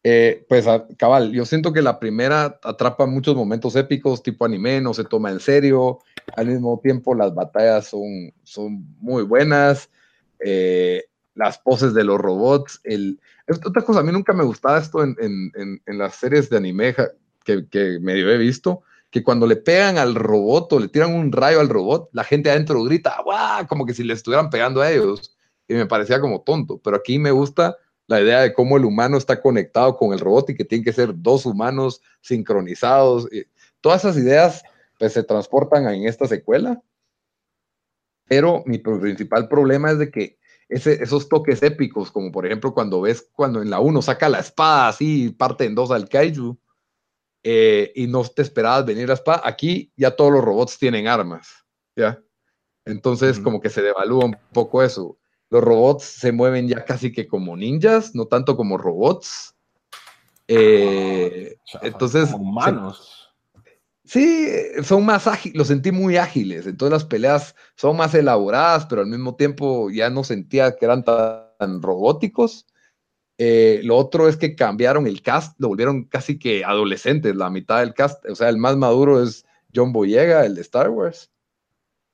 Eh, 0.04 0.44
pues 0.48 0.66
cabal, 0.96 1.30
yo 1.32 1.44
siento 1.44 1.72
que 1.72 1.80
la 1.80 2.00
primera 2.00 2.58
atrapa 2.64 3.06
muchos 3.06 3.36
momentos 3.36 3.76
épicos, 3.76 4.22
tipo 4.22 4.44
anime, 4.44 4.80
no 4.80 4.94
se 4.94 5.04
toma 5.04 5.30
en 5.30 5.38
serio, 5.38 6.00
al 6.36 6.48
mismo 6.48 6.80
tiempo 6.82 7.14
las 7.14 7.34
batallas 7.34 7.86
son, 7.86 8.32
son 8.42 8.84
muy 8.98 9.22
buenas, 9.22 9.90
eh, 10.44 11.04
las 11.34 11.58
poses 11.58 11.94
de 11.94 12.04
los 12.04 12.18
robots, 12.18 12.80
el... 12.84 13.20
Otra 13.64 13.82
cosa, 13.82 14.00
a 14.00 14.02
mí 14.02 14.12
nunca 14.12 14.32
me 14.32 14.44
gustaba 14.44 14.78
esto 14.78 15.02
en, 15.02 15.16
en, 15.20 15.82
en, 15.84 15.98
las 15.98 16.16
series 16.16 16.48
de 16.48 16.56
anime 16.56 16.94
que, 17.44 17.68
que 17.68 17.98
medio 18.00 18.30
he 18.30 18.38
visto, 18.38 18.82
que 19.10 19.22
cuando 19.22 19.46
le 19.46 19.56
pegan 19.56 19.98
al 19.98 20.14
robot 20.14 20.72
o 20.72 20.80
le 20.80 20.88
tiran 20.88 21.14
un 21.14 21.30
rayo 21.30 21.60
al 21.60 21.68
robot, 21.68 22.08
la 22.12 22.24
gente 22.24 22.50
adentro 22.50 22.82
grita, 22.82 23.20
¡guau! 23.22 23.66
Como 23.66 23.84
que 23.84 23.94
si 23.94 24.04
le 24.04 24.14
estuvieran 24.14 24.48
pegando 24.48 24.80
a 24.80 24.90
ellos. 24.90 25.36
Y 25.68 25.74
me 25.74 25.86
parecía 25.86 26.20
como 26.20 26.40
tonto, 26.40 26.78
pero 26.78 26.96
aquí 26.96 27.18
me 27.18 27.30
gusta 27.30 27.76
la 28.12 28.20
idea 28.20 28.40
de 28.40 28.52
cómo 28.52 28.76
el 28.76 28.84
humano 28.84 29.16
está 29.16 29.40
conectado 29.40 29.96
con 29.96 30.12
el 30.12 30.20
robot 30.20 30.50
y 30.50 30.54
que 30.54 30.64
tienen 30.64 30.84
que 30.84 30.92
ser 30.92 31.10
dos 31.14 31.46
humanos 31.46 32.02
sincronizados. 32.20 33.28
Todas 33.80 34.04
esas 34.04 34.16
ideas 34.16 34.62
pues, 34.98 35.14
se 35.14 35.24
transportan 35.24 35.88
en 35.88 36.06
esta 36.06 36.26
secuela. 36.26 36.80
Pero 38.28 38.62
mi 38.66 38.78
principal 38.78 39.48
problema 39.48 39.90
es 39.90 39.98
de 39.98 40.10
que 40.10 40.38
ese, 40.68 41.02
esos 41.02 41.28
toques 41.28 41.62
épicos, 41.62 42.10
como 42.10 42.30
por 42.30 42.46
ejemplo 42.46 42.72
cuando 42.72 43.00
ves 43.00 43.28
cuando 43.32 43.60
en 43.60 43.68
la 43.68 43.80
1 43.80 44.00
saca 44.00 44.28
la 44.28 44.40
espada 44.40 44.88
así, 44.88 45.30
parte 45.30 45.64
en 45.64 45.74
dos 45.74 45.90
al 45.90 46.08
kaiju, 46.08 46.56
eh, 47.42 47.92
y 47.94 48.06
no 48.06 48.24
te 48.24 48.42
esperabas 48.42 48.86
venir 48.86 49.08
la 49.08 49.14
espada, 49.14 49.42
aquí 49.44 49.92
ya 49.96 50.14
todos 50.14 50.32
los 50.32 50.44
robots 50.44 50.78
tienen 50.78 51.08
armas, 51.08 51.66
¿ya? 51.96 52.22
Entonces 52.84 53.40
como 53.40 53.60
que 53.60 53.70
se 53.70 53.82
devalúa 53.82 54.24
un 54.24 54.36
poco 54.52 54.82
eso 54.82 55.18
los 55.52 55.62
robots 55.62 56.04
se 56.04 56.32
mueven 56.32 56.66
ya 56.66 56.82
casi 56.82 57.12
que 57.12 57.28
como 57.28 57.58
ninjas, 57.58 58.14
no 58.14 58.24
tanto 58.24 58.56
como 58.56 58.78
robots. 58.78 59.54
Eh, 60.48 61.58
entonces. 61.82 62.32
humanos. 62.32 63.34
sí, 64.02 64.48
son 64.82 65.04
más 65.04 65.26
ágiles, 65.26 65.58
los 65.58 65.68
sentí 65.68 65.92
muy 65.92 66.16
ágiles. 66.16 66.66
Entonces 66.66 66.92
las 66.92 67.04
peleas 67.04 67.54
son 67.76 67.98
más 67.98 68.14
elaboradas, 68.14 68.86
pero 68.86 69.02
al 69.02 69.08
mismo 69.08 69.36
tiempo 69.36 69.90
ya 69.90 70.08
no 70.08 70.24
sentía 70.24 70.74
que 70.74 70.86
eran 70.86 71.04
tan, 71.04 71.82
robóticos. 71.82 72.66
Eh, 73.36 73.82
lo 73.84 73.98
otro 73.98 74.28
es 74.28 74.38
que 74.38 74.56
cambiaron 74.56 75.06
el 75.06 75.20
cast, 75.20 75.60
lo 75.60 75.68
volvieron 75.68 76.04
casi 76.04 76.38
que 76.38 76.64
adolescentes, 76.64 77.36
la 77.36 77.50
mitad 77.50 77.80
del 77.80 77.92
cast. 77.92 78.24
O 78.24 78.34
sea, 78.34 78.48
el 78.48 78.56
más 78.56 78.78
maduro 78.78 79.22
es 79.22 79.44
John 79.74 79.92
Boyega, 79.92 80.46
el 80.46 80.54
de 80.54 80.62
Star 80.62 80.88
Wars. 80.88 81.30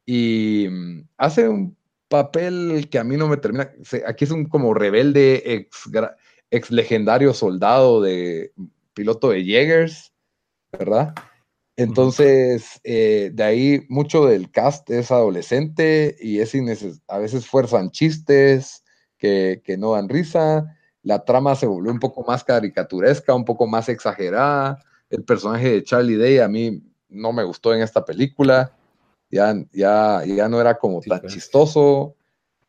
Y 0.05 0.66
mm, 0.68 1.09
hace 1.18 1.49
un 1.49 1.78
papel 2.09 2.89
que 2.91 2.99
a 2.99 3.05
mí 3.05 3.17
no 3.17 3.29
me 3.29 3.37
termina. 3.37 3.71
Aquí 4.07 4.25
es 4.25 4.31
un 4.31 4.47
como 4.47 4.75
rebelde, 4.75 5.43
ex, 5.45 5.89
ex 6.51 6.71
legendario 6.71 7.33
soldado 7.35 8.03
de 8.03 8.53
piloto 8.95 9.31
de 9.31 9.45
Jägers, 9.45 10.13
¿verdad? 10.73 11.15
Entonces, 11.77 12.81
eh, 12.83 13.31
de 13.33 13.43
ahí 13.45 13.87
mucho 13.89 14.27
del 14.27 14.51
cast 14.51 14.91
es 14.91 15.13
adolescente 15.13 16.17
y 16.21 16.41
es 16.41 16.53
a 17.07 17.19
veces 17.19 17.47
fuerzan 17.47 17.91
chistes 17.91 18.83
que, 19.17 19.63
que, 19.65 19.77
no 19.77 19.93
dan 19.93 20.09
risa. 20.09 20.77
La 21.03 21.25
trama 21.25 21.55
se 21.55 21.67
volvió 21.67 21.93
un 21.93 22.01
poco 22.01 22.25
más 22.25 22.43
caricaturesca, 22.43 23.33
un 23.35 23.45
poco 23.45 23.69
más 23.69 23.89
exagerada. 23.89 24.83
El 25.09 25.23
personaje 25.25 25.71
de 25.71 25.85
Charlie 25.85 26.17
Day 26.17 26.39
a 26.39 26.49
mí 26.49 26.83
no 27.09 27.33
me 27.33 27.45
gustó 27.45 27.73
en 27.73 27.83
esta 27.83 28.05
película 28.05 28.78
ya, 29.31 29.55
ya, 29.72 30.24
ya 30.24 30.49
no 30.49 30.61
era 30.61 30.79
como 30.79 31.01
tan 31.01 31.22
chistoso. 31.26 32.16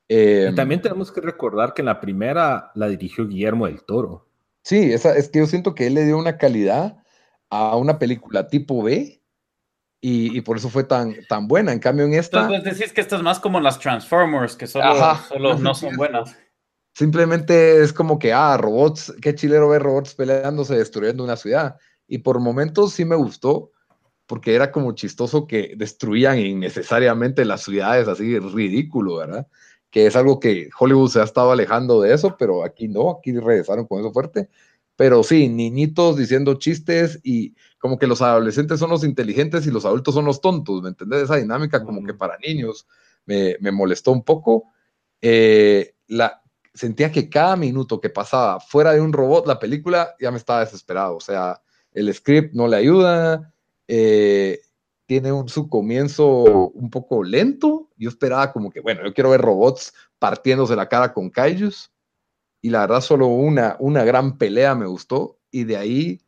y 0.08 0.54
también 0.56 0.80
em, 0.80 0.84
tenemos 0.84 1.12
que 1.12 1.22
recordar 1.22 1.74
que 1.74 1.82
en 1.82 1.88
la 1.88 2.00
primera 2.00 2.72
la 2.76 2.88
dirigió 2.88 3.28
Guillermo 3.28 3.66
del 3.66 3.84
Toro. 3.84 4.28
Sí, 4.62 4.92
esa, 4.92 5.16
es 5.16 5.30
que 5.30 5.40
yo 5.40 5.46
siento 5.46 5.74
que 5.74 5.88
él 5.88 5.96
le 5.96 6.06
dio 6.06 6.18
una 6.18 6.38
calidad 6.38 6.98
a 7.50 7.76
una 7.76 7.98
película 7.98 8.48
tipo 8.48 8.84
B 8.84 9.20
y, 10.02 10.40
por 10.42 10.58
eso 10.58 10.70
fue 10.70 10.86
tan, 10.86 11.14
tan 11.28 11.48
buena. 11.48 11.74
En 11.74 11.80
cambio, 11.80 12.06
en 12.06 12.14
esta. 12.14 12.44
Entonces 12.44 12.78
decís 12.78 12.94
que 12.94 13.02
esto 13.02 13.18
es 13.18 13.22
más 13.22 13.40
como 13.40 13.60
las 13.60 13.80
Transformers, 13.80 14.56
que 14.56 14.66
solo, 14.66 14.96
solo 15.28 15.58
no 15.58 15.74
son 15.76 15.98
buenas. 15.98 16.38
Simplemente 16.94 17.82
es 17.82 17.94
como 17.94 18.18
que, 18.18 18.32
ah, 18.34 18.58
robots, 18.58 19.14
qué 19.22 19.36
chilero 19.36 19.70
ver 19.70 19.82
robots 19.82 20.16
peleándose, 20.16 20.78
destruyendo 20.78 21.24
una 21.24 21.36
ciudad. 21.36 21.78
Y 22.08 22.20
por 22.20 22.40
momentos 22.40 22.94
sí 22.94 23.06
me 23.06 23.16
gustó, 23.16 23.72
porque 24.30 24.54
era 24.54 24.72
como 24.72 24.92
chistoso 24.92 25.48
que 25.48 25.74
destruían 25.76 26.38
innecesariamente 26.38 27.46
las 27.46 27.64
ciudades, 27.64 28.08
así 28.08 28.38
ridículo, 28.38 29.16
¿verdad? 29.16 29.48
Que 29.90 30.06
es 30.06 30.16
algo 30.16 30.40
que 30.40 30.70
Hollywood 30.80 31.10
se 31.10 31.20
ha 31.20 31.24
estado 31.24 31.52
alejando 31.52 32.00
de 32.00 32.14
eso, 32.14 32.36
pero 32.38 32.64
aquí 32.64 32.88
no, 32.88 33.10
aquí 33.10 33.32
regresaron 33.32 33.88
con 33.88 34.00
eso 34.00 34.14
fuerte. 34.14 34.48
Pero 34.96 35.24
sí, 35.24 35.50
niñitos 35.50 36.16
diciendo 36.16 36.54
chistes 36.60 37.20
y 37.24 37.56
como 37.80 37.98
que 37.98 38.06
los 38.06 38.22
adolescentes 38.22 38.80
son 38.80 38.92
los 38.92 39.04
inteligentes 39.04 39.66
y 39.66 39.72
los 39.72 39.84
adultos 39.84 40.14
son 40.14 40.26
los 40.26 40.42
tontos, 40.42 40.84
¿me 40.84 40.90
entendés? 40.90 41.24
Esa 41.24 41.38
dinámica 41.38 41.84
como 41.84 42.06
que 42.06 42.14
para 42.14 42.38
niños 42.38 42.86
me, 43.26 43.58
me 43.62 43.72
molestó 43.72 44.12
un 44.12 44.24
poco. 44.24 44.66
Eh, 45.22 45.96
la, 46.06 46.44
sentía 46.76 47.12
que 47.12 47.32
cada 47.32 47.56
minuto 47.56 48.00
que 48.00 48.12
pasaba 48.12 48.60
fuera 48.60 48.94
de 48.94 49.02
un 49.02 49.12
robot, 49.12 49.48
la 49.48 49.58
película 49.58 50.14
ya 50.20 50.30
me 50.30 50.38
estaba 50.38 50.60
desesperado. 50.60 51.16
O 51.16 51.20
sea, 51.20 51.64
el 51.94 52.14
script 52.14 52.54
no 52.54 52.68
le 52.68 52.78
ayuda, 52.78 53.52
eh, 53.90 54.62
tiene 55.08 55.32
un, 55.32 55.50
su 55.50 55.68
comienzo 55.68 56.70
un 56.70 56.92
poco 56.92 57.24
lento. 57.24 57.90
Yo 57.98 58.10
esperaba 58.10 58.54
como 58.54 58.70
que, 58.70 58.80
bueno, 58.80 59.04
yo 59.04 59.14
quiero 59.14 59.32
ver 59.32 59.42
robots 59.42 59.94
partiéndose 60.20 60.76
la 60.76 60.88
cara 60.88 61.12
con 61.12 61.32
kaijus. 61.32 61.92
Y 62.62 62.70
la 62.70 62.82
verdad, 62.82 63.02
solo 63.02 63.28
una, 63.28 63.76
una 63.80 64.04
gran 64.04 64.38
pelea 64.38 64.76
me 64.76 64.86
gustó. 64.86 65.40
Y 65.50 65.64
de 65.64 65.78
ahí 65.78 66.22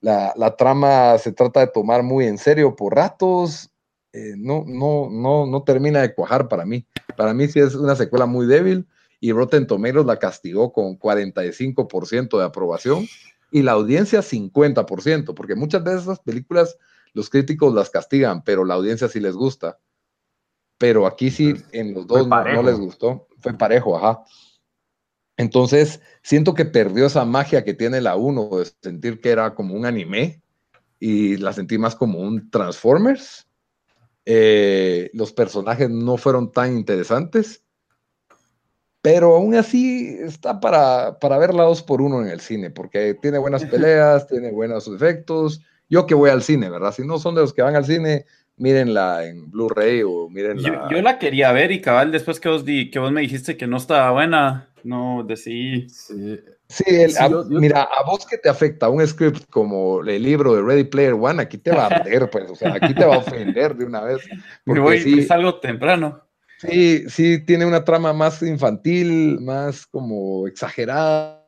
la, 0.00 0.32
la 0.36 0.54
trama 0.54 1.18
se 1.18 1.32
trata 1.32 1.60
de 1.60 1.66
tomar 1.66 2.04
muy 2.04 2.26
en 2.26 2.38
serio 2.38 2.76
por 2.76 2.94
ratos. 2.94 3.68
Eh, 4.12 4.34
no, 4.36 4.64
no, 4.64 5.08
no, 5.10 5.46
no 5.46 5.62
termina 5.64 6.00
de 6.02 6.14
cuajar 6.14 6.46
para 6.46 6.64
mí. 6.64 6.86
Para 7.16 7.34
mí 7.34 7.48
sí 7.48 7.58
es 7.58 7.74
una 7.74 7.96
secuela 7.96 8.26
muy 8.26 8.46
débil 8.46 8.86
y 9.18 9.32
Rotten 9.32 9.66
Tomatoes 9.66 10.06
la 10.06 10.20
castigó 10.20 10.72
con 10.72 10.96
45% 10.98 12.38
de 12.38 12.44
aprobación 12.44 13.06
y 13.50 13.62
la 13.62 13.72
audiencia 13.72 14.20
50%, 14.20 15.34
porque 15.34 15.56
muchas 15.56 15.82
de 15.82 15.96
esas 15.96 16.20
películas 16.20 16.76
los 17.12 17.30
críticos 17.30 17.74
las 17.74 17.90
castigan, 17.90 18.42
pero 18.42 18.64
la 18.64 18.74
audiencia 18.74 19.08
sí 19.08 19.20
les 19.20 19.34
gusta. 19.34 19.78
Pero 20.78 21.06
aquí 21.06 21.30
sí, 21.30 21.54
en 21.72 21.94
los 21.94 22.06
dos 22.06 22.26
no, 22.26 22.62
les 22.62 22.78
gustó, 22.78 23.28
fue 23.38 23.52
parejo, 23.52 23.96
ajá. 23.96 24.22
Entonces, 25.36 26.00
siento 26.22 26.54
que 26.54 26.64
perdió 26.64 27.06
esa 27.06 27.24
magia 27.24 27.64
que 27.64 27.74
tiene 27.74 28.00
la 28.00 28.16
1 28.16 28.58
de 28.58 28.66
sentir 28.82 29.20
que 29.20 29.30
era 29.30 29.54
como 29.54 29.74
un 29.74 29.86
anime 29.86 30.42
y 30.98 31.36
la 31.36 31.52
sentí 31.52 31.78
más 31.78 31.96
como 31.96 32.20
un 32.20 32.50
Transformers. 32.50 33.46
Eh, 34.24 35.10
los 35.14 35.32
personajes 35.32 35.88
no 35.88 36.16
fueron 36.16 36.52
tan 36.52 36.76
interesantes 36.76 37.64
pero 39.02 39.34
aún 39.34 39.54
así 39.54 40.16
está 40.20 40.60
para, 40.60 41.18
para 41.18 41.38
verla 41.38 41.64
dos 41.64 41.82
por 41.82 42.02
uno 42.02 42.20
en 42.20 42.28
el 42.28 42.40
cine, 42.40 42.70
porque 42.70 43.14
tiene 43.14 43.38
buenas 43.38 43.64
peleas, 43.66 44.26
tiene 44.26 44.50
buenos 44.50 44.88
efectos. 44.88 45.62
Yo 45.90 46.06
que 46.06 46.14
voy 46.14 46.30
al 46.30 46.42
cine, 46.42 46.70
¿verdad? 46.70 46.94
Si 46.94 47.06
no 47.06 47.18
son 47.18 47.34
de 47.34 47.42
los 47.42 47.52
que 47.52 47.62
van 47.62 47.74
al 47.74 47.84
cine, 47.84 48.24
mírenla 48.56 49.26
en 49.26 49.50
Blu-ray 49.50 50.02
o 50.04 50.30
mírenla. 50.30 50.88
Yo, 50.90 51.02
la 51.02 51.18
quería 51.18 51.50
ver 51.50 51.72
y 51.72 51.80
cabal, 51.80 52.12
después 52.12 52.38
que 52.38 52.48
vos, 52.48 52.64
di, 52.64 52.90
que 52.90 53.00
vos 53.00 53.10
me 53.10 53.22
dijiste 53.22 53.56
que 53.56 53.66
no 53.66 53.76
estaba 53.76 54.12
buena, 54.12 54.68
no 54.84 55.24
decidí. 55.26 55.88
Sí, 55.88 56.84
mira, 57.48 57.82
a 57.82 58.04
vos 58.04 58.24
que 58.24 58.38
te 58.38 58.48
afecta 58.48 58.88
un 58.88 59.04
script 59.04 59.50
como 59.50 60.02
el 60.02 60.22
libro 60.22 60.54
de 60.54 60.62
Ready 60.62 60.84
Player 60.84 61.14
One, 61.14 61.42
aquí 61.42 61.58
te 61.58 61.72
va 61.72 61.86
a 61.86 61.86
arder, 61.96 62.30
pues, 62.30 62.48
o 62.48 62.54
sea, 62.54 62.74
aquí 62.74 62.94
te 62.94 63.04
va 63.04 63.16
a 63.16 63.18
ofender 63.18 63.74
de 63.74 63.84
una 63.84 64.02
vez. 64.02 64.20
Me 64.64 64.78
voy, 64.78 65.00
sí, 65.00 65.18
es 65.18 65.30
algo 65.32 65.58
temprano. 65.58 66.22
Sí, 66.58 67.08
sí, 67.08 67.44
tiene 67.44 67.66
una 67.66 67.82
trama 67.84 68.12
más 68.12 68.42
infantil, 68.42 69.40
más 69.40 69.86
como 69.86 70.46
exagerada 70.46 71.42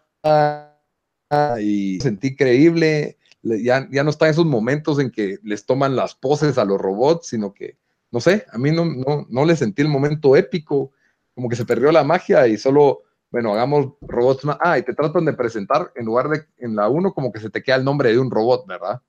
y 1.61 2.01
sentí 2.01 2.35
creíble. 2.35 3.19
Ya, 3.43 3.89
ya 3.91 4.05
no 4.05 4.11
está 4.11 4.27
en 4.27 4.33
esos 4.33 4.47
momentos 4.47 4.99
en 5.01 5.11
que 5.11 5.39
les 5.43 5.67
toman 5.67 5.97
las 5.97 6.15
poses 6.15 6.59
a 6.59 6.65
los 6.65 6.81
robots, 6.81 7.27
sino 7.29 7.53
que, 7.53 7.77
no 8.11 8.21
sé, 8.21 8.47
a 8.53 8.59
mí 8.59 8.71
no, 8.71 8.85
no, 8.85 9.27
no 9.29 9.45
le 9.45 9.57
sentí 9.57 9.83
el 9.83 9.89
momento 9.89 10.37
épico, 10.37 10.93
como 11.35 11.49
que 11.49 11.57
se 11.57 11.65
perdió 11.65 11.91
la 11.91 12.05
magia 12.05 12.47
y 12.47 12.57
solo, 12.57 13.03
bueno, 13.31 13.53
hagamos 13.53 13.95
robots 14.03 14.45
más. 14.45 14.59
Ah, 14.61 14.79
y 14.79 14.83
te 14.83 14.95
tratan 14.95 15.25
de 15.25 15.33
presentar 15.33 15.93
en 15.97 16.07
lugar 16.07 16.29
de 16.29 16.45
en 16.59 16.77
la 16.77 16.89
1 16.89 17.13
como 17.15 17.33
que 17.33 17.41
se 17.41 17.51
te 17.51 17.63
queda 17.63 17.77
el 17.77 17.85
nombre 17.85 18.13
de 18.13 18.19
un 18.19 18.31
robot, 18.31 18.67
¿verdad? 18.67 19.03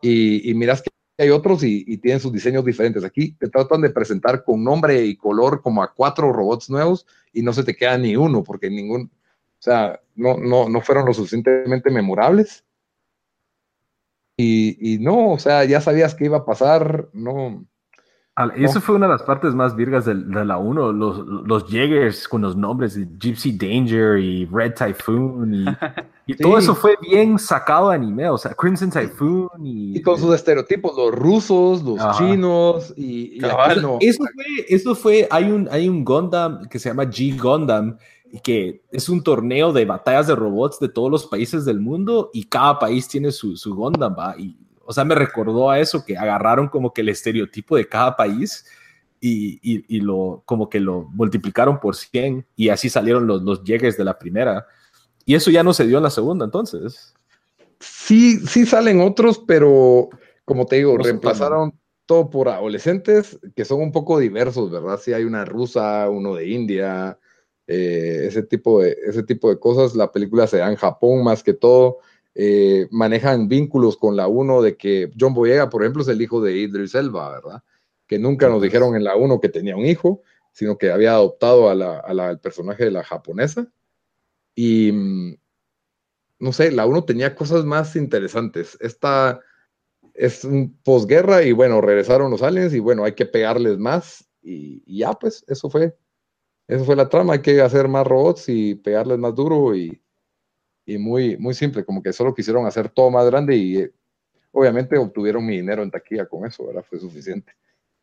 Y, 0.00 0.50
y 0.50 0.54
miras 0.54 0.82
que 0.82 0.90
hay 1.18 1.30
otros 1.30 1.62
y, 1.62 1.96
tienen 1.98 2.20
sus 2.20 2.32
diseños 2.32 2.64
diferentes. 2.64 3.04
Aquí 3.04 3.32
te 3.32 3.48
tratan 3.48 3.80
de 3.82 3.90
presentar 3.90 4.44
con 4.44 4.64
nombre 4.64 5.04
y 5.04 5.16
color 5.16 5.62
como 5.62 5.82
a 5.82 5.92
cuatro 5.92 6.32
robots 6.32 6.70
nuevos 6.70 7.06
y 7.32 7.42
no 7.42 7.52
se 7.52 7.64
te 7.64 7.76
queda 7.76 7.98
ni 7.98 8.16
uno 8.16 8.42
porque 8.42 8.70
ningún, 8.70 9.02
o 9.02 9.62
sea, 9.62 10.00
no, 10.14 10.36
no, 10.38 10.68
no 10.68 10.80
fueron 10.80 11.06
lo 11.06 11.14
suficientemente 11.14 11.90
memorables. 11.90 12.64
Y, 14.42 14.94
y 14.94 14.98
no, 14.98 15.32
o 15.32 15.38
sea, 15.38 15.64
ya 15.64 15.80
sabías 15.80 16.14
que 16.14 16.24
iba 16.24 16.38
a 16.38 16.44
pasar, 16.44 17.08
no, 17.12 17.64
eso 18.56 18.80
fue 18.80 18.94
una 18.94 19.06
de 19.06 19.12
las 19.12 19.22
partes 19.24 19.54
más 19.54 19.76
virgas 19.76 20.06
de, 20.06 20.14
la 20.14 20.56
1, 20.56 20.92
los, 20.92 21.18
los 21.18 21.66
Jaegers 21.68 22.26
con 22.26 22.40
los 22.40 22.56
nombres 22.56 22.94
de 22.94 23.06
Gypsy 23.18 23.52
Danger 23.52 24.18
y 24.18 24.46
Red 24.46 24.72
Typhoon 24.74 25.54
y, 26.26 26.34
todo 26.40 26.56
eso 26.56 26.74
fue 26.74 26.96
bien 27.02 27.38
sacado 27.38 27.90
de 27.90 27.96
anime, 27.96 28.30
o 28.30 28.38
sea, 28.38 28.54
Crimson 28.54 28.90
Typhoon 28.90 29.50
y... 29.62 30.00
con 30.00 30.18
sus 30.18 30.34
estereotipos, 30.34 30.96
los 30.96 31.14
rusos, 31.14 31.82
los 31.82 32.00
chinos 32.16 32.94
y... 32.96 33.38
Eso 34.00 34.24
fue, 34.34 34.44
eso 34.68 34.94
fue, 34.94 35.28
hay 35.30 35.50
un, 35.50 35.68
hay 35.70 35.86
un 35.86 36.02
Gundam 36.02 36.66
que 36.68 36.78
se 36.78 36.88
llama 36.88 37.04
G 37.04 37.38
Gundam 37.38 37.98
que 38.40 38.82
es 38.90 39.08
un 39.08 39.22
torneo 39.22 39.72
de 39.72 39.84
batallas 39.84 40.26
de 40.26 40.34
robots 40.34 40.78
de 40.80 40.88
todos 40.88 41.10
los 41.10 41.26
países 41.26 41.64
del 41.64 41.80
mundo 41.80 42.30
y 42.32 42.44
cada 42.44 42.78
país 42.78 43.06
tiene 43.08 43.30
su, 43.30 43.56
su 43.56 43.74
Gundam, 43.74 44.16
¿va? 44.18 44.34
Y 44.38 44.56
o 44.84 44.92
sea, 44.92 45.04
me 45.04 45.14
recordó 45.14 45.70
a 45.70 45.78
eso, 45.78 46.04
que 46.04 46.16
agarraron 46.16 46.68
como 46.68 46.92
que 46.92 47.02
el 47.02 47.08
estereotipo 47.08 47.76
de 47.76 47.88
cada 47.88 48.16
país 48.16 48.66
y, 49.20 49.60
y, 49.62 50.00
lo, 50.00 50.42
como 50.44 50.68
que 50.68 50.80
lo 50.80 51.08
multiplicaron 51.12 51.78
por 51.78 51.94
100 51.94 52.44
y 52.56 52.70
así 52.70 52.90
salieron 52.90 53.26
los, 53.26 53.42
los 53.42 53.62
llegues 53.62 53.96
de 53.96 54.04
la 54.04 54.18
primera. 54.18 54.66
Y 55.24 55.34
eso 55.34 55.50
ya 55.50 55.62
no 55.62 55.72
se 55.72 55.86
dio 55.86 55.98
en 55.98 56.02
la 56.02 56.10
segunda, 56.10 56.44
entonces. 56.44 57.14
Sí, 57.78 58.38
sí 58.46 58.66
salen 58.66 59.00
otros, 59.00 59.38
pero 59.46 60.08
como 60.44 60.66
te 60.66 60.76
digo, 60.76 60.98
reemplazaron 60.98 61.78
todo 62.04 62.30
por 62.30 62.48
adolescentes 62.48 63.38
que 63.54 63.64
son 63.64 63.80
un 63.80 63.92
poco 63.92 64.18
diversos, 64.18 64.70
¿verdad? 64.70 64.98
Sí 65.00 65.12
hay 65.12 65.22
una 65.24 65.44
rusa, 65.44 66.10
uno 66.10 66.34
de 66.34 66.48
India, 66.48 67.18
eh, 67.66 68.24
ese, 68.26 68.42
tipo 68.42 68.82
de, 68.82 68.96
ese 69.06 69.22
tipo 69.22 69.48
de 69.50 69.58
cosas. 69.58 69.94
La 69.94 70.10
película 70.12 70.46
se 70.46 70.58
da 70.58 70.70
en 70.70 70.76
Japón 70.76 71.24
más 71.24 71.42
que 71.42 71.54
todo. 71.54 71.98
Eh, 72.34 72.88
manejan 72.90 73.48
vínculos 73.48 73.96
con 73.96 74.16
la 74.16 74.26
1 74.26 74.62
de 74.62 74.76
que 74.76 75.10
John 75.18 75.34
Boyega, 75.34 75.68
por 75.68 75.82
ejemplo, 75.82 76.02
es 76.02 76.08
el 76.08 76.22
hijo 76.22 76.40
de 76.40 76.56
Idris 76.56 76.94
Elba, 76.94 77.30
¿verdad? 77.30 77.62
Que 78.06 78.18
nunca 78.18 78.48
nos 78.48 78.62
dijeron 78.62 78.96
en 78.96 79.04
la 79.04 79.16
1 79.16 79.40
que 79.40 79.48
tenía 79.48 79.76
un 79.76 79.84
hijo, 79.84 80.22
sino 80.52 80.78
que 80.78 80.90
había 80.90 81.12
adoptado 81.12 81.68
al 81.68 82.40
personaje 82.40 82.84
de 82.84 82.90
la 82.90 83.04
japonesa. 83.04 83.70
Y 84.54 84.92
mm, 84.92 85.36
no 86.40 86.52
sé, 86.52 86.72
la 86.72 86.86
1 86.86 87.04
tenía 87.04 87.34
cosas 87.34 87.64
más 87.64 87.96
interesantes. 87.96 88.76
Esta 88.80 89.40
es 90.14 90.44
un 90.44 90.76
posguerra 90.82 91.42
y 91.42 91.52
bueno, 91.52 91.80
regresaron 91.80 92.30
los 92.30 92.42
aliens 92.42 92.74
y 92.74 92.80
bueno, 92.80 93.04
hay 93.04 93.12
que 93.12 93.26
pegarles 93.26 93.78
más 93.78 94.28
y, 94.42 94.82
y, 94.86 94.98
ya 94.98 95.12
pues, 95.14 95.44
eso 95.48 95.70
fue, 95.70 95.96
eso 96.74 96.84
fue 96.84 96.96
la 96.96 97.08
trama, 97.08 97.34
hay 97.34 97.42
que 97.42 97.60
hacer 97.60 97.86
más 97.86 98.06
robots 98.06 98.48
y 98.48 98.74
pegarles 98.74 99.18
más 99.18 99.34
duro 99.34 99.76
y, 99.76 100.00
y 100.86 100.96
muy, 100.96 101.36
muy 101.36 101.52
simple, 101.52 101.84
como 101.84 102.02
que 102.02 102.12
solo 102.12 102.34
quisieron 102.34 102.66
hacer 102.66 102.88
todo 102.88 103.10
más 103.10 103.26
grande 103.26 103.56
y 103.56 103.76
eh, 103.76 103.92
obviamente 104.52 104.96
obtuvieron 104.96 105.44
mi 105.44 105.56
dinero 105.56 105.82
en 105.82 105.90
taquilla 105.90 106.26
con 106.26 106.46
eso, 106.46 106.66
¿verdad? 106.66 106.84
Fue 106.88 106.98
suficiente. 106.98 107.52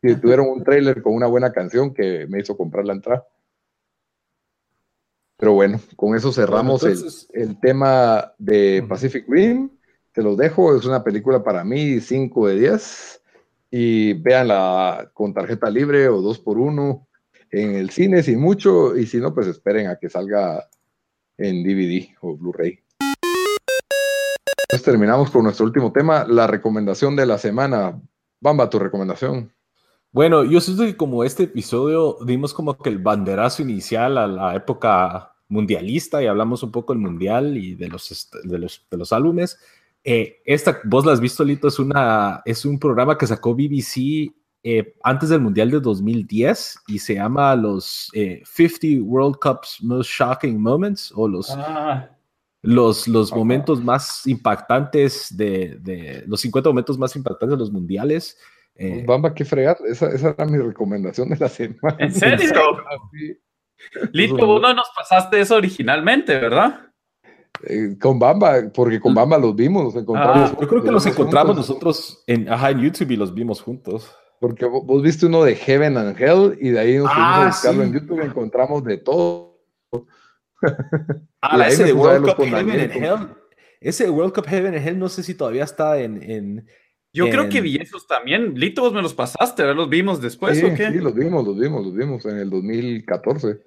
Y 0.00 0.14
tuvieron 0.14 0.48
un 0.48 0.62
trailer 0.62 1.02
con 1.02 1.14
una 1.14 1.26
buena 1.26 1.52
canción 1.52 1.92
que 1.92 2.26
me 2.28 2.40
hizo 2.40 2.56
comprar 2.56 2.86
la 2.86 2.92
entrada. 2.92 3.26
Pero 5.36 5.52
bueno, 5.54 5.80
con 5.96 6.14
eso 6.14 6.32
cerramos 6.32 6.84
el, 7.32 7.58
tema 7.60 8.32
de 8.38 8.84
Pacific 8.88 9.24
Rim. 9.28 9.70
Te 10.12 10.22
los 10.22 10.36
dejo, 10.36 10.76
es 10.76 10.84
una 10.84 11.02
película 11.02 11.42
para 11.42 11.64
mí 11.64 12.00
5 12.00 12.48
de 12.48 12.60
10. 12.60 13.22
Y 13.72 14.12
véanla 14.14 15.10
con 15.12 15.34
tarjeta 15.34 15.68
libre 15.68 16.08
o 16.08 16.20
2 16.20 16.38
por 16.38 16.58
1 16.58 17.08
en 17.50 17.74
el 17.74 17.90
cine 17.90 18.22
sin 18.22 18.40
mucho. 18.40 18.96
Y 18.96 19.06
si 19.06 19.18
no, 19.18 19.34
pues 19.34 19.46
esperen 19.46 19.88
a 19.88 19.96
que 19.96 20.08
salga 20.08 20.68
en 21.36 21.62
DVD 21.62 22.08
o 22.20 22.36
Blu-ray. 22.36 22.78
Entonces 24.68 24.84
terminamos 24.84 25.30
con 25.30 25.44
nuestro 25.44 25.66
último 25.66 25.92
tema, 25.92 26.24
la 26.28 26.46
recomendación 26.46 27.16
de 27.16 27.26
la 27.26 27.38
semana. 27.38 28.00
Bamba, 28.40 28.70
tu 28.70 28.78
recomendación. 28.78 29.52
Bueno, 30.12 30.44
yo 30.44 30.60
siento 30.60 30.84
que 30.84 30.96
como 30.96 31.24
este 31.24 31.44
episodio 31.44 32.18
dimos 32.24 32.52
como 32.54 32.76
que 32.76 32.88
el 32.88 32.98
banderazo 32.98 33.62
inicial 33.62 34.18
a 34.18 34.26
la 34.26 34.54
época 34.56 35.34
mundialista 35.48 36.22
y 36.22 36.26
hablamos 36.26 36.62
un 36.62 36.70
poco 36.70 36.92
del 36.92 37.02
mundial 37.02 37.56
y 37.56 37.74
de 37.74 37.88
los, 37.88 38.30
de 38.44 38.58
los, 38.58 38.86
de 38.90 38.96
los 38.96 39.12
álbumes, 39.12 39.58
Eh, 40.02 40.40
esta, 40.46 40.80
vos 40.84 41.04
la 41.04 41.12
has 41.12 41.20
visto, 41.20 41.44
Lito, 41.44 41.68
es, 41.68 41.78
una, 41.78 42.40
es 42.46 42.64
un 42.64 42.78
programa 42.78 43.18
que 43.18 43.26
sacó 43.26 43.54
BBC 43.54 44.32
eh, 44.62 44.94
antes 45.02 45.30
del 45.30 45.40
Mundial 45.40 45.70
de 45.70 45.80
2010 45.80 46.80
y 46.88 46.98
se 46.98 47.14
llama 47.14 47.54
los 47.56 48.10
50 48.12 49.02
World 49.02 49.36
Cups 49.40 49.82
Most 49.82 50.10
Shocking 50.10 50.60
Moments 50.60 51.12
o 51.14 51.26
los, 51.26 51.50
ah. 51.50 52.10
los, 52.62 53.08
los 53.08 53.32
momentos 53.32 53.82
más 53.82 54.26
impactantes 54.26 55.34
de, 55.34 55.78
de, 55.80 56.24
los 56.26 56.40
50 56.42 56.68
momentos 56.68 56.98
más 56.98 57.16
impactantes 57.16 57.56
de 57.56 57.58
los 57.58 57.72
mundiales. 57.72 58.38
Eh, 58.74 59.04
Bamba, 59.06 59.34
qué 59.34 59.44
fregar, 59.44 59.78
esa, 59.86 60.08
esa, 60.10 60.30
era 60.30 60.46
mi 60.46 60.58
recomendación 60.58 61.28
de 61.30 61.36
la 61.36 61.48
semana. 61.48 61.96
¿En 61.98 62.12
serio? 62.12 62.50
Lito, 64.12 64.46
vos 64.46 64.60
no 64.60 64.74
nos 64.74 64.90
pasaste 64.96 65.40
eso 65.40 65.56
originalmente, 65.56 66.38
¿verdad? 66.38 66.90
Eh, 67.62 67.96
con 68.00 68.18
Bamba, 68.18 68.70
porque 68.72 69.00
con. 69.00 69.14
Bamba 69.14 69.38
los 69.38 69.54
vimos, 69.54 69.94
encontramos. 69.94 70.50
Ah, 70.50 70.56
yo 70.60 70.68
creo 70.68 70.82
que 70.82 70.90
los 70.90 71.04
encontramos 71.06 71.56
nosotros 71.56 72.22
en, 72.26 72.48
ajá, 72.48 72.70
en 72.70 72.80
YouTube 72.80 73.10
y 73.10 73.16
los 73.16 73.34
vimos 73.34 73.60
juntos. 73.60 74.10
Porque 74.40 74.64
vos, 74.64 75.02
viste 75.02 75.26
uno 75.26 75.44
de 75.44 75.54
Heaven 75.54 75.98
and 75.98 76.20
Hell 76.20 76.56
y 76.58 76.70
de 76.70 76.80
ahí 76.80 76.96
nos 76.96 77.12
fuimos 77.12 77.28
a 77.28 77.42
ah, 77.42 77.46
buscarlo 77.46 77.82
en 77.82 77.92
YouTube 77.92 78.20
y 78.22 78.26
encontramos 78.26 78.82
de 78.82 78.96
todo. 78.96 79.60
Ah, 81.42 81.66
ese 81.66 81.84
de 81.84 81.94
World 81.94 82.34
Cup 82.34 82.44
Heaven 82.44 82.80
and 82.80 82.92
Hell. 82.92 83.28
Ese 83.80 84.10
World 84.10 84.34
Cup 84.34 84.46
Heaven 84.46 84.74
and 84.74 84.86
Hell 84.86 84.98
no 84.98 85.08
sé 85.08 85.22
si 85.22 85.34
todavía 85.34 85.64
está 85.64 85.98
en. 85.98 86.22
en 86.22 86.66
yo 87.14 87.30
creo 87.30 87.48
que 87.48 87.62
vi 87.62 87.76
esos 87.76 88.06
también. 88.06 88.54
Lito, 88.54 88.82
vos 88.82 88.92
me 88.92 89.00
los 89.00 89.14
pasaste, 89.14 89.62
¿verdad? 89.62 89.76
¿Los 89.76 89.88
vimos 89.88 90.20
después 90.20 90.58
sí, 90.58 90.66
o 90.66 90.74
qué? 90.74 90.92
Sí, 90.92 90.98
los 90.98 91.14
vimos, 91.14 91.46
los 91.46 91.58
vimos, 91.58 91.82
los 91.82 91.94
vimos 91.94 92.26
en 92.26 92.36
el 92.36 92.50
2014. 92.50 93.58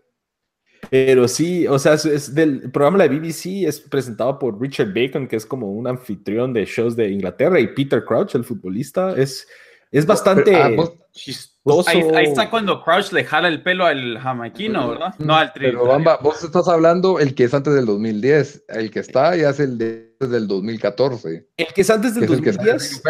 Pero 0.92 1.28
sí, 1.28 1.66
o 1.68 1.80
sea, 1.80 1.94
es, 1.94 2.36
del 2.36 2.70
programa 2.72 3.04
de 3.04 3.10
BBC, 3.10 3.68
es 3.68 3.80
presentado 3.80 4.38
por 4.38 4.62
Richard 4.62 4.94
Bacon, 4.94 5.28
que 5.28 5.36
es 5.36 5.46
como 5.48 5.72
un 5.72 5.88
anfitrión 5.88 6.54
de 6.54 6.66
shows 6.66 6.96
de 6.96 7.10
Inglaterra, 7.10 7.60
y 7.60 7.68
Peter 7.68 8.04
Crouch, 8.06 8.36
el 8.36 8.44
futbolista, 8.44 9.16
es 9.16 9.48
es 9.94 10.06
bastante 10.08 10.56
ah, 10.56 10.72
chistoso. 11.12 11.88
Ahí, 11.88 12.26
está 12.26 12.50
cuando 12.50 12.84
Crouch 12.84 13.12
le 13.12 13.24
jala 13.24 13.48
el 13.48 13.62
pelo 13.62 13.86
al 13.86 14.18
jamaiquino, 14.20 14.90
¿verdad? 14.90 15.14
No 15.20 15.36
al 15.36 15.54
tri. 15.54 15.68
Pero 15.68 15.86
Bamba, 15.86 16.18
vos 16.18 16.44
estás 16.44 16.68
hablando 16.68 17.20
el 17.20 17.36
que 17.36 17.44
es 17.44 17.54
antes 17.54 17.76
del 17.76 17.86
2010. 17.86 18.66
El 18.70 18.90
que 18.90 19.00
está 19.00 19.36
ya 19.36 19.52
es 19.52 19.60
el 19.60 19.78
de, 19.78 20.16
del 20.20 20.48
2014. 20.48 21.48
El 21.56 21.68
que 21.68 21.82
es 21.82 21.90
antes 21.92 22.16
del 22.16 22.26
2010. 22.26 23.04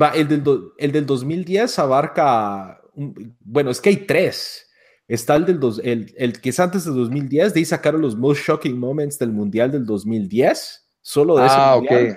va, 0.00 0.10
el, 0.10 0.28
del 0.28 0.42
el 0.78 0.92
del 0.92 1.04
2010 1.04 1.78
abarca. 1.80 2.80
bueno, 2.94 3.70
es 3.70 3.80
que 3.80 3.88
hay 3.88 3.96
tres. 3.96 4.62
Está 5.08 5.36
el 5.36 5.46
del 5.46 5.60
dos, 5.60 5.80
el, 5.84 6.12
el, 6.16 6.40
que 6.40 6.50
es 6.50 6.58
antes 6.58 6.84
del 6.84 6.94
2010, 6.94 7.54
de 7.54 7.60
ahí 7.60 7.64
sacaron 7.64 8.02
los 8.02 8.16
most 8.16 8.42
shocking 8.44 8.76
moments 8.76 9.18
del 9.18 9.30
Mundial 9.30 9.70
del 9.70 9.86
2010. 9.86 10.84
Solo 11.00 11.36
de 11.36 11.46
ese 11.46 11.54
ah, 11.56 11.76
mundial. 11.76 12.16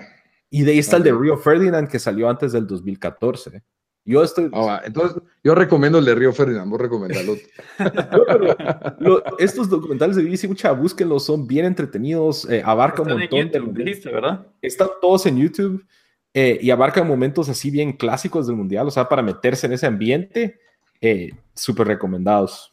Y 0.50 0.62
de 0.64 0.72
ahí 0.72 0.78
está 0.80 0.96
el 0.96 1.04
de 1.04 1.12
Rio 1.12 1.38
Ferdinand 1.38 1.88
que 1.88 1.98
salió 1.98 2.28
antes 2.28 2.52
del 2.52 2.66
2014. 2.66 3.62
Yo 4.04 4.24
estoy. 4.24 4.50
Ah, 4.52 4.80
entonces, 4.84 5.22
yo 5.44 5.54
recomiendo 5.54 5.98
el 5.98 6.04
de 6.04 6.14
Río 6.14 6.32
Ferdinand, 6.32 6.70
vos 6.70 6.80
recomendalo. 6.80 7.36
estos 9.38 9.68
documentales 9.68 10.16
de 10.16 10.24
BBC, 10.24 10.48
mucha, 10.48 10.72
búsquenlos, 10.72 11.24
son 11.26 11.46
bien 11.46 11.66
entretenidos, 11.66 12.48
eh, 12.50 12.62
abarcan 12.64 13.12
un 13.12 13.18
montón 13.18 13.50
de. 13.50 14.00
¿verdad? 14.10 14.46
Están 14.62 14.88
todos 15.00 15.26
en 15.26 15.36
YouTube 15.36 15.84
eh, 16.32 16.58
y 16.62 16.70
abarcan 16.70 17.06
momentos 17.06 17.48
así 17.48 17.70
bien 17.70 17.92
clásicos 17.92 18.46
del 18.46 18.56
mundial, 18.56 18.88
o 18.88 18.90
sea, 18.90 19.08
para 19.08 19.22
meterse 19.22 19.66
en 19.66 19.74
ese 19.74 19.86
ambiente, 19.86 20.58
eh, 21.00 21.30
súper 21.54 21.86
recomendados. 21.86 22.72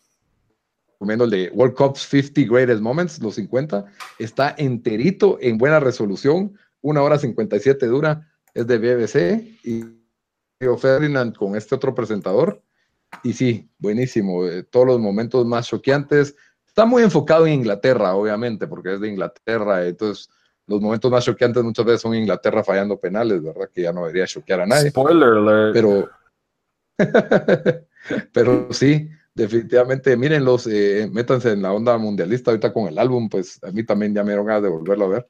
Recomiendo 0.94 1.26
el 1.26 1.30
de 1.30 1.52
World 1.54 1.76
Cup's 1.76 2.08
50 2.10 2.42
Greatest 2.52 2.82
Moments, 2.82 3.22
los 3.22 3.36
50, 3.36 3.86
está 4.18 4.56
enterito, 4.58 5.38
en 5.42 5.58
buena 5.58 5.80
resolución 5.80 6.58
una 6.82 7.02
hora 7.02 7.18
57 7.18 7.86
dura, 7.88 8.32
es 8.54 8.68
de 8.68 8.78
BBC 8.78 9.60
y 9.64 9.84
Ferdinand 10.78 11.36
con 11.36 11.56
este 11.56 11.76
otro 11.76 11.94
presentador. 11.94 12.62
Y 13.24 13.34
sí, 13.34 13.70
buenísimo, 13.78 14.46
eh, 14.46 14.64
todos 14.64 14.88
los 14.88 15.00
momentos 15.00 15.46
más 15.46 15.68
choqueantes. 15.68 16.36
Está 16.66 16.86
muy 16.86 17.04
enfocado 17.04 17.48
en 17.48 17.54
Inglaterra, 17.54 18.16
obviamente, 18.16 18.68
porque 18.68 18.96
es 18.96 19.00
de 19.00 19.10
Inglaterra, 19.10 19.86
entonces 19.86 20.30
los 20.68 20.82
momentos 20.82 21.10
más 21.10 21.24
choqueantes 21.24 21.64
muchas 21.64 21.86
veces 21.86 22.02
son 22.02 22.14
Inglaterra 22.14 22.64
fallando 22.64 23.00
penales, 23.00 23.42
¿verdad? 23.42 23.70
Que 23.74 23.84
ya 23.84 23.94
no 23.94 24.02
debería 24.02 24.28
choquear 24.28 24.62
a 24.62 24.66
nadie. 24.66 24.90
Spoiler 24.90 25.30
alert. 25.30 25.74
Pero, 25.74 26.10
pero 28.34 28.74
sí, 28.74 29.10
definitivamente, 29.34 30.18
mírenlos, 30.18 30.68
eh, 30.68 31.10
métanse 31.12 31.54
en 31.54 31.62
la 31.62 31.72
onda 31.72 31.98
mundialista 31.98 32.52
ahorita 32.52 32.74
con 32.74 32.88
el 32.88 33.00
álbum, 33.00 33.30
pues 33.30 33.64
a 33.64 33.72
mí 33.72 33.84
también 33.86 34.14
ya 34.14 34.24
me 34.24 34.32
dieron 34.32 34.46
ganas 34.46 34.64
de 34.64 34.70
volverlo 34.70 35.06
a 35.06 35.10
ver. 35.10 35.30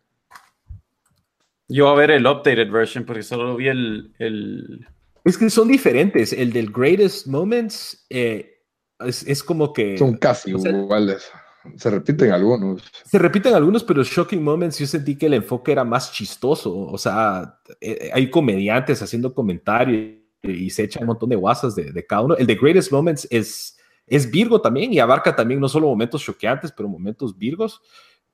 Yo 1.70 1.90
a 1.90 1.96
ver 1.96 2.12
el 2.12 2.26
updated 2.26 2.72
version 2.72 3.04
porque 3.06 3.24
solo 3.24 3.56
vi 3.56 3.68
el, 3.68 4.14
el... 4.20 4.88
Es 5.26 5.38
que 5.38 5.50
son 5.50 5.68
diferentes. 5.68 6.32
El 6.32 6.54
del 6.54 6.72
Greatest 6.72 7.28
Moments 7.28 8.06
eh, 8.10 8.64
es, 9.00 9.44
como 9.44 9.74
que... 9.74 9.98
Son 9.98 10.18
casi 10.18 10.52
iguales. 10.52 11.30
Se 11.76 11.90
repiten 11.90 12.32
algunos. 12.32 12.84
Se 13.04 13.20
repiten 13.20 13.54
algunos, 13.54 13.84
pero 13.84 14.02
Shocking 14.02 14.42
Moments 14.42 14.80
yo 14.80 14.88
sentí 14.88 15.18
que 15.18 15.26
el 15.26 15.34
enfoque 15.34 15.74
era 15.74 15.84
más 15.84 16.14
chistoso. 16.14 16.74
O 16.74 16.98
sea, 16.98 17.60
eh, 17.82 18.10
hay 18.14 18.30
comediantes 18.30 19.02
haciendo 19.02 19.34
comentarios 19.34 20.16
y 20.44 20.70
se 20.70 20.84
echan 20.84 21.04
un 21.04 21.08
montón 21.08 21.30
de 21.30 21.36
guasas 21.36 21.76
de, 21.76 21.92
de 21.92 22.06
cada 22.06 22.22
uno. 22.22 22.38
El 22.38 22.48
de 22.48 22.56
Greatest 22.56 22.94
Moments 22.94 23.28
es, 23.30 23.78
es 24.06 24.32
Virgo 24.32 24.62
también 24.62 24.94
y 24.94 25.00
abarca 25.00 25.36
también 25.36 25.60
no 25.60 25.68
solo 25.68 25.88
momentos 25.88 26.24
choqueantes, 26.24 26.72
pero 26.72 26.88
momentos 26.88 27.38
Virgos. 27.38 27.82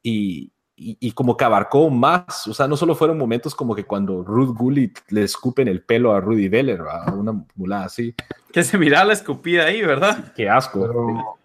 Y, 0.04 0.53
y, 0.76 1.12
como 1.12 1.38
que 1.38 1.46
abarcó 1.46 1.90
más, 1.90 2.48
o 2.48 2.54
sea, 2.54 2.68
no 2.68 2.76
solo 2.76 2.96
fueron 2.96 3.18
momentos 3.18 3.54
como 3.54 3.76
que 3.76 3.86
cuando 3.86 4.24
Ruth 4.24 4.58
Gullit 4.58 5.00
le 5.10 5.24
escupen 5.24 5.68
el 5.68 5.84
pelo 5.84 6.14
a 6.14 6.20
Rudy 6.20 6.50
Veller, 6.50 6.82
a 6.82 7.12
una 7.14 7.46
mulada 7.56 7.86
así. 7.86 8.16
Que 8.52 8.64
se 8.64 8.78
miraba 8.78 9.06
la 9.06 9.14
escupida 9.14 9.66
ahí, 9.66 9.84
¿verdad? 9.84 10.34
Qué 10.36 10.50
asco. 10.50 11.38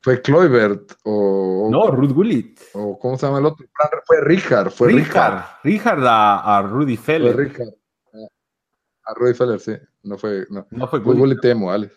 fue 0.00 0.20
Kloibert 0.20 0.92
o... 1.04 1.68
No, 1.70 1.90
Ruth 1.92 2.10
Gullit. 2.12 2.60
O 2.74 2.98
¿cómo 2.98 3.16
se 3.16 3.26
llama 3.26 3.38
el 3.38 3.46
otro? 3.46 3.66
Fue 4.04 4.20
Richard, 4.20 4.70
fue 4.72 4.88
Richard. 4.88 5.44
Richard, 5.62 6.04
a, 6.04 6.62
Rudy 6.68 6.96
Feller. 6.96 7.34
Fue 7.34 7.44
Richard. 7.44 7.74
A 9.04 9.14
Rudy 9.14 9.34
Feller, 9.34 9.60
sí. 9.60 9.72
No 10.02 10.18
fue, 10.18 10.44
no. 10.50 10.66
no 10.70 10.88
fue 10.88 10.98
Gullit. 10.98 11.20
Gullit 11.20 11.40
temo, 11.40 11.70
Alex. 11.70 11.94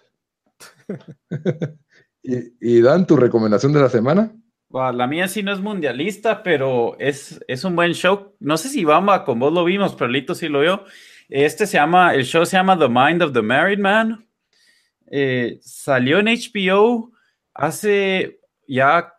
y, 2.22 2.76
y 2.78 2.82
Dan, 2.82 3.08
tu 3.08 3.16
recomendación 3.16 3.74
de 3.74 3.82
la 3.82 3.90
semana 3.90 4.32
la 4.72 5.08
mía 5.08 5.28
sí 5.28 5.41
no 5.41 5.52
es 5.52 5.60
mundialista, 5.60 6.44
pero 6.44 6.96
es, 7.00 7.44
es 7.48 7.64
un 7.64 7.76
buen 7.76 7.94
show. 7.94 8.36
No 8.40 8.58
sé 8.58 8.70
si 8.70 8.86
Bamba 8.86 9.26
con 9.26 9.40
vos 9.40 9.52
lo 9.52 9.64
vimos, 9.64 9.96
pero 9.96 10.10
Lito 10.10 10.36
sí 10.36 10.48
lo 10.48 10.62
vio. 10.62 10.86
Este 11.28 11.66
se 11.66 11.78
llama, 11.78 12.14
el 12.14 12.26
show 12.26 12.46
se 12.46 12.58
llama 12.58 12.78
The 12.78 12.90
Mind 12.90 13.24
of 13.24 13.34
the 13.34 13.41
Married 13.41 13.80
Man. 13.80 14.28
Eh, 15.12 15.58
salió 15.62 16.20
en 16.20 16.28
HBO 16.28 17.12
hace 17.54 18.40
ya 18.68 19.14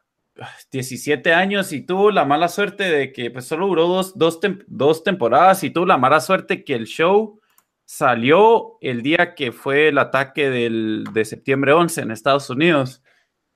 17 0.71 1.35
años 1.35 1.73
y 1.73 1.85
tuvo 1.85 2.11
la 2.11 2.25
mala 2.25 2.49
suerte 2.49 2.85
de 2.85 3.13
que 3.13 3.31
pues 3.31 3.47
solo 3.47 3.67
duró 3.67 3.87
dos, 3.89 4.15
dos 4.69 5.05
temporadas 5.05 5.65
y 5.65 5.71
tuvo 5.71 5.87
la 5.87 5.99
mala 5.99 6.21
suerte 6.21 6.65
que 6.65 6.75
el 6.75 6.87
show 6.87 7.41
salió 7.85 8.79
el 8.81 9.03
día 9.03 9.35
que 9.35 9.51
fue 9.51 9.89
el 9.89 9.99
ataque 9.99 10.49
del, 10.49 11.05
de 11.13 11.25
septiembre 11.25 11.73
11 11.73 12.03
en 12.03 12.11
Estados 12.13 12.49
Unidos. 12.49 13.03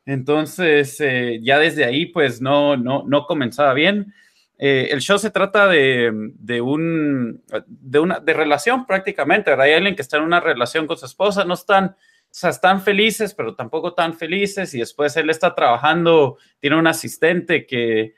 Entonces, 0.06 1.00
eh, 1.00 1.40
ya 1.42 1.58
desde 1.58 1.84
ahí, 1.84 2.06
pues 2.06 2.40
no, 2.40 2.76
no, 2.76 3.04
no 3.06 3.26
comenzaba 3.26 3.72
bien. 3.72 4.12
Eh, 4.58 4.88
el 4.92 5.00
show 5.00 5.18
se 5.18 5.30
trata 5.30 5.66
de, 5.66 6.12
de, 6.36 6.60
un, 6.60 7.42
de, 7.66 7.98
una, 7.98 8.20
de 8.20 8.32
relación 8.34 8.86
prácticamente, 8.86 9.52
Hay 9.52 9.72
alguien 9.72 9.96
que 9.96 10.02
está 10.02 10.18
en 10.18 10.22
una 10.22 10.40
relación 10.40 10.86
con 10.86 10.96
su 10.96 11.06
esposa, 11.06 11.44
no 11.44 11.54
están, 11.54 11.86
o 11.86 11.96
sea, 12.30 12.50
están 12.50 12.80
felices, 12.80 13.34
pero 13.34 13.54
tampoco 13.56 13.94
tan 13.94 14.14
felices, 14.14 14.72
y 14.74 14.78
después 14.78 15.16
él 15.16 15.30
está 15.30 15.54
trabajando, 15.54 16.38
tiene 16.60 16.76
un 16.76 16.86
asistente 16.86 17.66
que, 17.66 18.14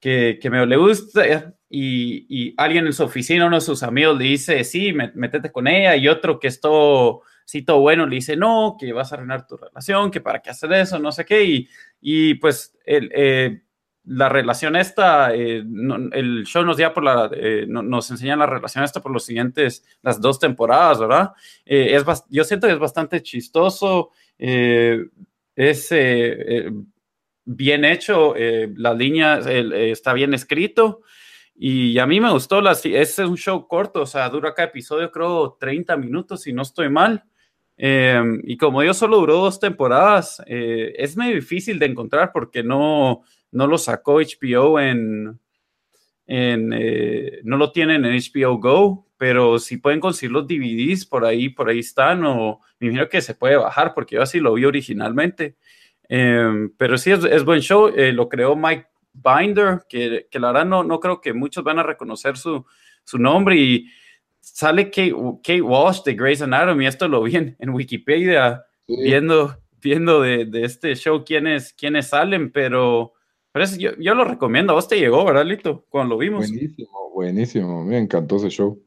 que, 0.00 0.38
que 0.40 0.50
me 0.50 0.64
le 0.64 0.76
gusta, 0.76 1.54
y, 1.68 2.26
y, 2.28 2.54
alguien 2.56 2.86
en 2.86 2.92
su 2.94 3.04
oficina, 3.04 3.46
uno 3.46 3.56
de 3.56 3.60
sus 3.60 3.82
amigos 3.82 4.16
le 4.16 4.24
dice, 4.24 4.64
sí, 4.64 4.92
métete 4.92 5.52
con 5.52 5.68
ella, 5.68 5.94
y 5.94 6.08
otro 6.08 6.40
que 6.40 6.48
es 6.48 6.58
si 7.46 7.62
todo 7.62 7.78
bueno, 7.78 8.06
le 8.06 8.16
dice, 8.16 8.36
no, 8.36 8.76
que 8.78 8.92
vas 8.92 9.12
a 9.12 9.14
arruinar 9.14 9.46
tu 9.46 9.56
relación, 9.56 10.10
que 10.10 10.20
para 10.20 10.42
qué 10.42 10.50
hacer 10.50 10.72
eso, 10.72 10.98
no 10.98 11.12
sé 11.12 11.24
qué, 11.24 11.44
y, 11.44 11.68
y 12.00 12.34
pues 12.34 12.76
el, 12.84 13.08
eh, 13.14 13.62
la 14.04 14.28
relación 14.28 14.74
esta, 14.74 15.32
eh, 15.32 15.62
el 16.12 16.44
show 16.44 16.64
nos 16.64 16.76
por 16.92 17.04
la, 17.04 17.30
eh, 17.32 17.64
nos 17.68 18.10
enseña 18.10 18.34
la 18.34 18.46
relación 18.46 18.82
esta 18.82 19.00
por 19.00 19.12
los 19.12 19.24
siguientes, 19.24 19.84
las 20.02 20.20
dos 20.20 20.40
temporadas, 20.40 20.98
¿verdad? 20.98 21.32
es 21.64 22.04
yo 22.30 22.42
siento 22.42 22.66
que 22.66 22.72
es 22.72 22.78
bastante 22.80 23.22
chistoso, 23.22 24.10
es 24.36 25.94
bien 27.44 27.84
hecho, 27.84 28.34
la 28.76 28.92
línea 28.92 29.38
está 29.38 30.12
bien 30.12 30.34
escrito. 30.34 31.02
Y 31.58 31.98
a 31.98 32.06
mí 32.06 32.20
me 32.20 32.30
gustó, 32.30 32.60
las, 32.60 32.84
es 32.84 33.18
un 33.18 33.36
show 33.38 33.66
corto, 33.66 34.02
o 34.02 34.06
sea, 34.06 34.28
dura 34.28 34.52
cada 34.52 34.68
episodio 34.68 35.10
creo 35.10 35.56
30 35.58 35.96
minutos, 35.96 36.42
si 36.42 36.52
no 36.52 36.60
estoy 36.60 36.90
mal. 36.90 37.24
Em, 37.78 38.40
y 38.44 38.56
como 38.56 38.82
yo 38.82 38.94
solo 38.94 39.18
duró 39.18 39.36
dos 39.36 39.60
temporadas, 39.60 40.42
eh, 40.46 40.94
es 40.96 41.16
medio 41.16 41.34
difícil 41.34 41.78
de 41.78 41.86
encontrar 41.86 42.32
porque 42.32 42.62
no, 42.62 43.22
no 43.52 43.66
lo 43.66 43.76
sacó 43.76 44.20
HBO 44.20 44.80
en, 44.80 45.38
en, 46.26 46.72
eh, 46.72 47.40
no 47.44 47.56
lo 47.56 47.72
tienen 47.72 48.04
en 48.04 48.14
HBO 48.14 48.58
Go, 48.58 49.06
pero 49.18 49.58
si 49.58 49.76
pueden 49.78 50.00
conseguir 50.00 50.32
los 50.32 50.46
DVDs, 50.46 51.06
por 51.06 51.24
ahí, 51.24 51.48
por 51.50 51.68
ahí 51.68 51.80
están, 51.80 52.24
o 52.24 52.60
me 52.80 52.88
imagino 52.88 53.08
que 53.08 53.20
se 53.20 53.34
puede 53.34 53.56
bajar, 53.56 53.94
porque 53.94 54.16
yo 54.16 54.22
así 54.22 54.40
lo 54.40 54.54
vi 54.54 54.64
originalmente. 54.64 55.56
Em, 56.08 56.70
pero 56.76 56.98
sí, 56.98 57.10
es, 57.10 57.44
buen 57.44 57.60
show, 57.60 57.88
eh, 57.88 58.12
lo 58.12 58.28
creó 58.28 58.56
Mike 58.56 58.86
Binder, 59.12 59.80
que, 59.88 60.28
que, 60.30 60.38
la 60.38 60.48
verdad 60.48 60.66
no, 60.66 60.84
no 60.84 61.00
creo 61.00 61.20
que 61.20 61.32
muchos 61.32 61.64
van 61.64 61.78
a 61.78 61.82
reconocer 61.82 62.36
su, 62.36 62.64
su 63.04 63.18
nombre, 63.18 63.56
y 63.56 63.86
sale 64.52 64.90
Kate, 64.90 65.14
Kate, 65.42 65.62
Walsh 65.62 66.02
de 66.04 66.14
Grey's 66.14 66.42
Anatomy, 66.42 66.86
esto 66.86 67.08
lo 67.08 67.22
vi 67.22 67.36
en, 67.36 67.70
Wikipedia, 67.70 68.64
viendo, 68.86 69.56
viendo 69.82 70.20
de, 70.20 70.44
de, 70.46 70.64
este 70.64 70.94
show 70.94 71.24
quiénes, 71.24 71.72
quiénes 71.72 72.08
salen, 72.08 72.52
pero 72.52 73.12
yo, 73.78 73.90
yo, 73.98 74.14
lo 74.14 74.24
recomiendo. 74.24 74.72
A 74.72 74.76
vos 74.76 74.88
te 74.88 74.98
llegó, 74.98 75.24
¿verdad, 75.24 75.44
Lito? 75.44 75.84
Cuando 75.88 76.14
lo 76.14 76.18
vimos. 76.18 76.48
Buenísimo, 76.48 77.10
buenísimo. 77.12 77.84
Me 77.84 77.98
encantó 77.98 78.36
ese 78.36 78.50
show. 78.50 78.82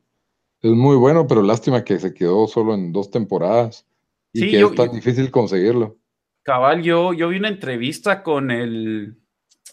Es 0.62 0.72
muy 0.72 0.96
bueno, 0.96 1.28
pero 1.28 1.42
lástima 1.42 1.84
que 1.84 2.00
se 2.00 2.14
quedó 2.14 2.48
solo 2.48 2.74
en 2.74 2.92
dos 2.92 3.10
temporadas 3.10 3.86
y 4.34 4.52
que 4.52 4.62
es 4.62 4.76
tan 4.76 4.92
difícil 4.92 5.32
conseguirlo. 5.32 5.98
Cabal, 6.44 6.84
yo, 6.84 7.14
yo 7.14 7.30
vi 7.30 7.38
una 7.38 7.50
entrevista 7.50 8.24
con 8.24 8.52
el, 8.52 9.18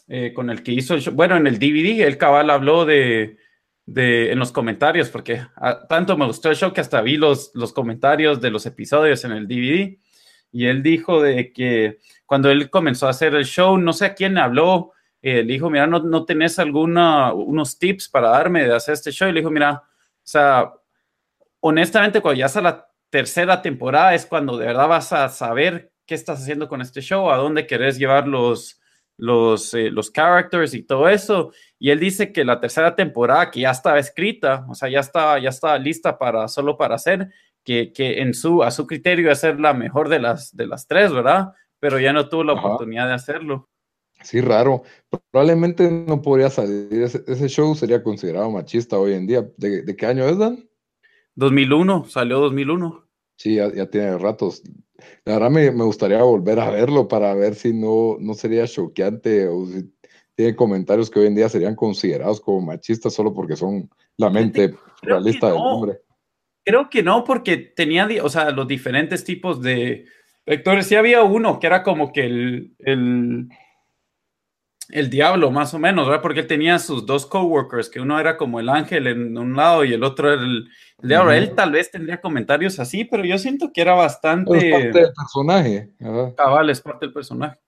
eh, 0.09 0.33
con 0.33 0.51
el 0.51 0.63
que 0.63 0.73
hizo 0.73 0.95
el 0.95 1.01
show. 1.01 1.15
Bueno, 1.15 1.37
en 1.37 1.47
el 1.47 1.59
DVD, 1.59 2.03
el 2.07 2.19
cabal 2.19 2.51
habló 2.51 2.85
de, 2.85 3.39
de 3.87 4.33
en 4.33 4.39
los 4.41 4.51
comentarios, 4.51 5.09
porque 5.09 5.47
tanto 5.89 6.17
me 6.19 6.27
gustó 6.27 6.51
el 6.51 6.57
show 6.57 6.73
que 6.73 6.81
hasta 6.81 7.01
vi 7.01 7.17
los, 7.17 7.53
los 7.55 7.73
comentarios 7.73 8.41
de 8.41 8.51
los 8.51 8.67
episodios 8.67 9.25
en 9.25 9.33
el 9.33 9.47
DVD. 9.47 9.97
Y 10.53 10.67
él 10.67 10.83
dijo 10.83 11.23
de 11.23 11.53
que 11.53 11.99
cuando 12.25 12.51
él 12.51 12.69
comenzó 12.69 13.07
a 13.07 13.11
hacer 13.11 13.35
el 13.35 13.45
show, 13.45 13.79
no 13.79 13.93
sé 13.93 14.07
a 14.07 14.15
quién 14.15 14.39
habló, 14.39 14.93
eh, 15.23 15.43
le 15.45 15.53
dijo, 15.55 15.71
mira, 15.71 15.87
¿no, 15.87 16.01
no 16.01 16.25
tenés 16.25 16.59
alguna, 16.59 17.33
unos 17.33 17.79
tips 17.79 18.09
para 18.09 18.31
darme 18.31 18.65
de 18.65 18.75
hacer 18.75 18.95
este 18.95 19.13
show? 19.13 19.29
Y 19.29 19.33
le 19.33 19.41
dijo, 19.41 19.51
mira, 19.51 19.83
o 19.83 20.21
sea, 20.23 20.73
honestamente, 21.61 22.21
cuando 22.21 22.39
ya 22.41 22.47
está 22.47 22.61
la 22.61 22.89
tercera 23.11 23.63
temporada 23.63 24.15
es 24.15 24.27
cuando 24.27 24.59
de 24.59 24.67
verdad 24.67 24.89
vas 24.89 25.13
a 25.13 25.29
saber 25.29 25.93
qué 26.07 26.15
estás 26.15 26.41
haciendo 26.41 26.69
con 26.69 26.81
este 26.81 27.01
show, 27.01 27.31
a 27.31 27.37
dónde 27.37 27.67
querés 27.67 27.99
llevar 27.99 28.27
los, 28.27 28.81
los, 29.17 29.75
eh, 29.75 29.91
los 29.91 30.11
characters 30.11 30.75
y 30.75 30.83
todo 30.83 31.09
eso. 31.09 31.53
Y 31.79 31.91
él 31.91 32.01
dice 32.01 32.33
que 32.33 32.45
la 32.45 32.61
tercera 32.61 32.95
temporada, 32.95 33.51
que 33.51 33.61
ya 33.61 33.71
estaba 33.71 33.99
escrita, 33.99 34.67
o 34.69 34.75
sea, 34.75 34.89
ya 34.89 35.01
estaba, 35.01 35.39
ya 35.39 35.51
estaba 35.51 35.79
lista 35.79 36.19
para 36.19 36.49
solo 36.49 36.77
para 36.77 36.97
hacer, 36.97 37.29
que, 37.65 37.93
que 37.93 38.21
en 38.21 38.35
su, 38.35 38.63
a 38.63 38.71
su 38.71 38.87
criterio 38.87 39.35
ser 39.35 39.59
la 39.61 39.75
mejor 39.75 40.09
de 40.09 40.21
las, 40.21 40.55
de 40.57 40.67
las 40.67 40.87
tres, 40.87 41.13
¿verdad? 41.13 41.53
pero 41.79 42.01
ya 42.01 42.13
no 42.13 42.29
tuvo 42.29 42.45
la 42.45 42.55
oportunidad 42.55 43.07
de 43.07 43.15
hacerlo. 43.15 43.69
Sí, 44.23 44.41
raro. 44.41 44.83
Probablemente 45.31 45.91
no 45.91 46.23
podría 46.23 46.51
salir. 46.51 46.89
Ese, 46.93 47.49
show 47.49 47.75
sería 47.75 48.03
considerado 48.03 48.51
machista 48.51 48.99
hoy 48.99 49.13
en 49.13 49.27
día. 49.27 49.47
¿De, 49.57 49.95
qué 49.97 50.07
año 50.07 50.25
es, 50.25 50.39
Dan? 50.39 50.69
2001, 51.35 52.07
salió 52.07 52.41
2001. 52.41 53.05
Sí, 53.37 53.57
ya, 53.57 53.91
tiene 53.91 54.17
ratos. 54.17 54.63
La 55.25 55.35
verdad 55.35 55.51
me, 55.51 55.71
gustaría 55.71 56.23
volver 56.23 56.61
a 56.61 56.71
verlo 56.71 57.09
para 57.09 57.35
ver 57.35 57.55
si 57.55 57.73
no, 57.73 58.17
no 58.19 58.35
sería 58.35 58.67
choqueante 58.67 59.47
o 59.49 59.67
si 59.67 59.93
tiene 60.35 60.55
comentarios 60.55 61.11
que 61.11 61.21
hoy 61.21 61.27
en 61.27 61.35
día 61.35 61.49
serían 61.49 61.75
considerados 61.75 62.41
como 62.41 62.61
machistas 62.61 63.15
solo 63.15 63.33
porque 63.33 63.57
son 63.57 63.89
la 64.17 64.31
mente 64.31 64.75
realista 65.03 65.49
del 65.49 65.57
hombre. 65.57 65.99
Creo 66.65 66.91
que 66.91 67.03
no, 67.03 67.25
porque 67.25 67.57
tenía, 67.57 68.09
o 68.23 68.29
sea, 68.29 68.51
los 68.51 68.67
diferentes 68.67 69.25
tipos 69.25 69.63
de, 69.63 70.07
Vectores, 70.47 70.87
sí 70.87 70.95
había 70.95 71.25
uno 71.25 71.59
que 71.59 71.67
era 71.67 71.83
como 71.83 72.13
que 72.13 72.25
el, 72.25 72.77
el, 72.79 73.49
el 74.91 75.11
diablo, 75.11 75.51
más 75.51 75.75
o 75.75 75.81
menos, 75.81 76.07
¿verdad? 76.07 76.23
Porque 76.23 76.41
él 76.41 76.47
tenía 76.47 76.79
sus 76.79 77.05
dos 77.05 77.27
coworkers, 77.27 77.91
que 77.91 77.99
uno 77.99 78.21
era 78.21 78.37
como 78.37 78.61
el 78.61 78.69
ángel 78.69 79.09
en 79.09 79.37
un 79.37 79.57
lado 79.57 79.85
y 79.85 79.93
el 79.93 80.05
otro 80.05 80.33
era 80.33 80.41
el, 80.41 80.69
diablo. 81.03 81.33
Él 81.33 81.55
tal 81.55 81.73
vez 81.73 81.91
tendría 81.91 82.21
comentarios 82.21 82.79
así, 82.79 83.05
pero 83.05 83.25
yo 83.25 83.39
siento 83.39 83.73
que 83.73 83.81
era 83.81 83.95
bastante. 83.95 84.57
Es 84.57 84.73
parte 84.73 85.01
del 85.01 85.13
personaje. 85.13 85.93
Cabal, 86.37 86.71
es 86.71 86.81
parte 86.81 87.07
del 87.07 87.13
personaje. 87.13 87.59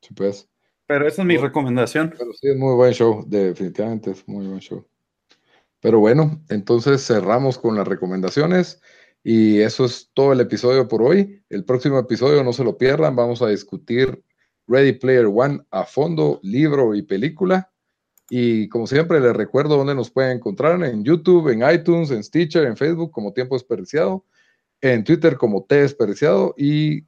Sí, 0.00 0.14
pues. 0.14 0.48
Pero 0.86 1.06
esa 1.06 1.22
es 1.22 1.26
mi 1.26 1.36
recomendación. 1.36 2.14
Pero 2.16 2.32
sí, 2.32 2.48
es 2.48 2.56
muy 2.56 2.74
buen 2.74 2.92
show, 2.92 3.24
definitivamente 3.26 4.10
es 4.10 4.26
muy 4.28 4.46
buen 4.46 4.60
show. 4.60 4.86
Pero 5.80 5.98
bueno, 5.98 6.42
entonces 6.48 7.04
cerramos 7.06 7.58
con 7.58 7.76
las 7.76 7.88
recomendaciones. 7.88 8.80
Y 9.24 9.60
eso 9.60 9.84
es 9.84 10.10
todo 10.14 10.32
el 10.32 10.40
episodio 10.40 10.88
por 10.88 11.02
hoy. 11.02 11.44
El 11.48 11.64
próximo 11.64 11.98
episodio 11.98 12.42
no 12.42 12.52
se 12.52 12.64
lo 12.64 12.76
pierdan. 12.76 13.14
Vamos 13.14 13.40
a 13.40 13.48
discutir 13.48 14.22
Ready 14.66 14.92
Player 14.94 15.26
One 15.26 15.60
a 15.70 15.84
fondo, 15.84 16.40
libro 16.42 16.94
y 16.94 17.02
película. 17.02 17.71
Y 18.34 18.66
como 18.70 18.86
siempre, 18.86 19.20
les 19.20 19.36
recuerdo 19.36 19.76
dónde 19.76 19.94
nos 19.94 20.10
pueden 20.10 20.38
encontrar 20.38 20.82
en 20.84 21.04
YouTube, 21.04 21.50
en 21.50 21.70
iTunes, 21.70 22.10
en 22.10 22.24
Stitcher, 22.24 22.64
en 22.64 22.78
Facebook 22.78 23.10
como 23.10 23.34
Tiempo 23.34 23.56
Desperdiciado, 23.56 24.24
en 24.80 25.04
Twitter 25.04 25.36
como 25.36 25.64
T 25.64 25.82
Desperdiciado 25.82 26.54
y 26.56 27.02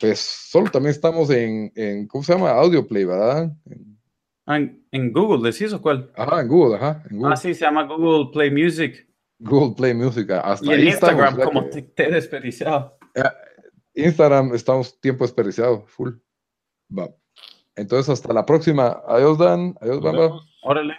pues 0.00 0.18
solo 0.18 0.70
también 0.70 0.92
estamos 0.92 1.28
en, 1.28 1.70
en 1.74 2.06
¿cómo 2.06 2.24
se 2.24 2.32
llama? 2.32 2.52
Audioplay, 2.52 3.04
¿verdad? 3.04 3.54
En, 3.66 3.98
ah, 4.46 4.58
en, 4.92 5.12
Google, 5.12 5.52
¿decís 5.52 5.74
o 5.74 5.82
cuál? 5.82 6.10
Ajá, 6.16 6.40
en 6.40 6.48
Google, 6.48 6.76
ajá. 6.76 7.02
En 7.10 7.18
Google. 7.18 7.34
Ah, 7.34 7.36
sí, 7.36 7.52
se 7.52 7.66
llama 7.66 7.82
Google 7.82 8.30
Play 8.32 8.50
Music. 8.50 9.06
Google 9.38 9.74
Play 9.76 9.92
Music. 9.92 10.30
Hasta 10.30 10.64
y 10.64 10.72
en 10.72 10.86
Instagram, 10.86 11.36
como 11.38 11.66
te, 11.66 12.10
desperdiciado. 12.10 12.96
Eh, 13.14 14.04
Instagram 14.06 14.54
estamos 14.54 14.98
tiempo 15.00 15.24
desperdiciado, 15.24 15.84
full. 15.86 16.12
Va. 16.90 17.10
Entonces, 17.76 18.08
hasta 18.08 18.32
la 18.32 18.44
próxima. 18.44 19.00
Adiós, 19.06 19.38
Dan. 19.38 19.74
Adiós, 19.80 20.00
Bamba. 20.00 20.40
Órale. 20.62 20.94